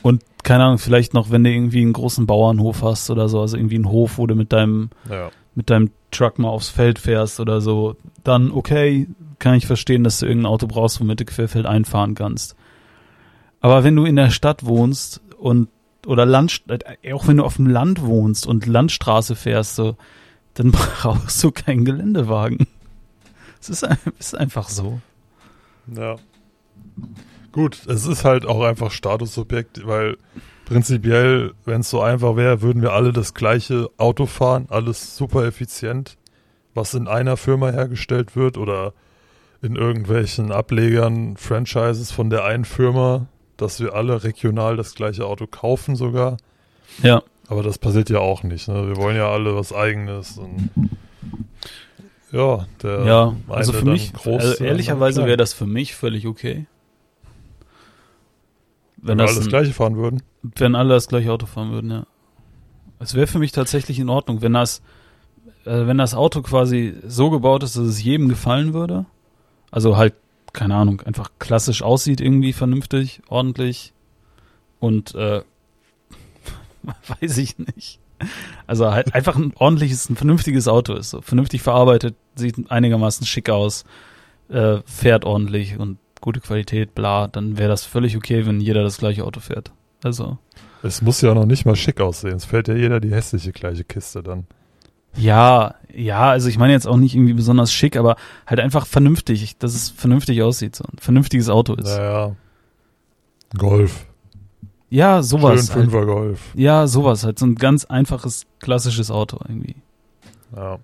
und 0.01 0.23
keine 0.43 0.65
Ahnung, 0.65 0.77
vielleicht 0.77 1.13
noch, 1.13 1.31
wenn 1.31 1.43
du 1.43 1.51
irgendwie 1.51 1.81
einen 1.81 1.93
großen 1.93 2.25
Bauernhof 2.27 2.81
hast 2.83 3.09
oder 3.09 3.29
so, 3.29 3.41
also 3.41 3.57
irgendwie 3.57 3.75
einen 3.75 3.89
Hof, 3.89 4.17
wo 4.17 4.27
du 4.27 4.35
mit 4.35 4.51
deinem 4.53 4.89
Ja. 5.09 5.31
mit 5.55 5.69
deinem 5.69 5.91
Truck 6.11 6.39
mal 6.39 6.49
aufs 6.49 6.69
Feld 6.69 6.99
fährst 6.99 7.39
oder 7.39 7.61
so, 7.61 7.95
dann 8.23 8.51
okay, 8.51 9.07
kann 9.39 9.55
ich 9.55 9.65
verstehen, 9.67 10.03
dass 10.03 10.19
du 10.19 10.25
irgendein 10.25 10.51
Auto 10.51 10.67
brauchst, 10.67 10.99
womit 10.99 11.19
du 11.19 11.25
querfeld 11.25 11.65
einfahren 11.65 12.15
kannst. 12.15 12.55
Aber 13.61 13.83
wenn 13.83 13.95
du 13.95 14.05
in 14.05 14.15
der 14.15 14.29
Stadt 14.29 14.65
wohnst 14.65 15.21
und 15.37 15.69
oder 16.05 16.25
Land, 16.25 16.63
äh, 16.67 17.13
auch 17.13 17.27
wenn 17.27 17.37
du 17.37 17.45
auf 17.45 17.55
dem 17.55 17.67
Land 17.67 18.01
wohnst 18.03 18.45
und 18.45 18.65
Landstraße 18.65 19.35
fährst, 19.35 19.75
so, 19.75 19.95
dann 20.55 20.71
brauchst 20.71 21.41
du 21.43 21.51
keinen 21.51 21.85
Geländewagen. 21.85 22.67
Es 23.61 23.69
ist, 23.69 23.87
ist 24.19 24.35
einfach 24.37 24.67
so. 24.67 24.99
Ja. 25.95 26.17
Gut, 27.53 27.81
es 27.87 28.07
ist 28.07 28.25
halt 28.25 28.45
auch 28.45 28.63
einfach 28.63 28.91
Statusobjekt, 28.91 29.85
weil 29.85 30.17
prinzipiell, 30.65 31.53
wenn 31.65 31.81
es 31.81 31.89
so 31.89 32.01
einfach 32.01 32.35
wäre, 32.35 32.63
würden 32.63 32.81
wir 32.81 32.93
alle 32.93 33.13
das 33.13 33.35
gleiche 33.35 33.89
Auto 33.97 34.25
fahren, 34.25 34.65
alles 34.69 35.15
super 35.15 35.45
effizient, 35.45 36.17
was 36.73 36.95
in 36.95 37.07
einer 37.07 37.37
Firma 37.37 37.69
hergestellt 37.69 38.35
wird 38.35 38.57
oder 38.57 38.93
in 39.61 39.75
irgendwelchen 39.75 40.51
Ablegern, 40.51 41.37
Franchises 41.37 42.11
von 42.11 42.31
der 42.31 42.43
einen 42.43 42.65
Firma, 42.65 43.27
dass 43.55 43.79
wir 43.79 43.93
alle 43.93 44.23
regional 44.23 44.75
das 44.75 44.95
gleiche 44.95 45.25
Auto 45.25 45.45
kaufen 45.45 45.95
sogar. 45.95 46.37
Ja. 47.03 47.21
Aber 47.47 47.61
das 47.61 47.77
passiert 47.77 48.09
ja 48.09 48.17
auch 48.17 48.41
nicht. 48.41 48.67
Ne? 48.67 48.87
Wir 48.87 48.97
wollen 48.97 49.15
ja 49.15 49.29
alle 49.29 49.55
was 49.55 49.73
Eigenes. 49.73 50.39
Und 50.39 50.71
ja, 52.31 52.65
der 52.81 53.05
ja, 53.05 53.35
also 53.47 53.73
für 53.73 53.85
mich, 53.85 54.11
also 54.25 54.63
ehrlicherweise 54.63 55.23
wäre 55.23 55.37
das 55.37 55.53
für 55.53 55.67
mich 55.67 55.93
völlig 55.93 56.25
okay. 56.25 56.65
Wenn 59.03 59.17
Wenn 59.17 59.17
wir 59.17 59.25
das 59.25 59.31
alle 59.35 59.39
das 59.41 59.49
gleiche 59.49 59.73
fahren 59.73 59.97
würden. 59.97 60.23
Wenn 60.41 60.75
alle 60.75 60.93
das 60.93 61.07
gleiche 61.07 61.31
Auto 61.31 61.45
fahren 61.45 61.71
würden, 61.71 61.91
ja. 61.91 62.07
Es 62.99 63.15
wäre 63.15 63.27
für 63.27 63.39
mich 63.39 63.51
tatsächlich 63.51 63.99
in 63.99 64.09
Ordnung, 64.09 64.41
wenn 64.41 64.53
das, 64.53 64.81
äh, 65.65 65.85
wenn 65.85 65.97
das 65.97 66.15
Auto 66.15 66.41
quasi 66.41 66.95
so 67.05 67.29
gebaut 67.29 67.63
ist, 67.63 67.75
dass 67.75 67.83
es 67.83 68.01
jedem 68.01 68.29
gefallen 68.29 68.73
würde. 68.73 69.05
Also 69.71 69.97
halt, 69.97 70.13
keine 70.53 70.75
Ahnung, 70.75 71.01
einfach 71.01 71.31
klassisch 71.37 71.81
aussieht 71.81 72.21
irgendwie 72.21 72.53
vernünftig, 72.53 73.21
ordentlich 73.27 73.91
und 74.79 75.15
äh, 75.15 75.41
weiß 77.19 77.37
ich 77.39 77.57
nicht. 77.57 77.99
Also 78.67 78.91
halt 78.91 79.13
einfach 79.13 79.35
ein 79.35 79.51
ordentliches, 79.55 80.09
ein 80.09 80.15
vernünftiges 80.15 80.69
Auto 80.69 80.93
ist. 80.93 81.09
So 81.09 81.19
vernünftig 81.21 81.61
verarbeitet, 81.61 82.15
sieht 82.35 82.71
einigermaßen 82.71 83.25
schick 83.25 83.49
aus, 83.49 83.83
äh, 84.47 84.77
fährt 84.85 85.25
ordentlich 85.25 85.77
und 85.77 85.97
gute 86.23 86.39
Qualität, 86.39 86.95
bla, 86.95 87.27
dann 87.27 87.57
wäre 87.57 87.69
das 87.69 87.85
völlig 87.85 88.17
okay, 88.17 88.45
wenn 88.45 88.59
jeder 88.59 88.81
das 88.81 88.97
gleiche 88.97 89.25
Auto 89.25 89.39
fährt. 89.39 89.71
Also. 90.03 90.37
Es 90.81 91.01
muss 91.01 91.21
ja 91.21 91.33
noch 91.33 91.45
nicht 91.45 91.65
mal 91.65 91.75
schick 91.75 92.01
aussehen. 92.01 92.35
Es 92.35 92.45
fährt 92.45 92.67
ja 92.67 92.75
jeder 92.75 92.99
die 92.99 93.11
hässliche 93.11 93.51
gleiche 93.51 93.83
Kiste 93.83 94.23
dann. 94.23 94.47
Ja, 95.15 95.75
ja, 95.93 96.31
also 96.31 96.49
ich 96.49 96.57
meine 96.57 96.73
jetzt 96.73 96.87
auch 96.87 96.97
nicht 96.97 97.13
irgendwie 97.13 97.33
besonders 97.33 97.71
schick, 97.71 97.97
aber 97.97 98.15
halt 98.47 98.59
einfach 98.59 98.87
vernünftig, 98.87 99.57
dass 99.59 99.75
es 99.75 99.89
vernünftig 99.89 100.41
aussieht, 100.41 100.75
so 100.75 100.85
ein 100.85 100.97
vernünftiges 100.97 101.49
Auto 101.49 101.75
ist. 101.75 101.85
Naja. 101.85 102.35
Golf. 103.55 104.07
Ja, 104.89 105.21
sowas. 105.21 105.67
Schön 105.67 105.75
Halt. 105.75 105.83
Fünfer 105.83 106.05
Golf. 106.05 106.39
Ja, 106.55 106.87
sowas, 106.87 107.23
halt 107.23 107.37
so 107.37 107.45
ein 107.45 107.55
ganz 107.55 107.85
einfaches, 107.85 108.47
klassisches 108.59 109.11
Auto 109.11 109.39
irgendwie. 109.47 109.75
Ja. 110.55 110.79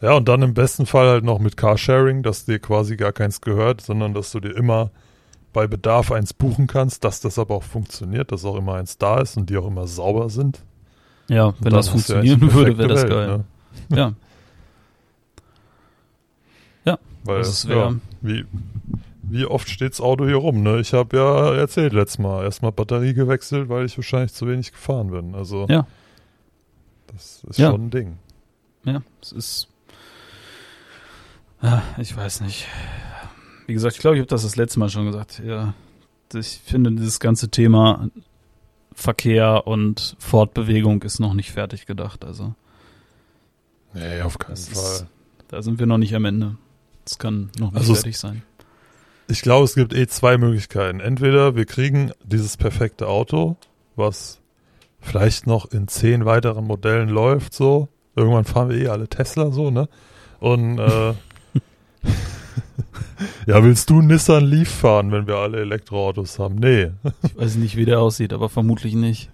Ja, 0.00 0.12
und 0.16 0.28
dann 0.28 0.42
im 0.42 0.54
besten 0.54 0.86
Fall 0.86 1.08
halt 1.08 1.24
noch 1.24 1.40
mit 1.40 1.56
Carsharing, 1.56 2.22
dass 2.22 2.44
dir 2.44 2.58
quasi 2.60 2.96
gar 2.96 3.12
keins 3.12 3.40
gehört, 3.40 3.80
sondern 3.80 4.14
dass 4.14 4.30
du 4.30 4.38
dir 4.40 4.54
immer 4.56 4.90
bei 5.52 5.66
Bedarf 5.66 6.12
eins 6.12 6.32
buchen 6.34 6.66
kannst, 6.68 7.02
dass 7.04 7.20
das 7.20 7.38
aber 7.38 7.56
auch 7.56 7.62
funktioniert, 7.64 8.30
dass 8.30 8.44
auch 8.44 8.54
immer 8.56 8.74
eins 8.74 8.98
da 8.98 9.20
ist 9.20 9.36
und 9.36 9.50
die 9.50 9.56
auch 9.56 9.66
immer 9.66 9.86
sauber 9.88 10.30
sind. 10.30 10.62
Ja, 11.28 11.46
Und 11.46 11.64
wenn 11.64 11.72
das 11.72 11.86
ja 11.86 11.92
funktionieren 11.92 12.40
die 12.40 12.52
würde, 12.52 12.78
wäre 12.78 12.88
das 12.88 13.06
geil. 13.06 13.44
Ne? 13.88 14.14
Ja, 16.84 16.92
Weil, 17.24 17.38
das 17.38 17.48
ist 17.48 17.64
ja, 17.64 17.70
wär, 17.74 17.94
wie, 18.22 18.46
wie 19.22 19.44
oft 19.44 19.68
steht's 19.68 20.00
Auto 20.00 20.24
hier 20.26 20.36
rum, 20.36 20.62
ne? 20.62 20.78
Ich 20.80 20.94
habe 20.94 21.14
ja 21.16 21.54
erzählt 21.54 21.92
letztes 21.92 22.18
Mal, 22.18 22.44
erstmal 22.44 22.72
Batterie 22.72 23.12
gewechselt, 23.12 23.68
weil 23.68 23.84
ich 23.84 23.98
wahrscheinlich 23.98 24.32
zu 24.32 24.46
wenig 24.48 24.72
gefahren 24.72 25.10
bin. 25.10 25.34
Also 25.34 25.66
Ja. 25.68 25.86
das 27.08 27.42
ist 27.50 27.58
Ja. 27.58 27.70
schon 27.72 27.86
ein 27.86 27.90
Ding. 27.90 28.18
ja, 28.84 29.02
es 29.20 29.32
ist, 29.32 29.68
ich 31.98 32.16
weiß 32.16 32.40
nicht. 32.42 32.66
Wie 33.66 33.74
gesagt, 33.74 33.96
ich 33.96 34.00
glaube, 34.00 34.16
ich 34.16 34.20
habe 34.20 34.28
das 34.28 34.42
das 34.42 34.56
letzte 34.56 34.78
Mal 34.78 34.88
schon 34.88 35.06
gesagt. 35.06 35.42
Ja, 35.44 35.74
ich 36.34 36.60
finde, 36.64 36.92
dieses 36.92 37.20
ganze 37.20 37.48
Thema 37.50 38.08
Verkehr 38.94 39.66
und 39.66 40.16
Fortbewegung 40.18 41.02
ist 41.02 41.18
noch 41.20 41.34
nicht 41.34 41.50
fertig 41.52 41.86
gedacht. 41.86 42.24
Also 42.24 42.54
Nee, 43.94 44.20
auf 44.22 44.38
keinen 44.38 44.54
Das 44.54 44.68
Fall. 44.68 44.82
ist- 44.94 45.06
da 45.48 45.62
sind 45.62 45.78
wir 45.78 45.86
noch 45.86 45.98
nicht 45.98 46.14
am 46.14 46.24
Ende. 46.26 46.56
Es 47.06 47.18
kann 47.18 47.50
noch 47.58 47.70
nicht 47.72 47.78
Also 47.80 47.94
fertig 47.94 48.18
sein. 48.18 48.42
Ich 49.28 49.40
glaube, 49.42 49.64
es 49.64 49.74
gibt 49.74 49.94
eh 49.94 50.06
zwei 50.06 50.36
Möglichkeiten. 50.38 51.00
Entweder 51.00 51.54
wir 51.56 51.64
kriegen 51.64 52.12
dieses 52.24 52.56
perfekte 52.56 53.08
Auto, 53.08 53.56
was 53.96 54.40
vielleicht 55.00 55.46
noch 55.46 55.70
in 55.70 55.88
zehn 55.88 56.24
weiteren 56.24 56.64
Modellen 56.66 57.08
läuft, 57.08 57.54
so. 57.54 57.88
Irgendwann 58.16 58.44
fahren 58.44 58.68
wir 58.70 58.76
eh 58.78 58.88
alle 58.88 59.08
Tesla, 59.08 59.50
so, 59.50 59.70
ne? 59.70 59.88
Und, 60.40 60.78
äh, 60.78 61.14
Ja, 63.46 63.64
willst 63.64 63.90
du 63.90 64.00
Nissan 64.02 64.44
Leaf 64.44 64.68
fahren, 64.68 65.10
wenn 65.10 65.26
wir 65.26 65.36
alle 65.36 65.60
Elektroautos 65.60 66.38
haben? 66.38 66.56
Nee. 66.56 66.90
Ich 67.24 67.36
weiß 67.36 67.56
nicht, 67.56 67.76
wie 67.76 67.84
der 67.84 68.00
aussieht, 68.00 68.32
aber 68.32 68.48
vermutlich 68.48 68.94
nicht. 68.94 69.30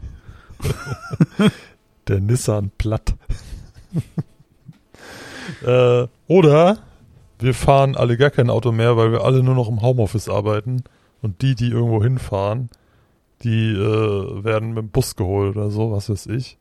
Der 2.09 2.21
Nissan 2.21 2.71
Platt. 2.79 3.15
äh, 5.67 6.07
oder 6.29 6.79
wir 7.39 7.55
fahren 7.55 7.97
alle 7.97 8.17
gar 8.17 8.31
kein 8.31 8.51
Auto 8.51 8.73
mehr, 8.73 8.97
weil 8.97 9.11
wir 9.13 9.23
alle 9.23 9.43
nur 9.43 9.55
noch 9.55 9.69
im 9.69 9.83
Homeoffice 9.83 10.29
arbeiten. 10.29 10.85
Und 11.23 11.43
die, 11.43 11.55
die 11.55 11.71
irgendwo 11.71 12.03
hinfahren, 12.03 12.71
die 13.43 13.73
äh, 13.73 14.45
werden 14.45 14.75
mit 14.75 14.85
dem 14.85 14.91
Bus 14.91 15.17
geholt 15.17 15.57
oder 15.57 15.71
so, 15.71 15.91
was 15.91 16.09
weiß 16.09 16.27
ich. 16.27 16.59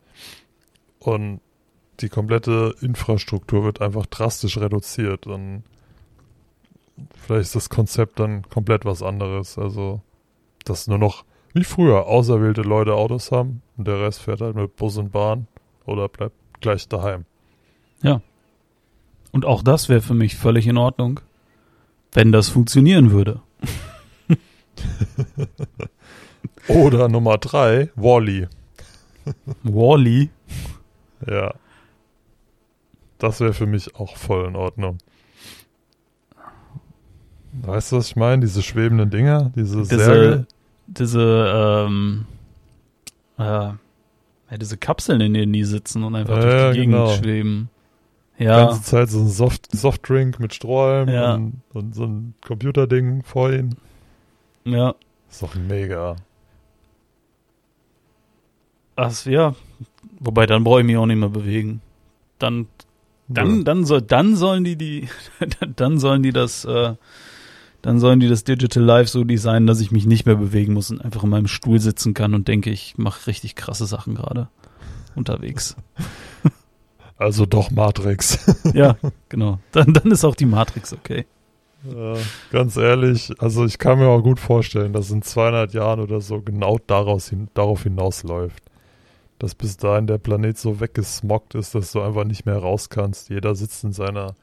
Und 0.98 1.40
die 2.00 2.08
komplette 2.08 2.74
Infrastruktur 2.80 3.64
wird 3.64 3.80
einfach 3.80 4.06
drastisch 4.06 4.58
reduziert. 4.58 5.26
Und 5.26 5.62
vielleicht 7.20 7.46
ist 7.46 7.54
das 7.54 7.70
Konzept 7.70 8.20
dann 8.20 8.48
komplett 8.48 8.84
was 8.84 9.02
anderes. 9.02 9.58
Also, 9.58 10.02
dass 10.64 10.86
nur 10.86 10.98
noch, 10.98 11.24
wie 11.52 11.64
früher, 11.64 12.06
auserwählte 12.06 12.62
Leute 12.62 12.94
Autos 12.94 13.32
haben 13.32 13.62
und 13.76 13.86
der 13.86 14.00
Rest 14.00 14.20
fährt 14.20 14.40
halt 14.40 14.56
mit 14.56 14.76
Bus 14.76 14.96
und 14.96 15.12
Bahn 15.12 15.46
oder 15.86 16.08
bleibt 16.08 16.34
gleich 16.60 16.88
daheim. 16.88 17.24
Ja. 18.02 18.20
Und 19.32 19.44
auch 19.44 19.62
das 19.62 19.88
wäre 19.88 20.00
für 20.00 20.14
mich 20.14 20.36
völlig 20.36 20.66
in 20.66 20.76
Ordnung, 20.76 21.20
wenn 22.12 22.32
das 22.32 22.48
funktionieren 22.48 23.10
würde. 23.10 23.40
Oder 26.68 27.08
Nummer 27.08 27.38
drei, 27.38 27.90
Wally. 27.96 28.48
Wally. 29.62 30.30
Ja. 31.26 31.54
Das 33.18 33.40
wäre 33.40 33.54
für 33.54 33.66
mich 33.66 33.94
auch 33.96 34.16
voll 34.16 34.46
in 34.46 34.56
Ordnung. 34.56 34.98
Weißt 37.62 37.92
du, 37.92 37.96
was 37.96 38.08
ich 38.08 38.16
meine? 38.16 38.40
Diese 38.40 38.62
schwebenden 38.62 39.10
Dinger, 39.10 39.52
diese, 39.54 39.78
Diese, 39.82 39.98
Särge. 39.98 40.46
diese, 40.86 41.86
ähm, 41.86 42.26
äh, 43.38 43.42
ja, 43.42 43.78
diese 44.60 44.76
Kapseln, 44.76 45.20
in 45.20 45.34
denen 45.34 45.52
die 45.52 45.64
sitzen 45.64 46.02
und 46.04 46.14
einfach 46.16 46.36
Ja, 46.36 46.42
durch 46.42 46.74
die 46.74 46.80
Gegend 46.80 46.94
genau. 46.94 47.08
schweben. 47.14 47.68
Die 48.38 48.44
Ja, 48.44 48.66
ganze 48.66 48.82
Zeit 48.82 49.08
so 49.10 49.20
ein 49.20 49.28
Soft 49.28 49.70
Softdrink 49.74 50.40
mit 50.40 50.52
Strohhalm 50.54 51.08
Ja. 51.08 51.34
und, 51.34 51.62
und 51.72 51.94
so 51.94 52.04
ein 52.04 52.34
Computerding 52.46 53.22
vor 53.22 53.52
ihnen. 53.52 53.76
ja. 54.64 54.94
Ist 55.30 55.42
doch 55.42 55.54
mega. 55.54 56.16
Ach, 58.96 59.26
ja. 59.26 59.54
Wobei, 60.20 60.46
dann 60.46 60.64
brauche 60.64 60.80
ich 60.80 60.86
mich 60.86 60.96
auch 60.96 61.06
nicht 61.06 61.16
mehr 61.18 61.28
bewegen. 61.28 61.80
Dann, 62.38 62.66
dann, 63.28 63.58
Ja. 63.58 63.62
dann 63.64 63.84
soll, 63.84 64.02
dann 64.02 64.36
sollen 64.36 64.64
die 64.64 64.76
die, 64.76 65.08
dann 65.76 65.98
sollen 65.98 66.22
die 66.22 66.32
das, 66.32 66.64
äh, 66.64 66.94
dann 67.84 68.00
sollen 68.00 68.18
die 68.18 68.30
das 68.30 68.44
Digital 68.44 68.82
Life 68.82 69.10
so 69.10 69.24
designen, 69.24 69.66
dass 69.66 69.78
ich 69.80 69.90
mich 69.90 70.06
nicht 70.06 70.24
mehr 70.24 70.36
bewegen 70.36 70.72
muss 70.72 70.90
und 70.90 71.04
einfach 71.04 71.22
in 71.22 71.28
meinem 71.28 71.48
Stuhl 71.48 71.80
sitzen 71.80 72.14
kann 72.14 72.32
und 72.32 72.48
denke, 72.48 72.70
ich 72.70 72.96
mache 72.96 73.26
richtig 73.26 73.56
krasse 73.56 73.84
Sachen 73.84 74.14
gerade 74.14 74.48
unterwegs. 75.14 75.76
Also 77.16 77.46
doch 77.46 77.70
Matrix. 77.70 78.44
ja, 78.74 78.96
genau. 79.28 79.60
Dann, 79.70 79.94
dann 79.94 80.10
ist 80.10 80.24
auch 80.24 80.34
die 80.34 80.46
Matrix 80.46 80.92
okay. 80.92 81.26
Ja, 81.84 82.16
ganz 82.50 82.76
ehrlich, 82.76 83.32
also 83.38 83.64
ich 83.64 83.78
kann 83.78 84.00
mir 84.00 84.08
auch 84.08 84.20
gut 84.20 84.40
vorstellen, 84.40 84.92
dass 84.92 85.12
in 85.12 85.22
200 85.22 85.72
Jahren 85.74 86.00
oder 86.00 86.20
so 86.20 86.42
genau 86.42 86.80
daraus 86.88 87.28
hin, 87.28 87.48
darauf 87.54 87.84
hinausläuft. 87.84 88.64
Dass 89.38 89.54
bis 89.54 89.76
dahin 89.76 90.08
der 90.08 90.18
Planet 90.18 90.58
so 90.58 90.80
weggesmoggt 90.80 91.54
ist, 91.54 91.76
dass 91.76 91.92
du 91.92 92.00
einfach 92.00 92.24
nicht 92.24 92.46
mehr 92.46 92.58
raus 92.58 92.88
kannst. 92.88 93.30
Jeder 93.30 93.54
sitzt 93.54 93.84
in 93.84 93.92
seiner 93.92 94.34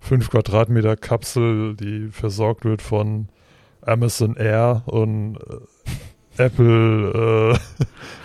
5 0.00 0.30
Quadratmeter 0.30 0.96
Kapsel, 0.96 1.74
die 1.76 2.08
versorgt 2.08 2.64
wird 2.64 2.82
von 2.82 3.28
Amazon 3.82 4.36
Air 4.36 4.82
und 4.86 5.36
äh, 6.36 6.42
Apple, 6.42 7.58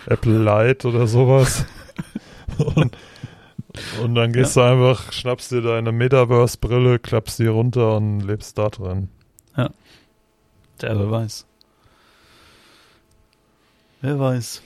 äh, 0.06 0.10
Apple 0.12 0.38
Light 0.38 0.84
oder 0.84 1.06
sowas. 1.06 1.64
Und, 2.76 2.96
und 4.00 4.14
dann 4.14 4.32
gehst 4.32 4.54
du 4.54 4.60
einfach, 4.60 5.10
schnappst 5.10 5.50
dir 5.50 5.60
deine 5.60 5.90
Metaverse-Brille, 5.90 7.00
klappst 7.00 7.40
die 7.40 7.48
runter 7.48 7.96
und 7.96 8.20
lebst 8.20 8.56
da 8.58 8.68
drin. 8.68 9.08
Ja, 9.56 9.70
wer 10.78 11.10
weiß. 11.10 11.46
Wer 14.02 14.20
weiß. 14.20 14.62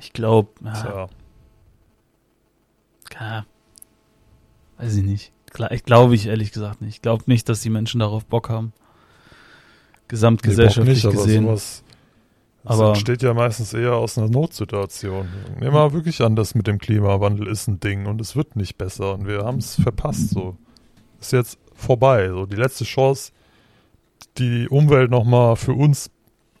Ich 0.00 0.12
glaube, 0.12 0.50
ja, 0.64 0.72
Tja. 0.72 1.08
ja, 3.20 3.46
weiß 4.78 4.96
ich 4.96 5.04
nicht. 5.04 5.32
Ich 5.70 5.84
glaube 5.84 6.14
ich 6.14 6.26
ehrlich 6.26 6.50
gesagt 6.52 6.80
nicht. 6.82 6.96
Ich 6.96 7.02
glaube 7.02 7.24
nicht, 7.26 7.48
dass 7.48 7.60
die 7.60 7.70
Menschen 7.70 8.00
darauf 8.00 8.24
Bock 8.26 8.48
haben. 8.48 8.72
Gesamtgesellschaftlich 10.08 11.02
Nee, 11.04 11.10
nicht, 11.10 11.18
gesehen. 11.22 11.44
Aber 11.44 11.56
sowas 11.56 11.84
das 12.64 12.78
Aber- 12.80 12.88
entsteht 12.90 13.22
ja 13.22 13.34
meistens 13.34 13.72
eher 13.74 13.94
aus 13.94 14.16
einer 14.16 14.28
Notsituation. 14.28 15.28
Nehmen 15.50 15.60
wir 15.60 15.70
mal 15.70 15.92
wirklich 15.92 16.22
an, 16.22 16.34
das 16.34 16.54
mit 16.54 16.66
dem 16.66 16.78
Klimawandel 16.78 17.46
ist 17.46 17.68
ein 17.68 17.78
Ding 17.78 18.06
und 18.06 18.20
es 18.20 18.36
wird 18.36 18.56
nicht 18.56 18.78
besser 18.78 19.14
und 19.14 19.26
wir 19.26 19.44
haben 19.44 19.58
es 19.58 19.74
verpasst. 19.80 20.30
So 20.30 20.56
ist 21.20 21.32
jetzt 21.32 21.58
vorbei. 21.74 22.28
So 22.30 22.46
die 22.46 22.56
letzte 22.56 22.84
Chance, 22.84 23.32
die 24.38 24.68
Umwelt 24.68 25.10
nochmal 25.10 25.56
für 25.56 25.74
uns 25.74 26.10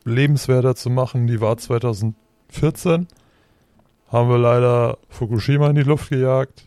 lebenswerter 0.04 0.74
zu 0.76 0.90
machen, 0.90 1.26
die 1.26 1.40
war 1.40 1.56
2014. 1.56 3.08
Haben 4.08 4.28
wir 4.28 4.38
leider 4.38 4.98
Fukushima 5.08 5.70
in 5.70 5.76
die 5.76 5.82
Luft 5.82 6.10
gejagt 6.10 6.66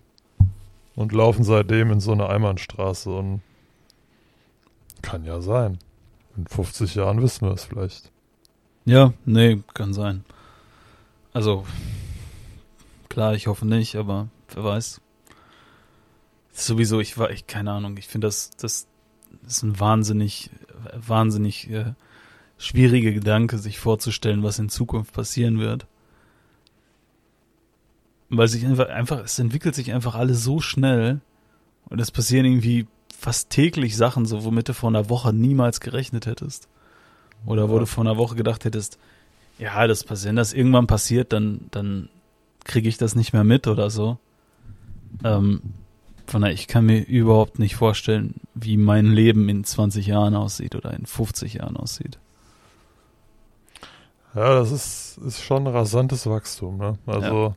und 0.98 1.14
laufen 1.14 1.44
seitdem 1.44 1.92
in 1.92 2.00
so 2.00 2.12
eine 2.12 2.28
Einbahnstraße 2.28 3.12
und 3.12 3.42
kann 5.04 5.24
ja 5.24 5.40
sein. 5.42 5.78
In 6.36 6.48
50 6.48 6.96
Jahren 6.96 7.22
wissen 7.22 7.48
wir 7.48 7.54
es 7.54 7.66
vielleicht. 7.66 8.12
Ja, 8.84 9.14
nee, 9.24 9.62
kann 9.76 9.94
sein. 9.94 10.26
Also, 11.34 11.66
klar, 13.10 13.36
ich 13.36 13.46
hoffe 13.46 13.68
nicht, 13.68 13.96
aber 13.96 14.28
wer 14.54 14.64
weiß. 14.64 15.00
Sowieso, 16.52 17.00
ich 17.00 17.20
war, 17.20 17.30
ich, 17.30 17.46
keine 17.46 17.74
Ahnung, 17.74 17.96
ich 17.98 18.08
finde 18.08 18.28
das, 18.28 18.50
das 18.58 18.88
ist 19.46 19.62
ein 19.62 19.80
wahnsinnig, 19.80 20.50
wahnsinnig 20.96 21.70
äh, 21.70 21.94
schwieriger 22.58 23.12
Gedanke, 23.12 23.60
sich 23.60 23.78
vorzustellen, 23.78 24.42
was 24.42 24.58
in 24.58 24.70
Zukunft 24.70 25.14
passieren 25.14 25.60
wird. 25.60 25.86
Weil 28.30 28.48
sich 28.48 28.66
einfach, 28.66 28.90
einfach, 28.90 29.20
es 29.24 29.40
entwickelt 29.40 29.74
sich 29.76 29.94
einfach 29.94 30.16
alles 30.16 30.44
so 30.44 30.60
schnell 30.60 31.22
und 31.90 32.00
es 32.02 32.12
passieren 32.12 32.46
irgendwie 32.46 32.88
fast 33.18 33.50
täglich 33.50 33.96
Sachen, 33.96 34.26
so 34.26 34.44
womit 34.44 34.70
du 34.70 34.74
vor 34.74 34.90
einer 34.90 35.10
Woche 35.10 35.34
niemals 35.34 35.80
gerechnet 35.80 36.26
hättest. 36.26 36.68
Oder 37.46 37.70
wo 37.70 37.76
Ja. 37.76 37.80
du 37.82 37.86
vor 37.86 38.04
einer 38.04 38.18
Woche 38.18 38.36
gedacht 38.36 38.66
hättest, 38.66 38.98
ja, 39.60 39.88
das 39.88 40.04
passiert, 40.04 40.30
wenn 40.30 40.36
das 40.36 40.54
irgendwann 40.54 40.88
passiert, 40.88 41.34
dann, 41.34 41.62
dann 41.72 42.10
kriege 42.64 42.90
ich 42.90 42.98
das 42.98 43.16
nicht 43.16 43.34
mehr 43.34 43.44
mit 43.46 43.66
oder 43.68 43.90
so. 43.90 44.18
Ähm, 45.24 45.62
von 46.28 46.42
daher, 46.42 46.54
ich 46.54 46.68
kann 46.68 46.86
mir 46.86 47.00
überhaupt 47.08 47.58
nicht 47.58 47.76
vorstellen, 47.78 48.36
wie 48.54 48.76
mein 48.76 49.06
Leben 49.14 49.48
in 49.50 49.64
20 49.64 50.06
Jahren 50.06 50.36
aussieht 50.36 50.76
oder 50.76 50.94
in 50.94 51.06
50 51.06 51.56
Jahren 51.56 51.78
aussieht. 51.78 52.20
Ja, 54.36 54.54
das 54.60 54.72
ist, 54.72 55.18
ist 55.26 55.42
schon 55.44 55.66
rasantes 55.66 56.28
Wachstum. 56.28 56.78
Ne? 56.78 56.98
Also 57.08 57.56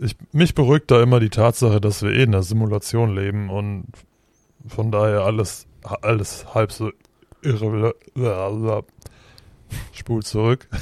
ich, 0.00 0.16
mich 0.32 0.54
beruhigt 0.54 0.90
da 0.90 1.02
immer 1.02 1.20
die 1.20 1.30
Tatsache, 1.30 1.80
dass 1.80 2.02
wir 2.02 2.10
eh 2.12 2.22
in 2.22 2.34
einer 2.34 2.42
Simulation 2.42 3.14
leben 3.14 3.50
und 3.50 3.86
von 4.66 4.90
daher 4.90 5.22
alles, 5.22 5.66
alles 5.82 6.54
halb 6.54 6.72
so 6.72 6.90
irre. 7.42 7.94
Spul 9.92 10.22
zurück. 10.22 10.68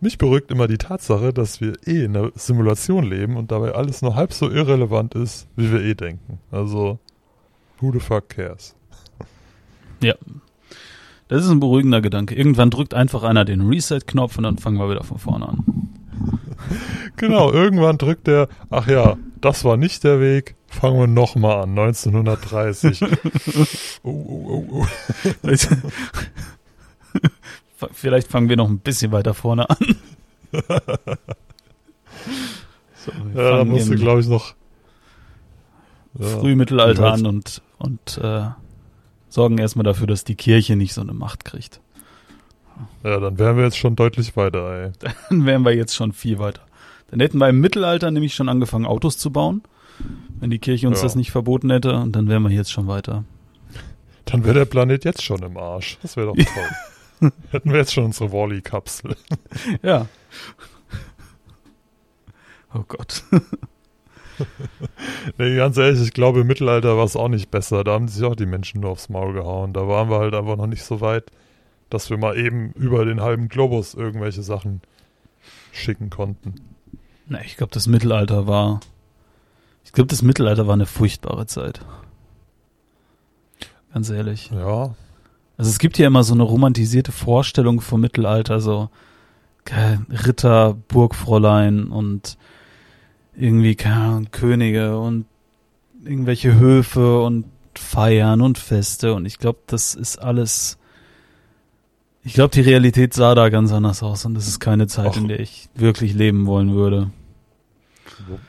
Mich 0.00 0.18
beruhigt 0.18 0.50
immer 0.50 0.66
die 0.66 0.78
Tatsache, 0.78 1.32
dass 1.32 1.60
wir 1.60 1.74
eh 1.86 2.04
in 2.04 2.16
einer 2.16 2.32
Simulation 2.34 3.04
leben 3.04 3.36
und 3.36 3.50
dabei 3.50 3.72
alles 3.72 4.02
nur 4.02 4.14
halb 4.14 4.32
so 4.32 4.50
irrelevant 4.50 5.14
ist, 5.14 5.46
wie 5.56 5.70
wir 5.72 5.80
eh 5.80 5.94
denken. 5.94 6.40
Also, 6.50 6.98
who 7.80 7.92
the 7.92 8.00
fuck 8.00 8.28
cares? 8.28 8.74
Das 11.30 11.44
ist 11.44 11.50
ein 11.50 11.60
beruhigender 11.60 12.00
Gedanke. 12.00 12.34
Irgendwann 12.34 12.70
drückt 12.70 12.92
einfach 12.92 13.22
einer 13.22 13.44
den 13.44 13.60
Reset-Knopf 13.60 14.36
und 14.38 14.42
dann 14.42 14.58
fangen 14.58 14.78
wir 14.78 14.90
wieder 14.90 15.04
von 15.04 15.18
vorne 15.18 15.48
an. 15.48 15.64
Genau, 17.16 17.50
irgendwann 17.52 17.98
drückt 17.98 18.28
er, 18.28 18.48
ach 18.70 18.86
ja, 18.86 19.16
das 19.40 19.64
war 19.64 19.76
nicht 19.76 20.04
der 20.04 20.20
Weg, 20.20 20.54
fangen 20.68 20.98
wir 20.98 21.06
nochmal 21.06 21.62
an, 21.62 21.70
1930. 21.70 23.02
oh, 24.02 24.10
oh, 24.10 24.66
oh, 24.70 24.86
oh. 25.42 25.56
Vielleicht 27.92 28.28
fangen 28.28 28.48
wir 28.48 28.56
noch 28.56 28.68
ein 28.68 28.78
bisschen 28.78 29.10
weiter 29.12 29.34
vorne 29.34 29.68
an. 29.68 29.76
So, 32.94 33.12
Ja, 33.34 33.56
da 33.58 33.64
musst 33.64 33.88
du, 33.90 33.96
glaube 33.96 34.20
ich, 34.20 34.28
noch. 34.28 34.54
Ja, 36.18 36.26
Frühmittelalter 36.26 37.12
an 37.12 37.26
und, 37.26 37.62
und 37.78 38.20
äh, 38.22 38.48
sorgen 39.30 39.56
erstmal 39.58 39.84
dafür, 39.84 40.06
dass 40.06 40.24
die 40.24 40.34
Kirche 40.34 40.76
nicht 40.76 40.92
so 40.92 41.00
eine 41.00 41.14
Macht 41.14 41.44
kriegt. 41.46 41.80
ja, 43.04 43.18
dann 43.18 43.38
wären 43.38 43.56
wir 43.56 43.64
jetzt 43.64 43.78
schon 43.78 43.96
deutlich 43.96 44.36
weiter, 44.36 44.70
ey. 44.84 44.92
Dann 45.30 45.46
wären 45.46 45.64
wir 45.64 45.74
jetzt 45.74 45.94
schon 45.94 46.12
viel 46.12 46.38
weiter. 46.38 46.60
Dann 47.10 47.20
hätten 47.20 47.38
wir 47.38 47.48
im 47.48 47.60
Mittelalter 47.60 48.10
nämlich 48.10 48.34
schon 48.34 48.48
angefangen, 48.48 48.84
Autos 48.86 49.16
zu 49.18 49.30
bauen. 49.32 49.62
wenn 50.40 50.50
die 50.50 50.58
Kirche 50.58 50.86
uns 50.88 50.98
Ja. 50.98 51.04
das 51.04 51.14
nicht 51.16 51.30
verboten 51.30 51.70
hätte, 51.70 51.96
und 51.96 52.12
dann 52.12 52.28
wären 52.28 52.42
wir 52.42 52.50
jetzt 52.50 52.70
schon 52.72 52.86
weiter. 52.86 53.24
Dann 54.26 54.44
wäre 54.44 54.54
der 54.54 54.64
Planet 54.64 55.04
jetzt 55.04 55.22
schon 55.22 55.42
im 55.42 55.56
Arsch. 55.56 55.98
Das 56.02 56.16
wäre 56.16 56.28
doch 56.28 56.36
toll. 57.20 57.32
Hätten 57.50 57.70
wir 57.72 57.78
jetzt 57.78 57.92
schon 57.92 58.04
unsere 58.04 58.32
Wally-Kapsel. 58.32 59.16
Ja. 59.82 60.06
Oh 62.72 62.84
Gott. 62.86 63.24
Nee, 65.38 65.56
ganz 65.56 65.76
ehrlich, 65.76 66.00
ich 66.00 66.12
glaube, 66.12 66.40
im 66.40 66.46
Mittelalter 66.46 66.96
war 66.96 67.04
es 67.04 67.16
auch 67.16 67.28
nicht 67.28 67.50
besser. 67.50 67.84
Da 67.84 67.92
haben 67.92 68.08
sich 68.08 68.24
auch 68.24 68.34
die 68.36 68.46
Menschen 68.46 68.80
nur 68.80 68.90
aufs 68.90 69.08
Maul 69.08 69.32
gehauen. 69.32 69.72
Da 69.72 69.86
waren 69.86 70.10
wir 70.10 70.18
halt 70.18 70.34
einfach 70.34 70.56
noch 70.56 70.66
nicht 70.66 70.82
so 70.82 71.00
weit, 71.00 71.30
dass 71.90 72.10
wir 72.10 72.16
mal 72.16 72.36
eben 72.36 72.72
über 72.72 73.04
den 73.04 73.20
halben 73.20 73.48
Globus 73.48 73.94
irgendwelche 73.94 74.42
Sachen 74.42 74.80
schicken 75.72 76.10
konnten. 76.10 76.54
Na, 77.26 77.40
ich 77.42 77.56
glaube, 77.56 77.72
das 77.72 77.86
Mittelalter 77.86 78.46
war. 78.46 78.80
Ich 79.84 79.92
glaube, 79.92 80.08
das 80.08 80.22
Mittelalter 80.22 80.66
war 80.66 80.74
eine 80.74 80.86
furchtbare 80.86 81.46
Zeit. 81.46 81.80
Ganz 83.92 84.10
ehrlich. 84.10 84.50
Ja, 84.52 84.94
Also 85.56 85.70
es 85.70 85.78
gibt 85.78 85.98
ja 85.98 86.06
immer 86.06 86.22
so 86.22 86.34
eine 86.34 86.44
romantisierte 86.44 87.12
Vorstellung 87.12 87.80
vom 87.80 88.00
Mittelalter, 88.00 88.60
so 88.60 88.88
Ritter, 90.26 90.74
Burgfräulein 90.88 91.88
und 91.88 92.36
irgendwie 93.36 93.74
keine 93.74 93.96
Ahnung, 93.96 94.28
Könige 94.30 94.98
und 94.98 95.26
irgendwelche 96.04 96.58
Höfe 96.58 97.22
und 97.22 97.44
Feiern 97.74 98.40
und 98.40 98.58
Feste 98.58 99.14
und 99.14 99.26
ich 99.26 99.38
glaube, 99.38 99.60
das 99.66 99.94
ist 99.94 100.18
alles. 100.18 100.78
Ich 102.22 102.34
glaube, 102.34 102.50
die 102.50 102.60
Realität 102.60 103.14
sah 103.14 103.34
da 103.34 103.48
ganz 103.48 103.72
anders 103.72 104.02
aus 104.02 104.24
und 104.26 104.34
das 104.34 104.46
ist 104.46 104.60
keine 104.60 104.86
Zeit, 104.86 105.12
Ach. 105.12 105.16
in 105.16 105.28
der 105.28 105.40
ich 105.40 105.68
wirklich 105.74 106.12
leben 106.12 106.46
wollen 106.46 106.74
würde. 106.74 107.10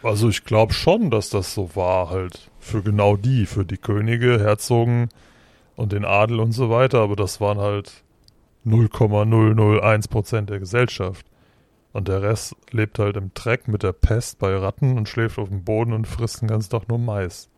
also 0.04 0.28
ich 0.28 0.44
glaube 0.44 0.74
schon, 0.74 1.10
dass 1.10 1.30
das 1.30 1.54
so 1.54 1.76
war 1.76 2.10
halt 2.10 2.52
für 2.60 2.82
genau 2.82 3.16
die, 3.16 3.46
für 3.46 3.64
die 3.64 3.78
Könige, 3.78 4.40
Herzogen 4.40 5.10
und 5.76 5.94
den 5.94 6.04
Adel 6.04 6.40
und 6.40 6.52
so 6.52 6.70
weiter. 6.70 7.00
Aber 7.00 7.16
das 7.16 7.40
waren 7.40 7.60
halt 7.60 8.04
0,001 8.66 10.08
Prozent 10.10 10.50
der 10.50 10.60
Gesellschaft. 10.60 11.26
Und 11.94 12.08
der 12.08 12.22
Rest 12.22 12.56
lebt 12.72 13.00
halt 13.00 13.18
im 13.18 13.32
Dreck 13.34 13.68
mit 13.68 13.84
der 13.84 13.92
Pest 13.92 14.40
bei 14.40 14.56
Ratten 14.56 14.98
und 14.98 15.10
schläft 15.10 15.38
auf 15.38 15.50
dem 15.50 15.64
Boden 15.64 15.92
und 15.94 16.08
frisst 16.08 16.42
den 16.42 16.48
ganzen 16.48 16.70
Tag 16.70 16.88
nur 16.88 16.98
Mais. 17.00 17.50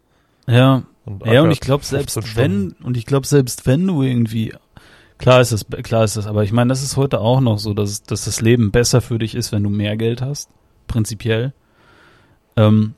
Ja, 0.48 0.84
Und 1.06 1.26
Ja, 1.26 1.42
und 1.42 1.52
ich 1.52 1.60
glaube 1.62 1.84
15 1.84 1.98
selbst 2.00 2.36
wenn 2.36 2.52
Stunden. 2.70 2.84
und 2.84 2.98
ich 2.98 3.06
glaube 3.06 3.28
selbst 3.28 3.66
wenn 3.66 3.86
du 3.86 4.02
irgendwie 4.02 4.54
klar 5.20 5.40
ist 5.40 5.52
das 5.52 5.66
klar 5.84 6.04
ist 6.04 6.18
das, 6.18 6.26
aber 6.28 6.44
ich 6.44 6.52
meine, 6.52 6.70
das 6.70 6.82
ist 6.84 6.98
heute 6.98 7.20
auch 7.20 7.40
noch 7.42 7.60
so, 7.60 7.74
dass 7.74 8.04
dass 8.04 8.26
das 8.26 8.42
Leben 8.42 8.72
besser 8.72 9.02
für 9.02 9.20
dich 9.20 9.36
ist, 9.36 9.52
wenn 9.52 9.64
du 9.64 9.70
mehr 9.70 9.96
Geld 9.98 10.22
hast, 10.22 10.50
prinzipiell. 10.88 11.54
Ähm, 12.58 12.96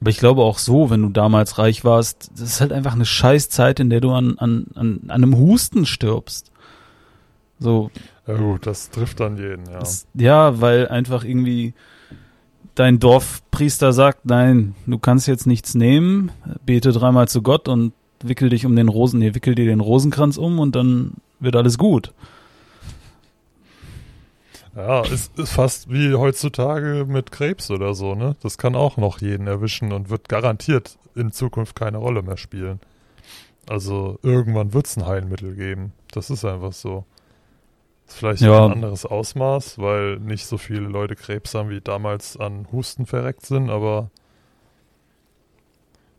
aber 0.00 0.10
ich 0.10 0.18
glaube 0.18 0.42
auch 0.42 0.58
so, 0.58 0.90
wenn 0.90 1.02
du 1.02 1.08
damals 1.08 1.58
reich 1.58 1.84
warst, 1.84 2.30
das 2.32 2.40
ist 2.42 2.60
halt 2.60 2.72
einfach 2.72 2.94
eine 2.94 3.04
scheiß 3.04 3.48
Zeit, 3.50 3.78
in 3.80 3.90
der 3.90 4.00
du 4.00 4.10
an 4.12 4.38
an 4.38 4.66
an, 4.74 5.00
an 5.08 5.10
einem 5.10 5.36
Husten 5.36 5.86
stirbst. 5.86 6.50
So, 7.60 7.90
Ja 8.28 8.34
gut, 8.34 8.66
das 8.66 8.90
trifft 8.90 9.20
dann 9.20 9.38
jeden, 9.38 9.64
ja. 9.66 9.78
das, 9.78 10.06
ja, 10.12 10.60
weil 10.60 10.86
einfach 10.88 11.24
irgendwie 11.24 11.72
dein 12.74 12.98
Dorfpriester 12.98 13.94
sagt, 13.94 14.26
nein, 14.26 14.74
du 14.86 14.98
kannst 14.98 15.26
jetzt 15.26 15.46
nichts 15.46 15.74
nehmen, 15.74 16.30
bete 16.64 16.92
dreimal 16.92 17.26
zu 17.26 17.40
Gott 17.40 17.68
und 17.68 17.94
wickel 18.22 18.50
dich 18.50 18.66
um 18.66 18.76
den 18.76 18.88
Rosen, 18.88 19.20
nee, 19.20 19.34
wickel 19.34 19.54
dir 19.54 19.64
den 19.64 19.80
Rosenkranz 19.80 20.36
um 20.36 20.58
und 20.58 20.76
dann 20.76 21.14
wird 21.40 21.56
alles 21.56 21.78
gut. 21.78 22.12
Ja, 24.76 25.00
ist, 25.06 25.38
ist 25.38 25.52
fast 25.52 25.90
wie 25.90 26.14
heutzutage 26.14 27.06
mit 27.08 27.32
Krebs 27.32 27.70
oder 27.70 27.94
so, 27.94 28.14
ne? 28.14 28.36
Das 28.42 28.58
kann 28.58 28.76
auch 28.76 28.98
noch 28.98 29.22
jeden 29.22 29.46
erwischen 29.46 29.90
und 29.90 30.10
wird 30.10 30.28
garantiert 30.28 30.98
in 31.14 31.32
Zukunft 31.32 31.74
keine 31.74 31.96
Rolle 31.96 32.22
mehr 32.22 32.36
spielen. 32.36 32.78
Also 33.68 34.18
irgendwann 34.22 34.72
wird 34.74 34.86
es 34.86 34.96
ein 34.96 35.06
Heilmittel 35.06 35.54
geben. 35.54 35.92
Das 36.12 36.30
ist 36.30 36.44
einfach 36.44 36.72
so. 36.72 37.04
Ist 38.08 38.16
vielleicht 38.16 38.40
Ja. 38.42 38.64
ein 38.66 38.72
anderes 38.72 39.04
Ausmaß, 39.04 39.78
weil 39.78 40.18
nicht 40.18 40.46
so 40.46 40.56
viele 40.58 40.80
Leute 40.88 41.14
Krebs 41.14 41.54
haben, 41.54 41.68
wie 41.70 41.80
damals 41.80 42.36
an 42.36 42.66
Husten 42.72 43.04
verreckt 43.06 43.44
sind, 43.46 43.68
aber 43.70 44.10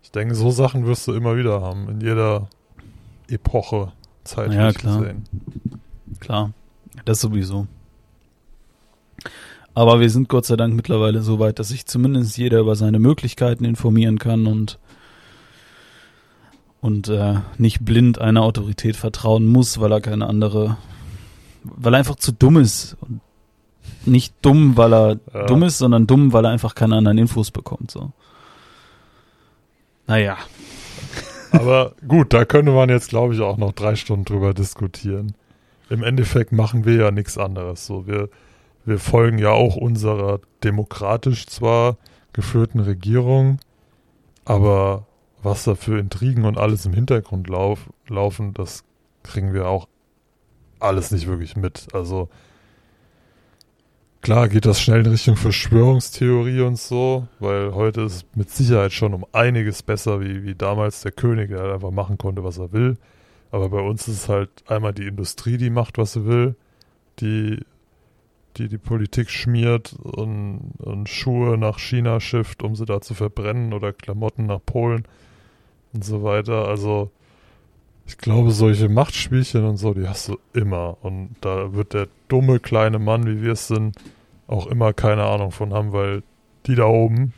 ich 0.04 0.12
denke, 0.12 0.36
so 0.36 0.52
Sachen 0.52 0.86
wirst 0.86 1.08
du 1.08 1.14
immer 1.14 1.36
wieder 1.36 1.62
haben, 1.62 1.90
in 1.90 2.02
jeder 2.02 2.48
Epoche 3.28 3.92
zeitlich 4.24 4.56
Ja, 4.58 4.72
klar. 4.72 5.00
gesehen. 5.00 5.24
Klar, 6.20 6.52
das 7.06 7.22
sowieso. 7.22 7.68
Aber 9.74 10.00
wir 10.00 10.10
sind 10.10 10.30
Gott 10.30 10.46
sei 10.46 10.56
Dank 10.56 10.76
mittlerweile 10.76 11.22
so 11.22 11.40
weit, 11.40 11.60
dass 11.60 11.70
sich 11.70 11.86
zumindest 11.86 12.38
jeder 12.38 12.60
über 12.60 12.76
seine 12.76 13.00
Möglichkeiten 13.00 13.66
informieren 13.66 14.20
kann 14.20 14.46
und 14.48 14.78
und 16.82 17.10
äh, 17.10 17.36
nicht 17.58 17.84
blind 17.84 18.20
einer 18.20 18.42
Autorität 18.42 18.96
vertrauen 18.96 19.46
muss, 19.46 19.80
weil 19.82 19.92
er 19.92 20.00
keine 20.00 20.28
andere, 20.28 20.78
weil 21.64 21.94
er 21.94 22.00
einfach 22.00 22.16
zu 22.16 22.32
dumm 22.32 22.58
ist 22.58 22.96
und 23.02 23.22
nicht 24.06 24.34
dumm, 24.42 24.78
weil 24.78 24.94
er 24.94 25.20
Ja. 25.34 25.46
dumm 25.46 25.64
ist, 25.64 25.78
sondern 25.78 26.08
dumm, 26.08 26.32
weil 26.34 26.46
er 26.46 26.52
einfach 26.52 26.76
keine 26.76 26.96
anderen 26.96 27.18
Infos 27.18 27.52
bekommt. 27.52 27.92
So. 27.92 28.12
Naja, 30.08 30.38
Aber 31.52 31.94
gut, 32.08 32.34
da 32.34 32.46
könnte 32.46 32.72
man 32.72 32.90
jetzt, 32.90 33.10
glaube 33.10 33.34
ich, 33.34 33.42
auch 33.42 33.58
noch 33.58 33.72
drei 33.74 33.96
Stunden 33.96 34.26
drüber 34.26 34.54
diskutieren. 34.54 35.34
Im 35.90 36.04
Endeffekt 36.04 36.52
machen 36.52 36.86
wir 36.86 36.96
ja 36.96 37.12
nichts 37.12 37.38
anderes. 37.40 37.86
So, 37.88 38.06
wir, 38.06 38.30
wir 38.86 39.00
folgen 39.00 39.40
ja 39.40 39.50
auch 39.52 39.76
unserer 39.76 40.40
demokratisch 40.64 41.48
zwar 41.48 41.98
geführten 42.34 42.80
Regierung, 42.80 43.60
aber 44.46 45.06
was 45.42 45.64
da 45.64 45.74
für 45.76 45.98
Intrigen 46.00 46.46
und 46.46 46.58
alles 46.60 46.86
im 46.86 46.94
Hintergrund 46.94 47.50
lauf, 47.50 47.90
laufen, 48.08 48.54
das 48.54 48.84
kriegen 49.24 49.54
wir 49.54 49.68
auch 49.68 49.88
alles 50.80 51.12
nicht 51.12 51.28
wirklich 51.28 51.56
mit. 51.56 51.88
Also 51.94 52.30
klar 54.22 54.50
geht 54.50 54.66
das 54.66 54.82
schnell 54.82 55.06
in 55.06 55.12
Richtung 55.12 55.36
Verschwörungstheorie 55.36 56.62
und 56.62 56.78
so, 56.78 57.28
weil 57.40 57.74
heute 57.74 58.02
ist 58.02 58.16
es 58.16 58.26
mit 58.36 58.50
Sicherheit 58.50 58.94
schon 58.94 59.14
um 59.14 59.26
einiges 59.32 59.84
besser, 59.84 60.22
wie, 60.22 60.44
wie 60.44 60.56
damals 60.56 61.02
der 61.02 61.12
König, 61.12 61.50
der 61.50 61.60
halt 61.60 61.74
einfach 61.74 61.92
machen 61.92 62.18
konnte, 62.18 62.44
was 62.44 62.58
er 62.58 62.72
will. 62.72 62.98
Aber 63.52 63.70
bei 63.70 63.82
uns 63.82 64.08
ist 64.08 64.16
es 64.16 64.30
halt 64.30 64.50
einmal 64.68 64.94
die 64.94 65.08
Industrie, 65.08 65.58
die 65.58 65.70
macht, 65.70 65.98
was 65.98 66.14
sie 66.14 66.26
will, 66.26 66.56
die 67.20 67.60
die, 68.58 68.68
die 68.68 68.78
Politik 68.78 69.30
schmiert 69.30 69.94
und, 69.94 70.74
und 70.80 71.08
Schuhe 71.10 71.58
nach 71.58 71.80
China 71.80 72.20
schifft, 72.20 72.64
um 72.64 72.76
sie 72.76 72.86
da 72.86 73.02
zu 73.02 73.14
verbrennen 73.14 73.74
oder 73.74 73.94
Klamotten 73.94 74.46
nach 74.46 74.60
Polen 74.64 75.08
und 75.94 76.04
so 76.04 76.24
weiter. 76.24 76.68
Also 76.68 77.12
ich 78.10 78.18
glaube, 78.18 78.52
solche 78.52 78.90
Machtspielchen 78.90 79.64
und 79.66 79.78
so, 79.78 79.94
die 79.94 80.08
hast 80.08 80.28
du 80.30 80.38
immer. 80.54 80.98
Und 81.02 81.36
da 81.42 81.74
wird 81.74 81.94
der 81.94 82.08
dumme 82.28 82.60
kleine 82.60 83.00
Mann, 83.00 83.26
wie 83.28 83.42
wir 83.42 83.54
es 83.54 83.68
sind, 83.68 83.96
auch 84.48 84.68
immer 84.68 84.94
keine 84.94 85.24
Ahnung 85.26 85.52
von 85.52 85.74
haben, 85.74 85.94
weil 85.94 86.24
die 86.66 86.76
da 86.76 86.86
oben, 86.86 87.34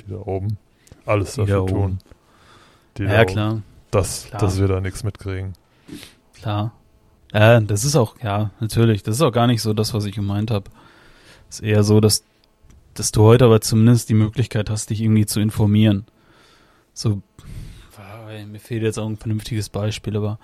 die 0.00 0.10
da 0.10 0.18
oben, 0.18 0.58
alles 1.04 1.34
Die 1.34 1.40
dafür 1.40 1.60
da 1.60 1.66
tun. 1.66 1.78
oben. 1.82 1.98
Die 2.98 3.02
ja 3.02 3.08
da 3.08 3.20
oben, 3.22 3.26
klar, 3.32 3.62
Dass, 3.90 4.26
Klar. 4.28 4.40
dass 4.40 4.60
wir 4.60 4.68
da 4.68 4.80
nichts 4.80 5.02
mitkriegen. 5.04 5.52
klar. 6.34 6.72
Ja, 7.32 7.60
das 7.60 7.84
ist 7.84 7.96
auch, 7.96 8.14
ja, 8.22 8.50
natürlich, 8.60 9.02
das 9.02 9.16
ist 9.16 9.22
auch 9.22 9.32
gar 9.32 9.46
nicht 9.48 9.60
so 9.60 9.74
das, 9.74 9.92
was 9.92 10.04
ich 10.06 10.14
gemeint 10.14 10.50
habe. 10.50 10.70
Ist 11.50 11.62
eher 11.62 11.82
so, 11.82 12.00
dass, 12.00 12.24
dass 12.94 13.10
du 13.12 13.22
heute 13.24 13.44
aber 13.46 13.60
zumindest 13.60 14.08
die 14.08 14.14
Möglichkeit 14.14 14.70
hast, 14.70 14.88
dich 14.90 15.02
irgendwie 15.02 15.26
zu 15.26 15.40
informieren. 15.40 16.06
So, 16.94 17.20
mir 18.44 18.58
fehlt 18.58 18.82
jetzt 18.82 18.98
auch 18.98 19.08
ein 19.08 19.16
vernünftiges 19.16 19.68
Beispiel, 19.68 20.16
aber 20.16 20.38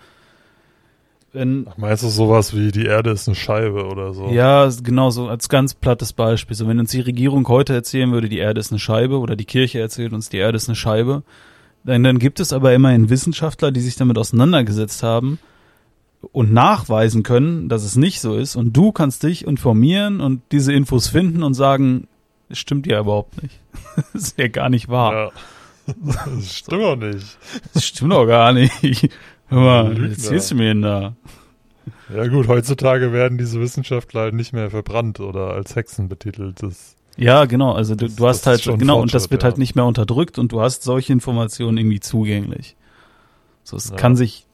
wenn, 1.33 1.67
Ach, 1.71 1.79
meinst 1.79 2.03
du 2.03 2.09
sowas 2.09 2.55
wie 2.55 2.73
die 2.73 2.85
Erde 2.85 3.11
ist 3.11 3.27
eine 3.27 3.35
Scheibe 3.35 3.87
oder 3.87 4.13
so? 4.13 4.29
Ja, 4.29 4.69
genau 4.83 5.11
so 5.11 5.29
als 5.29 5.49
ganz 5.49 5.73
plattes 5.73 6.13
Beispiel. 6.13 6.55
So, 6.55 6.69
wenn 6.69 6.79
uns 6.79 6.91
die 6.91 7.01
Regierung 7.01 7.49
heute 7.49 7.73
erzählen 7.73 8.13
würde, 8.13 8.29
die 8.29 8.39
Erde 8.39 8.61
ist 8.61 8.71
eine 8.71 8.79
Scheibe, 8.79 9.19
oder 9.19 9.35
die 9.35 9.47
Kirche 9.47 9.81
erzählt 9.81 10.13
uns, 10.13 10.29
die 10.29 10.37
Erde 10.37 10.57
ist 10.57 10.69
eine 10.69 10.77
Scheibe, 10.77 11.23
dann, 11.85 12.03
dann 12.05 12.19
gibt 12.19 12.39
es 12.39 12.53
aber 12.53 12.75
immerhin 12.75 13.09
Wissenschaftler, 13.09 13.73
die 13.73 13.81
sich 13.81 13.97
damit 13.97 14.19
auseinandergesetzt 14.19 15.03
haben 15.03 15.39
und 16.33 16.53
nachweisen 16.53 17.23
können, 17.23 17.69
dass 17.71 17.83
es 17.83 17.97
nicht 17.97 18.21
so 18.21 18.37
ist. 18.37 18.55
Und 18.55 18.77
du 18.77 18.93
kannst 18.93 19.23
dich 19.23 19.47
informieren 19.47 20.21
und 20.21 20.43
diese 20.53 20.73
Infos 20.73 21.09
finden 21.09 21.43
und 21.43 21.55
sagen, 21.55 22.09
es 22.51 22.59
stimmt 22.59 22.87
ja 22.87 23.01
überhaupt 23.01 23.43
nicht. 23.43 23.59
Das 24.13 24.23
ist 24.23 24.39
ja 24.39 24.49
gar 24.49 24.69
nicht 24.69 24.89
wahr. 24.89 25.13
Ja. 25.13 25.31
Das 25.87 26.55
stimmt 26.57 26.83
auch 26.83 26.97
nicht. 26.97 27.39
Das 27.75 27.85
stimmt 27.85 28.13
doch 28.13 28.27
gar 28.27 28.53
nicht. 28.53 28.73
Hör 29.49 29.61
mal, 29.61 29.93
Lügner. 29.93 30.11
erzählst 30.11 30.51
du 30.51 30.55
mir 30.55 30.69
denn 30.69 30.83
da? 30.83 31.17
Ja 32.15 32.27
gut, 32.29 32.47
heutzutage 32.49 33.13
werden 33.13 33.39
diese 33.39 33.61
Wissenschaftler 33.61 34.21
halt 34.23 34.35
nicht 34.35 34.53
mehr 34.53 34.71
verbrannt 34.71 35.19
oder 35.21 35.55
als 35.55 35.75
Hexen 35.75 36.09
betitelt. 36.09 36.63
Das, 36.63 36.95
Ja, 37.17 37.45
genau. 37.47 37.73
Also 37.73 37.95
du, 37.95 38.07
Das- 38.07 38.17
du 38.17 38.27
hast 38.29 38.47
halt 38.47 38.63
genau 38.79 39.01
und 39.01 39.13
das 39.13 39.31
wird 39.31 39.43
ja. 39.43 39.49
halt 39.49 39.59
nicht 39.59 39.75
mehr 39.75 39.85
unterdrückt 39.85 40.39
und 40.39 40.53
du 40.53 40.61
hast 40.61 40.83
solche 40.85 41.13
Informationen 41.13 41.79
irgendwie 41.79 42.01
zugänglich. 42.01 42.77
So, 43.65 43.77
es 43.77 43.91
Ja. 43.91 43.97
kann 43.97 44.15
sich 44.17 44.47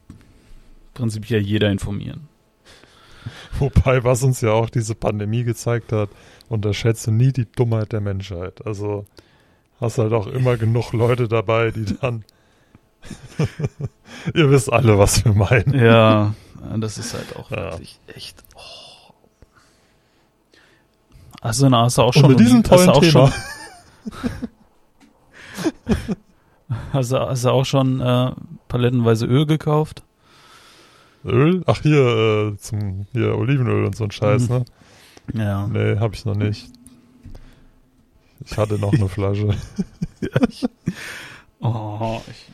prinzipiell 0.95 1.41
jeder 1.41 1.69
informieren. 1.71 2.27
wobei, 3.59 4.03
was 4.03 4.23
uns 4.23 4.41
ja 4.41 4.51
auch 4.51 4.69
diese 4.69 4.95
Pandemie 4.95 5.43
gezeigt 5.43 5.91
hat, 5.91 6.09
unterschätze 6.47 7.11
nie 7.11 7.31
die 7.31 7.45
Dummheit 7.51 7.91
der 7.91 8.01
Menschheit. 8.01 8.65
Also 8.65 9.05
hast 9.81 9.97
halt 9.97 10.13
auch 10.13 10.27
immer 10.27 10.57
genug 10.57 10.93
Leute 10.93 11.27
dabei, 11.27 11.71
die 11.71 11.85
dann. 11.99 12.23
Ihr 14.33 14.49
wisst 14.51 14.71
alle, 14.71 14.97
was 14.99 15.23
wir 15.23 15.33
meinen. 15.33 15.73
Ja, 15.73 16.33
das 16.77 16.97
ist 16.97 17.13
halt 17.13 17.35
auch 17.37 17.49
Ja. 17.51 17.71
wirklich 17.71 17.99
echt. 18.13 18.43
Oh. 18.55 19.13
Also, 21.41 21.69
na, 21.69 21.83
hast 21.83 21.97
du 21.97 22.01
auch 22.01 22.07
Und 22.07 22.13
schon. 22.21 22.29
mit 22.31 22.39
diesem 22.41 22.57
hast 22.63 22.71
du 22.71 22.75
tollen 22.75 22.89
auch 22.89 22.99
Thema. 22.99 23.31
Schon, 23.31 23.33
hast, 26.93 27.11
du, 27.11 27.19
hast 27.19 27.45
du 27.45 27.49
auch 27.49 27.65
schon 27.65 28.01
äh, 28.01 28.31
palettenweise 28.67 29.25
Öl 29.25 29.45
gekauft? 29.45 30.03
Öl? 31.25 31.63
Ach, 31.65 31.81
hier, 31.81 32.51
äh, 32.53 32.57
zum, 32.57 33.05
hier, 33.11 33.37
Olivenöl 33.37 33.85
und 33.85 33.95
so 33.95 34.03
ein 34.05 34.11
Scheiß, 34.11 34.49
Mhm. 34.49 34.55
ne? 34.55 34.65
Ja. 35.33 35.67
Nee, 35.67 35.97
hab 35.99 36.13
ich 36.13 36.25
noch 36.25 36.35
nicht. 36.35 36.69
Ich 38.49 38.57
hatte 38.57 38.79
noch 38.79 38.93
eine 38.93 39.09
Flasche. 39.09 39.49
Oh, 41.61 42.21
ich, 42.31 42.45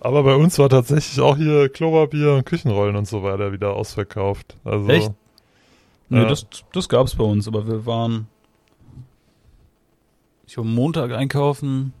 Aber 0.00 0.22
bei 0.22 0.34
uns 0.34 0.58
war 0.58 0.70
tatsächlich 0.70 1.20
auch 1.20 1.36
hier 1.36 1.68
Klopapier 1.68 2.32
und 2.32 2.46
Küchenrollen 2.46 2.96
und 2.96 3.06
so 3.06 3.22
weiter 3.22 3.52
wieder 3.52 3.74
ausverkauft. 3.76 4.56
Also, 4.64 4.88
Echt? 4.88 5.12
Nee, 6.08 6.20
Ja. 6.22 6.24
das, 6.28 6.46
das 6.72 6.88
gab's 6.88 7.14
bei 7.16 7.24
uns, 7.24 7.46
aber 7.46 7.66
wir 7.66 7.84
waren. 7.84 8.26
Ich 10.46 10.56
war 10.56 10.64
Montag 10.64 11.12
einkaufen 11.12 11.92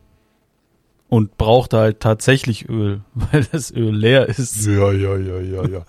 und 1.10 1.36
brauchte 1.36 1.76
halt 1.76 2.00
tatsächlich 2.00 2.70
Öl, 2.70 3.02
weil 3.14 3.44
das 3.52 3.70
Öl 3.70 3.94
leer 3.94 4.26
ist. 4.30 4.64
Ja, 4.64 4.90
ja, 4.92 5.14
ja, 5.18 5.40
ja, 5.40 5.68
ja. 5.68 5.84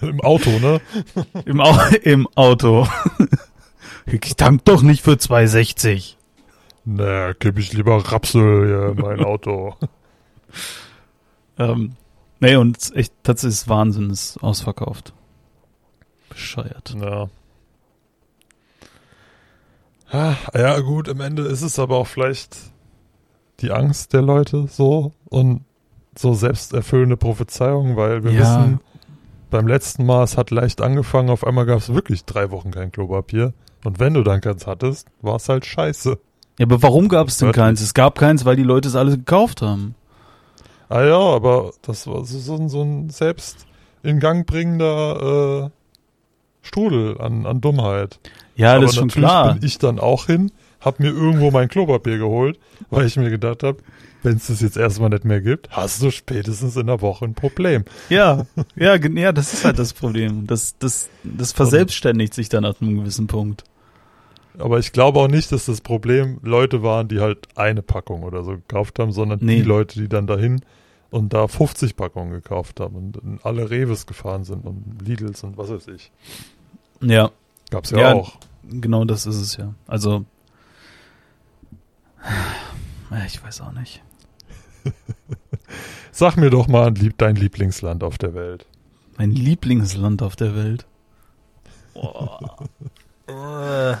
Im 0.00 0.22
Auto, 0.22 0.48
ne? 0.58 0.80
Im, 1.44 1.60
Au 1.60 1.74
Im 2.04 2.26
Auto. 2.34 2.86
Ich 4.12 4.36
tank 4.36 4.64
doch 4.64 4.82
nicht 4.82 5.02
für 5.02 5.12
2,60. 5.12 6.14
Na, 6.84 7.32
gib 7.38 7.58
ich 7.58 7.72
lieber 7.72 7.96
Rapsöl 7.98 8.66
hier 8.66 8.88
in 8.92 8.96
mein 9.00 9.24
Auto. 9.24 9.74
Ähm, 11.58 11.92
nee, 12.40 12.56
und 12.56 12.76
es 12.78 12.84
ist 12.90 12.96
echt, 12.96 13.12
tatsächlich 13.22 13.54
ist 13.60 13.68
Wahnsinn, 13.68 14.10
ist 14.10 14.38
ausverkauft. 14.42 15.12
Bescheuert. 16.28 16.94
Ja. 17.00 17.28
Ja, 20.12 20.36
ja, 20.54 20.80
gut, 20.80 21.08
am 21.08 21.20
Ende 21.20 21.42
ist 21.42 21.62
es 21.62 21.78
aber 21.78 21.96
auch 21.96 22.06
vielleicht 22.06 22.56
die 23.60 23.70
Angst 23.70 24.12
der 24.12 24.22
Leute 24.22 24.66
so 24.68 25.12
und 25.26 25.64
so 26.18 26.34
selbsterfüllende 26.34 27.16
Prophezeiung, 27.16 27.96
weil 27.96 28.24
wir 28.24 28.32
Ja. 28.32 28.40
wissen, 28.40 28.80
beim 29.50 29.68
letzten 29.68 30.04
Mal, 30.06 30.24
es 30.24 30.36
hat 30.36 30.50
leicht 30.50 30.80
angefangen, 30.80 31.30
auf 31.30 31.46
einmal 31.46 31.66
gab 31.66 31.78
es 31.78 31.92
wirklich 31.94 32.24
drei 32.24 32.50
Wochen 32.50 32.70
kein 32.72 32.90
Klopapier. 32.90 33.52
Und 33.84 33.98
wenn 33.98 34.14
du 34.14 34.22
dann 34.22 34.40
keins 34.40 34.66
hattest, 34.66 35.08
war 35.22 35.36
es 35.36 35.48
halt 35.48 35.64
scheiße. 35.64 36.18
Ja, 36.58 36.66
aber 36.66 36.82
warum 36.82 37.08
gab 37.08 37.28
es 37.28 37.38
denn 37.38 37.52
keins? 37.52 37.80
Es 37.80 37.94
gab 37.94 38.18
keins, 38.18 38.44
weil 38.44 38.56
die 38.56 38.62
Leute 38.62 38.88
es 38.88 38.96
alle 38.96 39.12
gekauft 39.16 39.62
haben. 39.62 39.94
Ah 40.88 41.02
ja, 41.04 41.18
aber 41.18 41.72
das 41.82 42.06
war 42.06 42.24
so, 42.24 42.38
so, 42.38 42.56
ein- 42.56 42.68
so 42.68 42.82
ein 42.82 43.08
selbst 43.10 43.66
in 44.02 44.18
Gang 44.20 44.46
bringender 44.46 45.66
äh, 45.66 45.70
Strudel 46.62 47.18
an, 47.20 47.46
an 47.46 47.60
Dummheit. 47.60 48.18
Ja, 48.56 48.72
aber 48.74 48.82
das 48.82 48.90
ist 48.90 48.96
schon 48.98 49.06
natürlich 49.08 49.28
klar. 49.28 49.54
bin 49.54 49.64
ich 49.64 49.78
dann 49.78 49.98
auch 49.98 50.26
hin, 50.26 50.50
hab 50.80 51.00
mir 51.00 51.08
irgendwo 51.10 51.50
mein 51.50 51.68
Klopapier 51.68 52.18
geholt, 52.18 52.58
weil 52.90 53.06
ich 53.06 53.16
mir 53.16 53.30
gedacht 53.30 53.62
habe, 53.62 53.78
wenn 54.22 54.36
es 54.36 54.48
das 54.48 54.60
jetzt 54.60 54.76
erstmal 54.76 55.08
nicht 55.10 55.24
mehr 55.24 55.40
gibt, 55.40 55.70
hast 55.70 56.02
du 56.02 56.10
spätestens 56.10 56.76
in 56.76 56.86
der 56.86 57.00
Woche 57.00 57.24
ein 57.24 57.34
Problem. 57.34 57.84
Ja, 58.08 58.46
ja, 58.76 58.96
ja, 58.96 59.32
das 59.32 59.52
ist 59.52 59.64
halt 59.64 59.78
das 59.78 59.92
Problem. 59.92 60.46
Das, 60.46 60.76
das, 60.78 61.08
das 61.24 61.52
verselbstständigt 61.52 62.34
sich 62.34 62.48
dann 62.48 62.64
ab 62.64 62.76
einem 62.80 62.96
gewissen 62.98 63.26
Punkt. 63.26 63.64
Aber 64.58 64.78
ich 64.78 64.92
glaube 64.92 65.20
auch 65.20 65.28
nicht, 65.28 65.52
dass 65.52 65.66
das 65.66 65.80
Problem 65.80 66.38
Leute 66.42 66.82
waren, 66.82 67.08
die 67.08 67.20
halt 67.20 67.48
eine 67.56 67.82
Packung 67.82 68.24
oder 68.24 68.42
so 68.44 68.52
gekauft 68.52 68.98
haben, 68.98 69.12
sondern 69.12 69.38
Nee. 69.42 69.56
die 69.56 69.62
Leute, 69.62 69.98
die 70.00 70.08
dann 70.08 70.26
dahin 70.26 70.60
und 71.10 71.32
da 71.32 71.48
50 71.48 71.96
Packungen 71.96 72.30
gekauft 72.32 72.78
haben 72.80 72.94
und 72.96 73.16
in 73.16 73.38
alle 73.42 73.70
Reves 73.70 74.06
gefahren 74.06 74.44
sind 74.44 74.66
und 74.66 74.98
Lidls 75.02 75.42
und 75.44 75.56
was 75.56 75.70
weiß 75.70 75.88
ich. 75.88 76.12
Ja, 77.00 77.30
Gab's 77.70 77.90
ja, 77.90 77.98
Ja. 78.00 78.12
auch. 78.14 78.36
genau 78.68 79.04
das 79.04 79.24
ist 79.24 79.36
es 79.36 79.56
ja. 79.56 79.74
Also, 79.86 80.24
ich 83.26 83.42
weiß 83.42 83.60
auch 83.62 83.72
nicht. 83.72 84.02
Sag 86.12 86.36
mir 86.36 86.50
doch 86.50 86.66
mal 86.68 86.92
lieb, 86.92 87.16
dein 87.18 87.36
Lieblingsland 87.36 88.02
auf 88.04 88.18
der 88.18 88.34
Welt. 88.34 88.66
Mein 89.16 89.30
Lieblingsland 89.32 90.22
auf 90.22 90.36
der 90.36 90.54
Welt. 90.56 90.86
Äh, 93.26 93.96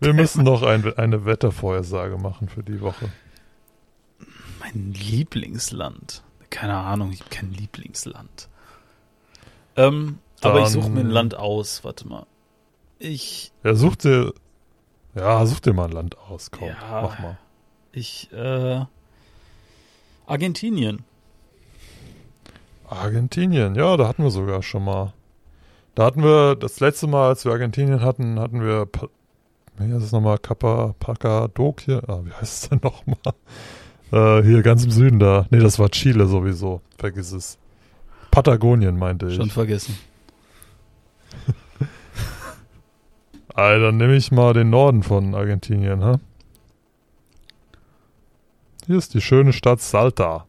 Wir 0.00 0.14
müssen 0.14 0.44
noch 0.44 0.62
ein, 0.62 0.96
eine 0.96 1.24
Wettervorhersage 1.24 2.16
machen 2.16 2.48
für 2.48 2.62
die 2.62 2.80
Woche. 2.80 3.10
mein 4.60 4.92
Lieblingsland. 4.94 6.22
Keine 6.50 6.76
Ahnung, 6.76 7.12
ich 7.12 7.20
habe 7.20 7.30
kein 7.30 7.52
Lieblingsland. 7.52 8.48
Ähm, 9.76 10.18
aber 10.40 10.58
ich 10.60 10.64
Dann- 10.66 10.72
suche 10.72 10.90
mir 10.90 11.00
ein 11.00 11.10
Land 11.10 11.34
aus. 11.36 11.82
Warte 11.84 12.06
mal. 12.08 12.26
Ich, 13.00 13.52
Ja, 13.64 13.74
such 13.74 13.96
dir, 13.96 14.32
ja, 15.14 15.44
such 15.46 15.60
dir 15.60 15.72
mal 15.72 15.86
ein 15.86 15.92
Land 15.92 16.16
aus, 16.18 16.50
komm, 16.50 16.68
Ja. 16.68 16.76
mach 17.02 17.18
mal. 17.20 17.38
ich, 17.92 18.32
äh, 18.32 18.84
Argentinien. 20.28 21.04
Argentinien, 22.86 23.74
ja, 23.74 23.96
da 23.96 24.06
hatten 24.06 24.22
wir 24.22 24.30
sogar 24.30 24.62
schon 24.62 24.84
mal. 24.84 25.14
Da 25.94 26.04
hatten 26.04 26.22
wir, 26.22 26.54
das 26.54 26.80
letzte 26.80 27.06
Mal, 27.06 27.28
als 27.28 27.46
wir 27.46 27.52
Argentinien 27.52 28.02
hatten, 28.02 28.38
hatten 28.38 28.60
wir, 28.60 28.88
wie 29.78 29.90
heißt 29.90 30.04
es 30.04 30.12
nochmal, 30.12 30.38
Cappadocia, 30.38 32.02
ah, 32.06 32.20
wie 32.24 32.32
heißt 32.32 32.42
es 32.64 32.68
denn 32.68 32.80
nochmal? 32.82 33.16
Äh, 34.12 34.42
hier 34.42 34.62
ganz 34.62 34.84
im 34.84 34.90
Süden 34.90 35.18
da. 35.18 35.46
Nee, 35.50 35.60
das 35.60 35.78
war 35.78 35.88
Chile 35.90 36.26
sowieso, 36.26 36.82
vergiss 36.98 37.32
es. 37.32 37.58
Patagonien 38.30 38.98
meinte 38.98 39.28
ich. 39.28 39.36
Schon 39.36 39.48
vergessen. 39.48 39.98
Alter, 43.54 43.86
dann 43.86 43.96
nehme 43.96 44.14
ich 44.14 44.30
mal 44.30 44.52
den 44.52 44.68
Norden 44.68 45.02
von 45.02 45.34
Argentinien, 45.34 46.04
ha? 46.04 46.20
Hier 48.88 48.96
ist 48.96 49.12
die 49.12 49.20
schöne 49.20 49.52
Stadt 49.52 49.82
Salta. 49.82 50.46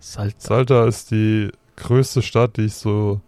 Salz. 0.00 0.42
Salta 0.42 0.86
ist 0.86 1.12
die 1.12 1.52
größte 1.76 2.20
Stadt, 2.20 2.56
die 2.56 2.62
ich 2.62 2.74
so 2.74 3.20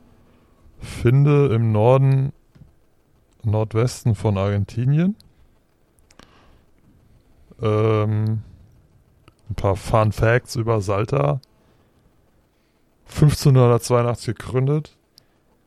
finde 0.80 1.54
im 1.54 1.70
Norden, 1.70 2.32
Nordwesten 3.44 4.16
von 4.16 4.36
Argentinien. 4.36 5.14
Ähm, 7.62 8.42
ein 9.48 9.54
paar 9.54 9.76
Fun 9.76 10.10
Facts 10.10 10.56
über 10.56 10.80
Salta. 10.80 11.40
1582 13.10 14.34
gegründet, 14.34 14.96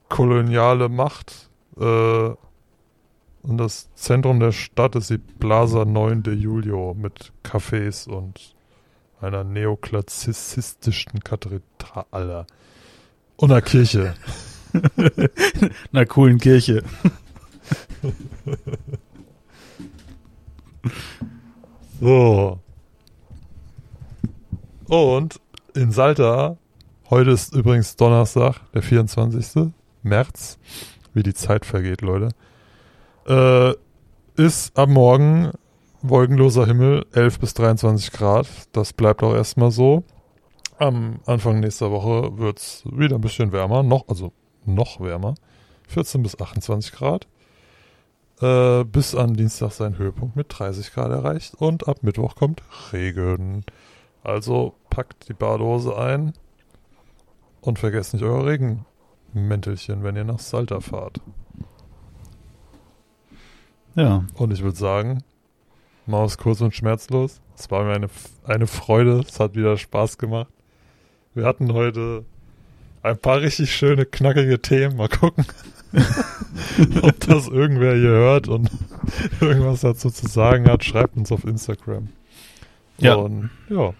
koloniale 0.10 0.90
Macht 0.90 1.50
äh, 1.80 2.32
und 3.48 3.58
das 3.58 3.90
Zentrum 3.96 4.42
der 4.42 4.52
Stadt 4.52 4.96
ist 4.96 5.10
die 5.10 5.18
Plaza 5.18 5.86
9 5.86 6.22
de 6.22 6.34
Julio 6.34 6.94
mit 6.94 7.32
Cafés 7.44 8.08
und 8.08 8.56
einer 9.22 9.46
neoklassizistischen 9.46 11.22
Kathedrale. 11.22 12.46
Und 13.38 13.52
einer 13.52 13.62
Kirche. 13.62 14.16
einer 15.94 16.06
coolen 16.06 16.40
Kirche. 16.40 16.84
So. 22.00 22.60
Und 24.86 25.42
in 25.74 25.92
Salta, 25.92 26.58
heute 27.10 27.32
ist 27.32 27.56
übrigens 27.56 27.96
Donnerstag, 27.96 28.60
der 28.74 28.84
24. 28.84 29.72
März, 30.04 30.60
wie 31.16 31.24
die 31.24 31.34
Zeit 31.34 31.66
vergeht, 31.66 32.02
Leute, 32.02 32.30
äh, 33.28 33.74
ist 34.36 34.78
am 34.78 34.94
Morgen 34.94 35.52
wolkenloser 36.02 36.66
Himmel, 36.66 37.06
11 37.14 37.40
bis 37.40 37.54
23 37.56 38.12
Grad. 38.12 38.48
Das 38.72 38.94
bleibt 38.94 39.24
auch 39.24 39.34
erstmal 39.34 39.72
so. 39.72 40.04
Am 40.78 41.20
Anfang 41.26 41.60
nächster 41.60 41.92
Woche 41.92 42.38
wird's 42.38 42.84
wieder 42.86 43.16
ein 43.16 43.22
bisschen 43.22 43.52
wärmer, 43.52 43.84
noch, 43.84 44.08
also 44.08 44.32
noch 44.66 45.00
wärmer. 45.00 45.36
14 45.88 46.22
bis 46.22 46.40
28 46.40 46.92
Grad. 46.92 47.28
Äh, 48.42 48.84
bis 48.84 49.16
an 49.16 49.34
Dienstag 49.34 49.72
seinen 49.72 49.98
Höhepunkt 49.98 50.36
mit 50.36 50.48
30 50.50 50.94
Grad 50.94 51.10
erreicht 51.10 51.56
und 51.56 51.88
ab 51.88 52.04
Mittwoch 52.04 52.36
kommt 52.36 52.62
Regen. 52.94 53.64
Also 54.24 54.76
packt 54.90 55.30
die 55.30 55.34
Badehose 55.34 55.98
ein 55.98 56.34
und 57.62 57.80
vergesst 57.80 58.14
nicht 58.14 58.24
euer 58.24 58.46
Regenmäntelchen, 58.46 60.04
wenn 60.04 60.16
ihr 60.16 60.24
nach 60.24 60.40
Salta 60.40 60.82
fahrt. 60.82 61.20
Ja. 63.98 64.24
Und 64.36 64.54
ich 64.54 64.62
würde 64.62 64.78
sagen, 64.78 65.24
Maus 66.06 66.38
kurz 66.38 66.62
und 66.62 66.74
schmerzlos. 66.74 67.42
Es 67.58 67.70
war 67.70 67.84
mir 67.84 67.94
eine, 67.94 68.08
eine 68.46 68.68
Freude. 68.68 69.26
Es 69.28 69.42
hat 69.42 69.56
wieder 69.56 69.76
Spaß 69.76 70.18
gemacht. 70.18 70.48
Wir 71.34 71.46
hatten 71.46 71.74
heute 71.74 72.24
ein 73.04 73.18
paar 73.18 73.42
richtig 73.42 73.76
schöne, 73.76 74.06
knackige 74.06 74.62
Themen. 74.62 74.96
Mal 74.96 75.10
gucken, 75.10 75.46
ob 77.02 77.20
das 77.22 77.48
irgendwer 77.48 77.96
hier 77.96 78.10
hört 78.10 78.48
und 78.48 78.70
irgendwas 79.42 79.82
dazu 79.82 80.10
zu 80.10 80.28
sagen 80.28 80.70
hat, 80.70 80.86
schreibt 80.86 81.18
uns 81.18 81.32
auf 81.32 81.44
Instagram. 81.44 82.08
Ja. 83.00 83.16
Und 83.16 83.50
ja, 83.70 83.94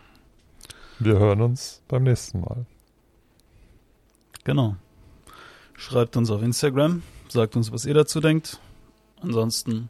wir 1.00 1.20
hören 1.20 1.42
uns 1.42 1.82
beim 1.88 2.04
nächsten 2.04 2.40
Mal. 2.40 2.66
Genau. 4.46 4.78
Schreibt 5.76 6.16
uns 6.16 6.30
auf 6.30 6.42
Instagram, 6.42 7.04
sagt 7.28 7.58
uns, 7.58 7.72
was 7.72 7.86
ihr 7.86 7.94
dazu 7.94 8.22
denkt. 8.22 8.62
Ansonsten 9.22 9.90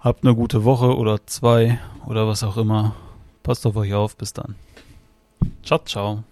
habt 0.00 0.24
eine 0.24 0.34
gute 0.34 0.64
Woche 0.64 0.96
oder 0.96 1.26
zwei 1.26 1.78
oder 2.06 2.26
was 2.26 2.42
auch 2.42 2.56
immer. 2.56 2.94
Passt 3.42 3.66
auf 3.66 3.76
euch 3.76 3.94
auf. 3.94 4.16
Bis 4.16 4.32
dann. 4.32 4.54
Ciao, 5.62 5.78
ciao. 5.84 6.24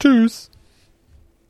Tschüss. 0.00 0.50